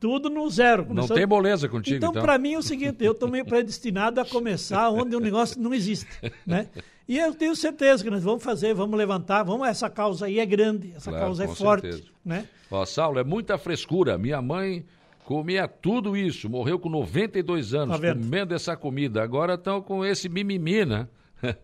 tudo 0.00 0.28
no 0.28 0.50
zero. 0.50 0.86
Começou... 0.86 1.10
Não 1.10 1.14
tem 1.14 1.24
moleza 1.24 1.68
contigo, 1.68 1.98
então. 1.98 2.10
Então, 2.10 2.20
para 2.20 2.36
mim 2.36 2.54
é 2.54 2.58
o 2.58 2.62
seguinte, 2.62 3.04
eu 3.04 3.12
estou 3.12 3.28
meio 3.28 3.44
predestinado 3.46 4.20
a 4.20 4.24
começar 4.24 4.90
onde 4.90 5.14
o 5.14 5.20
negócio 5.20 5.62
não 5.62 5.72
existe, 5.72 6.08
né? 6.44 6.66
E 7.06 7.16
eu 7.16 7.32
tenho 7.32 7.54
certeza 7.54 8.02
que 8.02 8.10
nós 8.10 8.24
vamos 8.24 8.42
fazer, 8.42 8.74
vamos 8.74 8.98
levantar, 8.98 9.44
vamos, 9.44 9.68
essa 9.68 9.88
causa 9.88 10.26
aí 10.26 10.40
é 10.40 10.46
grande, 10.46 10.92
essa 10.96 11.10
Claro, 11.10 11.26
causa 11.26 11.44
é 11.44 11.48
forte, 11.48 11.92
certeza. 11.92 12.12
né? 12.24 12.48
Ó, 12.68 12.84
Saulo, 12.84 13.20
é 13.20 13.24
muita 13.24 13.56
frescura. 13.56 14.18
Minha 14.18 14.42
mãe 14.42 14.84
comia 15.30 15.68
tudo 15.68 16.16
isso, 16.16 16.50
morreu 16.50 16.76
com 16.76 16.88
92 16.88 17.72
anos, 17.72 18.00
Tá 18.00 18.14
comendo 18.16 18.52
essa 18.52 18.76
comida. 18.76 19.22
Agora 19.22 19.54
estão 19.54 19.80
com 19.80 20.04
esse 20.04 20.28
mimimi, 20.28 20.84
né? 20.84 21.06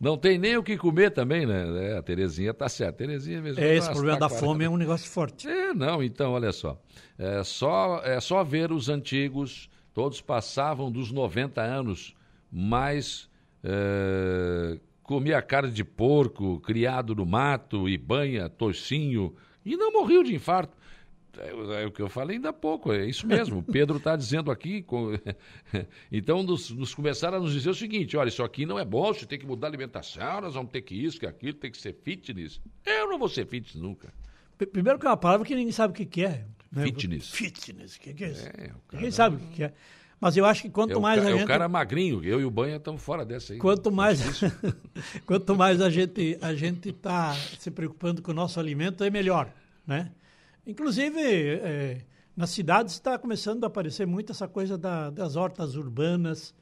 Não 0.00 0.16
tem 0.16 0.38
nem 0.38 0.56
o 0.56 0.62
que 0.62 0.78
comer 0.78 1.10
também, 1.10 1.44
né? 1.44 1.90
É, 1.90 1.98
a 1.98 2.02
Terezinha 2.02 2.54
tá 2.54 2.70
certa. 2.70 2.94
Terezinha 2.94 3.42
mesmo. 3.42 3.62
É, 3.62 3.74
esse 3.76 3.88
nossa, 3.88 3.92
problema 3.92 4.18
tá 4.18 4.28
da 4.28 4.34
fome 4.34 4.64
é 4.64 4.70
um 4.70 4.78
negócio 4.78 5.06
forte. 5.10 5.46
É, 5.46 5.74
não, 5.74 6.02
então, 6.02 6.32
olha 6.32 6.50
só. 6.52 6.80
É 7.18 7.44
só, 7.44 8.00
é 8.02 8.18
só 8.18 8.42
ver 8.42 8.72
os 8.72 8.88
antigos, 8.88 9.68
todos 9.92 10.22
passavam 10.22 10.90
dos 10.90 11.12
90 11.12 11.60
anos, 11.60 12.14
mas 12.50 13.28
é, 13.62 14.80
comia 15.02 15.42
carne 15.42 15.70
de 15.70 15.84
porco, 15.84 16.60
criado 16.60 17.14
no 17.14 17.26
mato, 17.26 17.90
e 17.90 17.98
banha, 17.98 18.48
toicinho, 18.48 19.34
e 19.66 19.76
não 19.76 19.92
morriam 19.92 20.22
de 20.22 20.34
infarto. 20.34 20.74
É, 21.38 21.82
é 21.82 21.86
o 21.86 21.90
que 21.92 22.00
eu 22.02 22.08
falei 22.08 22.36
ainda 22.36 22.48
há 22.50 22.52
pouco, 22.52 22.92
é 22.92 23.04
isso 23.06 23.26
mesmo. 23.26 23.58
O 23.58 23.62
Pedro 23.62 23.96
está 23.98 24.16
dizendo 24.16 24.50
aqui. 24.50 24.82
com- 24.82 25.12
então, 26.10 26.42
nos, 26.42 26.70
nos 26.70 26.94
começaram 26.94 27.38
a 27.38 27.40
nos 27.40 27.52
dizer 27.52 27.70
o 27.70 27.74
seguinte: 27.74 28.16
olha, 28.16 28.28
isso 28.28 28.42
aqui 28.42 28.64
não 28.66 28.78
é 28.78 28.84
bom, 28.84 29.12
você 29.12 29.26
tem 29.26 29.38
que 29.38 29.46
mudar 29.46 29.66
a 29.66 29.70
alimentação, 29.70 30.40
nós 30.40 30.54
vamos 30.54 30.70
ter 30.70 30.82
que 30.82 30.94
isso, 30.94 31.18
que 31.20 31.26
aquilo, 31.26 31.54
tem 31.54 31.70
que 31.70 31.78
ser 31.78 31.94
fitness. 32.02 32.60
Eu 32.84 33.08
não 33.08 33.18
vou 33.18 33.28
ser 33.28 33.46
fitness 33.46 33.74
nunca. 33.80 34.12
P- 34.58 34.66
Primeiro 34.66 34.98
que 34.98 35.06
é 35.06 35.10
uma 35.10 35.16
palavra 35.16 35.46
que 35.46 35.54
ninguém 35.54 35.72
sabe 35.72 35.92
o 35.92 35.94
que, 35.96 36.06
que 36.06 36.24
é. 36.24 36.44
né? 36.72 36.84
Fitness. 36.84 37.30
Fitness, 37.30 37.96
o 37.96 38.00
que, 38.00 38.14
que 38.14 38.24
é 38.24 38.30
isso? 38.30 38.46
É, 38.46 38.48
o 38.48 38.54
cara- 38.54 38.74
Ninguém 38.94 39.10
sabe 39.10 39.36
o 39.36 39.38
que, 39.38 39.46
que 39.56 39.64
é. 39.64 39.72
Mas 40.18 40.34
eu 40.34 40.46
acho 40.46 40.62
que 40.62 40.70
quanto 40.70 40.94
É 40.96 40.98
mais 40.98 41.22
a 41.22 41.28
é 41.28 41.32
gente. 41.34 41.44
o 41.44 41.46
cara 41.46 41.68
magrinho, 41.68 42.24
eu 42.24 42.40
e 42.40 42.44
o 42.46 42.50
Banha 42.50 42.76
estamos 42.76 43.02
fora 43.02 43.22
dessa 43.22 43.52
aí. 43.52 43.58
Quanto 43.58 43.92
mais, 43.92 44.18
Difícil. 44.22 44.50
quanto 45.26 45.54
mais 45.54 45.78
a 45.82 45.90
gente 45.90 46.38
a 46.40 46.54
gente 46.54 46.88
está 46.88 47.34
se 47.58 47.70
preocupando 47.70 48.22
com 48.22 48.30
o 48.30 48.34
nosso 48.34 48.58
alimento, 48.58 49.04
é 49.04 49.10
melhor, 49.10 49.52
né? 49.86 50.10
Inclusive, 50.66 51.20
eh, 51.20 51.98
nas 52.36 52.50
cidades 52.50 52.94
está 52.94 53.18
começando 53.18 53.64
a 53.64 53.66
aparecer 53.68 54.06
muito 54.06 54.32
essa 54.32 54.48
coisa 54.48 54.76
da- 54.76 55.10
das 55.10 55.36
hortas 55.36 55.76
urbanas, 55.76 56.54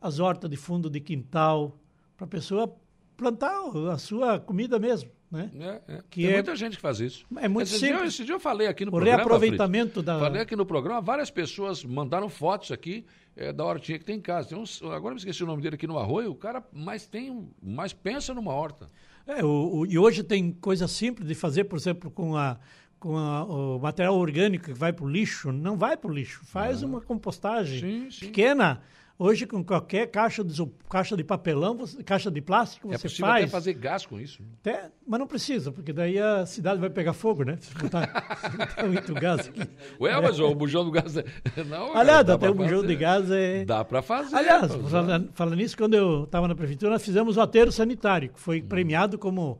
as 0.00 0.18
hortas 0.20 0.48
de 0.48 0.56
fundo 0.56 0.88
de 0.88 1.00
quintal, 1.00 1.76
para 2.16 2.24
a 2.24 2.28
pessoa 2.28 2.74
plantar 3.16 3.52
a 3.92 3.98
sua 3.98 4.38
comida 4.38 4.78
mesmo, 4.78 5.10
né? 5.30 5.50
É, 5.58 5.94
é. 5.96 6.02
Que 6.08 6.22
Tem 6.22 6.30
é- 6.30 6.34
muita 6.34 6.54
gente 6.54 6.76
que 6.76 6.80
faz 6.82 7.00
isso. 7.00 7.26
É 7.36 7.48
muito 7.48 7.66
esse 7.66 7.78
Dia, 7.80 7.88
simples. 7.94 8.14
esse 8.14 8.24
dia 8.24 8.34
eu 8.34 8.40
falei 8.40 8.68
aqui 8.68 8.84
no 8.84 8.90
O 8.90 8.92
programa. 8.92 9.16
reaproveitamento 9.16 9.94
Fritz. 9.94 10.06
da- 10.06 10.18
Falei 10.20 10.42
aqui 10.42 10.54
no 10.54 10.64
programa, 10.64 11.00
várias 11.00 11.30
pessoas 11.30 11.84
mandaram 11.84 12.28
fotos 12.28 12.70
aqui 12.70 13.04
é, 13.40 13.52
da 13.52 13.64
hortinha 13.64 13.98
que 13.98 14.04
tem 14.04 14.16
em 14.16 14.20
casa. 14.20 14.48
Tem 14.48 14.58
uns, 14.58 14.80
agora 14.82 15.08
eu 15.08 15.10
me 15.12 15.18
esqueci 15.18 15.44
o 15.44 15.46
nome 15.46 15.62
dele 15.62 15.74
aqui 15.76 15.86
no 15.86 15.96
Arroio, 15.98 16.30
o 16.32 16.34
cara 16.34 16.60
mais 16.72 17.06
tem, 17.06 17.48
mais 17.62 17.92
pensa 17.92 18.32
numa 18.34 18.52
horta. 18.52 18.90
É, 19.26 19.44
o, 19.44 19.78
o- 19.80 19.86
e 19.86 19.96
hoje 19.98 20.22
tem 20.24 20.50
coisa 20.52 20.88
simples 20.88 21.28
de 21.28 21.34
fazer, 21.36 21.64
por 21.64 21.76
exemplo, 21.78 22.10
com, 22.10 22.36
a, 22.36 22.58
com 22.98 23.16
a- 23.16 23.44
o 23.44 23.78
material 23.78 24.16
orgânico 24.16 24.66
que 24.66 24.72
vai 24.74 24.92
para 24.92 25.04
o 25.04 25.08
lixo. 25.08 25.52
Não 25.52 25.76
vai 25.76 25.96
para 25.96 26.10
o 26.10 26.14
lixo, 26.14 26.40
faz 26.44 26.82
uma 26.82 27.00
compostagem 27.00 27.80
Sim, 27.80 28.10
sim. 28.10 28.26
pequena. 28.26 28.80
Hoje, 29.20 29.46
com 29.46 29.64
qualquer 29.64 30.06
caixa 30.06 30.44
de, 30.44 30.64
caixa 30.88 31.16
de 31.16 31.24
papelão, 31.24 31.76
você- 31.76 32.00
caixa 32.04 32.30
de 32.30 32.40
plástico, 32.40 32.86
é 32.94 32.96
você 32.96 33.08
possível 33.08 33.26
faz. 33.26 33.42
até 33.42 33.50
fazer 33.50 33.72
gás 33.72 34.06
com 34.06 34.20
isso. 34.20 34.40
Até- 34.60 34.92
mas 35.04 35.18
não 35.18 35.26
precisa, 35.26 35.72
porque 35.72 35.92
daí 35.92 36.20
a 36.20 36.46
cidade 36.46 36.78
vai 36.80 36.88
pegar 36.88 37.12
fogo, 37.12 37.42
né? 37.42 37.56
Se 37.60 37.74
botar, 37.74 38.06
muito 38.88 39.12
gás 39.14 39.48
aqui. 39.48 39.62
Ué, 40.00 40.20
mas 40.20 40.38
o 40.38 40.54
bujão 40.54 40.84
do 40.84 40.92
gás. 40.92 41.16
é- 41.16 41.24
Não, 41.66 41.96
Aliás, 41.96 42.22
cara, 42.22 42.34
até 42.34 42.48
o 42.48 42.54
bujão 42.54 42.86
de 42.86 42.94
gás 42.94 43.28
é. 43.28 43.64
Dá 43.64 43.84
para 43.84 44.02
fazer. 44.02 44.36
Aliás, 44.36 44.72
falando, 44.72 45.30
falando 45.34 45.56
nisso, 45.56 45.76
quando 45.76 45.94
eu 45.94 46.22
estava 46.22 46.46
na 46.46 46.54
prefeitura, 46.54 46.92
nós 46.92 47.04
fizemos 47.04 47.36
o 47.36 47.40
aterro 47.40 47.72
sanitário, 47.72 48.28
que 48.28 48.34
Hum. 48.36 48.38
foi 48.38 48.62
premiado 48.62 49.18
como 49.18 49.58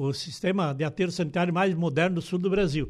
o 0.00 0.12
sistema 0.12 0.72
de 0.72 0.84
aterro 0.84 1.10
sanitário 1.10 1.52
mais 1.52 1.74
moderno 1.74 2.16
do 2.16 2.22
sul 2.22 2.38
do 2.38 2.48
Brasil. 2.48 2.88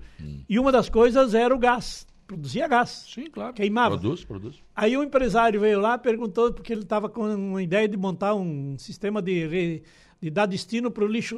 E 0.48 0.58
uma 0.58 0.70
das 0.70 0.88
coisas 0.90 1.34
era 1.34 1.54
o 1.54 1.58
gás, 1.58 2.06
produzia 2.26 2.68
gás. 2.68 3.06
Sim, 3.08 3.24
claro. 3.30 3.54
Queimava. 3.54 3.96
Produz, 3.98 4.24
produz. 4.24 4.56
Aí 4.76 4.96
o 4.96 5.02
empresário 5.02 5.58
veio 5.60 5.80
lá, 5.80 5.96
perguntou, 5.96 6.52
porque 6.52 6.72
ele 6.72 6.82
estava 6.82 7.08
com 7.08 7.22
uma 7.34 7.62
ideia 7.62 7.88
de 7.88 7.96
montar 7.96 8.34
um 8.34 8.76
sistema 8.78 9.22
de, 9.22 9.46
re- 9.46 9.82
de 10.20 10.28
dar 10.30 10.44
destino 10.46 10.90
para 10.90 11.02
o 11.04 11.06
lixo 11.06 11.36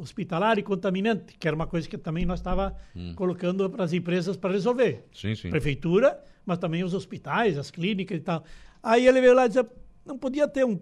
hospitalar 0.00 0.58
e 0.58 0.62
contaminante, 0.62 1.36
que 1.38 1.46
era 1.46 1.54
uma 1.54 1.66
coisa 1.66 1.86
que 1.86 1.98
também 1.98 2.24
nós 2.24 2.40
estava 2.40 2.74
colocando 3.14 3.68
para 3.68 3.84
as 3.84 3.92
empresas 3.92 4.36
para 4.38 4.52
resolver 4.52 5.04
Sim, 5.12 5.34
sim. 5.34 5.50
prefeitura, 5.50 6.18
mas 6.46 6.56
também 6.58 6.82
os 6.82 6.94
hospitais, 6.94 7.58
as 7.58 7.70
clínicas 7.70 8.16
e 8.16 8.20
tal. 8.22 8.42
Aí 8.82 9.06
ele 9.06 9.20
veio 9.20 9.34
lá 9.34 9.44
e 9.44 9.48
disse, 9.48 9.62
não 10.06 10.16
podia 10.16 10.48
ter 10.48 10.64
um, 10.64 10.80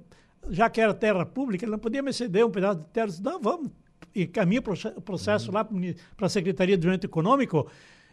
já 0.48 0.70
que 0.70 0.81
era 0.81 0.94
terra 0.94 1.27
pública, 1.27 1.65
ele 1.65 1.73
não 1.73 1.78
podia 1.81 2.01
me 2.02 2.12
ceder 2.12 2.47
um 2.47 2.51
pedaço 2.51 2.78
de 2.78 2.86
terra. 2.86 3.06
Eu 3.06 3.10
disse, 3.10 3.23
não, 3.24 3.40
vamos. 3.40 3.70
E 4.18 4.26
caminha 4.26 4.60
o 4.60 5.00
processo 5.00 5.52
lá 5.52 5.64
para 5.64 6.26
a 6.26 6.28
Secretaria 6.28 6.76
de 6.76 6.80
Desenvolvimento 6.80 7.04
Econômico, 7.04 7.68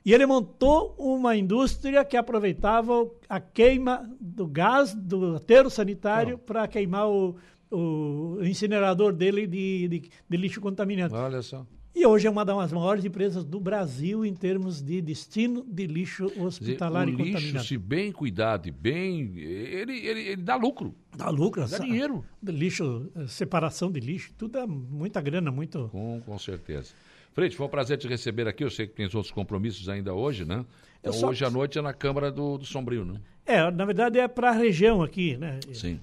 e 0.06 0.14
ele 0.14 0.24
montou 0.28 0.96
uma 1.00 1.36
indústria 1.36 2.06
que 2.06 2.16
aproveitava 2.16 3.10
a 3.28 3.40
queima 3.40 4.08
do 4.22 4.46
gás 4.46 4.94
do 4.94 5.38
aterro 5.38 5.68
sanitário 5.68 6.38
para 6.38 6.68
queimar 6.68 7.10
o, 7.10 7.36
o 7.72 8.38
incinerador 8.44 9.14
dele 9.14 9.48
de, 9.48 9.88
de, 9.88 10.10
de 10.30 10.38
lixo 10.38 10.62
contaminante. 10.62 11.16
Olha 11.16 11.42
só. 11.42 11.66
E 11.96 12.06
hoje 12.06 12.28
é 12.28 12.30
uma 12.30 12.44
das 12.44 12.74
maiores 12.74 13.06
empresas 13.06 13.46
do 13.46 13.58
Brasil 13.60 14.26
em 14.26 14.34
termos 14.34 14.82
de 14.82 15.02
destino 15.02 15.66
de 15.66 15.88
lixo 15.88 16.26
Quer 16.26 16.34
dizer, 16.34 16.44
hospitalar 16.46 17.08
o 17.08 17.10
e 17.10 17.16
lixo, 17.16 17.32
contaminante. 17.34 17.68
se 17.68 17.78
bem 17.78 18.12
cuidado 18.12 18.68
e 18.68 18.72
bem. 18.72 19.32
Ele, 19.38 19.98
ele, 20.06 20.20
ele 20.22 20.42
dá 20.42 20.56
lucro. 20.58 20.94
Dá 21.16 21.30
lucro, 21.30 21.62
Dá 21.62 21.66
essa- 21.68 21.80
dinheiro. 21.84 22.24
lixo, 22.44 23.10
eh, 23.16 23.28
separação 23.28 23.90
de 23.90 24.02
lixo, 24.02 24.34
tudo 24.38 24.58
é 24.58 24.68
muita 24.68 25.22
grana, 25.22 25.50
muito. 25.52 25.88
Com, 25.90 26.22
com 26.26 26.38
certeza. 26.38 26.92
Frente, 27.34 27.56
foi 27.56 27.66
um 27.66 27.70
prazer 27.70 27.98
te 27.98 28.08
receber 28.10 28.46
aqui. 28.48 28.64
Eu 28.66 28.70
sei 28.70 28.88
que 28.88 28.94
tem 28.94 29.06
outros 29.06 29.32
compromissos 29.32 29.88
ainda 29.88 30.14
hoje, 30.14 30.44
né? 30.44 30.66
Então, 31.00 31.14
só- 31.14 31.30
hoje 31.30 31.46
à 31.46 31.50
noite 31.50 31.80
é 31.80 31.82
na 31.82 31.94
Câmara 31.94 32.30
do, 32.30 32.58
do 32.58 32.66
Sombrio, 32.66 33.06
né? 33.06 33.22
É, 33.46 33.72
na 33.72 33.86
verdade 33.86 34.20
é 34.20 34.28
para 34.28 34.50
a 34.50 34.54
região 34.54 35.02
aqui, 35.02 35.38
né? 35.38 35.60
Sim. 35.74 36.00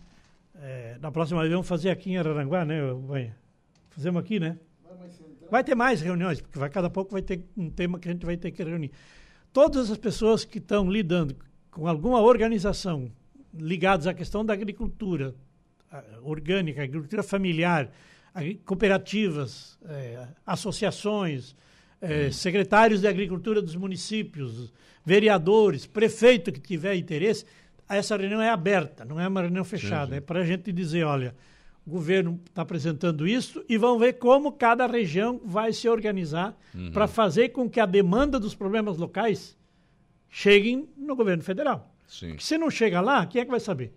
É, 0.59 0.97
na 1.03 1.11
próxima 1.11 1.41
vez 1.41 1.53
vamos 1.53 1.69
fazer 1.69 1.91
aqui 1.91 2.13
em 2.13 2.17
Araranguá, 2.17 2.65
né? 2.65 2.79
Fazemos 3.91 4.21
aqui, 4.23 4.39
né? 4.41 4.57
Vai 5.53 5.63
ter 5.63 5.75
mais 5.75 6.01
reuniões, 6.01 6.41
porque 6.41 6.59
vai, 6.59 6.71
cada 6.71 6.89
pouco 6.89 7.13
vai 7.13 7.21
ter 7.21 7.45
um 7.55 7.69
tema 7.69 7.99
que 7.99 8.09
a 8.09 8.13
gente 8.13 8.25
vai 8.25 8.39
ter 8.39 8.51
que 8.53 8.65
reunir. 8.65 8.91
Todas 9.53 9.91
as 9.91 9.99
pessoas 9.99 10.47
que 10.47 10.57
estão 10.57 10.91
lidando 10.91 11.37
com 11.71 11.87
alguma 11.87 12.23
organização 12.23 13.13
ligadas 13.53 14.07
à 14.07 14.15
questão 14.15 14.43
da 14.43 14.55
agricultura 14.55 15.35
orgânica, 16.23 16.83
agricultura 16.83 17.23
familiar, 17.23 17.91
cooperativas, 18.65 19.79
eh, 19.85 20.27
associações, 20.47 21.55
eh, 22.01 22.31
secretários 22.31 23.03
de 23.03 23.07
agricultura 23.07 23.61
dos 23.61 23.77
municípios, 23.77 24.73
vereadores, 25.05 25.85
prefeito 25.85 26.51
que 26.51 26.61
tiver 26.61 26.95
interesse, 26.95 27.45
essa 27.91 28.17
reunião 28.17 28.41
é 28.41 28.49
aberta, 28.49 29.05
não 29.05 29.21
é 29.21 29.29
uma 29.29 29.43
reunião 29.43 29.67
fechada. 29.67 30.17
É 30.17 30.21
para 30.23 30.41
a 30.41 30.47
gente 30.47 30.73
dizer, 30.73 31.05
olha, 31.05 31.35
o 31.87 31.91
governo 31.91 32.41
está 32.47 32.63
apresentando 32.63 33.27
isso 33.27 33.65
e 33.69 33.77
vamos 33.77 34.01
ver 34.01 34.15
como 34.15 34.53
cada 34.53 34.87
região 34.87 35.41
vai 35.45 35.73
se 35.73 35.89
organizar 35.89 36.57
para 36.93 37.07
fazer 37.09 37.51
com 37.51 37.69
que 37.69 37.81
a 37.81 37.87
demanda 37.87 38.39
dos 38.39 38.55
problemas 38.55 38.97
locais 38.97 39.57
cheguem 40.29 40.89
no 40.97 41.17
governo 41.17 41.43
federal. 41.43 41.93
Sim. 42.07 42.29
Porque 42.29 42.45
se 42.45 42.57
não 42.57 42.71
chega 42.71 43.01
lá, 43.01 43.27
quem 43.27 43.43
é 43.43 43.45
que 43.45 43.51
vai 43.51 43.61
saber? 43.61 43.95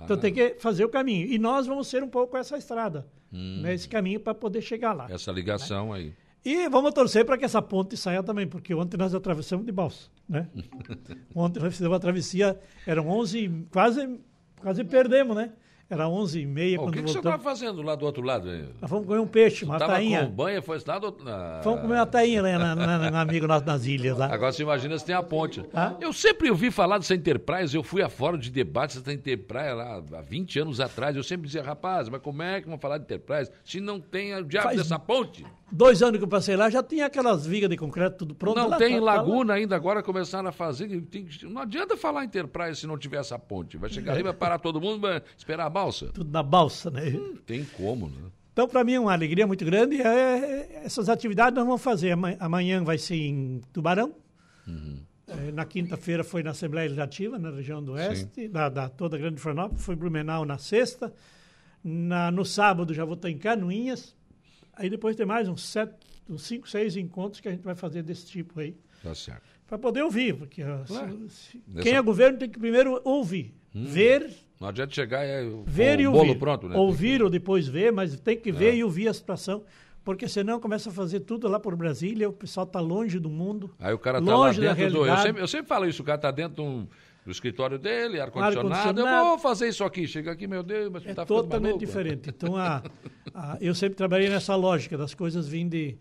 Então 0.00 0.16
tem 0.16 0.32
que 0.32 0.54
fazer 0.58 0.84
o 0.84 0.88
caminho. 0.88 1.26
E 1.26 1.38
nós 1.38 1.66
vamos 1.66 1.88
ser 1.88 2.02
um 2.02 2.08
pouco 2.08 2.36
essa 2.36 2.56
estrada, 2.56 3.06
né, 3.32 3.74
esse 3.74 3.88
caminho 3.88 4.20
para 4.20 4.34
poder 4.34 4.62
chegar 4.62 4.92
lá. 4.92 5.06
Essa 5.10 5.32
ligação 5.32 5.92
aí. 5.92 6.12
E 6.44 6.68
vamos 6.68 6.94
torcer 6.94 7.24
para 7.24 7.36
que 7.36 7.44
essa 7.44 7.60
ponte 7.60 7.96
saia 7.96 8.22
também, 8.22 8.46
porque 8.46 8.72
ontem 8.72 8.96
nós 8.96 9.12
atravessamos 9.12 9.66
de 9.66 9.72
balsa, 9.72 10.08
né? 10.28 10.48
ontem 11.34 11.60
nós 11.60 11.74
fizemos 11.74 11.96
a 11.96 12.00
travessia, 12.00 12.58
eram 12.86 13.08
11, 13.08 13.66
quase, 13.70 14.20
quase 14.60 14.84
perdemos, 14.84 15.36
né? 15.36 15.52
Era 15.90 16.06
11 16.06 16.40
e 16.42 16.44
meia 16.46 16.78
Ô, 16.78 16.86
o 16.88 16.90
que, 16.90 17.00
você 17.00 17.16
estava 17.16 17.38
fazendo 17.42 17.80
lá 17.80 17.94
do 17.94 18.04
outro 18.04 18.22
lado? 18.22 18.50
aí? 18.50 18.68
Nós 18.78 18.90
fomos 18.90 19.06
comer 19.06 19.20
um 19.20 19.26
peixe, 19.26 19.64
uma 19.64 19.78
Tava 19.78 19.92
com 19.92 19.96
tainha. 19.98 20.26
banha, 20.26 20.60
foi 20.60 20.78
lá 20.86 20.98
do 20.98 21.16
na- 21.24 21.60
Fomos 21.62 21.80
comer 21.80 21.94
uma 21.94 22.04
tainha 22.06 22.42
lá 22.42 22.58
na, 22.58 22.74
na, 22.76 23.10
na, 23.10 23.20
amigo 23.22 23.46
nosso 23.46 23.64
nas 23.64 23.86
ilhas 23.86 24.18
lá. 24.18 24.26
Agora 24.30 24.52
você 24.52 24.62
imagina 24.62 24.98
se 24.98 25.06
tem 25.06 25.14
a 25.14 25.22
ponte. 25.22 25.64
Ah. 25.72 25.94
Eu 25.98 26.12
sempre 26.12 26.50
ouvi 26.50 26.70
falar 26.70 26.98
dessa 26.98 27.14
Enterprise, 27.14 27.74
eu 27.74 27.82
fui 27.82 28.02
a 28.02 28.10
fórum 28.10 28.36
de 28.36 28.50
debates 28.50 28.96
dessa 29.00 29.14
Enterprise 29.14 29.72
lá 29.72 30.02
há 30.12 30.20
20 30.20 30.58
anos 30.60 30.78
atrás. 30.78 31.16
Eu 31.16 31.22
sempre 31.22 31.46
dizia, 31.46 31.62
rapaz, 31.62 32.10
mas 32.10 32.20
como 32.20 32.42
é 32.42 32.60
que 32.60 32.68
vão 32.68 32.78
falar 32.78 32.98
de 32.98 33.04
Enterprise 33.04 33.50
se 33.64 33.80
não 33.80 33.98
tem 33.98 34.34
o 34.34 34.44
diabo 34.44 34.66
Faz- 34.68 34.76
dessa 34.76 34.98
ponte? 34.98 35.46
Dois 35.70 36.02
anos 36.02 36.18
que 36.18 36.24
eu 36.24 36.28
passei 36.28 36.56
lá, 36.56 36.70
já 36.70 36.82
tinha 36.82 37.06
aquelas 37.06 37.46
vigas 37.46 37.68
de 37.68 37.76
concreto 37.76 38.18
tudo 38.18 38.34
pronto. 38.34 38.56
não 38.56 38.68
lá, 38.68 38.78
tem 38.78 38.92
tá- 38.94 38.98
tá 38.98 39.04
lá. 39.04 39.14
laguna 39.16 39.54
ainda, 39.54 39.76
agora 39.76 40.02
começaram 40.02 40.48
a 40.48 40.52
fazer. 40.52 40.88
tem 41.02 41.28
não 41.42 41.60
adianta 41.60 41.96
falar 41.96 42.24
Enterprise 42.24 42.80
se 42.80 42.86
não 42.86 42.96
tiver 42.96 43.18
essa 43.18 43.38
ponte. 43.38 43.76
Vai 43.76 43.90
chegar 43.90 44.14
ali, 44.14 44.22
vai 44.22 44.32
parar 44.32 44.58
todo 44.58 44.80
mundo, 44.80 45.00
vai 45.00 45.22
esperar 45.36 45.66
a 45.66 45.70
balsa. 45.70 46.06
Tudo 46.14 46.30
na 46.30 46.42
balsa, 46.42 46.90
né? 46.90 47.10
Não 47.10 47.36
tem 47.36 47.64
como, 47.76 48.08
né? 48.08 48.30
Então, 48.52 48.66
para 48.66 48.82
mim, 48.82 48.94
é 48.94 49.00
uma 49.00 49.12
alegria 49.12 49.46
muito 49.46 49.64
grande. 49.64 49.96
e, 49.96 50.02
é, 50.02 50.80
essas 50.84 51.08
atividades 51.08 51.54
nós 51.54 51.64
vamos 51.66 51.82
fazer. 51.82 52.10
Ama- 52.12 52.36
Amanhã 52.40 52.82
vai 52.82 52.96
ser 52.98 53.14
em 53.16 53.60
Tubarão. 53.72 54.14
É, 55.28 55.52
na 55.52 55.64
quinta-feira 55.66 56.24
foi 56.24 56.42
na 56.42 56.50
Assembleia 56.50 56.84
Legislativa, 56.84 57.38
na 57.38 57.50
região 57.50 57.82
do 57.84 57.92
Oeste, 57.92 58.48
da, 58.48 58.68
da 58.70 58.88
toda 58.88 59.16
a 59.16 59.18
Grande 59.18 59.38
Florianópolis. 59.40 59.84
Foi 59.84 59.94
Blumenau 59.94 60.44
na 60.44 60.56
sexta. 60.58 61.12
Na, 61.84 62.30
no 62.30 62.44
sábado 62.44 62.92
já 62.94 63.04
vou 63.04 63.14
estar 63.14 63.30
em 63.30 63.38
Canoinhas. 63.38 64.16
Aí 64.78 64.88
depois 64.88 65.14
tem 65.16 65.26
mais 65.26 65.48
uns 65.48 65.62
sete, 65.66 65.92
uns 66.28 66.42
cinco, 66.42 66.68
seis 66.68 66.96
encontros 66.96 67.40
que 67.40 67.48
a 67.48 67.50
gente 67.50 67.62
vai 67.64 67.74
fazer 67.74 68.02
desse 68.02 68.26
tipo 68.26 68.60
aí. 68.60 68.76
Tá 69.02 69.14
certo. 69.14 69.42
Para 69.66 69.76
poder 69.78 70.02
ouvir, 70.02 70.34
porque 70.34 70.62
Claro. 70.62 70.86
se- 70.86 71.28
se- 71.28 71.62
Nessa- 71.68 71.82
quem 71.82 71.94
é 71.94 72.00
governo 72.00 72.38
tem 72.38 72.48
que 72.48 72.58
primeiro 72.58 73.00
ouvir, 73.04 73.54
ver, 73.74 74.30
Não 74.60 74.68
adianta 74.68 74.94
chegar 74.94 75.24
e 75.26 75.30
é 75.30 75.42
o, 75.42 75.62
ver 75.66 75.98
o 75.98 76.02
e 76.02 76.04
bolo 76.06 76.18
ouvir. 76.18 76.38
pronto, 76.38 76.68
né? 76.68 76.76
Ouvir 76.76 77.22
ou 77.22 77.28
depois 77.30 77.68
ver, 77.68 77.92
mas 77.92 78.18
tem 78.20 78.36
que 78.36 78.50
ver 78.50 78.72
É. 78.72 78.76
e 78.76 78.84
ouvir 78.84 79.08
a 79.08 79.14
situação, 79.14 79.62
porque 80.04 80.26
senão 80.26 80.58
começa 80.58 80.88
a 80.90 80.92
fazer 80.92 81.20
tudo 81.20 81.46
lá 81.48 81.60
por 81.60 81.76
Brasília, 81.76 82.28
o 82.28 82.32
pessoal 82.32 82.64
está 82.66 82.80
longe 82.80 83.18
do 83.18 83.28
mundo. 83.28 83.70
Aí 83.78 83.92
o 83.92 83.98
cara 83.98 84.22
tá 84.22 84.36
lá 84.36 84.50
dentro 84.52 84.90
do. 84.90 85.06
Eu 85.06 85.16
sempre, 85.18 85.42
eu 85.42 85.48
sempre 85.48 85.66
falo 85.68 85.86
isso, 85.86 86.02
o 86.02 86.04
cara 86.04 86.18
tá 86.18 86.30
dentro 86.30 86.56
do, 86.56 86.88
do 87.28 87.32
escritório 87.32 87.78
dele, 87.78 88.18
ar-condicionado. 88.20 88.72
Ar-condicionado. 88.72 89.00
Eu 89.18 89.24
vou 89.26 89.38
fazer 89.38 89.68
isso 89.68 89.84
aqui. 89.84 90.06
Chega 90.08 90.32
aqui, 90.32 90.46
meu 90.46 90.62
Deus, 90.62 90.90
mas 90.90 91.04
É 91.06 91.12
tá 91.12 91.26
totalmente 91.26 91.78
diferente. 91.78 92.30
Então, 92.30 92.56
a, 92.56 92.82
a- 93.34 93.58
eu 93.60 93.74
sempre 93.74 93.96
trabalhei 93.96 94.30
nessa 94.30 94.56
lógica 94.56 94.96
das 94.96 95.12
coisas 95.12 95.46
virem 95.46 95.68
de, 95.68 95.98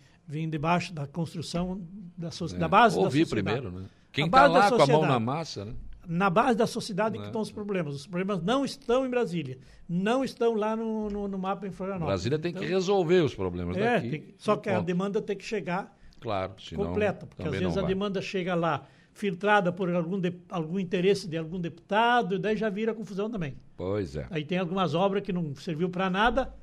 debaixo 0.47 0.93
da 0.93 1.05
construção 1.05 1.81
da, 2.17 2.31
so, 2.31 2.47
da 2.57 2.69
base 2.69 2.95
da 2.95 3.01
É. 3.01 3.03
Ouvir 3.05 3.25
sociedade. 3.25 3.57
primeiro, 3.59 3.77
né? 3.83 3.89
Quem 4.09 4.23
A 4.25 4.29
tá 4.29 4.47
da 4.47 4.53
lá 4.53 4.71
com 4.71 4.81
a 4.81 4.87
mão 4.87 5.01
na 5.05 5.19
massa, 5.19 5.65
né? 5.65 5.73
Na 6.07 6.29
base 6.29 6.57
da 6.57 6.65
sociedade 6.65 7.17
que 7.17 7.23
É. 7.25 7.27
estão 7.27 7.41
os 7.41 7.51
problemas. 7.51 7.93
Os 7.93 8.07
problemas 8.07 8.41
não 8.41 8.63
estão 8.63 9.05
em 9.05 9.09
Brasília. 9.09 9.57
Não 9.89 10.23
estão 10.23 10.55
lá 10.55 10.77
no, 10.77 11.09
no, 11.09 11.27
no 11.27 11.37
mapa 11.37 11.67
em 11.67 11.71
Florianópolis. 11.71 12.07
Brasília 12.21 12.39
tem 12.39 12.53
que 12.53 12.59
Então, 12.59 12.69
resolver 12.69 13.19
os 13.19 13.35
problemas 13.35 13.75
É, 13.75 13.95
daqui. 13.95 14.09
que- 14.19 14.35
só 14.37 14.55
que 14.55 14.69
a 14.69 14.75
ponto. 14.75 14.85
demanda 14.85 15.21
tem 15.21 15.35
que 15.35 15.43
chegar 15.43 15.93
Claro, 16.21 16.53
senão 16.57 16.85
completa, 16.85 17.25
porque 17.27 17.43
às 17.45 17.51
vezes 17.59 17.77
a 17.77 17.81
demanda 17.81 18.21
chega 18.21 18.55
lá 18.55 18.85
filtrada 19.17 19.71
por 19.71 19.89
algum, 19.93 20.19
de- 20.19 20.33
algum 20.49 20.79
interesse 20.79 21.27
de 21.27 21.37
algum 21.37 21.59
deputado, 21.59 22.35
e 22.35 22.39
daí 22.39 22.55
já 22.55 22.69
vira 22.69 22.93
confusão 22.93 23.29
também. 23.29 23.55
Pois 23.75 24.15
é. 24.15 24.27
Aí 24.29 24.45
tem 24.45 24.59
algumas 24.59 24.93
obras 24.93 25.23
que 25.23 25.33
não 25.33 25.55
serviu 25.55 25.89
para 25.89 26.09
nada, 26.09 26.53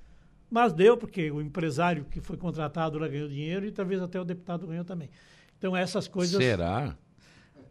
mas 0.48 0.72
deu, 0.72 0.96
porque 0.96 1.30
o 1.32 1.40
empresário 1.40 2.04
que 2.10 2.20
foi 2.20 2.36
contratado 2.36 2.98
lá 2.98 3.08
ganhou 3.08 3.28
dinheiro 3.28 3.66
e 3.66 3.72
talvez 3.72 4.00
até 4.00 4.20
o 4.20 4.24
deputado 4.24 4.66
ganhou 4.68 4.84
também. 4.84 5.10
Então 5.58 5.76
essas 5.76 6.06
coisas. 6.06 6.42
Será? 6.42 6.96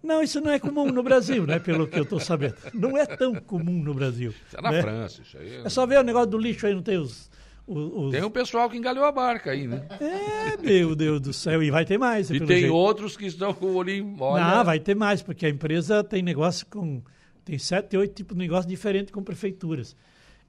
Não, 0.04 0.22
isso 0.22 0.42
não 0.42 0.52
é 0.52 0.60
comum 0.60 0.92
no 0.92 1.02
Brasil, 1.02 1.48
né? 1.48 1.60
Pelo 1.60 1.88
que 1.88 1.98
eu 1.98 2.04
estou 2.04 2.20
sabendo. 2.20 2.56
Não 2.74 2.98
é 2.98 3.06
tão 3.06 3.36
comum 3.36 3.82
no 3.82 3.94
Brasil. 3.94 4.32
Isso 4.32 4.58
é 4.58 4.62
na 4.62 4.72
né? 4.72 4.82
França, 4.82 5.22
isso 5.22 5.38
aí. 5.38 5.62
É 5.64 5.70
só 5.70 5.86
ver 5.86 6.00
o 6.00 6.04
negócio 6.04 6.30
do 6.30 6.38
lixo 6.38 6.68
aí, 6.68 6.74
não 6.76 6.84
tem 6.84 6.98
os. 6.98 7.32
Os, 7.66 8.12
Tem 8.12 8.24
um 8.24 8.30
pessoal 8.30 8.70
que 8.70 8.78
engalhou 8.78 9.06
a 9.06 9.12
barca 9.12 9.52
aí, 9.52 9.68
né? 9.68 9.88
É, 10.00 10.58
meu 10.62 10.96
Deus 10.96 11.22
do 11.22 11.32
céu, 11.32 11.64
e 11.64 11.72
vai 11.72 11.86
ter 11.86 11.98
mais. 11.98 12.30
E 12.30 12.40
tem 12.40 12.60
jeito. 12.60 12.74
outros 12.74 13.16
que 13.16 13.26
estão 13.26 13.54
com 13.54 13.68
o. 13.68 13.78
Olha, 13.78 14.56
Não, 14.56 14.66
vai 14.66 14.80
ter 14.80 14.96
mais, 14.96 15.22
porque 15.22 15.46
a 15.46 15.50
empresa 15.50 16.04
tem 16.04 16.22
negócio 16.22 16.66
com. 16.68 17.02
Tem 17.46 17.58
sete, 17.58 17.96
oito 17.98 18.14
tipos 18.16 18.36
de 18.36 18.44
negócio 18.44 18.70
diferentes 18.70 19.12
com 19.12 19.24
prefeituras. 19.24 19.96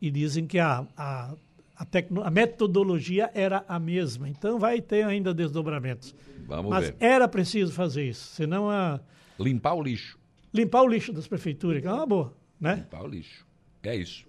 E 0.01 0.11
dizem 0.11 0.47
que 0.47 0.59
a, 0.59 0.87
a, 0.97 1.35
a, 1.77 1.85
tecno, 1.85 2.23
a 2.23 2.31
metodologia 2.31 3.31
era 3.35 3.65
a 3.69 3.79
mesma. 3.79 4.29
Então 4.29 4.59
vai 4.59 4.81
ter 4.81 5.05
ainda 5.05 5.33
desdobramentos. 5.33 6.15
Vamos 6.47 6.71
Mas 6.71 6.87
ver. 6.87 6.97
era 7.01 7.27
preciso 7.29 7.73
fazer 7.73 8.09
isso. 8.09 8.35
Senão 8.35 8.69
a, 8.71 9.01
Limpar 9.39 9.75
o 9.75 9.83
lixo. 9.83 10.19
limpar 10.53 10.83
o 10.83 10.89
lixo 10.89 11.13
das 11.13 11.27
prefeituras, 11.27 11.81
que 11.81 11.87
é 11.89 11.93
uma 11.93 12.07
boa. 12.07 12.35
Né? 12.61 12.77
Limpar 12.77 13.03
o 13.05 13.09
lixo. 13.09 13.47
É 13.83 13.97
isso. 13.97 14.25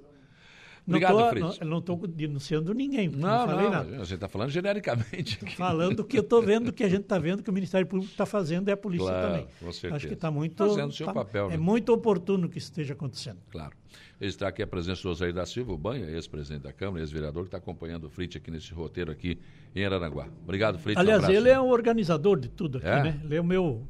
Não 0.88 0.98
Obrigado, 0.98 1.18
tô, 1.18 1.30
Fritz. 1.30 1.60
não, 1.68 1.80
estou 1.80 2.06
denunciando 2.08 2.72
ninguém, 2.74 3.10
não, 3.10 3.18
Não, 3.28 3.48
falei 3.48 3.64
não, 3.66 3.72
nada. 3.72 3.98
você 3.98 4.14
está 4.14 4.30
falando 4.30 4.52
genericamente. 4.52 5.40
aqui. 5.42 5.56
Falando 5.56 6.04
que 6.04 6.16
eu 6.18 6.22
estou 6.22 6.44
vendo, 6.44 6.72
que 6.72 6.84
a 6.84 6.88
gente 6.90 7.02
está 7.02 7.18
vendo 7.18 7.42
que 7.42 7.50
o 7.50 7.54
Ministério 7.54 7.88
Público 7.88 8.12
está 8.12 8.24
fazendo 8.26 8.68
e 8.70 8.72
a 8.72 8.78
polícia 8.78 9.08
Claro, 9.08 9.28
também. 9.28 9.48
com 9.60 9.72
certeza. 9.72 9.96
Acho 9.96 10.08
que 10.08 10.14
está 10.14 10.30
muito. 10.30 10.56
Fazendo 10.56 10.90
o 10.90 10.94
seu 10.94 11.08
tá- 11.08 11.14
papel, 11.14 11.48
É 11.48 11.50
né? 11.52 11.58
muito 11.58 11.92
oportuno 11.92 12.48
que 12.48 12.60
isso 12.60 12.68
esteja 12.68 12.94
acontecendo. 12.94 13.40
Claro. 13.52 13.76
Está 14.22 14.48
aqui 14.48 14.62
a 14.62 14.68
presença 14.68 15.02
do 15.02 15.10
Osair 15.10 15.34
da 15.34 15.46
Silva, 15.46 15.74
o 15.74 15.78
Banha, 15.78 16.06
ex-presidente 16.06 16.62
da 16.62 16.72
Câmara, 16.72 17.02
ex-vereador, 17.04 17.44
que 17.44 17.48
está 17.48 17.58
acompanhando 17.58 18.06
o 18.06 18.10
Fritz 18.10 18.36
aqui 18.36 18.52
nesse 18.52 18.72
roteiro 18.74 19.12
aqui 19.12 19.40
em 19.76 19.84
Araranguá. 19.84 20.28
Obrigado, 20.44 20.78
Fritz. 20.78 20.98
um 20.98 21.02
Aliás, 21.02 21.24
abraço. 21.24 21.36
ele 21.40 21.50
é 21.50 21.60
o 21.60 21.66
organizador 21.68 22.40
de 22.40 22.48
tudo 22.48 22.78
aqui, 22.78 22.88
É? 22.88 23.04
né? 23.04 23.20
Ele 23.24 23.36
é 23.36 23.42
o 23.42 23.44
meu. 23.44 23.88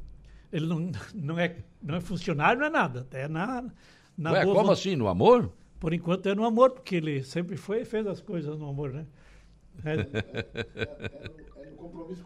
Ele 0.50 0.66
não, 0.66 0.90
não, 1.14 1.38
é, 1.38 1.56
não 1.82 1.96
é 1.96 2.00
funcionário, 2.00 2.58
não 2.58 2.66
é 2.66 2.70
nada. 2.70 3.06
É 3.12 3.28
na. 3.28 3.64
na 4.16 4.32
Ué, 4.32 4.44
como 4.46 4.64
von- 4.64 4.70
assim? 4.72 4.96
No 4.96 5.06
amor? 5.08 5.52
Por 5.78 5.92
enquanto 5.92 6.28
é 6.28 6.34
no 6.34 6.44
amor, 6.44 6.70
porque 6.70 6.96
ele 6.96 7.22
sempre 7.22 7.56
foi 7.56 7.82
e 7.82 7.84
fez 7.84 8.06
as 8.06 8.20
coisas 8.20 8.58
no 8.58 8.68
amor, 8.68 8.92
né? 8.92 9.06
É, 9.84 9.96
Do 11.66 11.76
compromisso. 11.76 12.24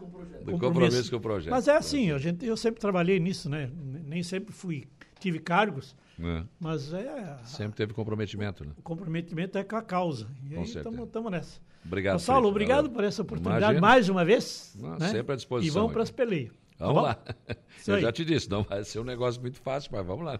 compromisso 0.59 1.11
com 1.11 1.17
o 1.17 1.19
projeto. 1.21 1.51
Mas 1.51 1.67
é 1.67 1.75
assim, 1.75 2.11
a 2.11 2.17
gente, 2.17 2.45
eu 2.45 2.57
sempre 2.57 2.79
trabalhei 2.79 3.19
nisso, 3.19 3.49
né? 3.49 3.69
Nem 4.05 4.23
sempre 4.23 4.53
fui, 4.53 4.87
tive 5.19 5.39
cargos, 5.39 5.95
É. 6.19 6.43
mas 6.59 6.93
é, 6.93 7.37
Sempre 7.43 7.77
teve 7.77 7.93
comprometimento, 7.93 8.65
né? 8.65 8.71
o 8.77 8.81
comprometimento 8.81 9.57
é 9.57 9.63
com 9.63 9.75
a 9.75 9.81
causa. 9.81 10.27
E 10.49 10.55
Com 10.55 10.61
aí 10.61 10.65
estamos 10.67 11.31
nessa. 11.31 11.59
Obrigado, 11.85 12.19
Fritz. 12.19 12.29
obrigado 12.45 12.77
Valeu. 12.83 12.91
por 12.91 13.03
essa 13.03 13.21
oportunidade 13.23 13.63
Imagina. 13.77 13.81
mais 13.81 14.07
uma 14.09 14.23
vez. 14.23 14.77
Ah, 14.83 14.97
né? 14.99 15.09
sempre 15.09 15.33
à 15.33 15.35
disposição 15.35 15.67
E 15.67 15.73
vamos 15.73 15.93
para 15.93 16.03
as 16.03 16.11
peleias. 16.11 16.51
Tá 16.81 16.87
Vamos 16.87 17.01
bom? 17.01 17.07
lá. 17.07 17.17
Isso 17.77 17.91
Eu 17.91 17.95
aí. 17.97 18.01
já 18.01 18.11
te 18.11 18.25
disse, 18.25 18.49
não 18.49 18.63
vai 18.63 18.83
ser 18.83 18.99
um 18.99 19.03
negócio 19.03 19.39
muito 19.39 19.59
fácil, 19.61 19.91
mas 19.93 20.03
vamos 20.05 20.25
lá. 20.25 20.39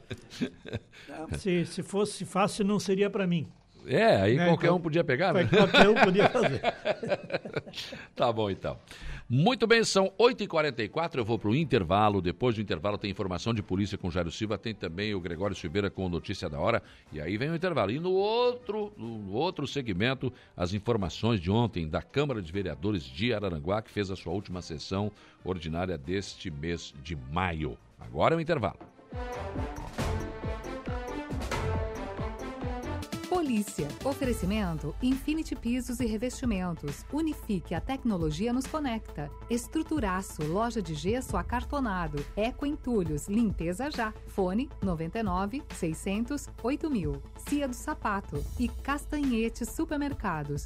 Se, 1.38 1.66
se 1.68 1.84
fosse 1.84 2.26
fácil, 2.26 2.66
não 2.66 2.80
seria 2.80 3.10
para 3.12 3.28
mim. 3.28 3.48
É, 3.86 4.16
aí 4.22 4.38
É, 4.40 4.46
qualquer 4.48 4.68
então- 4.68 4.78
um 4.78 4.82
podia 4.82 5.04
pegar, 5.04 5.34
né? 5.34 5.46
Qualquer 5.46 5.88
um 5.90 5.96
podia 5.96 6.30
fazer. 6.30 6.62
Tá 8.16 8.32
bom, 8.32 8.50
então. 8.50 8.78
Muito 9.34 9.66
bem, 9.66 9.82
são 9.82 10.12
8h44, 10.20 11.20
eu 11.20 11.24
vou 11.24 11.40
para 11.40 11.52
o 11.52 11.56
intervalo. 11.56 12.22
Depois 12.22 12.54
do 12.54 12.62
intervalo 12.62 12.98
tem 12.98 13.10
informação 13.10 13.54
de 13.54 13.64
polícia 13.64 13.98
com 13.98 14.12
Jairo 14.12 14.30
Silva, 14.30 14.58
tem 14.58 14.76
também 14.76 15.16
o 15.16 15.22
Gregório 15.22 15.56
Silveira 15.56 15.90
com 15.90 16.10
notícia 16.10 16.50
da 16.50 16.60
hora. 16.60 16.84
E 17.14 17.22
aí 17.22 17.38
vem 17.38 17.50
o 17.50 17.56
intervalo. 17.56 17.92
E 17.92 17.98
no 17.98 18.12
outro, 18.12 18.92
no 18.98 19.32
outro 19.32 19.66
segmento, 19.66 20.34
as 20.58 20.74
informações 20.74 21.40
de 21.40 21.50
ontem 21.50 21.88
da 21.88 22.02
Câmara 22.02 22.42
de 22.42 22.52
Vereadores 22.52 23.06
de 23.06 23.34
Araranguá, 23.34 23.82
que 23.82 23.90
fez 23.90 24.12
a 24.12 24.18
sua 24.18 24.34
última 24.34 24.62
sessão 24.62 25.10
ordinária 25.46 25.98
deste 25.98 26.52
mês 26.52 26.94
de 27.02 27.16
maio. 27.16 27.78
Agora 28.02 28.36
é 28.36 28.38
o 28.38 28.42
intervalo. 28.42 28.80
Polícia. 33.42 33.88
Oferecimento 34.06 34.94
Infinity 35.02 35.56
Pisos 35.56 36.00
e 36.00 36.06
Revestimentos. 36.06 37.04
Unifique 37.12 37.74
a 37.74 37.82
tecnologia 37.82 38.54
nos 38.54 38.68
conecta. 38.68 39.32
Estruturaço, 39.50 40.46
loja 40.46 40.80
de 40.80 40.94
gesso 40.94 41.36
acartonado. 41.36 42.24
Eco 42.36 42.68
Entulhos, 42.68 43.28
limpeza 43.28 43.90
já. 43.90 44.14
Fone 44.28 44.70
99 44.84 45.64
600 45.74 46.50
8000. 46.62 47.20
Cia 47.50 47.68
do 47.68 47.74
Sapato 47.74 48.46
e 48.60 48.68
Castanhete 48.68 49.66
Supermercados. 49.66 50.64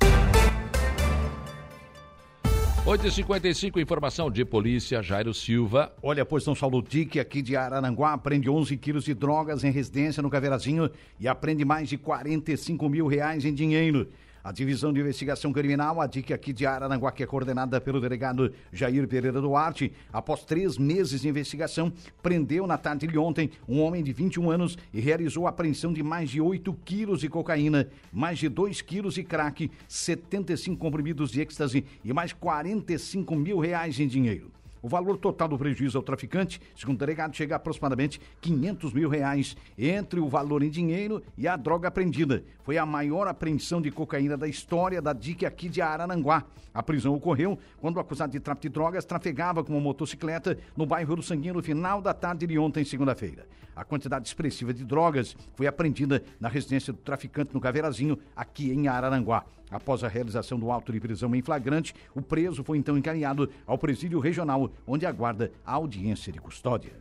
8h55, 2.86 3.82
informação 3.82 4.30
de 4.30 4.45
polícia, 4.45 5.02
Jairo 5.02 5.34
Silva. 5.34 5.91
Olha, 6.03 6.24
pois 6.24 6.44
São 6.44 6.53
Saulo 6.53 6.84
Dique, 6.84 7.20
aqui 7.20 7.41
de 7.41 7.56
Araranguá, 7.56 8.14
aprende 8.14 8.48
11 8.48 8.78
quilos 8.78 9.06
de 9.06 9.16
drogas 9.16 9.64
em 9.64 9.72
residência 9.72 10.22
no 10.22 10.30
Caverazinho 10.30 10.91
e 11.20 11.28
aprende 11.28 11.66
mais 11.66 11.90
de 11.90 11.98
45 11.98 12.88
mil 12.88 13.07
reais 13.07 13.44
em 13.44 13.56
dinheiro. 13.56 14.07
A 14.46 14.52
Divisão 14.52 14.94
de 14.94 15.00
Investigação 15.00 15.52
Criminal, 15.52 16.00
a 16.00 16.06
DIC 16.06 16.32
aqui 16.32 16.54
de 16.54 16.68
Araranguá, 16.68 17.12
que 17.12 17.24
é 17.24 17.26
coordenada 17.26 17.82
pelo 17.82 18.00
delegado 18.00 18.54
Jair 18.72 19.08
Pereira 19.08 19.42
Duarte, 19.42 19.92
após 20.14 20.44
três 20.44 20.78
meses 20.78 21.22
de 21.22 21.28
investigação, 21.28 21.92
prendeu 22.22 22.68
na 22.68 22.78
tarde 22.78 23.08
de 23.08 23.18
ontem 23.18 23.50
um 23.68 23.82
homem 23.82 24.04
de 24.04 24.14
21 24.14 24.52
anos 24.52 24.78
e 24.94 25.02
realizou 25.02 25.48
a 25.48 25.50
apreensão 25.50 25.92
de 25.92 26.04
mais 26.04 26.30
de 26.30 26.40
8 26.40 26.72
quilos 26.86 27.22
de 27.22 27.28
cocaína, 27.28 27.90
mais 28.14 28.38
de 28.38 28.48
2 28.48 28.84
quilos 28.84 29.16
de 29.16 29.24
crack, 29.24 29.72
75 29.88 30.78
comprimidos 30.78 31.32
de 31.32 31.42
êxtase 31.42 31.84
e 32.04 32.14
mais 32.14 32.32
45 32.32 33.36
mil 33.36 33.58
reais 33.58 34.00
em 34.00 34.08
dinheiro. 34.08 34.52
O 34.86 34.88
valor 34.88 35.18
total 35.18 35.48
do 35.48 35.57
prejuízo 35.57 35.98
ao 35.98 36.03
traficante, 36.03 36.62
segundo 36.76 36.98
o 36.98 36.99
delegado, 36.99 37.36
chega 37.36 37.56
a 37.56 37.57
aproximadamente 37.57 38.22
500 38.40 38.94
mil 38.94 39.10
reais 39.10 39.57
entre 39.76 40.20
o 40.20 40.30
valor 40.30 40.62
em 40.62 40.70
dinheiro 40.70 41.24
e 41.36 41.48
a 41.48 41.56
droga 41.56 41.88
apreendida. 41.88 42.44
Foi 42.62 42.78
a 42.78 42.86
maior 42.86 43.28
apreensão 43.28 43.82
de 43.82 43.90
cocaína 43.90 44.38
da 44.38 44.48
história 44.48 45.02
da 45.02 45.12
DIC 45.12 45.44
aqui 45.44 45.70
de 45.70 45.82
Araranguá. 45.82 46.44
A 46.72 46.84
prisão 46.84 47.16
ocorreu 47.16 47.57
quando 47.82 47.98
o 47.98 47.99
acusado 47.99 48.32
de 48.32 48.40
tráfico 48.40 48.62
de 48.62 48.70
drogas 48.70 49.06
trafegava 49.06 49.64
com 49.64 49.74
uma 49.74 49.82
motocicleta 49.82 50.56
no 50.78 50.86
bairro 50.86 51.16
do 51.16 51.24
Sanguinho 51.24 51.56
no 51.56 51.64
final 51.64 51.99
da 51.99 52.14
tarde 52.14 52.45
de 52.45 52.60
ontem, 52.60 52.86
segunda-feira. 52.86 53.48
A 53.76 53.84
quantidade 53.84 54.28
expressiva 54.28 54.72
de 54.72 54.86
drogas 54.86 55.36
foi 55.56 55.66
apreendida 55.66 56.24
na 56.40 56.48
residência 56.48 56.94
do 56.94 56.99
traficante 56.99 57.56
no 57.56 57.60
Caveirazinho, 57.60 58.20
aqui 58.36 58.72
em 58.72 58.88
Araranguá. 58.88 59.45
Após 59.70 60.04
a 60.04 60.08
realização 60.08 60.60
do 60.60 60.72
auto 60.72 60.92
de 60.92 61.00
prisão 61.00 61.34
em 61.36 61.42
flagrante, 61.42 61.94
o 62.14 62.22
preso 62.22 62.64
foi 62.64 62.78
então 62.78 62.98
encaminhado 62.98 63.50
ao 63.66 63.78
presídio 63.78 64.20
regional, 64.20 64.72
onde 64.86 65.06
aguarda 65.06 65.52
a 65.66 65.74
audiência 65.74 66.32
de 66.32 66.40
custódia. 66.40 66.94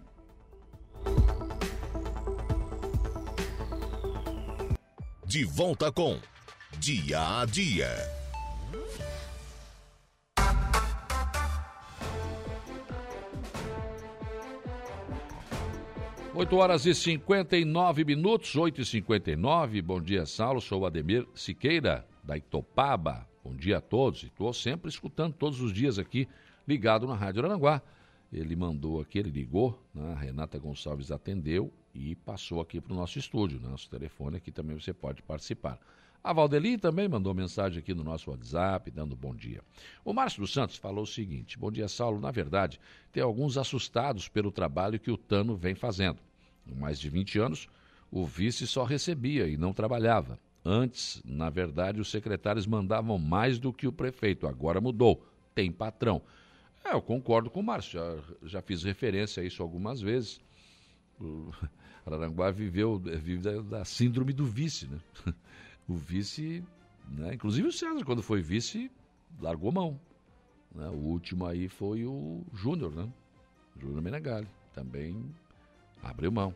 De 5.26 5.44
volta 5.44 5.90
com 5.90 6.18
Dia 6.78 7.40
a 7.40 7.44
Dia. 7.44 7.90
Oito 16.36 16.56
horas 16.56 16.84
e 16.84 16.92
59 16.92 18.04
minutos, 18.04 18.56
8 18.56 18.80
e 18.80 18.84
59 18.84 19.82
Bom 19.82 20.00
dia, 20.00 20.26
Saulo. 20.26 20.60
Sou 20.60 20.80
o 20.80 20.86
Ademir 20.86 21.26
Siqueira. 21.32 22.04
Da 22.24 22.36
Itopaba. 22.36 23.28
Bom 23.44 23.54
dia 23.54 23.78
a 23.78 23.80
todos. 23.80 24.22
Estou 24.22 24.52
sempre 24.52 24.88
escutando 24.88 25.34
todos 25.34 25.60
os 25.60 25.72
dias 25.72 25.98
aqui, 25.98 26.26
ligado 26.66 27.06
na 27.06 27.14
Rádio 27.14 27.44
Aranguá. 27.44 27.82
Ele 28.32 28.56
mandou 28.56 29.00
aqui, 29.00 29.18
ele 29.18 29.30
ligou, 29.30 29.80
né? 29.94 30.12
a 30.12 30.18
Renata 30.18 30.58
Gonçalves 30.58 31.12
atendeu 31.12 31.72
e 31.94 32.16
passou 32.16 32.60
aqui 32.60 32.80
para 32.80 32.92
o 32.92 32.96
nosso 32.96 33.18
estúdio. 33.18 33.60
Né? 33.60 33.68
Nosso 33.68 33.88
telefone 33.88 34.38
aqui 34.38 34.50
também 34.50 34.78
você 34.78 34.92
pode 34.92 35.22
participar. 35.22 35.78
A 36.22 36.32
Valdeli 36.32 36.78
também 36.78 37.06
mandou 37.06 37.34
mensagem 37.34 37.78
aqui 37.78 37.92
no 37.92 38.02
nosso 38.02 38.30
WhatsApp, 38.30 38.90
dando 38.90 39.14
bom 39.14 39.34
dia. 39.34 39.60
O 40.02 40.14
Márcio 40.14 40.40
dos 40.40 40.54
Santos 40.54 40.76
falou 40.76 41.04
o 41.04 41.06
seguinte: 41.06 41.58
Bom 41.58 41.70
dia, 41.70 41.86
Saulo. 41.86 42.18
Na 42.18 42.30
verdade, 42.30 42.80
tem 43.12 43.22
alguns 43.22 43.58
assustados 43.58 44.26
pelo 44.26 44.50
trabalho 44.50 44.98
que 44.98 45.10
o 45.10 45.18
Tano 45.18 45.54
vem 45.54 45.74
fazendo. 45.74 46.18
Há 46.66 46.74
mais 46.74 46.98
de 46.98 47.10
20 47.10 47.38
anos, 47.38 47.68
o 48.10 48.24
vice 48.24 48.66
só 48.66 48.84
recebia 48.84 49.46
e 49.46 49.58
não 49.58 49.74
trabalhava. 49.74 50.40
Antes, 50.64 51.20
na 51.24 51.50
verdade, 51.50 52.00
os 52.00 52.10
secretários 52.10 52.66
mandavam 52.66 53.18
mais 53.18 53.58
do 53.58 53.72
que 53.72 53.86
o 53.86 53.92
prefeito. 53.92 54.46
Agora 54.46 54.80
mudou. 54.80 55.22
Tem 55.54 55.70
patrão. 55.70 56.22
É, 56.82 56.94
eu 56.94 57.02
concordo 57.02 57.50
com 57.50 57.60
o 57.60 57.62
Márcio. 57.62 58.00
Já, 58.00 58.48
já 58.48 58.62
fiz 58.62 58.82
referência 58.82 59.42
a 59.42 59.46
isso 59.46 59.62
algumas 59.62 60.00
vezes. 60.00 60.40
O 61.20 61.50
Araranguá 62.06 62.50
viveu, 62.50 62.98
vive 62.98 63.38
da, 63.38 63.60
da 63.60 63.84
síndrome 63.84 64.32
do 64.32 64.46
vice, 64.46 64.86
né? 64.86 64.98
o 65.86 65.94
vice, 65.94 66.64
né? 67.08 67.34
inclusive 67.34 67.68
o 67.68 67.72
César, 67.72 68.04
quando 68.04 68.22
foi 68.22 68.40
vice, 68.40 68.90
largou 69.40 69.70
mão. 69.70 70.00
Né? 70.74 70.88
O 70.88 70.96
último 70.96 71.46
aí 71.46 71.68
foi 71.68 72.04
o 72.04 72.42
Júnior, 72.52 72.94
né? 72.94 73.08
Júnior 73.78 74.02
Menegali, 74.02 74.48
também 74.72 75.24
abriu 76.02 76.32
mão. 76.32 76.54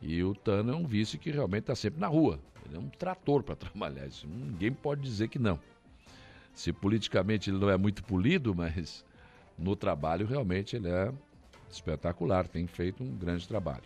E 0.00 0.22
o 0.22 0.34
Tano 0.34 0.72
é 0.72 0.76
um 0.76 0.86
vice 0.86 1.18
que 1.18 1.30
realmente 1.30 1.64
está 1.64 1.74
sempre 1.74 2.00
na 2.00 2.06
rua. 2.06 2.40
É 2.74 2.78
um 2.78 2.88
trator 2.88 3.42
para 3.42 3.56
trabalhar. 3.56 4.06
Isso, 4.06 4.26
ninguém 4.26 4.72
pode 4.72 5.02
dizer 5.02 5.28
que 5.28 5.38
não. 5.38 5.58
Se 6.54 6.72
politicamente 6.72 7.50
ele 7.50 7.58
não 7.58 7.70
é 7.70 7.76
muito 7.76 8.02
polido, 8.02 8.54
mas 8.54 9.04
no 9.58 9.76
trabalho 9.76 10.26
realmente 10.26 10.76
ele 10.76 10.88
é 10.88 11.12
espetacular, 11.70 12.48
tem 12.48 12.66
feito 12.66 13.02
um 13.02 13.16
grande 13.16 13.46
trabalho. 13.46 13.84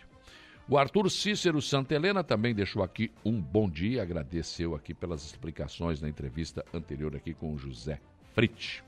O 0.67 0.79
Arthur 0.79 1.11
Cícero 1.11 1.61
Santelena 1.61 2.23
também 2.23 2.55
deixou 2.55 2.81
aqui 2.81 3.11
um 3.23 3.39
bom 3.39 3.69
dia, 3.69 4.01
agradeceu 4.01 4.73
aqui 4.73 4.95
pelas 4.95 5.23
explicações 5.23 6.01
na 6.01 6.09
entrevista 6.09 6.65
anterior 6.73 7.15
aqui 7.15 7.35
com 7.35 7.53
o 7.53 7.57
José 7.57 8.01
Fritz. 8.33 8.83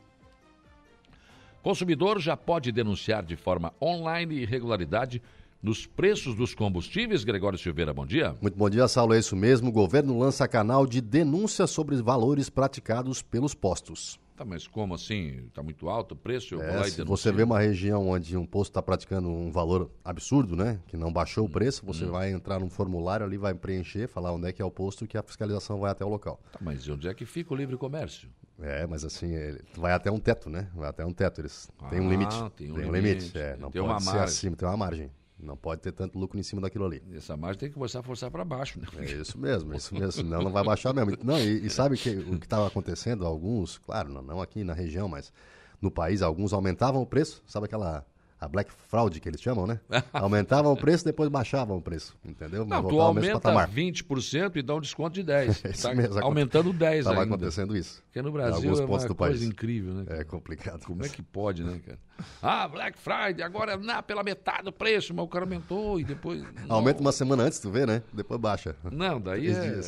Consumidor 1.62 2.20
já 2.20 2.36
pode 2.36 2.72
denunciar 2.72 3.24
de 3.24 3.36
forma 3.36 3.74
online 3.80 4.42
irregularidade 4.42 5.22
nos 5.62 5.86
preços 5.86 6.36
dos 6.36 6.54
combustíveis. 6.54 7.24
Gregório 7.24 7.58
Silveira, 7.58 7.94
bom 7.94 8.06
dia. 8.06 8.36
Muito 8.42 8.58
bom 8.58 8.70
dia, 8.70 8.88
Saulo. 8.88 9.14
É 9.14 9.20
isso 9.20 9.36
mesmo. 9.36 9.70
O 9.70 9.72
governo 9.72 10.18
lança 10.18 10.48
canal 10.48 10.86
de 10.86 11.02
denúncia 11.02 11.68
sobre 11.68 11.96
os 11.96 12.02
valores 12.02 12.50
praticados 12.50 13.22
pelos 13.22 13.54
postos. 13.54 14.20
Tá, 14.38 14.46
mas 14.46 14.68
como 14.68 14.94
assim? 14.94 15.48
Está 15.48 15.64
muito 15.64 15.90
alto 15.90 16.12
o 16.12 16.16
preço? 16.16 16.62
É, 16.62 16.84
se 16.84 17.04
você 17.04 17.32
vê 17.32 17.42
uma 17.42 17.58
região 17.58 18.08
onde 18.08 18.38
um 18.38 18.46
posto 18.46 18.70
está 18.70 18.84
praticando 18.84 19.28
um 19.28 19.52
valor 19.52 19.90
absurdo, 20.06 20.56
né? 20.56 20.80
Que 20.86 20.96
não 20.96 21.12
baixou 21.12 21.44
hum, 21.44 21.48
o 21.48 21.50
preço, 21.50 21.84
você 21.84 22.06
hum. 22.06 22.12
vai 22.12 22.32
entrar 22.32 22.60
num 22.60 22.70
formulário 22.70 23.26
ali, 23.26 23.36
vai 23.36 23.56
preencher, 23.56 24.08
falar 24.08 24.32
onde 24.32 24.48
é 24.48 24.54
que 24.54 24.62
é 24.62 24.66
o 24.66 24.70
posto 24.70 25.08
que 25.08 25.18
a 25.18 25.24
fiscalização 25.24 25.80
vai 25.80 25.90
até 25.90 26.06
o 26.06 26.08
local. 26.08 26.40
Tá, 26.52 26.60
mas 26.62 26.88
onde 26.88 27.08
é 27.08 27.14
que 27.16 27.26
fica 27.26 27.52
o 27.52 27.58
livre 27.58 27.76
comércio? 27.78 28.30
É, 28.62 28.86
mas 28.86 29.04
assim, 29.04 29.34
ele 29.34 29.60
vai 29.76 29.94
até 29.94 30.12
um 30.12 30.20
teto, 30.20 30.52
né? 30.52 30.68
Vai 30.76 30.90
até 30.90 31.04
um 31.04 31.14
teto. 31.14 31.42
Eles 31.42 31.68
ah, 31.80 31.90
têm 31.90 32.00
um 32.00 32.10
limite. 32.10 32.36
Tem 32.56 32.72
um, 32.72 32.76
tem 32.76 32.86
um 32.86 32.92
limite. 32.92 33.20
limite. 33.20 33.38
É, 33.40 33.58
não 33.58 33.72
tem 33.72 33.82
pode 33.82 33.94
uma 33.94 34.00
ser 34.00 34.06
margem. 34.06 34.24
acima, 34.24 34.56
tem 34.56 34.68
uma 34.68 34.78
margem. 34.78 35.12
Não 35.40 35.56
pode 35.56 35.82
ter 35.82 35.92
tanto 35.92 36.18
lucro 36.18 36.40
em 36.40 36.44
cima 36.44 36.62
daquilo 36.62 36.86
ali. 36.86 37.04
Essa 37.14 37.38
margem 37.38 37.60
tem 37.60 37.70
que 37.70 37.76
começar 37.76 38.00
a 38.00 38.04
forçar 38.04 38.32
para 38.32 38.44
baixo, 38.44 38.80
né? 38.80 38.88
É 38.98 39.12
isso 39.12 39.38
mesmo, 39.38 39.74
isso 39.76 39.94
mesmo. 39.94 40.12
Senão 40.12 40.42
não 40.42 40.52
vai 40.52 40.64
baixar 40.64 40.94
mesmo. 40.94 41.16
Não, 41.24 41.38
e, 41.38 41.66
e 41.66 41.70
sabe 41.70 41.96
que, 41.96 42.10
o 42.10 42.40
que 42.40 42.46
estava 42.46 42.68
acontecendo? 42.68 43.26
Alguns, 43.26 43.78
claro, 43.78 44.10
não, 44.10 44.24
não 44.24 44.42
aqui 44.42 44.64
na 44.64 44.74
região, 44.74 45.08
mas 45.08 45.32
no 45.80 45.92
país, 45.92 46.24
alguns 46.24 46.54
aumentavam 46.54 47.02
o 47.02 47.06
preço. 47.06 47.44
Sabe 47.46 47.66
aquela 47.66 48.04
a 48.40 48.48
Black 48.48 48.72
Fraud, 48.72 49.20
que 49.20 49.28
eles 49.28 49.42
chamam, 49.42 49.66
né? 49.66 49.80
Aumentavam 50.14 50.72
o 50.72 50.78
preço, 50.78 51.04
depois 51.04 51.28
baixavam 51.30 51.78
o 51.78 51.82
preço, 51.82 52.16
entendeu? 52.24 52.66
Não, 52.66 52.88
tu 52.88 53.02
aumenta 53.02 53.52
20% 53.68 54.56
e 54.56 54.62
dá 54.62 54.76
um 54.76 54.82
desconto 54.82 55.16
de 55.16 55.24
10%. 55.24 55.66
é 55.66 55.72
tá 55.72 55.96
mesmo, 55.96 56.24
aumentando 56.24 56.72
10% 56.72 56.98
Estava 57.00 57.24
acontecendo 57.24 57.76
isso. 57.76 58.04
Porque 58.04 58.22
no 58.22 58.32
Brasil 58.32 58.72
é 58.72 58.86
uma 58.86 58.88
coisa 58.88 59.16
país. 59.16 59.42
incrível, 59.42 59.94
né? 59.94 60.06
Cara? 60.06 60.22
É 60.22 60.24
complicado. 60.24 60.86
Como 60.86 61.04
é 61.04 61.10
que 61.10 61.22
pode, 61.22 61.64
né, 61.64 61.80
cara? 61.84 62.00
Ah, 62.42 62.68
Black 62.68 62.98
Friday, 63.00 63.42
agora 63.42 63.76
na, 63.78 64.04
pela 64.04 64.24
metade 64.24 64.64
do 64.64 64.72
preço, 64.72 65.14
mas 65.14 65.26
o 65.26 65.28
cara 65.28 65.46
aumentou 65.46 66.00
e 66.00 66.04
depois... 66.04 66.42
Não. 66.68 66.76
Aumenta 66.78 67.02
uma 67.02 67.12
semana 67.12 67.44
antes, 67.44 67.60
tu 67.60 67.72
vê, 67.72 67.86
né? 67.86 68.04
Depois 68.14 68.40
baixa. 68.40 68.76
Não, 68.92 69.20
daí 69.20 69.48
é, 69.48 69.82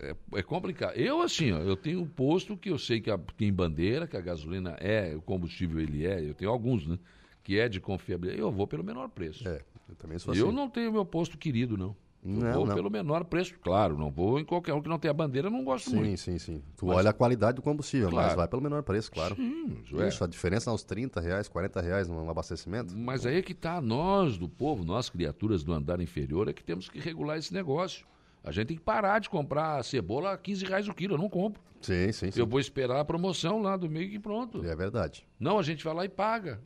é, 0.00 0.14
é, 0.34 0.42
complicado. 0.42 0.94
Eu, 0.94 1.20
assim, 1.20 1.52
ó, 1.52 1.58
eu 1.58 1.76
tenho 1.76 2.00
um 2.00 2.06
posto 2.06 2.56
que 2.56 2.70
eu 2.70 2.78
sei 2.78 3.00
que 3.00 3.10
a, 3.10 3.18
tem 3.36 3.52
bandeira, 3.52 4.06
que 4.06 4.16
a 4.16 4.20
gasolina 4.20 4.76
é, 4.78 5.14
o 5.16 5.20
combustível 5.20 5.80
ele 5.80 6.06
é, 6.06 6.20
eu 6.20 6.34
tenho 6.34 6.50
alguns, 6.50 6.86
né? 6.86 6.98
Que 7.42 7.58
é 7.58 7.68
de 7.68 7.80
confiabilidade, 7.80 8.40
eu 8.40 8.50
vou 8.50 8.66
pelo 8.66 8.84
menor 8.84 9.08
preço. 9.08 9.46
É, 9.48 9.60
eu 9.88 9.94
também 9.96 10.18
sou 10.18 10.32
assim. 10.32 10.40
Eu 10.40 10.52
não 10.52 10.68
tenho 10.68 10.92
meu 10.92 11.04
posto 11.04 11.36
querido, 11.36 11.76
não. 11.76 11.96
Eu 12.24 12.30
não, 12.30 12.52
vou 12.52 12.66
não. 12.66 12.74
pelo 12.74 12.88
menor 12.88 13.24
preço, 13.24 13.52
claro. 13.60 13.98
Não 13.98 14.08
vou 14.08 14.38
em 14.38 14.44
qualquer 14.44 14.72
um 14.72 14.80
que 14.80 14.88
não 14.88 14.98
tenha 14.98 15.12
bandeira, 15.12 15.50
não 15.50 15.64
gosto 15.64 15.90
sim, 15.90 15.96
muito. 15.96 16.20
Sim, 16.20 16.38
sim, 16.38 16.54
sim. 16.54 16.62
Tu 16.76 16.86
mas, 16.86 16.98
olha 16.98 17.10
a 17.10 17.12
qualidade 17.12 17.56
do 17.56 17.62
combustível, 17.62 18.10
claro. 18.10 18.28
mas 18.28 18.36
vai 18.36 18.46
pelo 18.46 18.62
menor 18.62 18.84
preço, 18.84 19.10
claro. 19.10 19.34
Sim, 19.34 19.82
é. 19.94 20.06
Isso, 20.06 20.22
é. 20.22 20.26
a 20.26 20.30
diferença 20.30 20.70
é 20.70 20.72
uns 20.72 20.84
30 20.84 21.20
reais, 21.20 21.48
40 21.48 21.80
reais 21.80 22.08
no 22.08 22.30
abastecimento. 22.30 22.96
Mas 22.96 23.26
aí 23.26 23.38
é 23.38 23.42
que 23.42 23.50
está 23.50 23.80
nós 23.80 24.38
do 24.38 24.48
povo, 24.48 24.84
nós 24.84 25.10
criaturas 25.10 25.64
do 25.64 25.72
andar 25.72 26.00
inferior, 26.00 26.48
é 26.48 26.52
que 26.52 26.62
temos 26.62 26.88
que 26.88 27.00
regular 27.00 27.38
esse 27.38 27.52
negócio. 27.52 28.06
A 28.44 28.52
gente 28.52 28.68
tem 28.68 28.76
que 28.76 28.82
parar 28.84 29.18
de 29.18 29.28
comprar 29.28 29.82
cebola 29.84 30.32
a 30.32 30.38
15 30.38 30.64
reais 30.64 30.88
o 30.88 30.94
quilo, 30.94 31.14
eu 31.14 31.18
não 31.18 31.28
compro. 31.28 31.60
Sim, 31.80 32.12
sim, 32.12 32.30
sim. 32.30 32.40
Eu 32.40 32.46
vou 32.46 32.60
esperar 32.60 33.00
a 33.00 33.04
promoção 33.04 33.60
lá 33.60 33.76
do 33.76 33.90
meio 33.90 34.12
e 34.12 34.18
pronto. 34.18 34.64
É 34.64 34.76
verdade. 34.76 35.26
Não, 35.38 35.58
a 35.58 35.62
gente 35.62 35.82
vai 35.82 35.92
lá 35.92 36.04
e 36.04 36.08
paga. 36.08 36.60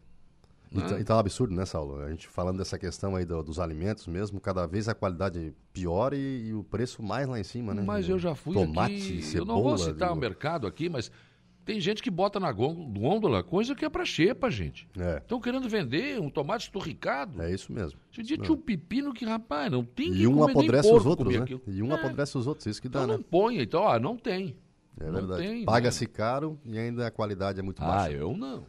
E, 0.70 0.80
tá, 0.80 1.00
e 1.00 1.04
tá 1.04 1.16
um 1.16 1.18
absurdo, 1.18 1.54
né, 1.54 1.64
Saulo? 1.64 2.00
A 2.00 2.10
gente 2.10 2.26
falando 2.26 2.58
dessa 2.58 2.78
questão 2.78 3.14
aí 3.14 3.24
do, 3.24 3.42
dos 3.42 3.58
alimentos 3.58 4.06
mesmo, 4.06 4.40
cada 4.40 4.66
vez 4.66 4.88
a 4.88 4.94
qualidade 4.94 5.54
pior 5.72 6.12
e, 6.12 6.48
e, 6.48 6.54
o 6.54 6.64
preço 6.64 7.02
mais 7.02 7.28
lá 7.28 7.38
em 7.38 7.44
cima, 7.44 7.72
né? 7.72 7.82
Mas 7.82 8.08
eu 8.08 8.18
já 8.18 8.34
fui 8.34 8.54
Tomate, 8.54 8.94
aqui, 8.94 9.22
cebola, 9.22 9.50
eu 9.50 9.54
não 9.54 9.62
vou 9.62 9.78
citar 9.78 10.08
viu? 10.08 10.16
o 10.16 10.20
mercado 10.20 10.66
aqui, 10.66 10.88
mas 10.88 11.10
tem 11.66 11.80
gente 11.80 12.00
que 12.00 12.10
bota 12.10 12.38
na 12.38 12.52
gôndola 12.52 13.42
coisa 13.42 13.74
que 13.74 13.84
é 13.84 13.88
para 13.88 14.04
xepa, 14.04 14.48
gente. 14.48 14.88
Estão 15.18 15.38
é. 15.38 15.40
querendo 15.40 15.68
vender 15.68 16.20
um 16.20 16.30
tomate 16.30 16.66
esturricado. 16.66 17.42
É 17.42 17.52
isso 17.52 17.72
mesmo. 17.72 17.98
Você 18.12 18.22
tinha 18.22 18.52
um 18.52 18.56
pepino 18.56 19.12
que, 19.12 19.24
rapaz, 19.24 19.70
não 19.70 19.84
tem 19.84 20.12
que 20.12 20.18
E 20.18 20.28
um 20.28 20.44
apodrece 20.44 20.88
os 20.88 21.04
outros, 21.04 21.34
né? 21.34 21.42
Aquilo. 21.42 21.60
E 21.66 21.82
um 21.82 21.90
é. 21.90 21.94
apodrece 21.94 22.38
os 22.38 22.46
outros, 22.46 22.66
isso 22.66 22.80
que 22.80 22.88
dá, 22.88 23.00
então 23.00 23.08
né? 23.08 23.16
não 23.16 23.22
põe, 23.22 23.60
então, 23.60 23.82
ó, 23.82 23.98
não 23.98 24.16
tem. 24.16 24.56
É 24.98 25.10
verdade. 25.10 25.64
Paga-se 25.64 26.06
caro 26.06 26.58
e 26.64 26.78
ainda 26.78 27.06
a 27.06 27.10
qualidade 27.10 27.58
é 27.58 27.62
muito 27.62 27.82
ah, 27.82 27.86
baixa. 27.86 28.08
Ah, 28.10 28.12
eu 28.12 28.36
não. 28.36 28.64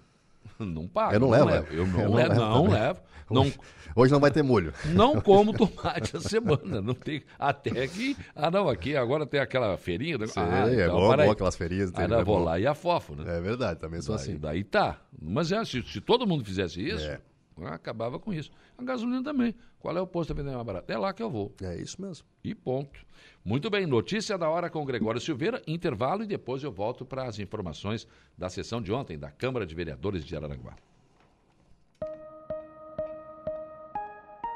Não 0.65 0.87
pago. 0.87 1.13
Eu 1.13 1.19
não, 1.19 1.29
não 1.29 1.45
levo. 1.45 1.49
levo. 1.49 1.73
Eu 1.73 1.87
não, 1.87 1.99
eu 1.99 2.09
não 2.09 2.15
levo. 2.15 2.35
Não, 2.35 2.67
levo. 2.67 2.99
Não, 3.29 3.41
hoje, 3.41 3.59
hoje, 3.95 4.11
não 4.13 4.19
vai 4.21 4.31
ter 4.31 4.41
molho. 4.41 4.73
Não 4.85 5.19
como 5.21 5.51
tomate 5.51 6.15
a 6.15 6.19
semana. 6.21 6.81
Não 6.81 6.93
tem, 6.93 7.23
até 7.37 7.85
que. 7.87 8.15
Ah, 8.33 8.49
não, 8.49 8.69
aqui 8.69 8.95
agora 8.95 9.25
tem 9.25 9.39
aquela 9.39 9.77
feirinha. 9.77 10.17
Sim, 10.27 10.39
ah, 10.39 10.69
é 10.69 10.85
então, 10.85 10.95
bom, 10.95 11.15
bom 11.15 11.31
aquelas 11.31 11.55
feirinhas. 11.55 11.91
Aí 11.93 12.09
eu 12.09 12.25
vou 12.25 12.39
lá 12.39 12.59
e 12.59 12.65
afofo, 12.65 13.15
né? 13.15 13.37
É 13.37 13.41
verdade, 13.41 13.79
também 13.79 14.01
sou 14.01 14.15
daí, 14.15 14.23
assim. 14.23 14.37
Daí 14.37 14.63
tá. 14.63 15.01
Mas 15.21 15.51
é, 15.51 15.63
se, 15.65 15.81
se 15.83 15.99
todo 15.99 16.25
mundo 16.25 16.45
fizesse 16.45 16.81
isso, 16.81 17.05
é. 17.05 17.19
Acabava 17.65 18.19
com 18.19 18.33
isso. 18.33 18.51
A 18.77 18.83
gasolina 18.83 19.23
também. 19.23 19.55
Qual 19.79 19.95
é 19.97 20.01
o 20.01 20.07
posto 20.07 20.33
a 20.33 20.35
vender 20.35 20.51
mais 20.51 20.65
barato? 20.65 20.91
É 20.91 20.97
lá 20.97 21.13
que 21.13 21.23
eu 21.23 21.29
vou. 21.29 21.53
É 21.61 21.75
isso 21.75 22.01
mesmo. 22.01 22.25
E 22.43 22.53
ponto. 22.53 22.99
Muito 23.43 23.69
bem, 23.69 23.85
notícia 23.85 24.37
da 24.37 24.49
hora 24.49 24.69
com 24.69 24.85
Gregório 24.85 25.21
Silveira, 25.21 25.61
intervalo 25.65 26.23
e 26.23 26.27
depois 26.27 26.63
eu 26.63 26.71
volto 26.71 27.05
para 27.05 27.23
as 27.25 27.39
informações 27.39 28.07
da 28.37 28.49
sessão 28.49 28.81
de 28.81 28.91
ontem 28.91 29.17
da 29.17 29.31
Câmara 29.31 29.65
de 29.65 29.73
Vereadores 29.73 30.25
de 30.25 30.35
Araranguá. 30.35 30.75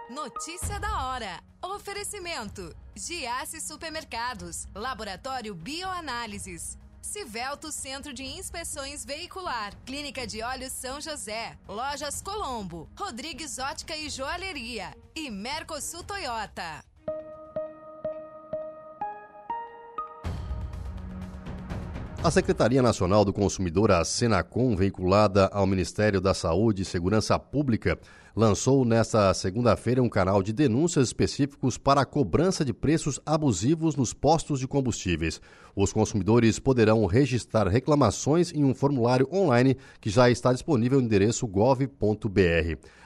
Notícia 0.09 0.77
da 0.77 1.07
hora. 1.07 1.41
Oferecimento: 1.63 2.75
Giasse 2.93 3.61
Supermercados, 3.61 4.67
Laboratório 4.75 5.55
Bioanálises, 5.55 6.77
Civelto 7.01 7.71
Centro 7.71 8.13
de 8.13 8.23
Inspeções 8.23 9.03
Veicular, 9.03 9.73
Clínica 9.85 10.25
de 10.27 10.43
Olhos 10.43 10.71
São 10.71 11.01
José, 11.01 11.57
Lojas 11.67 12.21
Colombo, 12.21 12.87
Rodrigues 12.95 13.57
Ótica 13.57 13.97
e 13.97 14.07
Joalheria 14.07 14.95
e 15.15 15.29
Mercosul 15.31 16.03
Toyota. 16.03 16.83
A 22.23 22.29
Secretaria 22.29 22.83
Nacional 22.83 23.25
do 23.25 23.33
Consumidor, 23.33 23.91
a 23.91 24.05
Senacom, 24.05 24.75
vinculada 24.75 25.47
ao 25.47 25.65
Ministério 25.65 26.21
da 26.21 26.35
Saúde 26.35 26.83
e 26.83 26.85
Segurança 26.85 27.37
Pública, 27.39 27.99
lançou 28.35 28.85
nesta 28.85 29.33
segunda-feira 29.33 30.01
um 30.01 30.09
canal 30.09 30.41
de 30.41 30.53
denúncias 30.53 31.07
específicos 31.07 31.77
para 31.77 32.01
a 32.01 32.05
cobrança 32.05 32.63
de 32.63 32.73
preços 32.73 33.19
abusivos 33.25 33.95
nos 33.95 34.13
postos 34.13 34.59
de 34.59 34.67
combustíveis. 34.67 35.41
Os 35.75 35.93
consumidores 35.93 36.59
poderão 36.59 37.05
registrar 37.05 37.67
reclamações 37.67 38.51
em 38.53 38.63
um 38.63 38.73
formulário 38.73 39.27
online 39.31 39.77
que 39.99 40.09
já 40.09 40.29
está 40.29 40.51
disponível 40.51 40.99
no 40.99 41.05
endereço 41.05 41.47
gov.br. 41.47 41.87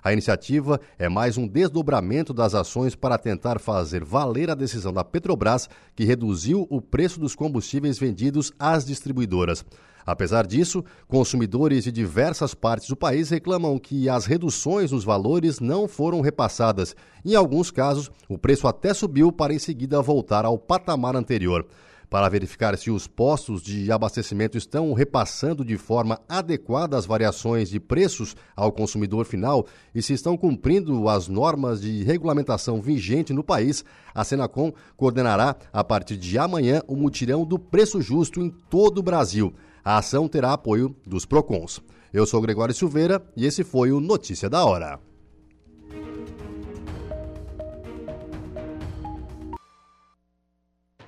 A 0.03 0.13
iniciativa 0.13 0.79
é 0.97 1.09
mais 1.09 1.37
um 1.37 1.47
desdobramento 1.47 2.33
das 2.33 2.53
ações 2.53 2.95
para 2.95 3.17
tentar 3.17 3.59
fazer 3.59 4.03
valer 4.03 4.49
a 4.49 4.55
decisão 4.55 4.93
da 4.93 5.03
Petrobras, 5.03 5.69
que 5.95 6.05
reduziu 6.05 6.67
o 6.69 6.81
preço 6.81 7.19
dos 7.19 7.35
combustíveis 7.35 7.97
vendidos 7.97 8.51
às 8.59 8.85
distribuidoras. 8.85 9.65
Apesar 10.05 10.45
disso, 10.45 10.83
consumidores 11.07 11.85
de 11.85 11.91
diversas 11.91 12.53
partes 12.53 12.87
do 12.87 12.95
país 12.95 13.29
reclamam 13.29 13.79
que 13.79 14.07
as 14.07 14.25
reduções 14.25 14.91
nos 14.91 15.03
valores 15.03 15.59
não 15.59 15.87
foram 15.87 16.21
repassadas. 16.21 16.95
Em 17.23 17.33
alguns 17.33 17.71
casos, 17.71 18.11
o 18.29 18.37
preço 18.37 18.67
até 18.67 18.93
subiu 18.93 19.31
para 19.31 19.53
em 19.53 19.59
seguida 19.59 20.01
voltar 20.01 20.45
ao 20.45 20.59
patamar 20.59 21.15
anterior. 21.15 21.65
Para 22.07 22.29
verificar 22.29 22.77
se 22.77 22.91
os 22.91 23.07
postos 23.07 23.63
de 23.63 23.91
abastecimento 23.91 24.57
estão 24.57 24.93
repassando 24.93 25.65
de 25.65 25.75
forma 25.75 26.19
adequada 26.29 26.95
as 26.95 27.05
variações 27.05 27.67
de 27.67 27.79
preços 27.79 28.35
ao 28.55 28.71
consumidor 28.71 29.25
final 29.25 29.65
e 29.93 30.03
se 30.03 30.13
estão 30.13 30.37
cumprindo 30.37 31.09
as 31.09 31.27
normas 31.27 31.81
de 31.81 32.03
regulamentação 32.03 32.79
vigente 32.79 33.33
no 33.33 33.43
país, 33.43 33.83
a 34.13 34.23
Senacom 34.23 34.71
coordenará, 34.95 35.55
a 35.73 35.83
partir 35.83 36.15
de 36.15 36.37
amanhã, 36.37 36.81
o 36.87 36.95
mutirão 36.95 37.43
do 37.43 37.57
preço 37.57 37.99
justo 38.01 38.39
em 38.39 38.49
todo 38.69 38.99
o 38.99 39.03
Brasil. 39.03 39.53
A 39.85 39.99
ação 39.99 40.27
terá 40.27 40.51
apoio 40.51 40.95
dos 41.05 41.27
PROCONs. 41.27 41.79
Eu 42.11 42.25
sou 42.25 42.41
Gregório 42.41 42.73
Silveira 42.73 43.23
e 43.37 43.45
esse 43.45 43.63
foi 43.63 43.91
o 43.91 43.99
Notícia 43.99 44.49
da 44.49 44.65
Hora. 44.65 44.99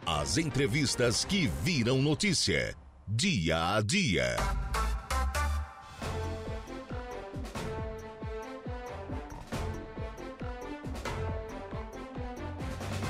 As 0.05 0.37
entrevistas 0.37 1.25
que 1.25 1.47
viram 1.47 2.03
notícia. 2.03 2.75
Dia 3.07 3.77
a 3.77 3.81
dia. 3.81 4.35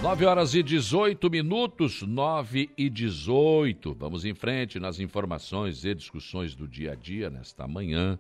9 0.02 0.26
horas 0.26 0.54
e 0.54 0.62
18 0.62 1.28
minutos, 1.28 2.04
9 2.04 2.70
e 2.78 2.88
18. 2.88 3.96
Vamos 3.96 4.26
em 4.26 4.34
frente 4.36 4.80
nas 4.80 5.00
informações 5.00 5.84
e 5.84 5.96
discussões 5.96 6.56
do 6.56 6.68
dia 6.68 6.92
a 6.92 6.96
dia 6.96 7.32
nesta 7.32 7.68
manhã 7.68 8.20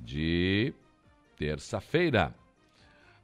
de 0.00 0.74
terça-feira. 1.36 2.34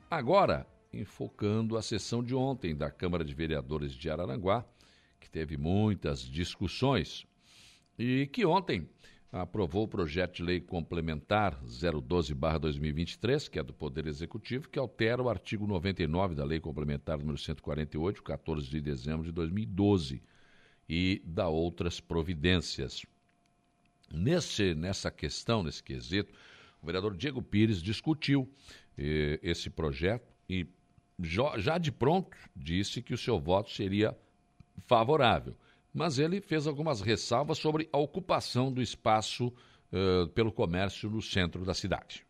Agora, 0.08 0.64
enfocando 0.92 1.76
a 1.76 1.82
sessão 1.82 2.22
de 2.22 2.36
ontem 2.36 2.74
da 2.74 2.88
Câmara 2.88 3.24
de 3.24 3.34
Vereadores 3.34 3.92
de 3.92 4.08
Araranguá, 4.08 4.64
que 5.18 5.28
teve 5.28 5.56
muitas 5.56 6.20
discussões 6.20 7.26
e 7.98 8.28
que 8.28 8.46
ontem 8.46 8.88
aprovou 9.30 9.84
o 9.84 9.88
projeto 9.88 10.36
de 10.36 10.42
lei 10.42 10.60
complementar 10.60 11.60
012/2023, 11.64 13.48
que 13.48 13.58
é 13.58 13.62
do 13.62 13.74
Poder 13.74 14.06
Executivo, 14.06 14.68
que 14.68 14.78
altera 14.78 15.22
o 15.22 15.28
artigo 15.28 15.66
99 15.66 16.34
da 16.34 16.44
Lei 16.44 16.60
Complementar 16.60 17.18
número 17.18 17.36
148, 17.36 18.22
14 18.22 18.68
de 18.68 18.80
dezembro 18.80 19.24
de 19.24 19.32
2012, 19.32 20.22
e 20.88 21.20
dá 21.24 21.48
outras 21.48 22.00
providências. 22.00 23.04
Nesse, 24.10 24.74
nessa 24.74 25.10
questão, 25.10 25.62
nesse 25.62 25.82
quesito, 25.82 26.32
o 26.82 26.86
vereador 26.86 27.14
Diego 27.14 27.42
Pires 27.42 27.82
discutiu 27.82 28.50
eh, 28.96 29.38
esse 29.42 29.68
projeto 29.68 30.26
e 30.48 30.66
já, 31.20 31.58
já 31.58 31.76
de 31.76 31.92
pronto 31.92 32.34
disse 32.56 33.02
que 33.02 33.12
o 33.12 33.18
seu 33.18 33.38
voto 33.38 33.70
seria 33.70 34.16
favorável 34.86 35.54
mas 35.92 36.18
ele 36.18 36.40
fez 36.40 36.66
algumas 36.66 37.00
ressalvas 37.00 37.58
sobre 37.58 37.88
a 37.92 37.98
ocupação 37.98 38.72
do 38.72 38.82
espaço 38.82 39.48
uh, 39.92 40.28
pelo 40.28 40.52
comércio 40.52 41.10
no 41.10 41.22
centro 41.22 41.64
da 41.64 41.74
cidade. 41.74 42.26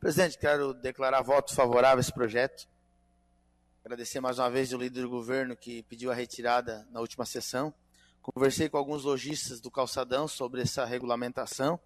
Presidente, 0.00 0.38
quero 0.38 0.74
declarar 0.74 1.22
voto 1.22 1.54
favorável 1.54 1.98
a 1.98 2.00
esse 2.00 2.12
projeto. 2.12 2.68
Agradecer 3.84 4.20
mais 4.20 4.38
uma 4.38 4.50
vez 4.50 4.72
o 4.72 4.78
líder 4.78 5.02
do 5.02 5.10
governo 5.10 5.56
que 5.56 5.82
pediu 5.84 6.10
a 6.10 6.14
retirada 6.14 6.86
na 6.90 7.00
última 7.00 7.24
sessão. 7.24 7.72
Conversei 8.22 8.68
com 8.68 8.78
alguns 8.78 9.04
lojistas 9.04 9.60
do 9.60 9.70
calçadão 9.70 10.26
sobre 10.26 10.62
essa 10.62 10.84
regulamentação. 10.84 11.78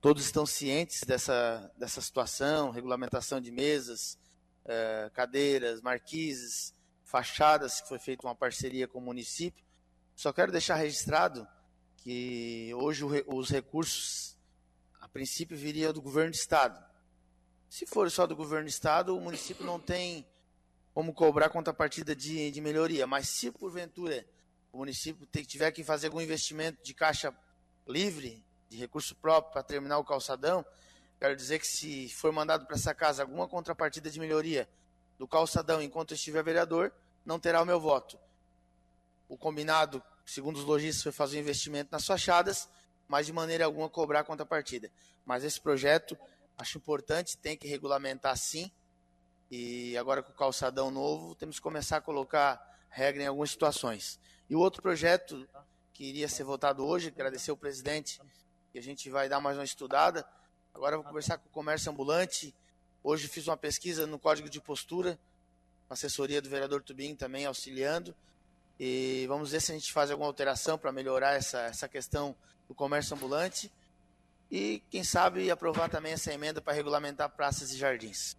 Todos 0.00 0.24
estão 0.24 0.46
cientes 0.46 1.02
dessa, 1.06 1.70
dessa 1.76 2.00
situação, 2.00 2.70
regulamentação 2.70 3.40
de 3.40 3.52
mesas, 3.52 4.18
uh, 4.64 5.10
cadeiras, 5.12 5.80
marquises, 5.80 6.74
fachadas, 7.04 7.80
que 7.80 7.88
foi 7.88 7.98
feita 7.98 8.26
uma 8.26 8.34
parceria 8.34 8.88
com 8.88 8.98
o 8.98 9.02
município. 9.02 9.64
Só 10.20 10.34
quero 10.34 10.52
deixar 10.52 10.74
registrado 10.74 11.48
que 11.96 12.74
hoje 12.74 13.02
os 13.26 13.48
recursos, 13.48 14.36
a 15.00 15.08
princípio, 15.08 15.56
viriam 15.56 15.94
do 15.94 16.02
governo 16.02 16.32
do 16.32 16.34
estado. 16.34 16.78
Se 17.70 17.86
for 17.86 18.10
só 18.10 18.26
do 18.26 18.36
governo 18.36 18.66
do 18.66 18.68
estado, 18.68 19.16
o 19.16 19.20
município 19.22 19.64
não 19.64 19.80
tem 19.80 20.28
como 20.92 21.14
cobrar 21.14 21.48
contrapartida 21.48 22.14
de, 22.14 22.50
de 22.50 22.60
melhoria. 22.60 23.06
Mas 23.06 23.30
se 23.30 23.50
porventura 23.50 24.26
o 24.70 24.76
município 24.76 25.26
tiver 25.46 25.72
que 25.72 25.82
fazer 25.82 26.08
algum 26.08 26.20
investimento 26.20 26.84
de 26.84 26.92
caixa 26.92 27.34
livre, 27.88 28.44
de 28.68 28.76
recurso 28.76 29.16
próprio 29.16 29.54
para 29.54 29.62
terminar 29.62 29.96
o 29.96 30.04
calçadão, 30.04 30.62
quero 31.18 31.34
dizer 31.34 31.60
que 31.60 31.66
se 31.66 32.10
for 32.10 32.30
mandado 32.30 32.66
para 32.66 32.76
essa 32.76 32.94
casa 32.94 33.22
alguma 33.22 33.48
contrapartida 33.48 34.10
de 34.10 34.20
melhoria 34.20 34.68
do 35.18 35.26
calçadão 35.26 35.80
enquanto 35.80 36.10
eu 36.10 36.16
estiver 36.16 36.44
vereador, 36.44 36.92
não 37.24 37.40
terá 37.40 37.62
o 37.62 37.64
meu 37.64 37.80
voto. 37.80 38.18
O 39.30 39.38
combinado 39.38 40.02
segundo 40.30 40.56
os 40.58 40.64
lojistas, 40.64 41.02
foi 41.02 41.12
fazer 41.12 41.38
um 41.38 41.40
investimento 41.40 41.90
nas 41.90 42.06
fachadas, 42.06 42.68
mas 43.08 43.26
de 43.26 43.32
maneira 43.32 43.64
alguma 43.64 43.88
cobrar 43.88 44.22
contrapartida. 44.22 44.90
Mas 45.24 45.42
esse 45.42 45.60
projeto, 45.60 46.16
acho 46.56 46.78
importante, 46.78 47.36
tem 47.36 47.56
que 47.56 47.66
regulamentar 47.66 48.36
sim. 48.36 48.70
E 49.50 49.96
agora 49.96 50.22
com 50.22 50.30
o 50.30 50.34
calçadão 50.34 50.90
novo, 50.90 51.34
temos 51.34 51.56
que 51.56 51.62
começar 51.62 51.96
a 51.96 52.00
colocar 52.00 52.60
regra 52.88 53.24
em 53.24 53.26
algumas 53.26 53.50
situações. 53.50 54.20
E 54.48 54.54
o 54.54 54.60
outro 54.60 54.80
projeto 54.80 55.48
que 55.92 56.04
iria 56.04 56.28
ser 56.28 56.44
votado 56.44 56.86
hoje, 56.86 57.08
agradecer 57.08 57.50
ao 57.50 57.56
presidente, 57.56 58.20
que 58.72 58.78
a 58.78 58.82
gente 58.82 59.10
vai 59.10 59.28
dar 59.28 59.40
mais 59.40 59.56
uma 59.56 59.64
estudada. 59.64 60.24
Agora 60.72 60.96
vou 60.96 61.04
conversar 61.04 61.38
com 61.38 61.48
o 61.48 61.52
comércio 61.52 61.90
ambulante. 61.90 62.54
Hoje 63.02 63.26
fiz 63.26 63.48
uma 63.48 63.56
pesquisa 63.56 64.06
no 64.06 64.18
código 64.18 64.48
de 64.48 64.60
postura, 64.60 65.18
assessoria 65.88 66.40
do 66.40 66.48
vereador 66.48 66.82
Tubim 66.82 67.16
também 67.16 67.46
auxiliando. 67.46 68.14
E 68.82 69.26
vamos 69.28 69.52
ver 69.52 69.60
se 69.60 69.72
a 69.72 69.74
gente 69.74 69.92
faz 69.92 70.10
alguma 70.10 70.26
alteração 70.26 70.78
para 70.78 70.90
melhorar 70.90 71.34
essa, 71.34 71.58
essa 71.64 71.86
questão 71.86 72.34
do 72.66 72.74
comércio 72.74 73.14
ambulante. 73.14 73.70
E, 74.50 74.82
quem 74.88 75.04
sabe, 75.04 75.50
aprovar 75.50 75.90
também 75.90 76.14
essa 76.14 76.32
emenda 76.32 76.62
para 76.62 76.72
regulamentar 76.72 77.28
praças 77.28 77.74
e 77.74 77.76
jardins. 77.76 78.34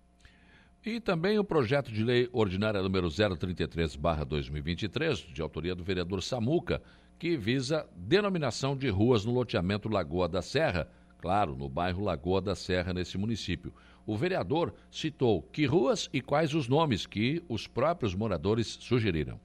E 0.83 0.99
também 0.99 1.37
o 1.37 1.43
projeto 1.43 1.91
de 1.91 2.03
lei 2.03 2.27
ordinária 2.33 2.81
número 2.81 3.07
033-2023, 3.07 5.31
de 5.31 5.43
autoria 5.43 5.75
do 5.75 5.83
vereador 5.83 6.23
Samuca, 6.23 6.81
que 7.19 7.37
visa 7.37 7.87
denominação 7.95 8.75
de 8.75 8.89
ruas 8.89 9.23
no 9.23 9.31
loteamento 9.31 9.87
Lagoa 9.87 10.27
da 10.27 10.41
Serra, 10.41 10.89
claro, 11.19 11.55
no 11.55 11.69
bairro 11.69 12.03
Lagoa 12.03 12.41
da 12.41 12.55
Serra, 12.55 12.93
nesse 12.93 13.15
município. 13.15 13.71
O 14.07 14.17
vereador 14.17 14.73
citou 14.89 15.43
que 15.43 15.67
ruas 15.67 16.09
e 16.11 16.19
quais 16.19 16.55
os 16.55 16.67
nomes 16.67 17.05
que 17.05 17.43
os 17.47 17.67
próprios 17.67 18.15
moradores 18.15 18.79
sugeriram. 18.81 19.39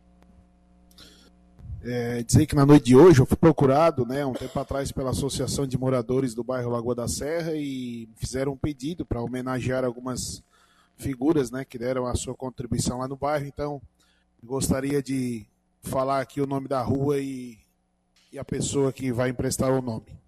É, 1.83 2.23
dizer 2.23 2.47
que 2.47 2.57
na 2.57 2.67
noite 2.67 2.87
de 2.87 2.97
hoje 2.97 3.21
eu 3.21 3.27
fui 3.27 3.37
procurado, 3.37 4.05
né, 4.05 4.25
um 4.27 4.33
tempo 4.33 4.59
atrás, 4.59 4.91
pela 4.91 5.11
Associação 5.11 5.67
de 5.67 5.79
Moradores 5.79 6.35
do 6.35 6.43
bairro 6.43 6.71
Lagoa 6.71 6.95
da 6.95 7.07
Serra 7.07 7.53
e 7.55 8.09
fizeram 8.17 8.53
um 8.53 8.57
pedido 8.57 9.07
para 9.07 9.23
homenagear 9.23 9.85
algumas 9.85 10.43
figuras, 10.97 11.51
né, 11.51 11.65
que 11.65 11.79
deram 11.79 12.07
a 12.07 12.15
sua 12.15 12.35
contribuição 12.35 12.99
lá 12.99 13.07
no 13.07 13.17
bairro. 13.17 13.47
Então, 13.47 13.81
gostaria 14.43 15.03
de 15.03 15.47
falar 15.83 16.21
aqui 16.21 16.41
o 16.41 16.47
nome 16.47 16.67
da 16.67 16.83
rua 16.83 17.19
e, 17.19 17.59
e 18.33 18.39
a 18.39 18.45
pessoa 18.45 18.93
que 18.93 19.13
vai 19.13 19.31
emprestar 19.31 19.71
o 19.71 19.83
nome. 19.83 20.19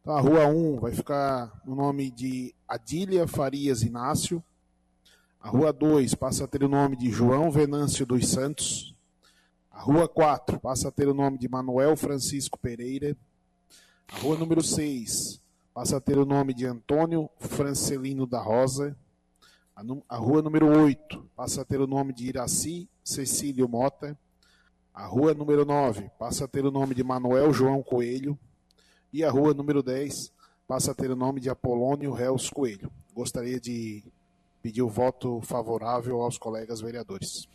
Então, 0.00 0.16
a 0.16 0.20
rua 0.20 0.46
1 0.46 0.80
vai 0.80 0.92
ficar 0.92 1.60
no 1.64 1.74
nome 1.74 2.10
de 2.10 2.54
Adília 2.66 3.26
Farias 3.26 3.82
Inácio. 3.82 4.42
A 5.40 5.48
rua 5.48 5.72
2 5.72 6.14
passa 6.14 6.44
a 6.44 6.48
ter 6.48 6.64
o 6.64 6.68
nome 6.68 6.96
de 6.96 7.10
João 7.10 7.50
Venâncio 7.50 8.06
dos 8.06 8.28
Santos. 8.28 8.94
A 9.78 9.80
rua 9.80 10.08
4 10.08 10.58
passa 10.58 10.88
a 10.88 10.90
ter 10.90 11.06
o 11.06 11.14
nome 11.14 11.38
de 11.38 11.48
Manuel 11.48 11.96
Francisco 11.96 12.58
Pereira. 12.58 13.16
A 14.08 14.18
rua 14.18 14.36
número 14.36 14.60
6 14.60 15.40
passa 15.72 15.98
a 15.98 16.00
ter 16.00 16.18
o 16.18 16.26
nome 16.26 16.52
de 16.52 16.66
Antônio 16.66 17.30
Francelino 17.38 18.26
da 18.26 18.40
Rosa. 18.42 18.96
A, 19.76 19.82
a 20.08 20.16
rua 20.16 20.42
número 20.42 20.66
8 20.66 21.24
passa 21.36 21.62
a 21.62 21.64
ter 21.64 21.80
o 21.80 21.86
nome 21.86 22.12
de 22.12 22.26
Iraci 22.26 22.88
Cecílio 23.04 23.68
Mota. 23.68 24.18
A 24.92 25.06
rua 25.06 25.32
número 25.32 25.64
9 25.64 26.10
passa 26.18 26.46
a 26.46 26.48
ter 26.48 26.66
o 26.66 26.72
nome 26.72 26.92
de 26.92 27.04
Manuel 27.04 27.52
João 27.52 27.80
Coelho. 27.80 28.36
E 29.12 29.22
a 29.22 29.30
rua 29.30 29.54
número 29.54 29.80
10 29.80 30.32
passa 30.66 30.90
a 30.90 30.94
ter 30.94 31.08
o 31.08 31.16
nome 31.16 31.40
de 31.40 31.50
Apolônio 31.50 32.12
Reus 32.12 32.50
Coelho. 32.50 32.90
Gostaria 33.14 33.60
de 33.60 34.02
pedir 34.60 34.82
o 34.82 34.88
voto 34.88 35.40
favorável 35.42 36.20
aos 36.20 36.36
colegas 36.36 36.80
vereadores. 36.80 37.48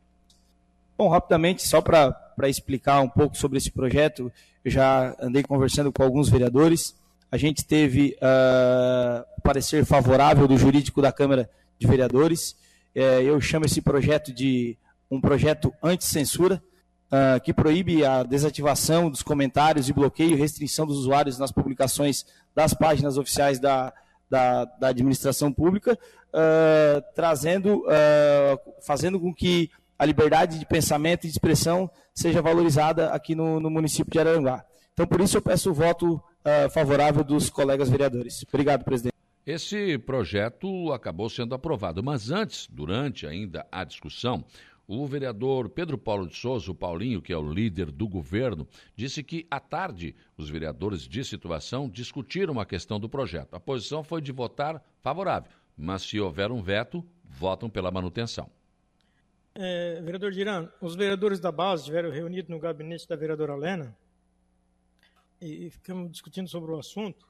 Bom, 0.97 1.09
rapidamente, 1.09 1.67
só 1.67 1.81
para 1.81 2.47
explicar 2.47 3.01
um 3.01 3.09
pouco 3.09 3.35
sobre 3.35 3.57
esse 3.57 3.71
projeto, 3.71 4.31
eu 4.63 4.71
já 4.71 5.15
andei 5.19 5.41
conversando 5.41 5.91
com 5.91 6.03
alguns 6.03 6.29
vereadores. 6.29 6.95
A 7.31 7.38
gente 7.38 7.65
teve 7.65 8.15
uh, 8.17 9.41
parecer 9.41 9.83
favorável 9.85 10.47
do 10.47 10.57
jurídico 10.57 11.01
da 11.01 11.11
Câmara 11.11 11.49
de 11.79 11.88
Vereadores. 11.88 12.55
É, 12.93 13.23
eu 13.23 13.39
chamo 13.41 13.65
esse 13.65 13.81
projeto 13.81 14.31
de 14.31 14.77
um 15.09 15.19
projeto 15.19 15.73
anti-censura, 15.81 16.61
uh, 17.07 17.41
que 17.41 17.53
proíbe 17.53 18.05
a 18.05 18.23
desativação 18.23 19.09
dos 19.09 19.23
comentários 19.23 19.89
e 19.89 19.93
bloqueio 19.93 20.31
e 20.31 20.35
restrição 20.35 20.85
dos 20.85 20.97
usuários 20.97 21.39
nas 21.39 21.51
publicações 21.51 22.25
das 22.53 22.73
páginas 22.73 23.17
oficiais 23.17 23.59
da, 23.59 23.93
da, 24.32 24.66
da 24.66 24.88
administração 24.88 25.52
pública, 25.52 25.94
uh, 25.94 27.03
trazendo, 27.14 27.84
fazendo 28.82 29.20
com 29.20 29.34
que 29.34 29.70
a 29.99 30.06
liberdade 30.06 30.58
de 30.58 30.66
pensamento 30.66 31.26
e 31.26 31.28
de 31.28 31.34
expressão 31.34 31.88
seja 32.16 32.41
valorizada 32.41 33.12
aqui 33.12 33.36
no, 33.36 33.60
no 33.60 33.70
município 33.70 34.12
de 34.12 34.20
Araranguá. 34.20 34.66
Então, 34.94 35.06
por 35.06 35.22
isso, 35.22 35.38
eu 35.38 35.41
peço 35.41 35.70
o 35.70 35.74
voto 35.74 36.16
uh, 36.16 36.70
favorável 36.72 37.24
dos 37.24 37.49
colegas 37.49 37.90
vereadores. 37.90 38.44
Obrigado, 38.48 38.84
presidente. 38.84 39.12
Esse 39.45 39.98
projeto 39.98 40.91
acabou 40.91 41.30
sendo 41.30 41.56
aprovado, 41.56 42.03
mas 42.03 42.32
antes, 42.32 42.68
durante 42.70 43.28
ainda 43.28 43.66
a 43.72 43.84
discussão, 43.84 44.44
o 44.88 45.06
vereador 45.08 45.70
Pedro 45.70 45.98
Paulo 45.98 46.28
de 46.28 46.36
Souza, 46.36 46.72
o 46.72 46.76
Paulinho, 46.76 47.22
que 47.22 47.32
é 47.32 47.38
o 47.38 47.53
líder 47.53 47.91
do 47.91 48.08
governo, 48.08 48.68
disse 48.95 49.24
que 49.24 49.48
à 49.49 49.60
tarde 49.60 50.16
os 50.38 50.49
vereadores 50.49 51.08
de 51.08 51.24
situação 51.24 51.90
discutiram 51.90 52.60
a 52.60 52.66
questão 52.66 52.99
do 52.99 53.08
projeto. 53.08 53.56
A 53.56 53.60
posição 53.60 54.03
foi 54.03 54.22
de 54.22 54.32
votar 54.32 54.84
favorável, 54.99 55.52
mas 55.78 56.02
se 56.03 56.20
houver 56.20 56.52
um 56.52 56.62
veto, 56.62 57.06
votam 57.24 57.70
pela 57.70 57.90
manutenção. 57.91 58.49
É, 59.53 60.02
vereador 60.02 60.32
Diran, 60.32 60.70
os 60.82 60.95
vereadores 60.95 61.40
da 61.40 61.52
base 61.52 61.82
estiveram 61.82 62.10
reunidos 62.10 62.49
no 62.49 62.60
gabinete 62.60 63.08
da 63.08 63.16
vereadora 63.16 63.53
Helena 63.53 63.98
e, 65.41 65.66
e 65.66 65.70
ficamos 65.70 66.10
discutindo 66.12 66.48
sobre 66.48 66.72
o 66.72 66.80
assunto 66.80 67.28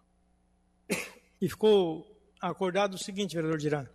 e 1.41 1.49
ficou 1.49 2.07
acordado 2.40 2.94
o 2.94 2.98
seguinte, 2.98 3.36
vereador 3.36 3.57
Diran, 3.57 3.88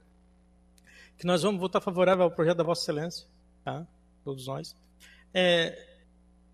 que 1.17 1.27
nós 1.27 1.43
vamos 1.43 1.61
votar 1.61 1.81
favorável 1.81 2.25
ao 2.25 2.31
projeto 2.31 2.59
da 2.59 2.65
Vossa 2.65 2.83
Excelência, 2.83 3.29
tá? 3.67 3.87
todos 4.25 4.47
nós. 4.47 4.77
É, 5.35 5.77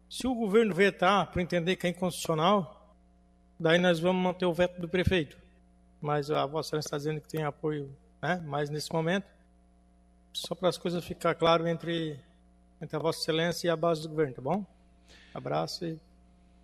se 0.09 0.27
o 0.27 0.35
governo 0.35 0.75
vetar 0.75 1.31
por 1.31 1.41
entender 1.41 1.77
que 1.77 1.87
é 1.87 1.91
inconstitucional, 1.91 2.97
daí 3.61 3.79
nós 3.79 4.01
vamos 4.01 4.23
manter 4.23 4.47
o 4.47 4.53
veto 4.53 4.81
do 4.81 4.89
prefeito. 4.89 5.37
Mas 6.01 6.31
a 6.31 6.45
Vossa 6.47 6.71
Excelência 6.71 6.87
está 6.87 6.97
dizendo 6.97 7.21
que 7.21 7.29
tem 7.29 7.45
apoio, 7.45 7.95
né? 8.21 8.43
mas 8.45 8.71
nesse 8.71 8.93
momento 8.93 9.27
só 10.33 10.55
para 10.55 10.71
as 10.71 10.79
coisas 10.79 11.05
ficar 11.05 11.35
claro 11.35 11.69
entre, 11.69 12.19
entre 12.81 12.97
a 12.97 12.99
Vossa 12.99 13.21
Excelência 13.21 13.69
e 13.69 13.71
a 13.71 13.77
base 13.77 14.03
do 14.03 14.09
governo, 14.09 14.35
tá 14.35 14.43
bom? 14.43 14.65
Abraço 15.35 15.85
e 15.85 16.01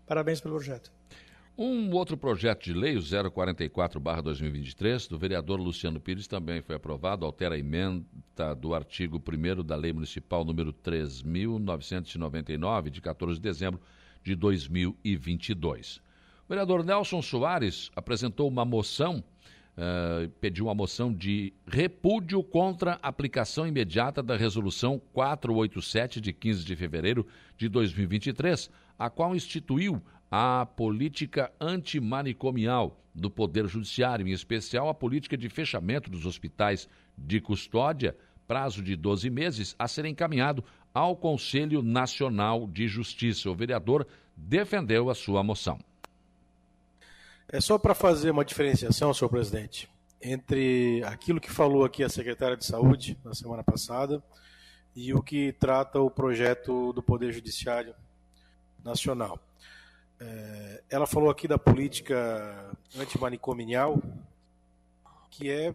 parabéns 0.06 0.40
pelo 0.40 0.54
projeto. 0.54 0.90
Um 1.60 1.90
outro 1.90 2.16
projeto 2.16 2.62
de 2.62 2.72
lei, 2.72 2.97
o 2.97 3.01
044-2023, 3.01 5.09
do 5.09 5.18
vereador 5.18 5.59
Luciano 5.59 5.98
Pires, 5.98 6.28
também 6.28 6.62
foi 6.62 6.76
aprovado, 6.76 7.26
altera 7.26 7.56
a 7.56 7.59
emenda 7.59 8.06
do 8.56 8.72
artigo 8.72 9.20
1 9.20 9.64
da 9.64 9.74
Lei 9.74 9.93
Municipal 9.93 10.44
número 10.44 10.72
3.999, 10.72 12.90
de 12.90 13.01
14 13.01 13.40
de 13.40 13.43
dezembro 13.43 13.80
de 14.22 14.36
2022. 14.36 15.97
O 15.97 16.01
vereador 16.48 16.85
Nelson 16.85 17.20
Soares 17.20 17.90
apresentou 17.97 18.47
uma 18.47 18.64
moção 18.64 19.24
uh, 19.78 20.28
pediu 20.40 20.66
uma 20.66 20.76
moção 20.76 21.12
de 21.12 21.52
repúdio 21.66 22.40
contra 22.40 23.01
a 23.02 23.09
aplicação 23.09 23.66
imediata 23.66 24.22
da 24.22 24.36
Resolução 24.36 25.02
487, 25.12 26.20
de 26.20 26.32
15 26.32 26.64
de 26.64 26.76
fevereiro 26.76 27.26
de 27.56 27.68
2023, 27.68 28.70
a 28.97 29.10
qual 29.10 29.35
instituiu 29.35 30.01
a 30.30 30.66
política 30.66 31.50
antimanicomial 31.60 32.98
do 33.14 33.30
Poder 33.30 33.66
Judiciário, 33.66 34.26
em 34.26 34.32
especial 34.32 34.88
a 34.88 34.94
política 34.94 35.36
de 35.36 35.48
fechamento 35.48 36.10
dos 36.10 36.26
hospitais 36.26 36.88
de 37.16 37.40
custódia, 37.40 38.16
prazo 38.46 38.82
de 38.82 38.94
12 38.94 39.28
meses, 39.30 39.74
a 39.78 39.88
ser 39.88 40.05
encaminhado 40.05 40.62
ao 40.94 41.16
Conselho 41.16 41.82
Nacional 41.82 42.66
de 42.66 42.86
Justiça. 42.86 43.50
O 43.50 43.55
vereador 43.55 44.06
defendeu 44.36 45.10
a 45.10 45.14
sua 45.14 45.42
moção. 45.42 45.78
É 47.48 47.60
só 47.60 47.78
para 47.78 47.94
fazer 47.94 48.30
uma 48.30 48.44
diferenciação, 48.44 49.12
senhor 49.14 49.30
presidente, 49.30 49.88
entre 50.22 51.02
aquilo 51.05 51.40
que 51.40 51.50
falou 51.50 51.84
aqui 51.84 52.05
a 52.05 52.09
secretária 52.09 52.56
de 52.56 52.64
Saúde 52.64 53.18
na 53.24 53.34
semana 53.34 53.64
passada 53.64 54.22
e 54.94 55.14
o 55.14 55.22
que 55.22 55.52
trata 55.52 56.00
o 56.00 56.10
projeto 56.10 56.92
do 56.92 57.02
Poder 57.02 57.32
Judiciário 57.32 57.94
Nacional. 58.84 59.40
É, 60.20 60.82
ela 60.90 61.06
falou 61.06 61.30
aqui 61.30 61.46
da 61.46 61.58
política 61.58 62.70
antimanicomial, 62.96 64.02
que 65.30 65.50
é 65.50 65.74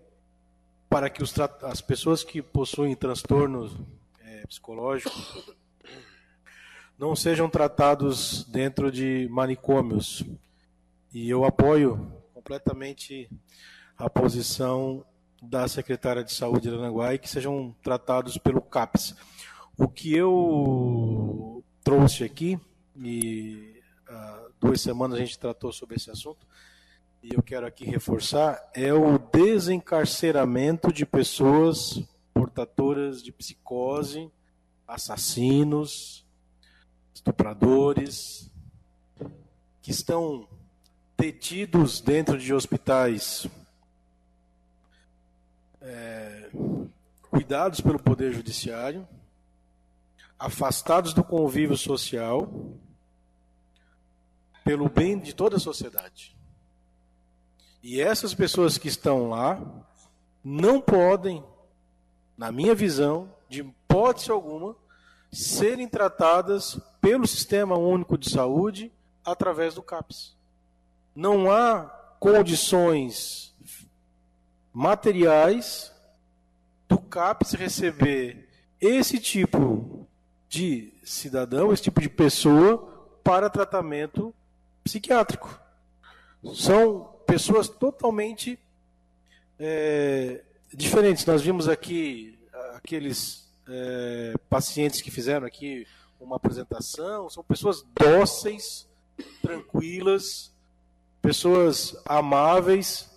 para 0.89 1.09
que 1.09 1.23
os, 1.23 1.33
as 1.39 1.81
pessoas 1.81 2.23
que 2.23 2.41
possuem 2.41 2.95
transtornos 2.95 3.75
é, 4.19 4.45
psicológicos 4.45 5.55
não 6.97 7.15
sejam 7.15 7.49
tratados 7.49 8.43
dentro 8.45 8.91
de 8.91 9.27
manicômios, 9.31 10.23
e 11.13 11.29
eu 11.29 11.43
apoio 11.45 12.11
completamente 12.33 13.29
a 13.97 14.09
posição 14.09 15.05
da 15.41 15.67
secretária 15.67 16.23
de 16.23 16.31
Saúde 16.31 16.69
de 16.69 16.75
Aranguai 16.75 17.17
que 17.17 17.29
sejam 17.29 17.75
tratados 17.83 18.37
pelo 18.37 18.61
CAPS. 18.61 19.15
O 19.77 19.87
que 19.87 20.15
eu 20.15 21.63
trouxe 21.83 22.23
aqui, 22.23 22.59
e 22.95 23.72
há 24.13 24.47
duas 24.59 24.81
semanas 24.81 25.17
a 25.17 25.21
gente 25.21 25.37
tratou 25.37 25.71
sobre 25.71 25.95
esse 25.95 26.11
assunto, 26.11 26.45
e 27.21 27.33
eu 27.33 27.41
quero 27.41 27.65
aqui 27.65 27.85
reforçar, 27.85 28.61
é 28.73 28.93
o 28.93 29.17
desencarceramento 29.17 30.91
de 30.91 31.05
pessoas 31.05 32.03
portadoras 32.33 33.23
de 33.23 33.31
psicose, 33.31 34.29
assassinos, 34.87 36.25
estupradores, 37.13 38.51
que 39.81 39.91
estão 39.91 40.47
detidos 41.17 42.01
dentro 42.01 42.37
de 42.37 42.53
hospitais. 42.53 43.47
É, 45.81 46.49
cuidados 47.29 47.81
pelo 47.81 47.99
Poder 47.99 48.31
Judiciário, 48.33 49.07
afastados 50.37 51.13
do 51.13 51.23
convívio 51.23 51.77
social, 51.77 52.77
pelo 54.63 54.89
bem 54.89 55.19
de 55.19 55.33
toda 55.33 55.57
a 55.57 55.59
sociedade. 55.59 56.35
E 57.81 57.99
essas 57.99 58.33
pessoas 58.33 58.77
que 58.77 58.87
estão 58.87 59.29
lá 59.29 59.61
não 60.43 60.79
podem, 60.79 61.43
na 62.37 62.51
minha 62.51 62.73
visão, 62.73 63.29
de 63.49 63.61
hipótese 63.61 64.31
alguma, 64.31 64.75
serem 65.31 65.87
tratadas 65.87 66.79
pelo 67.01 67.27
Sistema 67.27 67.77
Único 67.77 68.17
de 68.17 68.29
Saúde 68.29 68.91
através 69.25 69.73
do 69.73 69.81
CAPS 69.81 70.33
não 71.15 71.51
há 71.51 71.85
condições 72.19 73.53
materiais 74.73 75.91
do 76.87 76.97
CAPES 76.97 77.53
receber 77.53 78.49
esse 78.81 79.19
tipo 79.19 80.07
de 80.49 80.93
cidadão, 81.03 81.71
esse 81.71 81.83
tipo 81.83 82.01
de 82.01 82.09
pessoa 82.09 83.11
para 83.23 83.49
tratamento 83.49 84.33
psiquiátrico. 84.83 85.59
São 86.55 87.15
pessoas 87.25 87.69
totalmente 87.69 88.59
é, 89.59 90.43
diferentes. 90.73 91.25
Nós 91.25 91.41
vimos 91.41 91.67
aqui 91.67 92.39
aqueles 92.75 93.49
é, 93.67 94.33
pacientes 94.49 95.01
que 95.01 95.11
fizeram 95.11 95.47
aqui 95.47 95.87
uma 96.19 96.37
apresentação, 96.37 97.29
são 97.29 97.43
pessoas 97.43 97.85
dóceis, 97.93 98.87
tranquilas, 99.41 100.51
pessoas 101.21 101.95
amáveis, 102.05 103.13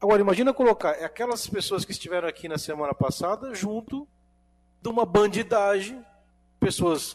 Agora, 0.00 0.22
imagina 0.22 0.54
colocar 0.54 0.92
aquelas 0.92 1.46
pessoas 1.46 1.84
que 1.84 1.92
estiveram 1.92 2.26
aqui 2.26 2.48
na 2.48 2.56
semana 2.56 2.94
passada 2.94 3.54
junto 3.54 4.08
de 4.80 4.88
uma 4.88 5.04
bandidagem, 5.04 6.02
pessoas 6.58 7.14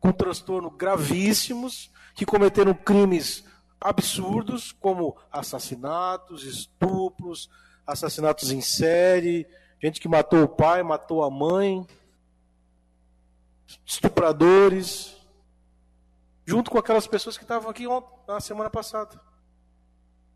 com 0.00 0.12
transtorno 0.12 0.70
gravíssimos, 0.70 1.90
que 2.14 2.24
cometeram 2.24 2.74
crimes 2.74 3.44
absurdos, 3.80 4.72
como 4.72 5.16
assassinatos, 5.30 6.44
estupros, 6.44 7.50
assassinatos 7.86 8.50
em 8.50 8.60
série, 8.60 9.46
gente 9.82 10.00
que 10.00 10.08
matou 10.08 10.42
o 10.42 10.48
pai, 10.48 10.82
matou 10.82 11.22
a 11.22 11.30
mãe, 11.30 11.86
estupradores, 13.84 15.16
junto 16.44 16.70
com 16.70 16.78
aquelas 16.78 17.06
pessoas 17.06 17.36
que 17.36 17.44
estavam 17.44 17.70
aqui 17.70 17.84
na 18.26 18.40
semana 18.40 18.70
passada. 18.70 19.20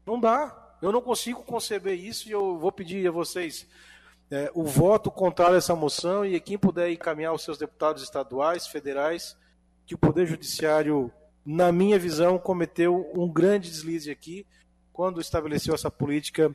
Não 0.05 0.19
dá. 0.19 0.57
Eu 0.83 0.91
não 0.91 1.03
consigo 1.03 1.43
conceber 1.43 1.99
isso 1.99 2.29
e 2.29 2.33
eu 2.33 2.59
vou 2.59 2.73
pedir 2.73 3.07
a 3.07 3.11
vocês 3.11 3.67
é, 4.31 4.51
o 4.55 4.65
voto 4.65 5.11
contrário 5.11 5.57
a 5.57 5.59
essa 5.59 5.75
moção 5.75 6.25
e 6.25 6.41
quem 6.41 6.57
puder 6.57 6.91
encaminhar 6.91 7.35
os 7.35 7.43
seus 7.43 7.59
deputados 7.59 8.03
estaduais, 8.03 8.67
federais, 8.67 9.37
que 9.91 9.95
o 9.97 9.99
Poder 9.99 10.25
Judiciário, 10.25 11.11
na 11.45 11.73
minha 11.73 11.99
visão, 11.99 12.39
cometeu 12.39 13.11
um 13.13 13.29
grande 13.29 13.69
deslize 13.69 14.09
aqui 14.09 14.47
quando 14.93 15.21
estabeleceu 15.21 15.75
essa 15.75 15.91
política 15.91 16.55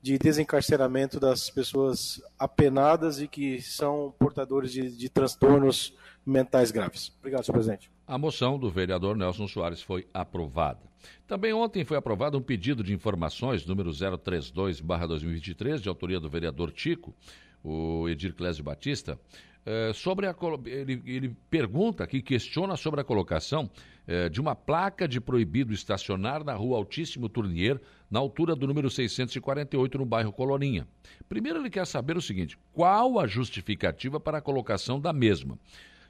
de 0.00 0.16
desencarceramento 0.16 1.18
das 1.18 1.50
pessoas 1.50 2.22
apenadas 2.38 3.20
e 3.20 3.26
que 3.26 3.60
são 3.60 4.14
portadores 4.20 4.70
de, 4.70 4.96
de 4.96 5.08
transtornos 5.08 5.96
mentais 6.24 6.70
graves. 6.70 7.12
Obrigado, 7.18 7.44
senhor 7.44 7.54
presidente. 7.54 7.90
A 8.06 8.16
moção 8.16 8.56
do 8.56 8.70
vereador 8.70 9.16
Nelson 9.16 9.48
Soares 9.48 9.82
foi 9.82 10.06
aprovada. 10.14 10.78
Também 11.26 11.52
ontem 11.52 11.84
foi 11.84 11.96
aprovado 11.96 12.38
um 12.38 12.42
pedido 12.42 12.84
de 12.84 12.94
informações, 12.94 13.66
número 13.66 13.90
032-2023, 13.90 15.80
de 15.80 15.88
autoria 15.88 16.20
do 16.20 16.30
vereador 16.30 16.70
Tico, 16.70 17.12
o 17.62 18.08
Edir 18.08 18.34
Clésio 18.34 18.64
Batista, 18.64 19.18
eh, 19.66 19.92
sobre 19.92 20.28
a, 20.28 20.34
ele, 20.66 21.02
ele, 21.04 21.36
pergunta 21.50 22.04
aqui, 22.04 22.22
questiona 22.22 22.76
sobre 22.76 23.00
a 23.00 23.04
colocação 23.04 23.68
eh, 24.06 24.28
de 24.28 24.40
uma 24.40 24.54
placa 24.54 25.08
de 25.08 25.20
proibido 25.20 25.72
estacionar 25.72 26.44
na 26.44 26.54
rua 26.54 26.78
Altíssimo 26.78 27.28
Tournier, 27.28 27.80
na 28.08 28.20
altura 28.20 28.54
do 28.54 28.64
número 28.64 28.88
648, 28.88 29.98
no 29.98 30.06
bairro 30.06 30.32
Coloninha. 30.32 30.86
Primeiro, 31.28 31.58
ele 31.58 31.68
quer 31.68 31.84
saber 31.84 32.16
o 32.16 32.22
seguinte: 32.22 32.56
qual 32.72 33.18
a 33.18 33.26
justificativa 33.26 34.20
para 34.20 34.38
a 34.38 34.42
colocação 34.42 35.00
da 35.00 35.12
mesma? 35.12 35.58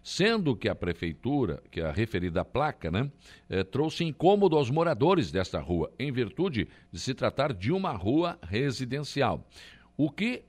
sendo 0.02 0.54
que 0.54 0.68
a 0.68 0.74
prefeitura, 0.74 1.60
que 1.68 1.80
a 1.80 1.90
referida 1.90 2.44
placa, 2.44 2.92
né, 2.92 3.10
eh, 3.50 3.64
trouxe 3.64 4.04
incômodo 4.04 4.56
aos 4.56 4.70
moradores 4.70 5.32
desta 5.32 5.58
rua, 5.58 5.92
em 5.98 6.12
virtude 6.12 6.68
de 6.92 7.00
se 7.00 7.12
tratar 7.12 7.52
de 7.52 7.72
uma 7.72 7.90
rua 7.90 8.38
residencial, 8.40 9.44
o 9.96 10.08
que 10.08 10.44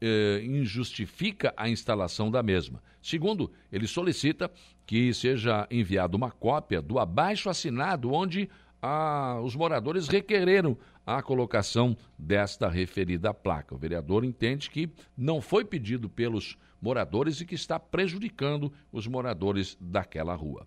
eh, 0.00 0.42
injustifica 0.44 1.52
a 1.56 1.68
instalação 1.68 2.30
da 2.30 2.42
mesma. 2.42 2.82
Segundo, 3.02 3.50
ele 3.72 3.86
solicita 3.86 4.50
que 4.86 5.12
seja 5.14 5.66
enviada 5.70 6.16
uma 6.16 6.30
cópia 6.30 6.82
do 6.82 6.98
abaixo 6.98 7.48
assinado, 7.48 8.12
onde 8.12 8.48
ah, 8.82 9.40
os 9.42 9.54
moradores 9.54 10.08
requereram 10.08 10.76
a 11.06 11.22
colocação 11.22 11.96
desta 12.18 12.68
referida 12.68 13.32
placa. 13.32 13.74
O 13.74 13.78
vereador 13.78 14.24
entende 14.24 14.70
que 14.70 14.90
não 15.16 15.40
foi 15.40 15.64
pedido 15.64 16.08
pelos 16.08 16.56
moradores 16.80 17.40
e 17.40 17.46
que 17.46 17.54
está 17.54 17.78
prejudicando 17.78 18.72
os 18.92 19.06
moradores 19.06 19.76
daquela 19.80 20.34
rua. 20.34 20.66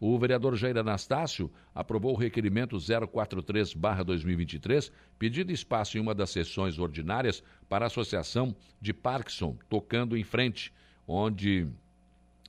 O 0.00 0.18
vereador 0.18 0.56
Jair 0.56 0.76
Anastácio 0.76 1.48
aprovou 1.74 2.12
o 2.12 2.18
requerimento 2.18 2.76
043-2023, 2.76 4.92
pedindo 5.18 5.50
espaço 5.52 5.96
em 5.96 6.00
uma 6.00 6.14
das 6.14 6.28
sessões 6.30 6.78
ordinárias 6.78 7.42
para 7.68 7.84
a 7.84 7.88
Associação 7.88 8.54
de 8.80 8.92
Parkinson, 8.92 9.56
tocando 9.68 10.16
em 10.16 10.22
frente, 10.22 10.72
onde 11.06 11.68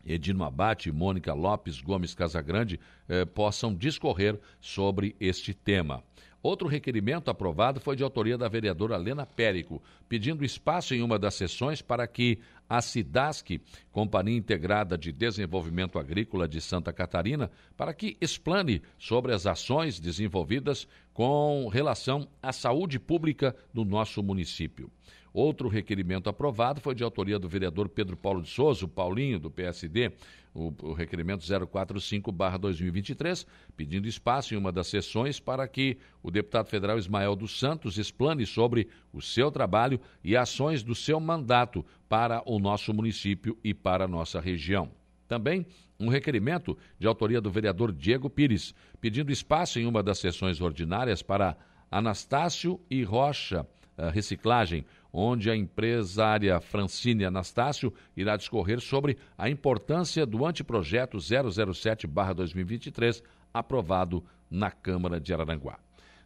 Edino 0.05 0.43
Abate 0.43 0.91
Mônica 0.91 1.33
Lopes 1.33 1.81
Gomes 1.81 2.13
Casagrande 2.13 2.79
eh, 3.09 3.25
possam 3.25 3.73
discorrer 3.73 4.39
sobre 4.61 5.15
este 5.19 5.53
tema. 5.53 6.03
Outro 6.45 6.67
requerimento 6.67 7.31
aprovado 7.31 7.79
foi 7.79 7.95
de 7.95 8.03
autoria 8.03 8.37
da 8.37 8.47
vereadora 8.47 8.97
Lena 8.97 9.25
Périco, 9.25 9.81
pedindo 10.07 10.45
espaço 10.45 10.93
em 10.93 11.01
uma 11.01 11.17
das 11.17 11.33
sessões 11.33 11.81
para 11.81 12.05
que 12.05 12.37
a 12.69 12.83
SIDASC, 12.83 13.59
Companhia 13.91 14.37
Integrada 14.37 14.95
de 14.95 15.11
Desenvolvimento 15.11 15.97
Agrícola 15.97 16.47
de 16.47 16.61
Santa 16.61 16.93
Catarina, 16.93 17.49
para 17.75 17.95
que 17.95 18.15
explane 18.21 18.83
sobre 18.99 19.33
as 19.33 19.47
ações 19.47 19.99
desenvolvidas 19.99 20.87
com 21.15 21.67
relação 21.67 22.27
à 22.43 22.53
saúde 22.53 22.99
pública 22.99 23.55
do 23.73 23.83
nosso 23.83 24.21
município. 24.21 24.91
Outro 25.35 25.67
requerimento 25.67 26.29
aprovado 26.29 26.79
foi 26.79 26.95
de 26.95 27.03
autoria 27.03 27.37
do 27.37 27.49
vereador 27.49 27.89
Pedro 27.89 28.15
Paulo 28.15 28.41
de 28.41 28.47
Souza, 28.47 28.87
Paulinho, 28.87 29.37
do 29.37 29.51
PSD, 29.51 30.13
o, 30.53 30.73
o 30.81 30.93
requerimento 30.93 31.41
045-2023, 31.41 33.45
pedindo 33.75 34.07
espaço 34.07 34.53
em 34.53 34.57
uma 34.57 34.71
das 34.71 34.87
sessões 34.87 35.37
para 35.37 35.67
que 35.67 35.97
o 36.23 36.31
deputado 36.31 36.67
federal 36.67 36.97
Ismael 36.97 37.35
dos 37.35 37.59
Santos 37.59 37.97
explane 37.97 38.45
sobre 38.45 38.87
o 39.11 39.21
seu 39.21 39.51
trabalho 39.51 39.99
e 40.23 40.37
ações 40.37 40.81
do 40.81 40.95
seu 40.95 41.19
mandato 41.19 41.85
para 42.07 42.41
o 42.45 42.57
nosso 42.57 42.93
município 42.93 43.57
e 43.61 43.73
para 43.73 44.05
a 44.05 44.07
nossa 44.07 44.39
região. 44.39 44.89
Também 45.27 45.65
um 45.99 46.07
requerimento 46.07 46.77
de 46.97 47.07
autoria 47.07 47.41
do 47.41 47.51
vereador 47.51 47.91
Diego 47.91 48.29
Pires, 48.29 48.73
pedindo 49.01 49.33
espaço 49.33 49.79
em 49.79 49.85
uma 49.85 50.01
das 50.01 50.17
sessões 50.17 50.61
ordinárias 50.61 51.21
para 51.21 51.57
Anastácio 51.91 52.79
e 52.89 53.03
Rocha 53.03 53.67
Reciclagem, 54.11 54.85
onde 55.11 55.49
a 55.49 55.55
empresária 55.55 56.59
Francine 56.59 57.25
Anastácio 57.25 57.91
irá 58.15 58.35
discorrer 58.35 58.79
sobre 58.81 59.17
a 59.37 59.49
importância 59.49 60.25
do 60.25 60.45
anteprojeto 60.45 61.17
007-2023, 61.17 63.23
aprovado 63.53 64.23
na 64.51 64.69
Câmara 64.69 65.19
de 65.19 65.33
Araranguá. 65.33 65.79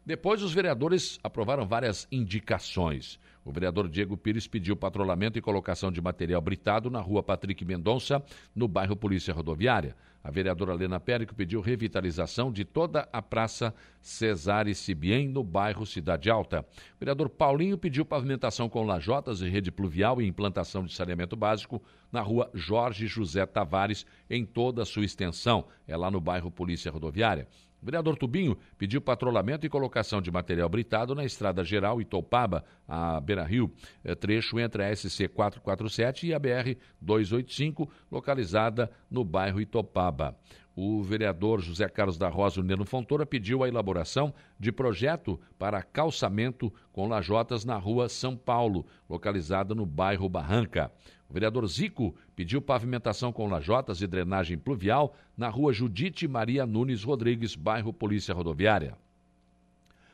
Depois, 0.05 0.41
os 0.41 0.51
vereadores 0.51 1.19
aprovaram 1.23 1.67
várias 1.67 2.07
indicações. 2.11 3.19
O 3.43 3.51
vereador 3.51 3.87
Diego 3.87 4.17
Pires 4.17 4.47
pediu 4.47 4.75
patrulhamento 4.75 5.37
e 5.37 5.41
colocação 5.41 5.91
de 5.91 6.01
material 6.01 6.41
britado 6.41 6.89
na 6.89 6.99
rua 6.99 7.23
Patrick 7.23 7.63
Mendonça, 7.63 8.23
no 8.53 8.67
bairro 8.67 8.95
Polícia 8.95 9.33
Rodoviária. 9.33 9.95
A 10.21 10.29
vereadora 10.29 10.73
Helena 10.73 10.99
Périco 10.99 11.33
pediu 11.33 11.61
revitalização 11.61 12.51
de 12.51 12.65
toda 12.65 13.07
a 13.11 13.21
Praça 13.21 13.73
Cesare 14.01 14.75
Cibien, 14.75 15.29
no 15.29 15.43
bairro 15.43 15.85
Cidade 15.85 16.29
Alta. 16.29 16.59
O 16.59 16.99
vereador 16.99 17.29
Paulinho 17.29 17.77
pediu 17.77 18.03
pavimentação 18.03 18.67
com 18.67 18.85
lajotas 18.85 19.39
e 19.39 19.47
rede 19.47 19.71
pluvial 19.71 20.21
e 20.21 20.27
implantação 20.27 20.83
de 20.83 20.93
saneamento 20.93 21.37
básico 21.37 21.81
na 22.11 22.21
rua 22.21 22.49
Jorge 22.53 23.07
José 23.07 23.45
Tavares, 23.45 24.05
em 24.29 24.45
toda 24.45 24.81
a 24.81 24.85
sua 24.85 25.05
extensão. 25.05 25.65
É 25.87 25.95
lá 25.95 26.11
no 26.11 26.19
bairro 26.19 26.51
Polícia 26.51 26.91
Rodoviária. 26.91 27.47
O 27.81 27.85
vereador 27.85 28.17
Tubinho 28.17 28.57
pediu 28.77 29.01
patrulhamento 29.01 29.65
e 29.65 29.69
colocação 29.69 30.21
de 30.21 30.29
material 30.29 30.67
britado 30.67 31.15
na 31.15 31.23
Estrada 31.23 31.63
Geral 31.63 32.01
Itopaba, 32.01 32.63
a 32.87 33.19
Beira 33.21 33.43
Rio, 33.43 33.71
eh, 34.03 34.15
trecho 34.15 34.59
entre 34.59 34.83
a 34.83 34.95
SC 34.95 35.27
447 35.29 36.27
e 36.27 36.33
a 36.33 36.39
BR 36.39 36.75
285, 37.01 37.89
localizada 38.11 38.91
no 39.09 39.23
bairro 39.23 39.61
Itopaba. 39.61 40.37
O 40.81 41.03
vereador 41.03 41.59
José 41.59 41.89
Carlos 41.89 42.17
da 42.17 42.29
Rosa 42.29 42.63
Neno 42.63 42.85
Fontoura 42.85 43.25
pediu 43.25 43.65
a 43.65 43.67
elaboração 43.67 44.33
de 44.57 44.71
projeto 44.71 45.37
para 45.57 45.83
calçamento 45.83 46.73
com 46.93 47.05
lajotas 47.05 47.65
na 47.65 47.75
rua 47.75 48.07
São 48.07 48.33
Paulo, 48.37 48.85
localizada 49.09 49.75
no 49.75 49.85
bairro 49.85 50.29
Barranca. 50.29 50.89
O 51.29 51.33
vereador 51.33 51.67
Zico 51.67 52.15
pediu 52.33 52.61
pavimentação 52.61 53.33
com 53.33 53.49
lajotas 53.49 54.01
e 54.01 54.07
drenagem 54.07 54.57
pluvial 54.57 55.13
na 55.35 55.49
rua 55.49 55.73
Judite 55.73 56.29
Maria 56.29 56.65
Nunes 56.65 57.03
Rodrigues, 57.03 57.57
bairro 57.57 57.91
Polícia 57.91 58.33
Rodoviária. 58.33 58.95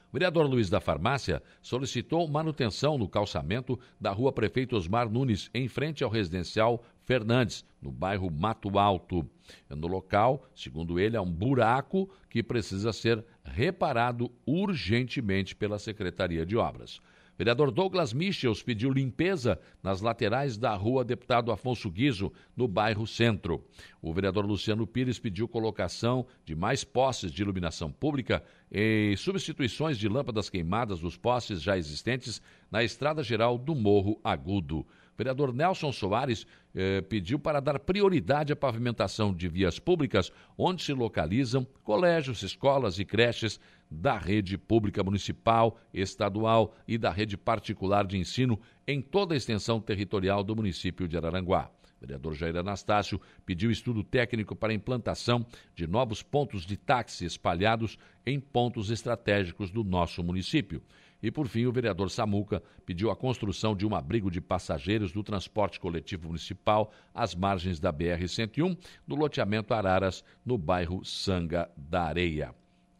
O 0.09 0.13
vereador 0.17 0.47
Luiz 0.47 0.67
da 0.67 0.81
Farmácia 0.81 1.43
solicitou 1.61 2.27
manutenção 2.27 2.97
no 2.97 3.07
calçamento 3.07 3.79
da 4.01 4.11
rua 4.11 4.31
Prefeito 4.31 4.75
Osmar 4.75 5.09
Nunes, 5.09 5.47
em 5.53 5.67
frente 5.67 6.03
ao 6.03 6.09
residencial 6.09 6.81
Fernandes, 7.05 7.63
no 7.81 7.91
bairro 7.91 8.29
Mato 8.31 8.77
Alto. 8.77 9.29
No 9.69 9.87
local, 9.87 10.43
segundo 10.55 10.99
ele, 10.99 11.15
há 11.15 11.21
um 11.21 11.31
buraco 11.31 12.09
que 12.29 12.41
precisa 12.41 12.91
ser 12.91 13.23
reparado 13.43 14.31
urgentemente 14.45 15.55
pela 15.55 15.77
Secretaria 15.77 16.45
de 16.45 16.57
Obras. 16.57 16.99
Vereador 17.37 17.69
Douglas 17.69 18.13
Michels 18.13 18.63
pediu 18.63 18.89
limpeza 18.89 19.59
nas 19.83 19.99
laterais 19.99 20.57
da 20.57 20.73
rua 20.73 21.03
Deputado 21.03 21.51
Afonso 21.51 21.91
Guizo, 21.91 22.31
no 22.55 22.65
bairro 22.65 23.05
Centro. 23.05 23.61
O 24.01 24.13
vereador 24.13 24.45
Luciano 24.45 24.87
Pires 24.87 25.19
pediu 25.19 25.45
colocação 25.45 26.25
de 26.45 26.55
mais 26.55 26.85
postes 26.85 27.31
de 27.31 27.41
iluminação 27.41 27.91
pública 27.91 28.41
e 28.71 29.15
substituições 29.17 29.97
de 29.97 30.07
lâmpadas 30.07 30.49
queimadas 30.49 31.01
dos 31.01 31.17
postes 31.17 31.61
já 31.61 31.77
existentes 31.77 32.41
na 32.71 32.85
estrada 32.85 33.21
geral 33.21 33.57
do 33.57 33.75
Morro 33.75 34.17
Agudo. 34.23 34.85
O 35.15 35.17
vereador 35.17 35.53
Nelson 35.53 35.93
Soares 35.93 36.45
eh, 36.75 36.99
pediu 36.99 37.39
para 37.39 37.61
dar 37.61 37.79
prioridade 37.79 38.51
à 38.51 38.55
pavimentação 38.55 39.33
de 39.33 39.47
vias 39.47 39.79
públicas 39.79 40.29
onde 40.57 40.83
se 40.83 40.91
localizam 40.91 41.65
colégios, 41.83 42.43
escolas 42.43 42.99
e 42.99 43.05
creches 43.05 43.57
da 43.89 44.17
rede 44.17 44.57
pública 44.57 45.01
municipal, 45.01 45.79
estadual 45.93 46.75
e 46.85 46.97
da 46.97 47.11
rede 47.11 47.37
particular 47.37 48.05
de 48.05 48.17
ensino 48.17 48.59
em 48.85 49.01
toda 49.01 49.33
a 49.33 49.37
extensão 49.37 49.79
territorial 49.79 50.43
do 50.43 50.53
município 50.53 51.07
de 51.07 51.15
Araranguá. 51.15 51.71
O 51.95 52.01
vereador 52.01 52.33
Jair 52.33 52.57
Anastácio 52.57 53.21
pediu 53.45 53.71
estudo 53.71 54.03
técnico 54.03 54.53
para 54.53 54.73
a 54.73 54.75
implantação 54.75 55.45
de 55.73 55.87
novos 55.87 56.21
pontos 56.21 56.65
de 56.65 56.75
táxi 56.75 57.23
espalhados 57.25 57.97
em 58.25 58.37
pontos 58.37 58.91
estratégicos 58.91 59.71
do 59.71 59.81
nosso 59.81 60.21
município. 60.21 60.83
E, 61.25 61.31
por 61.31 61.47
fim, 61.47 61.65
o 61.65 61.71
vereador 61.71 62.11
Samuca 62.11 62.61
pediu 62.85 63.09
a 63.09 63.15
construção 63.15 63.75
de 63.75 63.83
um 63.83 63.95
abrigo 63.95 64.29
de 64.29 64.39
passageiros 64.39 65.11
do 65.11 65.23
transporte 65.23 65.79
coletivo 65.79 66.27
municipal 66.27 66.91
às 67.15 67.33
margens 67.33 67.79
da 67.79 67.91
BR-101, 67.91 68.77
no 69.07 69.15
loteamento 69.15 69.73
Araras, 69.73 70.23
no 70.45 70.55
bairro 70.55 71.03
Sanga 71.03 71.67
da 71.75 72.03
Areia. 72.03 72.53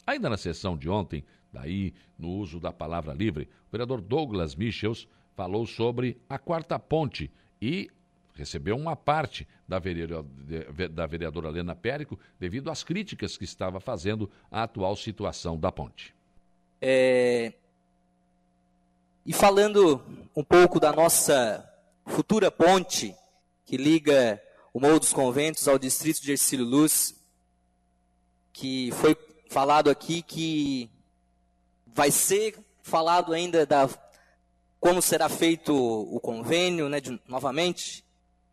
Ainda 0.07 0.27
na 0.27 0.37
sessão 0.37 0.75
de 0.75 0.89
ontem, 0.89 1.23
daí 1.53 1.93
no 2.17 2.29
uso 2.29 2.59
da 2.59 2.73
palavra 2.73 3.13
livre, 3.13 3.47
o 3.67 3.71
vereador 3.71 4.01
Douglas 4.01 4.55
Michels 4.55 5.07
falou 5.35 5.67
sobre 5.67 6.17
a 6.27 6.39
quarta 6.39 6.79
ponte 6.79 7.31
e 7.61 7.91
recebeu 8.33 8.75
uma 8.75 8.95
parte 8.95 9.47
da 9.67 9.77
vereadora, 9.77 10.25
da 10.89 11.05
vereadora 11.05 11.49
Helena 11.49 11.75
Périco 11.75 12.19
devido 12.39 12.71
às 12.71 12.83
críticas 12.83 13.37
que 13.37 13.43
estava 13.43 13.79
fazendo 13.79 14.27
à 14.49 14.63
atual 14.63 14.95
situação 14.95 15.59
da 15.59 15.71
ponte. 15.71 16.15
É... 16.81 17.53
E 19.25 19.33
falando 19.33 20.05
um 20.35 20.43
pouco 20.43 20.79
da 20.79 20.91
nossa 20.91 21.67
futura 22.05 22.51
ponte 22.51 23.15
que 23.65 23.75
liga 23.75 24.39
o 24.71 24.79
Morro 24.79 24.99
dos 24.99 25.11
Conventos 25.11 25.67
ao 25.67 25.79
distrito 25.79 26.21
de 26.21 26.33
Ercílio 26.33 26.63
Luz, 26.63 27.15
que 28.53 28.91
foi 28.91 29.17
falado 29.49 29.89
aqui 29.89 30.21
que 30.21 30.91
vai 31.87 32.11
ser 32.11 32.55
falado 32.83 33.33
ainda 33.33 33.65
da 33.65 33.89
como 34.79 35.01
será 35.01 35.27
feito 35.27 35.73
o 35.73 36.19
convênio, 36.19 36.87
né, 36.87 37.01
de, 37.01 37.19
novamente, 37.27 38.05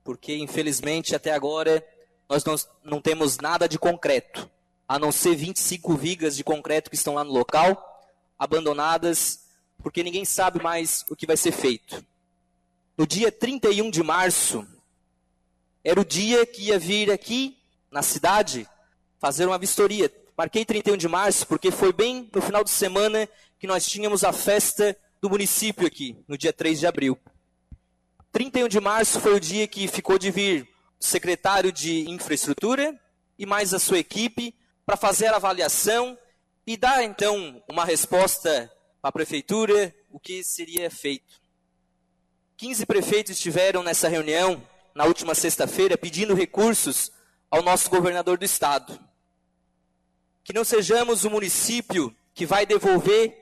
porque 0.03 0.35
infelizmente 0.39 1.15
até 1.15 1.35
agora 1.35 1.86
nós 2.27 2.43
não, 2.47 2.55
não 2.82 2.99
temos 3.03 3.36
nada 3.36 3.69
de 3.69 3.78
concreto, 3.78 4.51
a 4.89 4.99
não 4.99 5.12
ser 5.12 5.35
25 5.35 5.94
vigas 5.97 6.35
de 6.35 6.43
concreto 6.43 6.89
que 6.89 6.97
estão 6.97 7.16
lá 7.16 7.24
no 7.24 7.32
local, 7.32 8.09
abandonadas, 8.39 9.41
porque 9.82 10.02
ninguém 10.02 10.24
sabe 10.24 10.62
mais 10.62 11.04
o 11.10 11.16
que 11.16 11.26
vai 11.26 11.36
ser 11.36 11.52
feito. 11.52 12.04
No 12.96 13.06
dia 13.06 13.32
31 13.32 13.90
de 13.90 14.02
março, 14.02 14.66
era 15.82 16.00
o 16.00 16.04
dia 16.04 16.46
que 16.46 16.64
ia 16.64 16.78
vir 16.78 17.10
aqui 17.10 17.59
na 17.90 18.02
cidade 18.02 18.68
fazer 19.18 19.46
uma 19.46 19.59
vistoria. 19.59 20.12
Marquei 20.36 20.64
31 20.64 20.96
de 20.96 21.09
março 21.09 21.46
porque 21.46 21.70
foi 21.70 21.92
bem 21.92 22.30
no 22.32 22.40
final 22.40 22.62
de 22.62 22.70
semana 22.70 23.28
que 23.59 23.66
nós 23.66 23.86
tínhamos 23.86 24.24
a 24.24 24.32
festa 24.32 24.96
do 25.20 25.28
município 25.28 25.86
aqui, 25.86 26.16
no 26.26 26.36
dia 26.38 26.52
3 26.52 26.80
de 26.80 26.86
abril. 26.86 27.18
31 28.32 28.68
de 28.68 28.80
março 28.80 29.20
foi 29.20 29.34
o 29.34 29.40
dia 29.40 29.68
que 29.68 29.86
ficou 29.86 30.18
de 30.18 30.30
vir 30.30 30.68
o 30.98 31.04
secretário 31.04 31.70
de 31.70 32.09
infraestrutura 32.10 32.98
e 33.38 33.44
mais 33.44 33.74
a 33.74 33.78
sua 33.78 33.98
equipe 33.98 34.54
para 34.86 34.96
fazer 34.96 35.26
a 35.26 35.36
avaliação 35.36 36.18
e 36.66 36.76
dar 36.76 37.02
então 37.02 37.62
uma 37.68 37.84
resposta 37.84 38.70
à 39.03 39.11
prefeitura 39.11 39.95
o 40.11 40.20
que 40.20 40.45
seria 40.45 40.91
feito. 40.91 41.41
15 42.57 42.87
prefeitos 42.87 43.33
estiveram 43.33 43.83
nessa 43.83 44.09
reunião 44.09 44.62
na 44.95 45.05
última 45.05 45.35
sexta-feira 45.35 45.99
pedindo 45.99 46.35
recursos 46.35 47.11
ao 47.51 47.62
nosso 47.62 47.91
governador 47.91 48.39
do 48.39 48.45
estado. 48.45 48.99
Que 50.45 50.53
não 50.53 50.65
sejamos 50.65 51.24
o 51.24 51.31
município 51.31 52.15
que 52.33 52.47
vai 52.47 52.65
devolver 52.65 53.37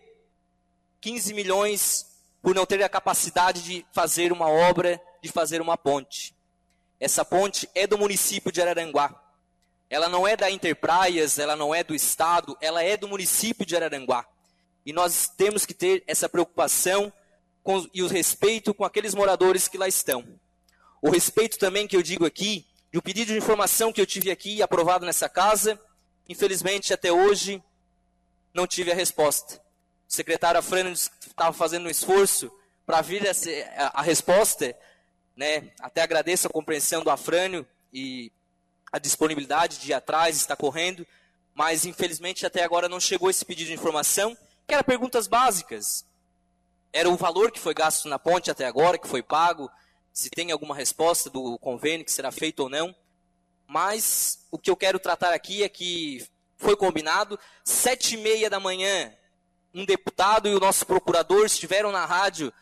15 1.00 1.34
milhões 1.34 2.06
por 2.40 2.54
não 2.54 2.64
ter 2.64 2.82
a 2.82 2.88
capacidade 2.88 3.62
de 3.62 3.86
fazer 3.92 4.32
uma 4.32 4.48
obra, 4.48 5.00
de 5.22 5.30
fazer 5.30 5.60
uma 5.60 5.76
ponte. 5.76 6.34
Essa 6.98 7.24
ponte 7.24 7.68
é 7.74 7.86
do 7.86 7.98
município 7.98 8.50
de 8.50 8.62
Araranguá. 8.62 9.14
Ela 9.88 10.08
não 10.08 10.26
é 10.26 10.36
da 10.36 10.50
Interpraias, 10.50 11.38
ela 11.38 11.56
não 11.56 11.74
é 11.74 11.82
do 11.82 11.94
Estado, 11.94 12.56
ela 12.60 12.82
é 12.82 12.96
do 12.96 13.08
município 13.08 13.66
de 13.66 13.76
Araranguá. 13.76 14.26
E 14.84 14.92
nós 14.92 15.28
temos 15.28 15.66
que 15.66 15.74
ter 15.74 16.02
essa 16.06 16.28
preocupação 16.28 17.12
com, 17.62 17.86
e 17.92 18.02
o 18.02 18.08
respeito 18.08 18.72
com 18.72 18.84
aqueles 18.84 19.14
moradores 19.14 19.68
que 19.68 19.78
lá 19.78 19.86
estão. 19.86 20.24
O 21.02 21.10
respeito 21.10 21.58
também 21.58 21.86
que 21.86 21.96
eu 21.96 22.02
digo 22.02 22.26
aqui, 22.26 22.66
de 22.92 22.98
um 22.98 23.02
pedido 23.02 23.32
de 23.32 23.38
informação 23.38 23.92
que 23.92 24.00
eu 24.00 24.06
tive 24.06 24.30
aqui 24.30 24.62
aprovado 24.62 25.06
nessa 25.06 25.28
casa, 25.28 25.80
infelizmente 26.28 26.92
até 26.92 27.12
hoje 27.12 27.62
não 28.52 28.66
tive 28.66 28.90
a 28.90 28.94
resposta. 28.94 29.62
O 30.08 30.12
secretário 30.12 30.58
Afrânio 30.58 30.92
estava 30.92 31.52
fazendo 31.52 31.86
um 31.86 31.90
esforço 31.90 32.50
para 32.84 33.00
vir 33.00 33.22
a, 33.26 34.00
a, 34.00 34.02
resposta, 34.02 34.76
né? 35.36 35.70
Até 35.80 36.02
agradeço 36.02 36.48
a 36.48 36.50
compreensão 36.50 37.04
do 37.04 37.10
Afrânio 37.10 37.64
e 37.92 38.32
a 38.92 38.98
disponibilidade 38.98 39.78
de 39.78 39.90
ir 39.90 39.94
atrás, 39.94 40.36
está 40.36 40.56
correndo, 40.56 41.06
mas 41.54 41.84
infelizmente 41.84 42.44
até 42.44 42.64
agora 42.64 42.88
não 42.88 42.98
chegou 42.98 43.30
esse 43.30 43.44
pedido 43.44 43.68
de 43.68 43.74
informação, 43.74 44.36
que 44.66 44.74
era 44.74 44.84
perguntas 44.84 45.26
básicas. 45.26 46.06
Era 46.92 47.08
o 47.08 47.16
valor 47.16 47.50
que 47.50 47.60
foi 47.60 47.74
gasto 47.74 48.08
na 48.08 48.18
ponte 48.18 48.50
até 48.50 48.66
agora, 48.66 48.98
que 48.98 49.08
foi 49.08 49.22
pago, 49.22 49.70
se 50.12 50.28
tem 50.30 50.50
alguma 50.50 50.74
resposta 50.74 51.30
do 51.30 51.58
convênio 51.58 52.04
que 52.04 52.12
será 52.12 52.32
feito 52.32 52.60
ou 52.60 52.68
não. 52.68 52.94
Mas 53.66 54.44
o 54.50 54.58
que 54.58 54.70
eu 54.70 54.76
quero 54.76 54.98
tratar 54.98 55.32
aqui 55.32 55.62
é 55.62 55.68
que 55.68 56.26
foi 56.56 56.76
combinado, 56.76 57.38
sete 57.64 58.14
e 58.14 58.18
meia 58.18 58.50
da 58.50 58.60
manhã, 58.60 59.14
um 59.72 59.84
deputado 59.84 60.48
e 60.48 60.54
o 60.54 60.60
nosso 60.60 60.84
procurador 60.84 61.46
estiveram 61.46 61.92
na 61.92 62.04
rádio 62.04 62.52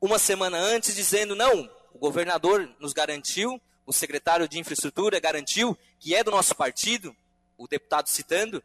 uma 0.00 0.18
semana 0.18 0.58
antes 0.58 0.94
dizendo: 0.94 1.36
não, 1.36 1.70
o 1.92 1.98
governador 1.98 2.68
nos 2.80 2.92
garantiu, 2.92 3.60
o 3.86 3.92
secretário 3.92 4.48
de 4.48 4.58
infraestrutura 4.58 5.20
garantiu, 5.20 5.76
que 6.00 6.14
é 6.14 6.24
do 6.24 6.30
nosso 6.30 6.54
partido, 6.54 7.14
o 7.56 7.68
deputado 7.68 8.08
citando, 8.08 8.62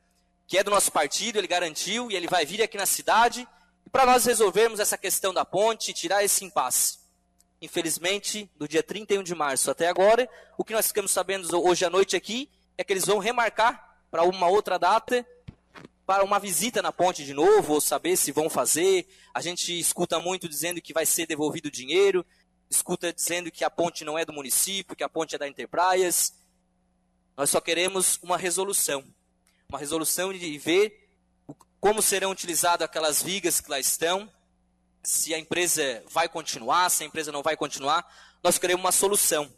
que 0.50 0.58
é 0.58 0.64
do 0.64 0.72
nosso 0.72 0.92
partido, 0.92 1.38
ele 1.38 1.48
garantiu 1.48 2.10
e 2.10 2.16
ele 2.16 2.28
vai 2.28 2.44
vir 2.44 2.60
aqui 2.64 2.76
na 2.76 2.88
cidade 2.88 3.48
para 3.92 4.04
nós 4.04 4.26
resolvermos 4.26 4.80
essa 4.80 4.98
questão 4.98 5.32
da 5.32 5.46
ponte 5.46 5.92
e 5.92 5.94
tirar 5.94 6.24
esse 6.24 6.44
impasse. 6.44 6.98
Infelizmente, 7.62 8.50
do 8.56 8.68
dia 8.68 8.82
31 8.82 9.22
de 9.22 9.36
março 9.36 9.70
até 9.70 9.88
agora, 9.88 10.28
o 10.58 10.66
que 10.66 10.74
nós 10.74 10.88
ficamos 10.88 11.12
sabendo 11.12 11.48
hoje 11.64 11.86
à 11.86 11.90
noite 11.90 12.16
aqui 12.16 12.50
é 12.80 12.84
que 12.84 12.92
eles 12.92 13.06
vão 13.06 13.20
remarcar 13.20 14.02
para 14.10 14.24
uma 14.24 14.48
outra 14.48 14.80
data 14.80 15.24
para 16.04 16.24
uma 16.24 16.40
visita 16.40 16.82
na 16.82 16.92
ponte 16.92 17.24
de 17.24 17.36
novo, 17.36 17.74
ou 17.74 17.80
saber 17.80 18.18
se 18.18 18.32
vão 18.32 18.50
fazer. 18.50 19.08
A 19.32 19.42
gente 19.42 19.78
escuta 19.80 20.20
muito 20.20 20.50
dizendo 20.50 20.82
que 20.82 20.92
vai 20.92 21.06
ser 21.06 21.28
devolvido 21.28 21.68
o 21.68 21.72
dinheiro, 21.72 22.26
escuta 22.68 23.14
dizendo 23.14 23.52
que 23.52 23.64
a 23.64 23.70
ponte 23.70 24.04
não 24.04 24.18
é 24.18 24.26
do 24.26 24.34
município, 24.34 24.96
que 24.96 25.04
a 25.04 25.10
ponte 25.10 25.36
é 25.36 25.38
da 25.38 25.48
Enterprise. 25.48 26.34
Nós 27.38 27.52
só 27.52 27.62
queremos 27.62 28.18
uma 28.24 28.36
resolução. 28.36 29.06
Uma 29.70 29.80
resolução 29.80 30.34
de 30.34 30.58
ver 30.58 31.10
como 31.80 32.02
serão 32.02 32.32
utilizadas 32.32 32.86
aquelas 32.86 33.22
vigas 33.24 33.62
que 33.62 33.70
lá 33.70 33.80
estão, 33.80 34.30
se 35.04 35.34
a 35.34 35.40
empresa 35.40 36.04
vai 36.10 36.28
continuar, 36.28 36.90
se 36.90 37.04
a 37.04 37.06
empresa 37.06 37.32
não 37.32 37.41
vai 37.41 37.56
continuar. 37.56 38.06
Nós 38.44 38.58
queremos 38.58 38.84
uma 38.84 38.91
solução. 38.91 39.52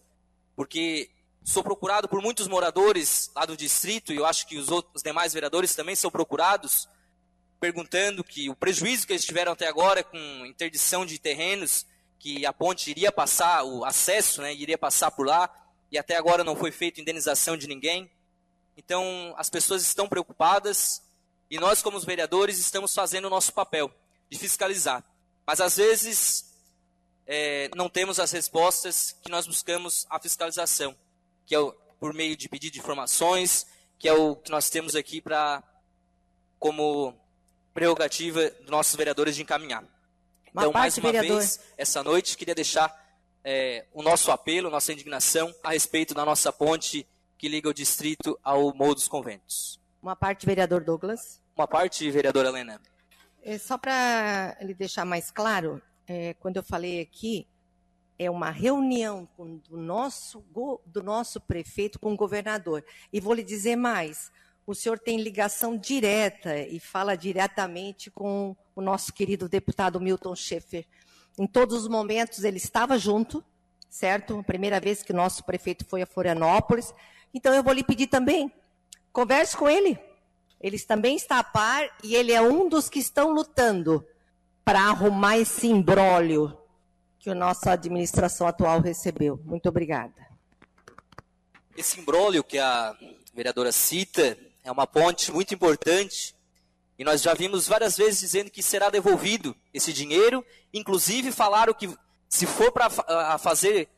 Porque 0.55 1.09
Sou 1.43 1.63
procurado 1.63 2.07
por 2.07 2.21
muitos 2.21 2.47
moradores 2.47 3.31
lá 3.35 3.45
do 3.45 3.57
distrito, 3.57 4.13
e 4.13 4.17
eu 4.17 4.25
acho 4.25 4.45
que 4.45 4.57
os, 4.57 4.69
outros, 4.69 4.97
os 4.97 5.03
demais 5.03 5.33
vereadores 5.33 5.73
também 5.73 5.95
são 5.95 6.11
procurados, 6.11 6.87
perguntando 7.59 8.23
que 8.23 8.47
o 8.47 8.55
prejuízo 8.55 9.07
que 9.07 9.13
eles 9.13 9.25
tiveram 9.25 9.51
até 9.51 9.67
agora 9.67 10.03
com 10.03 10.45
interdição 10.45 11.03
de 11.03 11.17
terrenos, 11.17 11.85
que 12.19 12.45
a 12.45 12.53
ponte 12.53 12.91
iria 12.91 13.11
passar, 13.11 13.63
o 13.63 13.83
acesso 13.83 14.41
né, 14.43 14.53
iria 14.53 14.77
passar 14.77 15.09
por 15.09 15.25
lá, 15.25 15.49
e 15.91 15.97
até 15.97 16.15
agora 16.15 16.43
não 16.43 16.55
foi 16.55 16.71
feita 16.71 17.01
indenização 17.01 17.57
de 17.57 17.67
ninguém. 17.67 18.09
Então, 18.77 19.33
as 19.37 19.49
pessoas 19.49 19.81
estão 19.83 20.07
preocupadas, 20.07 21.01
e 21.49 21.59
nós, 21.59 21.81
como 21.81 21.97
os 21.97 22.05
vereadores, 22.05 22.57
estamos 22.57 22.93
fazendo 22.93 23.25
o 23.25 23.29
nosso 23.29 23.53
papel 23.53 23.91
de 24.29 24.37
fiscalizar. 24.37 25.03
Mas, 25.45 25.59
às 25.59 25.77
vezes, 25.77 26.53
é, 27.27 27.69
não 27.75 27.89
temos 27.89 28.19
as 28.19 28.31
respostas 28.31 29.15
que 29.21 29.29
nós 29.29 29.45
buscamos 29.45 30.05
a 30.09 30.19
fiscalização 30.19 30.95
que 31.51 31.55
é 31.55 31.59
o, 31.59 31.73
por 31.99 32.13
meio 32.13 32.37
de 32.37 32.47
pedido 32.47 32.71
de 32.71 32.79
informações, 32.79 33.67
que 33.99 34.07
é 34.07 34.13
o 34.13 34.37
que 34.37 34.49
nós 34.49 34.69
temos 34.69 34.95
aqui 34.95 35.19
para 35.19 35.61
como 36.57 37.13
prerrogativa 37.73 38.49
dos 38.51 38.69
nossos 38.69 38.95
vereadores 38.95 39.35
de 39.35 39.41
encaminhar. 39.41 39.83
Uma 40.53 40.61
então, 40.61 40.71
mais 40.71 40.97
uma 40.97 41.11
vereador. 41.11 41.39
vez, 41.39 41.59
essa 41.77 42.01
noite, 42.01 42.37
queria 42.37 42.55
deixar 42.55 42.89
é, 43.43 43.85
o 43.91 44.01
nosso 44.01 44.31
apelo, 44.31 44.69
nossa 44.69 44.93
indignação 44.93 45.53
a 45.61 45.71
respeito 45.71 46.13
da 46.13 46.23
nossa 46.23 46.53
ponte 46.53 47.05
que 47.41 47.49
liga 47.49 47.67
o 47.67 47.73
distrito 47.73 48.39
ao 48.43 48.71
Morro 48.75 48.93
dos 48.93 49.07
Conventos. 49.07 49.81
Uma 49.99 50.15
parte, 50.15 50.45
vereador 50.45 50.83
Douglas. 50.83 51.41
Uma 51.57 51.67
parte, 51.67 52.09
vereadora 52.11 52.49
Helena. 52.49 52.79
É, 53.41 53.57
só 53.57 53.79
para 53.79 54.55
ele 54.59 54.75
deixar 54.75 55.05
mais 55.05 55.31
claro, 55.31 55.81
é, 56.05 56.35
quando 56.35 56.57
eu 56.57 56.63
falei 56.63 57.01
aqui 57.01 57.47
é 58.19 58.29
uma 58.29 58.51
reunião 58.51 59.27
do 59.67 59.75
nosso, 59.75 60.45
do 60.85 61.01
nosso 61.01 61.41
prefeito 61.41 61.99
com 61.99 62.13
o 62.13 62.15
governador. 62.15 62.85
E 63.11 63.19
vou 63.19 63.33
lhe 63.33 63.43
dizer 63.43 63.75
mais: 63.75 64.31
o 64.67 64.75
senhor 64.75 64.99
tem 64.99 65.19
ligação 65.19 65.75
direta 65.75 66.55
e 66.59 66.79
fala 66.79 67.17
diretamente 67.17 68.11
com 68.11 68.55
o 68.75 68.81
nosso 68.81 69.11
querido 69.11 69.49
deputado 69.49 69.99
Milton 69.99 70.35
Schaefer. 70.35 70.85
Em 71.39 71.47
todos 71.47 71.75
os 71.75 71.87
momentos 71.87 72.43
ele 72.43 72.57
estava 72.57 72.99
junto, 72.99 73.43
certo? 73.89 74.37
A 74.37 74.43
primeira 74.43 74.79
vez 74.79 75.01
que 75.01 75.11
o 75.11 75.15
nosso 75.15 75.43
prefeito 75.43 75.83
foi 75.85 76.03
a 76.03 76.05
Florianópolis. 76.05 76.93
Então 77.33 77.53
eu 77.53 77.63
vou 77.63 77.73
lhe 77.73 77.83
pedir 77.83 78.07
também, 78.07 78.51
converse 79.11 79.55
com 79.55 79.69
ele. 79.69 79.97
Ele 80.59 80.79
também 80.79 81.15
está 81.15 81.39
a 81.39 81.43
par 81.43 81.89
e 82.03 82.15
ele 82.15 82.31
é 82.31 82.41
um 82.41 82.69
dos 82.69 82.87
que 82.87 82.99
estão 82.99 83.31
lutando 83.31 84.05
para 84.63 84.81
arrumar 84.81 85.37
esse 85.37 85.67
imbróglio 85.67 86.55
que 87.19 87.29
a 87.29 87.35
nossa 87.35 87.71
administração 87.71 88.47
atual 88.47 88.79
recebeu. 88.79 89.39
Muito 89.43 89.67
obrigada. 89.69 90.13
Esse 91.75 91.99
imbróglio 91.99 92.43
que 92.43 92.59
a 92.59 92.95
vereadora 93.33 93.71
cita 93.71 94.37
é 94.63 94.71
uma 94.71 94.85
ponte 94.85 95.31
muito 95.31 95.53
importante 95.53 96.35
e 96.97 97.03
nós 97.03 97.21
já 97.21 97.33
vimos 97.33 97.67
várias 97.67 97.97
vezes 97.97 98.19
dizendo 98.19 98.51
que 98.51 98.61
será 98.61 98.89
devolvido 98.89 99.55
esse 99.73 99.91
dinheiro, 99.91 100.45
inclusive 100.71 101.31
falaram 101.31 101.73
que 101.73 101.91
se 102.29 102.45
for 102.45 102.71
para 102.71 102.89
fazer 103.39 103.89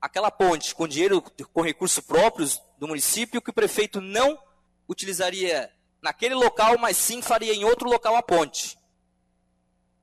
aquela 0.00 0.30
ponte 0.30 0.74
com 0.74 0.86
dinheiro, 0.86 1.22
com 1.52 1.62
recursos 1.62 2.02
próprios 2.04 2.60
do 2.78 2.88
município, 2.88 3.42
que 3.42 3.50
o 3.50 3.54
prefeito 3.54 4.00
não 4.00 4.38
utilizaria 4.88 5.70
naquele 6.02 6.34
local, 6.34 6.78
mas 6.78 6.96
sim 6.96 7.20
faria 7.20 7.52
em 7.52 7.64
outro 7.64 7.88
local 7.88 8.16
a 8.16 8.22
ponte. 8.22 8.78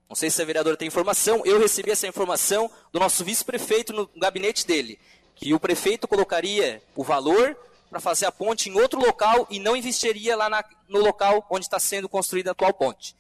Não 0.08 0.16
sei 0.16 0.30
se 0.30 0.42
a 0.42 0.46
vereadora 0.46 0.78
tem 0.78 0.88
informação, 0.88 1.42
eu 1.46 1.60
recebi 1.60 1.90
essa 1.90 2.08
informação 2.08 2.70
do 2.92 3.00
nosso 3.00 3.24
vice-prefeito 3.24 3.92
no 3.92 4.08
gabinete 4.16 4.66
dele, 4.66 5.00
que 5.36 5.54
o 5.54 5.60
prefeito 5.60 6.08
colocaria 6.08 6.82
o 6.96 7.04
valor 7.04 7.58
para 7.90 8.00
fazer 8.00 8.26
a 8.26 8.32
ponte 8.32 8.70
em 8.70 8.74
outro 8.74 9.00
local 9.00 9.48
e 9.50 9.60
não 9.60 9.76
investiria 9.76 10.36
lá 10.36 10.50
na, 10.50 10.64
no 10.88 11.00
local 11.00 11.46
onde 11.50 11.66
está 11.66 11.80
sendo 11.80 12.08
construída 12.08 12.52
a 12.52 12.54
atual 12.54 12.74
ponte. 12.74 13.16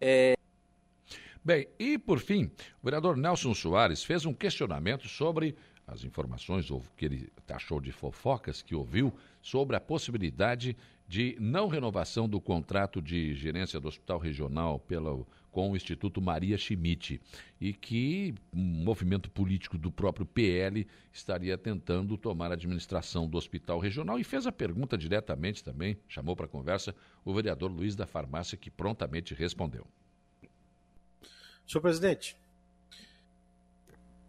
É... 0.00 0.36
Bem, 1.44 1.68
e 1.78 1.98
por 1.98 2.18
fim, 2.18 2.50
o 2.82 2.84
vereador 2.84 3.16
Nelson 3.16 3.54
Soares 3.54 4.02
fez 4.02 4.24
um 4.24 4.34
questionamento 4.34 5.08
sobre 5.08 5.56
as 5.86 6.04
informações 6.04 6.70
ou 6.70 6.82
que 6.96 7.04
ele 7.04 7.32
achou 7.48 7.80
de 7.80 7.92
fofocas 7.92 8.62
que 8.62 8.74
ouviu 8.74 9.12
sobre 9.40 9.76
a 9.76 9.80
possibilidade 9.80 10.76
de 11.08 11.36
não 11.38 11.68
renovação 11.68 12.28
do 12.28 12.40
contrato 12.40 13.00
de 13.00 13.34
gerência 13.34 13.78
do 13.78 13.86
Hospital 13.86 14.18
Regional 14.18 14.80
pela 14.80 15.24
com 15.56 15.70
o 15.70 15.76
Instituto 15.76 16.20
Maria 16.20 16.58
Schmidt 16.58 17.18
e 17.58 17.72
que 17.72 18.34
um 18.52 18.60
movimento 18.60 19.30
político 19.30 19.78
do 19.78 19.90
próprio 19.90 20.26
PL 20.26 20.86
estaria 21.10 21.56
tentando 21.56 22.18
tomar 22.18 22.50
a 22.50 22.52
administração 22.52 23.26
do 23.26 23.38
Hospital 23.38 23.78
Regional 23.78 24.18
e 24.18 24.24
fez 24.24 24.46
a 24.46 24.52
pergunta 24.52 24.98
diretamente 24.98 25.64
também, 25.64 25.96
chamou 26.08 26.36
para 26.36 26.46
conversa 26.46 26.94
o 27.24 27.32
vereador 27.32 27.72
Luiz 27.72 27.96
da 27.96 28.06
Farmácia, 28.06 28.58
que 28.58 28.70
prontamente 28.70 29.32
respondeu. 29.32 29.86
Senhor 31.66 31.80
presidente, 31.80 32.36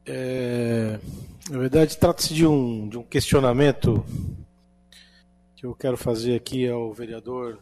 é, 0.07 0.99
na 1.49 1.57
verdade 1.57 1.97
trata-se 1.97 2.33
de 2.33 2.45
um, 2.45 2.87
de 2.87 2.97
um 2.97 3.03
questionamento 3.03 4.05
que 5.55 5.65
eu 5.65 5.75
quero 5.75 5.97
fazer 5.97 6.35
aqui 6.35 6.67
ao 6.67 6.93
vereador 6.93 7.59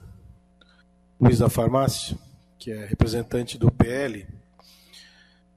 Luiz 1.19 1.39
da 1.39 1.49
Farmácia 1.49 2.17
que 2.65 2.72
é 2.72 2.84
representante 2.84 3.59
do 3.59 3.72
PL, 3.72 4.26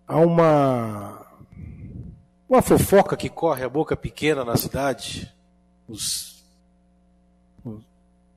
há 0.07 0.19
uma 0.19 1.27
uma 2.47 2.61
fofoca 2.61 3.17
que 3.17 3.31
corre 3.31 3.65
a 3.65 3.69
boca 3.69 3.97
pequena 3.97 4.45
na 4.45 4.57
cidade, 4.59 5.33
os, 5.89 6.45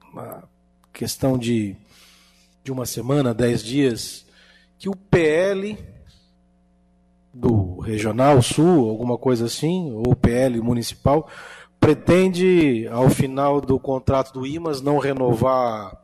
uma 0.10 0.44
questão 0.94 1.38
de, 1.38 1.76
de 2.64 2.72
uma 2.72 2.86
semana, 2.86 3.34
dez 3.34 3.62
dias, 3.62 4.26
que 4.80 4.88
o 4.88 4.96
PL 4.96 5.78
do 7.34 7.80
Regional 7.80 8.42
Sul, 8.42 8.90
alguma 8.90 9.18
coisa 9.18 9.46
assim, 9.46 9.92
ou 9.94 10.16
PL 10.16 10.60
municipal, 10.62 11.28
pretende, 11.80 12.88
ao 12.88 13.10
final 13.10 13.62
do 13.62 13.80
contrato 13.80 14.34
do 14.34 14.46
IMAS, 14.46 14.82
não 14.82 14.98
renovar 14.98 15.98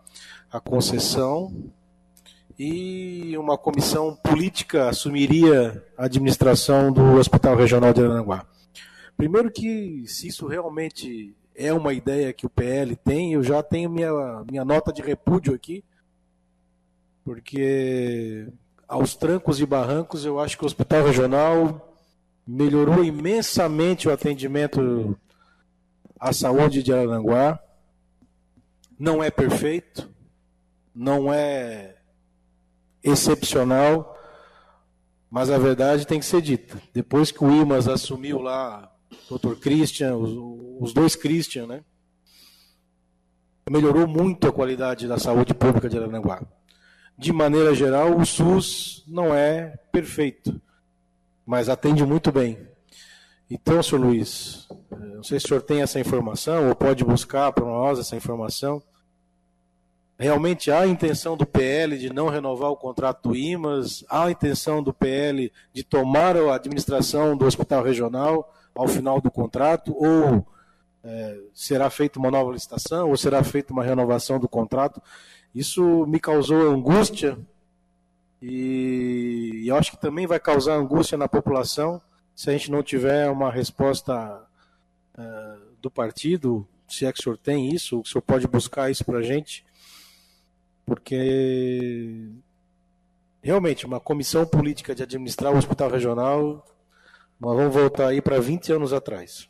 a 0.52 0.60
concessão 0.60 1.54
e 2.58 3.38
uma 3.38 3.58
comissão 3.58 4.16
política 4.16 4.90
assumiria 4.90 5.84
a 5.96 6.06
administração 6.06 6.92
do 6.92 7.18
Hospital 7.18 7.56
Regional 7.56 7.94
de 7.94 8.02
Aranaguá. 8.02 8.46
Primeiro 9.16 9.52
que, 9.52 10.04
se 10.08 10.28
isso 10.28 10.48
realmente 10.48 11.36
é 11.56 11.74
uma 11.74 11.94
ideia 11.94 12.34
que 12.34 12.46
o 12.46 12.50
PL 12.50 12.96
tem, 12.96 13.34
eu 13.34 13.44
já 13.44 13.62
tenho 13.62 13.90
minha, 13.90 14.12
minha 14.50 14.66
nota 14.66 14.92
de 14.92 15.02
repúdio 15.02 15.54
aqui, 15.54 15.84
porque 17.24 18.48
aos 18.88 19.16
trancos 19.16 19.60
e 19.60 19.66
barrancos 19.66 20.24
eu 20.24 20.40
acho 20.40 20.58
que 20.58 20.64
o 20.64 20.68
Hospital 20.68 21.06
Regional 21.06 21.94
melhorou 22.48 23.04
imensamente 23.04 24.08
o 24.08 24.12
atendimento 24.12 25.18
à 26.20 26.32
saúde 26.32 26.82
de 26.82 26.94
Aranguá. 26.94 27.60
Não 28.98 29.22
é 29.22 29.30
perfeito, 29.30 30.10
não 30.96 31.32
é 31.32 31.98
excepcional, 33.04 34.18
mas 35.30 35.50
a 35.50 35.58
verdade 35.58 36.08
tem 36.08 36.20
que 36.20 36.26
ser 36.26 36.42
dita. 36.42 36.82
Depois 36.94 37.32
que 37.32 37.44
o 37.44 37.52
Imas 37.52 37.88
assumiu 37.88 38.40
lá, 38.40 38.92
Dr. 39.30 39.56
Christian, 39.60 40.16
os, 40.16 40.32
os 40.82 40.94
dois 40.94 41.16
Christian, 41.16 41.68
né? 41.68 41.84
Melhorou 43.70 44.08
muito 44.08 44.48
a 44.48 44.54
qualidade 44.54 45.08
da 45.08 45.20
saúde 45.20 45.54
pública 45.54 45.90
de 45.90 45.98
Aranaguá. 45.98 46.42
De 47.18 47.34
maneira 47.34 47.74
geral, 47.74 48.16
o 48.16 48.26
SUS 48.26 49.04
não 49.08 49.34
é 49.34 49.76
perfeito, 49.92 50.62
mas 51.46 51.68
atende 51.68 52.06
muito 52.06 52.32
bem. 52.32 52.60
Então, 53.50 53.82
senhor 53.82 54.06
Luiz, 54.06 54.68
não 54.92 55.24
sei 55.24 55.40
se 55.40 55.46
o 55.46 55.48
senhor 55.48 55.62
tem 55.62 55.82
essa 55.82 56.00
informação 56.00 56.68
ou 56.68 56.76
pode 56.76 57.04
buscar 57.04 57.52
para 57.52 57.66
nós 57.66 57.98
essa 57.98 58.16
informação. 58.16 58.84
Realmente 60.20 60.70
há 60.70 60.82
a 60.82 60.88
intenção 60.88 61.36
do 61.36 61.46
PL 61.46 61.98
de 61.98 62.14
não 62.14 62.28
renovar 62.28 62.70
o 62.70 62.78
contrato 62.78 63.30
do 63.30 63.36
IMAS, 63.36 64.04
há 64.10 64.26
a 64.26 64.32
intenção 64.32 64.84
do 64.84 64.94
PL 64.94 65.52
de 65.74 65.84
tomar 65.84 66.36
a 66.36 66.56
administração 66.56 67.36
do 67.36 67.46
hospital 67.46 67.84
regional 67.84 68.54
ao 68.76 68.88
final 68.88 69.20
do 69.20 69.32
contrato, 69.32 69.96
ou 69.96 70.46
é, 71.08 71.40
será 71.54 71.90
feita 71.90 72.20
uma 72.20 72.30
nova 72.30 72.52
licitação, 72.52 73.10
ou 73.10 73.18
será 73.18 73.44
feita 73.44 73.72
uma 73.72 73.84
renovação 73.84 74.40
do 74.40 74.48
contrato. 74.48 75.02
Isso 75.56 76.06
me 76.06 76.20
causou 76.20 76.70
angústia 76.70 77.38
e, 78.42 79.64
e 79.64 79.72
acho 79.72 79.92
que 79.92 79.98
também 79.98 80.28
vai 80.28 80.40
causar 80.40 80.76
angústia 80.76 81.18
na 81.18 81.28
população 81.28 82.02
se 82.36 82.50
a 82.50 82.54
gente 82.54 82.70
não 82.70 82.84
tiver 82.84 83.30
uma 83.32 83.50
resposta 83.50 84.44
uh, 85.18 85.60
do 85.82 85.90
partido, 85.90 86.68
se 86.88 87.06
é 87.06 87.12
que 87.12 87.20
o 87.20 87.24
senhor 87.24 87.38
tem 87.38 87.74
isso, 87.74 88.02
o 88.02 88.06
senhor 88.06 88.22
pode 88.22 88.48
buscar 88.48 88.92
isso 88.92 89.04
para 89.04 89.20
a 89.20 89.24
gente 89.24 89.66
porque 90.88 92.30
realmente 93.42 93.86
uma 93.86 94.00
comissão 94.00 94.46
política 94.46 94.96
de 94.96 95.04
administrar 95.04 95.54
o 95.54 95.58
hospital 95.58 95.90
regional, 95.90 96.66
nós 97.38 97.58
vamos 97.58 97.74
voltar 97.74 98.08
aí 98.08 98.22
para 98.22 98.40
20 98.40 98.72
anos 98.72 98.94
atrás. 98.94 99.50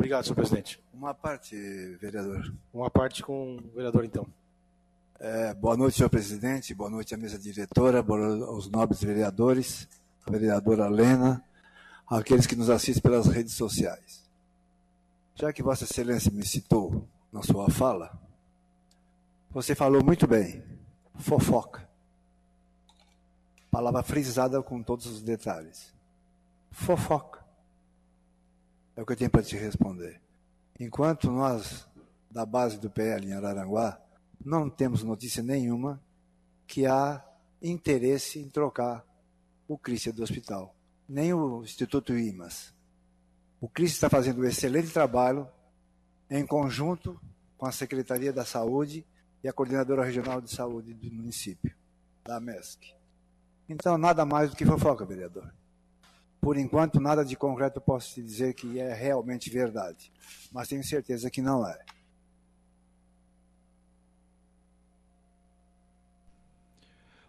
Obrigado, 0.00 0.24
senhor 0.24 0.34
presidente. 0.34 0.82
Uma 0.94 1.12
parte, 1.12 1.54
vereador. 2.00 2.54
Uma 2.72 2.90
parte 2.90 3.22
com 3.22 3.56
o 3.56 3.76
vereador, 3.76 4.02
então. 4.02 4.26
É, 5.18 5.52
boa 5.52 5.76
noite, 5.76 5.98
senhor 5.98 6.08
presidente. 6.08 6.72
Boa 6.72 6.88
noite 6.88 7.14
à 7.14 7.18
mesa 7.18 7.38
diretora, 7.38 8.02
boa 8.02 8.46
aos 8.46 8.66
nobres 8.70 9.04
vereadores, 9.04 9.86
a 10.26 10.30
vereadora 10.30 10.88
Lena, 10.88 11.44
aqueles 12.08 12.46
que 12.46 12.56
nos 12.56 12.70
assistem 12.70 13.02
pelas 13.02 13.26
redes 13.26 13.52
sociais. 13.52 14.26
Já 15.34 15.52
que 15.52 15.62
Vossa 15.62 15.84
Excelência 15.84 16.32
me 16.32 16.46
citou 16.46 17.06
na 17.30 17.42
sua 17.42 17.68
fala, 17.68 18.18
você 19.50 19.74
falou 19.74 20.02
muito 20.02 20.26
bem. 20.26 20.64
Fofoca. 21.16 21.86
Palavra 23.70 24.02
frisada 24.02 24.62
com 24.62 24.82
todos 24.82 25.04
os 25.04 25.20
detalhes. 25.20 25.92
Fofoca. 26.70 27.39
É 29.00 29.02
o 29.02 29.06
que 29.06 29.12
eu 29.14 29.16
tenho 29.16 29.30
para 29.30 29.42
te 29.42 29.56
responder. 29.56 30.20
Enquanto 30.78 31.30
nós, 31.30 31.88
da 32.30 32.44
base 32.44 32.78
do 32.78 32.90
PL 32.90 33.26
em 33.26 33.32
Araranguá, 33.32 33.98
não 34.44 34.68
temos 34.68 35.02
notícia 35.02 35.42
nenhuma 35.42 35.98
que 36.66 36.84
há 36.84 37.24
interesse 37.62 38.38
em 38.38 38.50
trocar 38.50 39.02
o 39.66 39.78
CRIST 39.78 40.12
do 40.12 40.22
hospital, 40.22 40.76
nem 41.08 41.32
o 41.32 41.62
Instituto 41.62 42.12
IMAS. 42.12 42.74
O 43.58 43.70
CRIST 43.70 43.94
está 43.94 44.10
fazendo 44.10 44.42
um 44.42 44.44
excelente 44.44 44.90
trabalho 44.90 45.48
em 46.28 46.46
conjunto 46.46 47.18
com 47.56 47.64
a 47.64 47.72
Secretaria 47.72 48.34
da 48.34 48.44
Saúde 48.44 49.06
e 49.42 49.48
a 49.48 49.52
coordenadora 49.54 50.04
regional 50.04 50.42
de 50.42 50.54
saúde 50.54 50.92
do 50.92 51.10
município, 51.10 51.74
da 52.22 52.38
MESC. 52.38 52.94
Então, 53.66 53.96
nada 53.96 54.26
mais 54.26 54.50
do 54.50 54.56
que 54.56 54.66
fofoca, 54.66 55.06
vereador. 55.06 55.50
Por 56.40 56.56
enquanto, 56.56 57.00
nada 57.00 57.24
de 57.24 57.36
concreto 57.36 57.80
posso 57.80 58.14
te 58.14 58.22
dizer 58.22 58.54
que 58.54 58.78
é 58.78 58.94
realmente 58.94 59.50
verdade, 59.50 60.10
mas 60.50 60.68
tenho 60.68 60.82
certeza 60.82 61.30
que 61.30 61.42
não 61.42 61.66
é. 61.66 61.78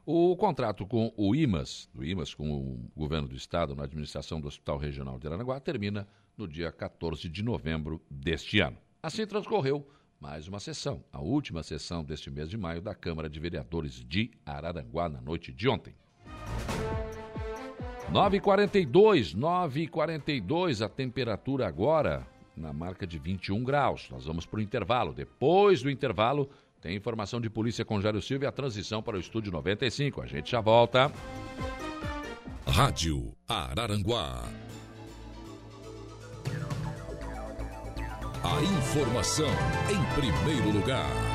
O 0.06 0.36
contrato 0.36 0.86
com 0.88 1.14
o 1.16 1.36
IMAS, 1.36 1.88
do 1.94 2.04
IMAS 2.04 2.34
com 2.34 2.50
o 2.52 2.92
governo 2.96 3.28
do 3.28 3.36
estado 3.36 3.76
na 3.76 3.84
administração 3.84 4.42
do 4.42 4.48
Hospital 4.48 4.78
Regional 4.78 5.20
de 5.20 5.28
Aranaguá, 5.28 5.60
termina 5.60 6.08
no 6.36 6.48
dia 6.48 6.72
14 6.72 7.30
de 7.30 7.44
novembro 7.44 8.02
deste 8.10 8.60
ano. 8.60 8.78
Assim 9.04 9.28
transcorreu 9.28 9.88
mais 10.20 10.48
uma 10.48 10.60
sessão, 10.60 11.04
a 11.12 11.20
última 11.22 11.64
sessão 11.64 12.04
deste 12.04 12.32
mês 12.32 12.50
de 12.50 12.58
maio 12.58 12.82
da 12.82 12.96
Câmara 12.96 13.30
de 13.30 13.40
Vereadores 13.40 13.94
de 13.94 14.32
Araranguá 14.46 15.08
na 15.08 15.22
noite 15.22 15.52
de 15.52 15.70
ontem. 15.70 15.94
9h42, 18.12 19.34
9h42, 19.38 20.86
a 20.86 20.90
temperatura 20.90 21.66
agora 21.66 22.28
na 22.58 22.74
marca 22.74 23.08
de 23.08 23.18
21 23.18 23.64
graus. 23.64 24.10
Nós 24.12 24.26
vamos 24.26 24.46
para 24.46 24.60
o 24.60 24.62
intervalo. 24.62 25.14
Depois 25.14 25.82
do 25.82 25.90
intervalo, 25.90 26.50
tem 26.82 26.94
informação 26.94 27.40
de 27.40 27.50
polícia 27.50 27.86
com 27.86 28.02
Jairo 28.02 28.22
Silva 28.22 28.44
e 28.44 28.48
a 28.48 28.52
transição 28.52 29.02
para 29.02 29.16
o 29.16 29.20
estúdio 29.20 29.50
95. 29.54 30.22
A 30.22 30.26
gente 30.26 30.52
já 30.52 30.60
volta. 30.60 31.10
Rádio 32.68 33.34
Araranguá. 33.48 34.44
A 38.44 38.62
informação 38.62 39.50
em 39.90 40.20
primeiro 40.20 40.78
lugar. 40.78 41.31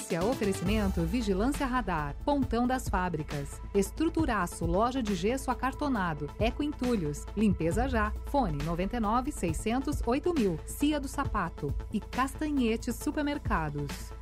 Polícia, 0.00 0.24
oferecimento, 0.24 1.02
vigilância 1.02 1.66
radar, 1.66 2.16
pontão 2.24 2.66
das 2.66 2.88
fábricas, 2.88 3.60
estruturaço, 3.74 4.64
loja 4.64 5.02
de 5.02 5.14
gesso 5.14 5.50
acartonado, 5.50 6.30
eco 6.40 6.62
entulhos, 6.62 7.26
limpeza 7.36 7.86
já, 7.86 8.10
fone 8.26 8.62
99 8.64 9.30
600 9.30 10.00
8000, 10.06 10.58
Cia 10.64 10.98
do 10.98 11.06
Sapato 11.06 11.74
e 11.92 12.00
Castanhetes 12.00 12.96
Supermercados. 12.96 14.19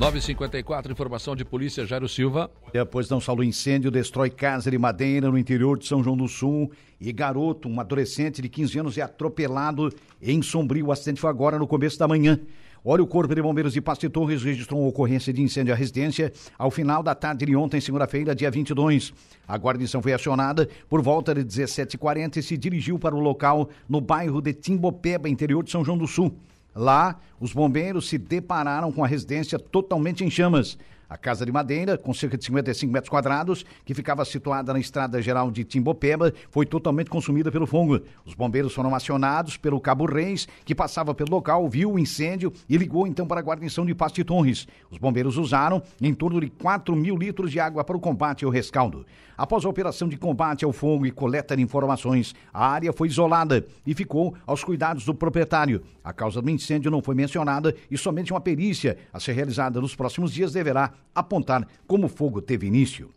954, 0.00 0.90
informação 0.90 1.36
de 1.36 1.44
polícia, 1.44 1.84
Jairo 1.84 2.08
Silva. 2.08 2.50
Depois 2.72 3.10
não 3.10 3.20
salvo 3.20 3.44
incêndio, 3.44 3.90
destrói 3.90 4.30
casa 4.30 4.70
de 4.70 4.78
madeira 4.78 5.30
no 5.30 5.36
interior 5.36 5.78
de 5.78 5.86
São 5.86 6.02
João 6.02 6.16
do 6.16 6.26
Sul. 6.26 6.72
E 6.98 7.12
garoto, 7.12 7.68
um 7.68 7.78
adolescente 7.78 8.40
de 8.40 8.48
15 8.48 8.78
anos, 8.78 8.96
é 8.96 9.02
atropelado 9.02 9.92
em 10.22 10.40
Sombrio. 10.40 10.86
O 10.86 10.92
acidente 10.92 11.20
foi 11.20 11.28
agora 11.28 11.58
no 11.58 11.66
começo 11.66 11.98
da 11.98 12.08
manhã. 12.08 12.40
Olha, 12.82 13.02
o 13.02 13.06
Corpo 13.06 13.34
de 13.34 13.42
Bombeiros 13.42 13.74
de 13.74 13.82
Pasto 13.82 14.08
Torres 14.08 14.42
registrou 14.42 14.80
uma 14.80 14.88
ocorrência 14.88 15.34
de 15.34 15.42
incêndio 15.42 15.74
à 15.74 15.76
residência 15.76 16.32
ao 16.58 16.70
final 16.70 17.02
da 17.02 17.14
tarde 17.14 17.44
de 17.44 17.54
ontem, 17.54 17.78
segunda-feira, 17.78 18.34
dia 18.34 18.50
22. 18.50 19.12
A 19.46 19.58
guarnição 19.58 20.00
foi 20.00 20.14
acionada 20.14 20.66
por 20.88 21.02
volta 21.02 21.34
de 21.34 21.44
17h40 21.44 22.38
e 22.38 22.42
se 22.42 22.56
dirigiu 22.56 22.98
para 22.98 23.14
o 23.14 23.20
local 23.20 23.68
no 23.86 24.00
bairro 24.00 24.40
de 24.40 24.54
Timbopeba, 24.54 25.28
interior 25.28 25.62
de 25.62 25.70
São 25.70 25.84
João 25.84 25.98
do 25.98 26.06
Sul. 26.06 26.34
Lá, 26.74 27.18
os 27.38 27.52
bombeiros 27.52 28.08
se 28.08 28.18
depararam 28.18 28.92
com 28.92 29.04
a 29.04 29.06
residência 29.06 29.58
totalmente 29.58 30.24
em 30.24 30.30
chamas. 30.30 30.78
A 31.10 31.16
casa 31.16 31.44
de 31.44 31.50
madeira, 31.50 31.98
com 31.98 32.14
cerca 32.14 32.38
de 32.38 32.44
55 32.44 32.92
metros 32.92 33.10
quadrados, 33.10 33.66
que 33.84 33.92
ficava 33.92 34.24
situada 34.24 34.72
na 34.72 34.78
estrada 34.78 35.20
geral 35.20 35.50
de 35.50 35.64
Timbopeba, 35.64 36.32
foi 36.52 36.64
totalmente 36.64 37.10
consumida 37.10 37.50
pelo 37.50 37.66
fogo. 37.66 38.00
Os 38.24 38.32
bombeiros 38.32 38.72
foram 38.72 38.94
acionados 38.94 39.56
pelo 39.56 39.80
Cabo 39.80 40.06
Reis, 40.06 40.46
que 40.64 40.72
passava 40.72 41.12
pelo 41.12 41.32
local, 41.32 41.68
viu 41.68 41.94
o 41.94 41.98
incêndio 41.98 42.52
e 42.68 42.76
ligou 42.76 43.08
então 43.08 43.26
para 43.26 43.40
a 43.40 43.42
guarnição 43.42 43.84
de 43.84 43.92
Pasto 43.92 44.20
e 44.20 44.24
Torres. 44.24 44.68
Os 44.88 44.98
bombeiros 44.98 45.36
usaram 45.36 45.82
em 46.00 46.14
torno 46.14 46.40
de 46.40 46.48
4 46.48 46.94
mil 46.94 47.16
litros 47.16 47.50
de 47.50 47.58
água 47.58 47.82
para 47.82 47.96
o 47.96 48.00
combate 48.00 48.44
ao 48.44 48.50
rescaldo. 48.52 49.04
Após 49.36 49.64
a 49.64 49.68
operação 49.68 50.06
de 50.06 50.16
combate 50.16 50.64
ao 50.64 50.72
fogo 50.72 51.06
e 51.06 51.10
coleta 51.10 51.56
de 51.56 51.62
informações, 51.62 52.34
a 52.52 52.68
área 52.68 52.92
foi 52.92 53.08
isolada 53.08 53.66
e 53.84 53.94
ficou 53.94 54.34
aos 54.46 54.62
cuidados 54.62 55.04
do 55.04 55.14
proprietário. 55.14 55.82
A 56.04 56.12
causa 56.12 56.40
do 56.42 56.50
incêndio 56.50 56.90
não 56.90 57.02
foi 57.02 57.14
mencionada 57.14 57.74
e 57.90 57.96
somente 57.98 58.32
uma 58.32 58.40
perícia 58.40 58.98
a 59.12 59.18
ser 59.18 59.32
realizada 59.32 59.80
nos 59.80 59.96
próximos 59.96 60.30
dias 60.30 60.52
deverá 60.52 60.92
apontar 61.14 61.66
como 61.86 62.06
o 62.06 62.08
fogo 62.08 62.40
teve 62.40 62.66
início. 62.66 63.10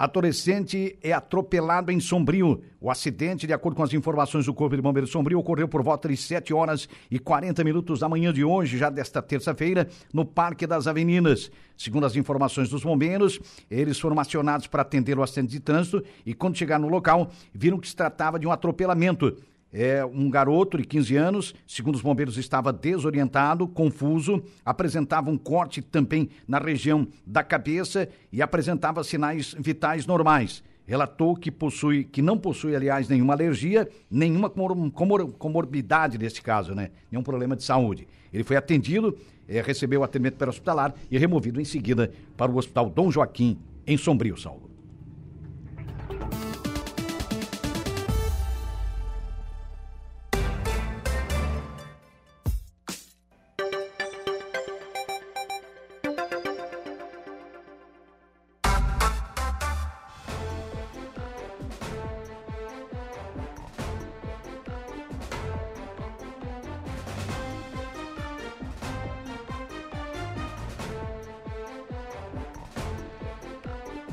Adolescente 0.00 0.96
é 1.02 1.12
atropelado 1.12 1.92
em 1.92 2.00
Sombrio. 2.00 2.62
O 2.80 2.90
acidente, 2.90 3.46
de 3.46 3.52
acordo 3.52 3.76
com 3.76 3.82
as 3.82 3.92
informações 3.92 4.46
do 4.46 4.54
Corpo 4.54 4.74
de 4.74 4.80
Bombeiros 4.80 5.10
Sombrio, 5.10 5.38
ocorreu 5.38 5.68
por 5.68 5.82
volta 5.82 6.08
de 6.08 6.16
7 6.16 6.54
horas 6.54 6.88
e 7.10 7.18
40 7.18 7.62
minutos 7.62 8.00
da 8.00 8.08
manhã 8.08 8.32
de 8.32 8.42
hoje, 8.42 8.78
já 8.78 8.88
desta 8.88 9.20
terça-feira, 9.20 9.86
no 10.10 10.24
Parque 10.24 10.66
das 10.66 10.86
Avenidas. 10.86 11.50
Segundo 11.76 12.06
as 12.06 12.16
informações 12.16 12.70
dos 12.70 12.82
bombeiros, 12.82 13.38
eles 13.70 14.00
foram 14.00 14.18
acionados 14.18 14.66
para 14.66 14.80
atender 14.80 15.18
o 15.18 15.22
acidente 15.22 15.52
de 15.52 15.60
trânsito 15.60 16.02
e, 16.24 16.32
quando 16.32 16.56
chegaram 16.56 16.86
no 16.86 16.90
local, 16.90 17.30
viram 17.52 17.78
que 17.78 17.86
se 17.86 17.94
tratava 17.94 18.38
de 18.38 18.46
um 18.46 18.52
atropelamento. 18.52 19.36
É 19.72 20.04
um 20.04 20.28
garoto 20.28 20.76
de 20.76 20.84
15 20.84 21.16
anos, 21.16 21.54
segundo 21.66 21.94
os 21.94 22.02
bombeiros, 22.02 22.36
estava 22.36 22.72
desorientado, 22.72 23.68
confuso, 23.68 24.42
apresentava 24.64 25.30
um 25.30 25.38
corte 25.38 25.80
também 25.80 26.28
na 26.46 26.58
região 26.58 27.06
da 27.24 27.44
cabeça 27.44 28.08
e 28.32 28.42
apresentava 28.42 29.04
sinais 29.04 29.54
vitais 29.58 30.06
normais. 30.06 30.62
Relatou 30.84 31.36
que 31.36 31.52
possui, 31.52 32.02
que 32.02 32.20
não 32.20 32.36
possui, 32.36 32.74
aliás, 32.74 33.08
nenhuma 33.08 33.32
alergia, 33.32 33.88
nenhuma 34.10 34.50
comor, 34.50 34.90
comor, 34.90 35.32
comorbidade 35.34 36.18
nesse 36.18 36.42
caso, 36.42 36.74
né? 36.74 36.90
Nenhum 37.08 37.22
problema 37.22 37.54
de 37.54 37.62
saúde. 37.62 38.08
Ele 38.32 38.42
foi 38.42 38.56
atendido, 38.56 39.16
é, 39.46 39.60
recebeu 39.60 40.02
atendimento 40.02 40.34
para 40.34 40.50
hospitalar 40.50 40.92
e 41.08 41.16
removido 41.16 41.60
em 41.60 41.64
seguida 41.64 42.10
para 42.36 42.50
o 42.50 42.56
Hospital 42.56 42.90
Dom 42.90 43.08
Joaquim, 43.08 43.56
em 43.86 43.96
Sombrio, 43.96 44.36
Saulo. 44.36 44.69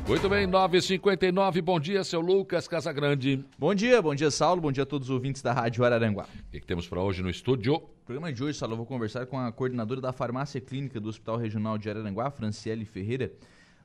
Muito 0.08 0.30
bem, 0.30 0.48
9h59, 0.48 1.62
bom 1.62 1.80
dia, 1.80 2.02
seu 2.04 2.22
Lucas 2.22 2.66
Casagrande. 2.68 3.44
Bom 3.60 3.76
dia, 3.76 4.02
bom 4.02 4.16
dia, 4.16 4.32
Saulo, 4.32 4.62
bom 4.62 4.72
dia 4.72 4.84
a 4.84 4.86
todos 4.86 5.10
os 5.10 5.14
ouvintes 5.14 5.42
da 5.42 5.52
Rádio 5.52 5.84
Araranguá. 5.84 6.24
O 6.48 6.52
que, 6.52 6.62
que 6.62 6.66
temos 6.66 6.88
para 6.88 7.02
hoje 7.02 7.22
no 7.22 7.30
estúdio? 7.30 7.74
No 7.74 7.90
programa 8.06 8.32
de 8.32 8.42
hoje, 8.42 8.58
Saulo, 8.58 8.74
eu 8.74 8.78
vou 8.78 8.86
conversar 8.86 9.26
com 9.26 9.38
a 9.38 9.52
coordenadora 9.52 10.00
da 10.00 10.14
farmácia 10.14 10.62
clínica 10.62 10.98
do 11.00 11.10
Hospital 11.10 11.36
Regional 11.38 11.78
de 11.78 11.90
Araranguá, 11.90 12.32
Franciele 12.32 12.86
Ferreira. 12.86 13.34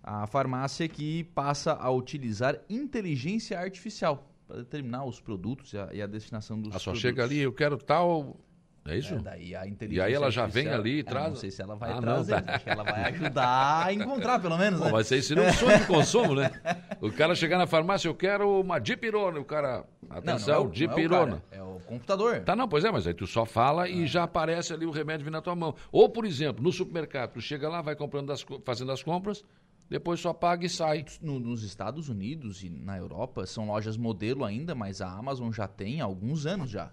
A 0.01 0.27
farmácia 0.29 0.87
que 0.89 1.25
passa 1.25 1.73
a 1.73 1.91
utilizar 1.91 2.57
inteligência 2.71 3.59
artificial 3.59 4.29
para 4.47 4.59
determinar 4.59 5.05
os 5.05 5.21
produtos 5.21 5.73
e 5.73 5.79
a, 5.79 5.89
e 5.93 6.01
a 6.03 6.07
destinação 6.07 6.61
dos 6.61 6.71
Ah, 6.75 6.79
só 6.79 6.93
produtos. 6.93 7.01
chega 7.03 7.25
ali, 7.25 7.39
eu 7.39 7.53
quero 7.53 7.77
tal. 7.79 8.37
É 8.85 8.97
isso? 8.99 9.15
É, 9.15 9.19
daí 9.19 9.55
a 9.55 9.65
e 9.65 9.71
inteligência 9.71 10.05
aí 10.07 10.13
ela 10.13 10.29
já 10.31 10.45
vem 10.47 10.67
ali 10.69 10.97
e 10.97 11.01
É, 11.01 11.03
traz. 11.05 11.29
não 11.29 11.37
sei 11.37 11.53
se 11.53 11.63
ela 11.63 11.77
vai 11.77 11.91
Ah, 11.93 11.95
não, 11.95 12.01
trazer, 12.03 12.43
tá. 12.43 12.55
acho 12.57 12.65
que 12.65 12.71
ela 12.71 12.83
vai 12.83 13.05
ajudar 13.13 13.87
a 13.87 13.93
encontrar, 13.93 14.41
pelo 14.41 14.59
menos, 14.59 14.81
Pô, 14.81 14.87
né? 14.87 14.93
mas 14.93 15.09
isso 15.13 15.29
seria 15.29 15.45
um 15.45 15.53
sonho 15.53 15.79
de 15.79 15.87
consumo, 15.87 16.35
né? 16.35 16.51
O 17.01 17.13
cara 17.13 17.35
chegar 17.37 17.59
na 17.59 17.67
farmácia, 17.69 18.09
eu 18.09 18.15
quero 18.15 18.61
uma 18.61 18.81
dipirona. 18.81 19.39
O 19.39 19.45
cara, 19.45 19.85
atenção, 20.11 20.49
não 20.49 20.55
é 20.55 20.59
o- 20.59 20.63
não 20.65 20.67
é 20.67 20.69
o 20.69 20.73
dipirona. 20.73 21.43
cara, 21.51 21.61
é 21.61 21.63
o 21.63 21.79
computador. 21.87 22.41
Tá, 22.41 22.57
não, 22.57 22.69
pois 22.69 22.85
é, 22.85 22.91
mas 22.91 23.07
aí 23.07 23.15
tu 23.15 23.25
só 23.27 23.45
fala 23.47 23.89
e 23.89 24.05
já 24.07 24.25
aparece 24.25 24.73
ali 24.73 24.85
o 24.85 24.91
remédio 24.91 25.25
vindo 25.25 25.35
na 25.35 25.41
tua 25.43 25.55
mão. 25.55 25.77
Ou, 25.93 26.09
por 26.09 26.25
exemplo, 26.25 26.61
no 26.63 26.73
supermercado, 26.73 27.35
tu 27.35 27.41
chega 27.41 27.69
lá, 27.69 27.81
vai 27.83 27.95
comprando 27.95 28.33
as 28.33 28.45
fazendo 28.65 28.91
as 28.91 29.01
compras, 29.01 29.45
depois 29.89 30.19
só 30.19 30.33
paga 30.33 30.67
e 30.67 30.69
sai. 30.69 31.05
No- 31.21 31.39
nos 31.39 31.63
Estados 31.63 32.09
Unidos 32.09 32.65
e 32.65 32.69
na 32.69 32.99
Europa 32.99 33.47
são 33.47 33.69
lojas 33.69 33.97
modelo 33.97 34.45
ainda, 34.45 34.75
mas 34.75 35.01
a 35.01 35.09
Amazon 35.09 35.53
já 35.53 35.69
tem 35.69 36.01
há 36.01 36.05
alguns 36.05 36.47
anos 36.47 36.69
já. 36.69 36.91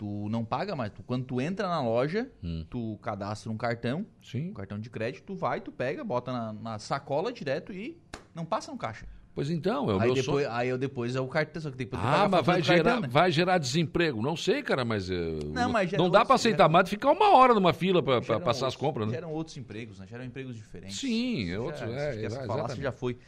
Tu 0.00 0.28
não 0.30 0.46
paga 0.46 0.74
mais. 0.74 0.90
Tu, 0.94 1.02
quando 1.02 1.26
tu 1.26 1.42
entra 1.42 1.68
na 1.68 1.82
loja, 1.82 2.26
tu 2.70 2.98
cadastra 3.02 3.52
um 3.52 3.56
cartão, 3.58 4.06
um 4.34 4.54
cartão 4.54 4.78
de 4.80 4.88
crédito, 4.88 5.22
tu 5.26 5.34
vai, 5.34 5.60
tu 5.60 5.70
pega, 5.70 6.02
bota 6.02 6.32
na, 6.32 6.52
na 6.54 6.78
sacola 6.78 7.30
direto 7.30 7.70
e 7.70 7.98
não 8.34 8.46
passa 8.46 8.72
no 8.72 8.78
caixa. 8.78 9.04
Pois 9.34 9.50
então, 9.50 9.90
é 9.90 9.94
o 9.94 10.00
aí 10.00 10.06
meu 10.06 10.14
depois, 10.14 10.24
sonho. 10.24 10.50
Aí 10.56 10.70
eu 10.70 10.78
depois 10.78 11.14
é 11.14 11.20
o 11.20 11.28
cartão, 11.28 11.60
só 11.60 11.70
que 11.70 11.76
tem 11.76 11.86
que 11.86 11.94
Ah, 11.96 12.26
mas 12.30 12.46
vai 12.46 12.62
do 12.62 12.66
cartão, 12.66 12.84
gerar, 12.94 13.00
né? 13.02 13.08
vai 13.08 13.30
gerar 13.30 13.58
desemprego. 13.58 14.22
Não 14.22 14.34
sei, 14.36 14.62
cara, 14.62 14.86
mas. 14.86 15.10
eh, 15.10 15.16
Não, 15.52 15.70
mas 15.70 15.92
não 15.92 16.08
dá 16.08 16.24
pra 16.24 16.36
aceitar 16.36 16.66
mais 16.66 16.86
de 16.86 16.90
ficar 16.92 17.10
uma 17.12 17.36
hora 17.36 17.52
numa 17.52 17.74
fila 17.74 18.00
Geram 18.22 18.40
passar 18.40 18.68
as 18.68 18.72
outros- 18.72 18.76
compras, 18.76 19.06
né? 19.06 19.12
Geram 19.16 19.30
outros 19.34 19.54
empregos, 19.58 19.98
né? 19.98 20.06
Geram 20.08 20.24
empregos 20.24 20.56
diferentes. 20.56 20.98
Sim, 20.98 21.42
Isso 21.42 21.52
é 21.52 21.58
outros- 21.58 21.80
já- 21.80 21.86
é, 21.90 22.24
exa- 22.24 22.36
falácia 22.38 22.54
exatamente. 22.54 22.82
já 22.82 22.92
foi. 22.92 23.18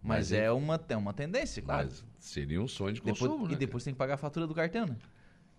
Mas 0.00 0.30
Mas, 0.30 0.32
é- 0.32 0.44
é 0.44 0.52
uma, 0.52 0.80
é 0.88 0.96
uma 0.96 1.12
tendência, 1.12 1.60
claro. 1.60 1.88
Mas 1.90 2.04
seria 2.20 2.62
um 2.62 2.68
sonho 2.68 2.92
de 2.94 3.00
Depois- 3.00 3.18
consumo, 3.18 3.48
né? 3.48 3.54
E 3.54 3.56
depois 3.56 3.82
tem 3.82 3.92
que 3.92 3.98
pagar 3.98 4.14
a 4.14 4.16
fatura 4.16 4.46
do 4.46 4.54
cartão, 4.54 4.86
né? 4.86 4.94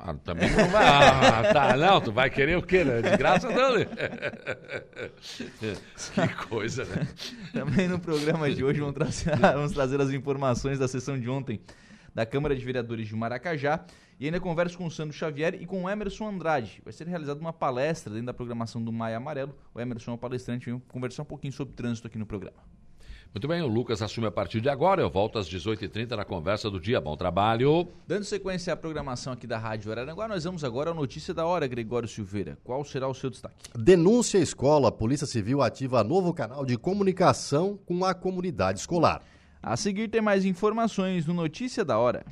Ah, 0.04 0.16
também 0.16 0.50
não 0.50 0.68
vai. 0.70 0.84
Ah, 0.84 1.54
tá, 1.54 1.78
não, 1.78 2.02
tu 2.02 2.12
vai 2.12 2.28
querer 2.28 2.58
o 2.58 2.64
quê, 2.64 2.84
né? 2.84 3.04
De 3.04 3.16
graça 3.18 3.48
não, 3.52 3.78
né? 3.78 3.86
Que 6.16 6.48
coisa, 6.48 6.86
né? 6.86 7.08
Também 7.54 7.88
no 7.88 8.00
programa 8.00 8.50
de 8.50 8.64
hoje 8.64 8.80
vamos 8.80 8.96
trazer, 8.96 9.38
vamos 9.38 9.74
trazer 9.74 10.02
as 10.02 10.10
informações 10.10 10.80
da 10.80 10.88
sessão 10.88 11.20
de 11.20 11.30
ontem 11.30 11.62
da 12.16 12.26
Câmara 12.26 12.56
de 12.56 12.66
Vereadores 12.66 13.08
de 13.08 13.16
Maracajá. 13.16 13.86
E 14.20 14.26
ainda 14.26 14.40
converso 14.40 14.76
com 14.76 14.88
o 14.88 14.92
Sandro 14.92 15.16
Xavier 15.16 15.56
e 15.62 15.68
com 15.68 15.84
o 15.84 15.90
Emerson 15.90 16.30
Andrade. 16.30 16.82
Vai 16.84 16.94
ser 16.94 17.08
realizada 17.08 17.40
uma 17.40 17.54
palestra 17.54 18.12
dentro 18.12 18.26
da 18.26 18.34
programação 18.34 18.84
do 18.84 18.92
Maia 18.92 19.18
Amarelo. 19.18 19.56
O 19.74 19.80
Emerson 19.80 20.12
é 20.12 20.14
um 20.16 20.18
palestrante, 20.18 20.66
vem 20.66 20.80
conversar 20.88 21.22
um 21.22 21.26
pouquinho 21.26 21.54
sobre 21.54 21.76
trânsito 21.76 22.08
aqui 22.08 22.18
no 22.18 22.26
programa. 22.26 22.58
Muito 23.34 23.48
bem, 23.48 23.62
o 23.62 23.68
Lucas 23.68 24.02
assume 24.02 24.28
a 24.28 24.32
partir 24.32 24.60
de 24.60 24.68
agora. 24.68 25.02
Eu 25.02 25.10
volto 25.10 25.40
às 25.40 25.50
18h30 25.50 26.18
na 26.18 26.26
conversa 26.26 26.70
do 26.70 26.82
dia. 26.82 27.00
Bom 27.00 27.16
trabalho. 27.16 27.88
Dando 28.06 28.26
sequência 28.26 28.74
à 28.74 28.76
programação 28.76 29.32
aqui 29.32 29.48
da 29.48 29.58
Rádio 29.58 29.90
Araranguá, 29.90 30.28
nós 30.28 30.44
vamos 30.44 30.66
agora 30.66 30.92
à 30.92 30.94
notícia 30.94 31.34
da 31.34 31.46
hora, 31.46 31.66
Gregório 31.66 32.10
Silveira. 32.10 32.58
Qual 32.62 32.84
será 32.84 33.08
o 33.08 33.14
seu 33.14 33.30
destaque? 33.30 33.56
Denúncia 33.74 34.38
escola. 34.38 34.92
Polícia 34.92 35.26
Civil 35.26 35.62
ativa 35.62 36.04
novo 36.04 36.34
canal 36.34 36.66
de 36.66 36.78
comunicação 36.78 37.80
com 37.86 38.04
a 38.04 38.14
comunidade 38.14 38.80
escolar. 38.80 39.22
A 39.64 39.78
seguir 39.78 40.10
tem 40.10 40.20
mais 40.20 40.44
informações 40.44 41.26
no 41.26 41.34
Notícia 41.34 41.86
da 41.86 41.98
Hora. 41.98 42.26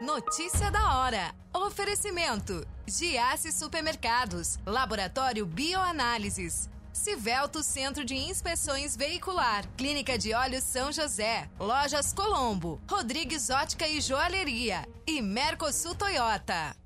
Notícia 0.00 0.70
da 0.70 0.98
hora. 0.98 1.34
Oferecimento: 1.54 2.66
Giasse 2.86 3.50
Supermercados, 3.50 4.58
Laboratório 4.66 5.46
Bioanálises, 5.46 6.68
Civelto 6.94 7.60
Centro 7.60 8.04
de 8.04 8.14
Inspeções 8.14 8.96
Veicular, 8.96 9.66
Clínica 9.76 10.16
de 10.16 10.32
Olhos 10.32 10.62
São 10.62 10.92
José, 10.92 11.50
Lojas 11.58 12.12
Colombo, 12.12 12.80
Rodrigues 12.88 13.50
Ótica 13.50 13.88
e 13.88 14.00
Joalheria 14.00 14.86
e 15.04 15.20
Mercosul 15.20 15.96
Toyota. 15.96 16.76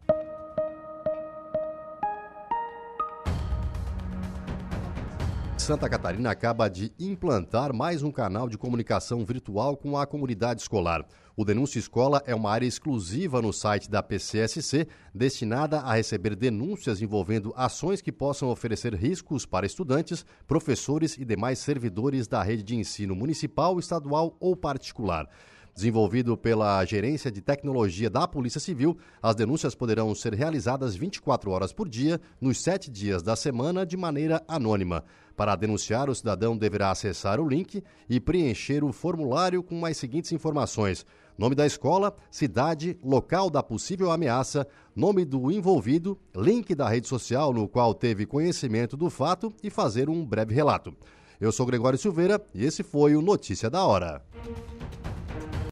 Santa 5.59 5.87
Catarina 5.91 6.31
acaba 6.31 6.71
de 6.71 6.91
implantar 6.99 7.75
mais 7.75 8.03
um 8.03 8.11
canal 8.11 8.49
de 8.49 8.57
comunicação 8.57 9.27
virtual 9.27 9.77
com 9.77 9.99
a 9.99 10.07
comunidade 10.07 10.63
escolar. 10.63 11.05
O 11.41 11.45
Denúncia 11.45 11.79
Escola 11.79 12.21
é 12.27 12.35
uma 12.35 12.51
área 12.51 12.67
exclusiva 12.67 13.41
no 13.41 13.53
site 13.53 13.89
da 13.89 14.03
PCSC, 14.03 14.89
destinada 15.15 15.79
a 15.79 15.95
receber 15.95 16.35
denúncias 16.35 17.01
envolvendo 17.01 17.55
ações 17.55 18.01
que 18.01 18.11
possam 18.11 18.49
oferecer 18.49 18.93
riscos 18.93 19.47
para 19.47 19.65
estudantes, 19.65 20.27
professores 20.49 21.17
e 21.17 21.25
demais 21.25 21.61
servidores 21.61 22.27
da 22.27 22.43
rede 22.43 22.65
de 22.65 22.75
ensino 22.75 23.15
municipal, 23.15 23.79
estadual 23.79 24.37
ou 24.41 24.57
particular. 24.57 25.29
Desenvolvido 25.73 26.37
pela 26.37 26.85
Gerência 26.85 27.31
de 27.31 27.41
Tecnologia 27.41 28.11
da 28.11 28.27
Polícia 28.27 28.59
Civil, 28.59 28.99
as 29.23 29.37
denúncias 29.37 29.77
poderão 29.77 30.13
ser 30.17 30.35
realizadas 30.35 30.97
24 30.97 31.53
horas 31.53 31.73
por 31.73 31.89
dia, 31.89 32.21
nos 32.41 32.61
sete 32.61 32.91
dias 32.91 33.23
da 33.23 33.37
semana, 33.37 33.87
de 33.87 33.97
maneira 33.97 34.43
anônima. 34.49 35.05
Para 35.37 35.55
denunciar, 35.55 36.11
o 36.11 36.15
cidadão 36.17 36.59
deverá 36.59 36.91
acessar 36.91 37.39
o 37.39 37.49
link 37.49 37.81
e 38.11 38.19
preencher 38.19 38.83
o 38.83 38.93
formulário 38.93 39.63
com 39.63 39.87
as 39.87 39.97
seguintes 39.97 40.33
informações: 40.33 41.07
nome 41.39 41.55
da 41.55 41.65
escola, 41.65 42.15
cidade, 42.31 42.99
local 43.03 43.49
da 43.49 43.63
possível 43.63 44.11
ameaça, 44.11 44.67
nome 44.95 45.25
do 45.25 45.53
envolvido, 45.53 46.19
link 46.35 46.75
da 46.75 46.89
rede 46.89 47.07
social 47.07 47.55
no 47.55 47.69
qual 47.69 47.95
teve 47.95 48.27
conhecimento 48.27 48.97
do 48.97 49.09
fato 49.09 49.55
e 49.63 49.71
fazer 49.71 50.11
um 50.11 50.27
breve 50.27 50.53
relato. 50.53 50.93
Eu 51.41 51.53
sou 51.53 51.65
Gregório 51.65 51.97
Silveira 51.97 52.45
e 52.53 52.65
esse 52.65 52.83
foi 52.83 53.15
o 53.15 53.23
Notícia 53.23 53.71
da 53.71 53.87
Hora. 53.87 54.21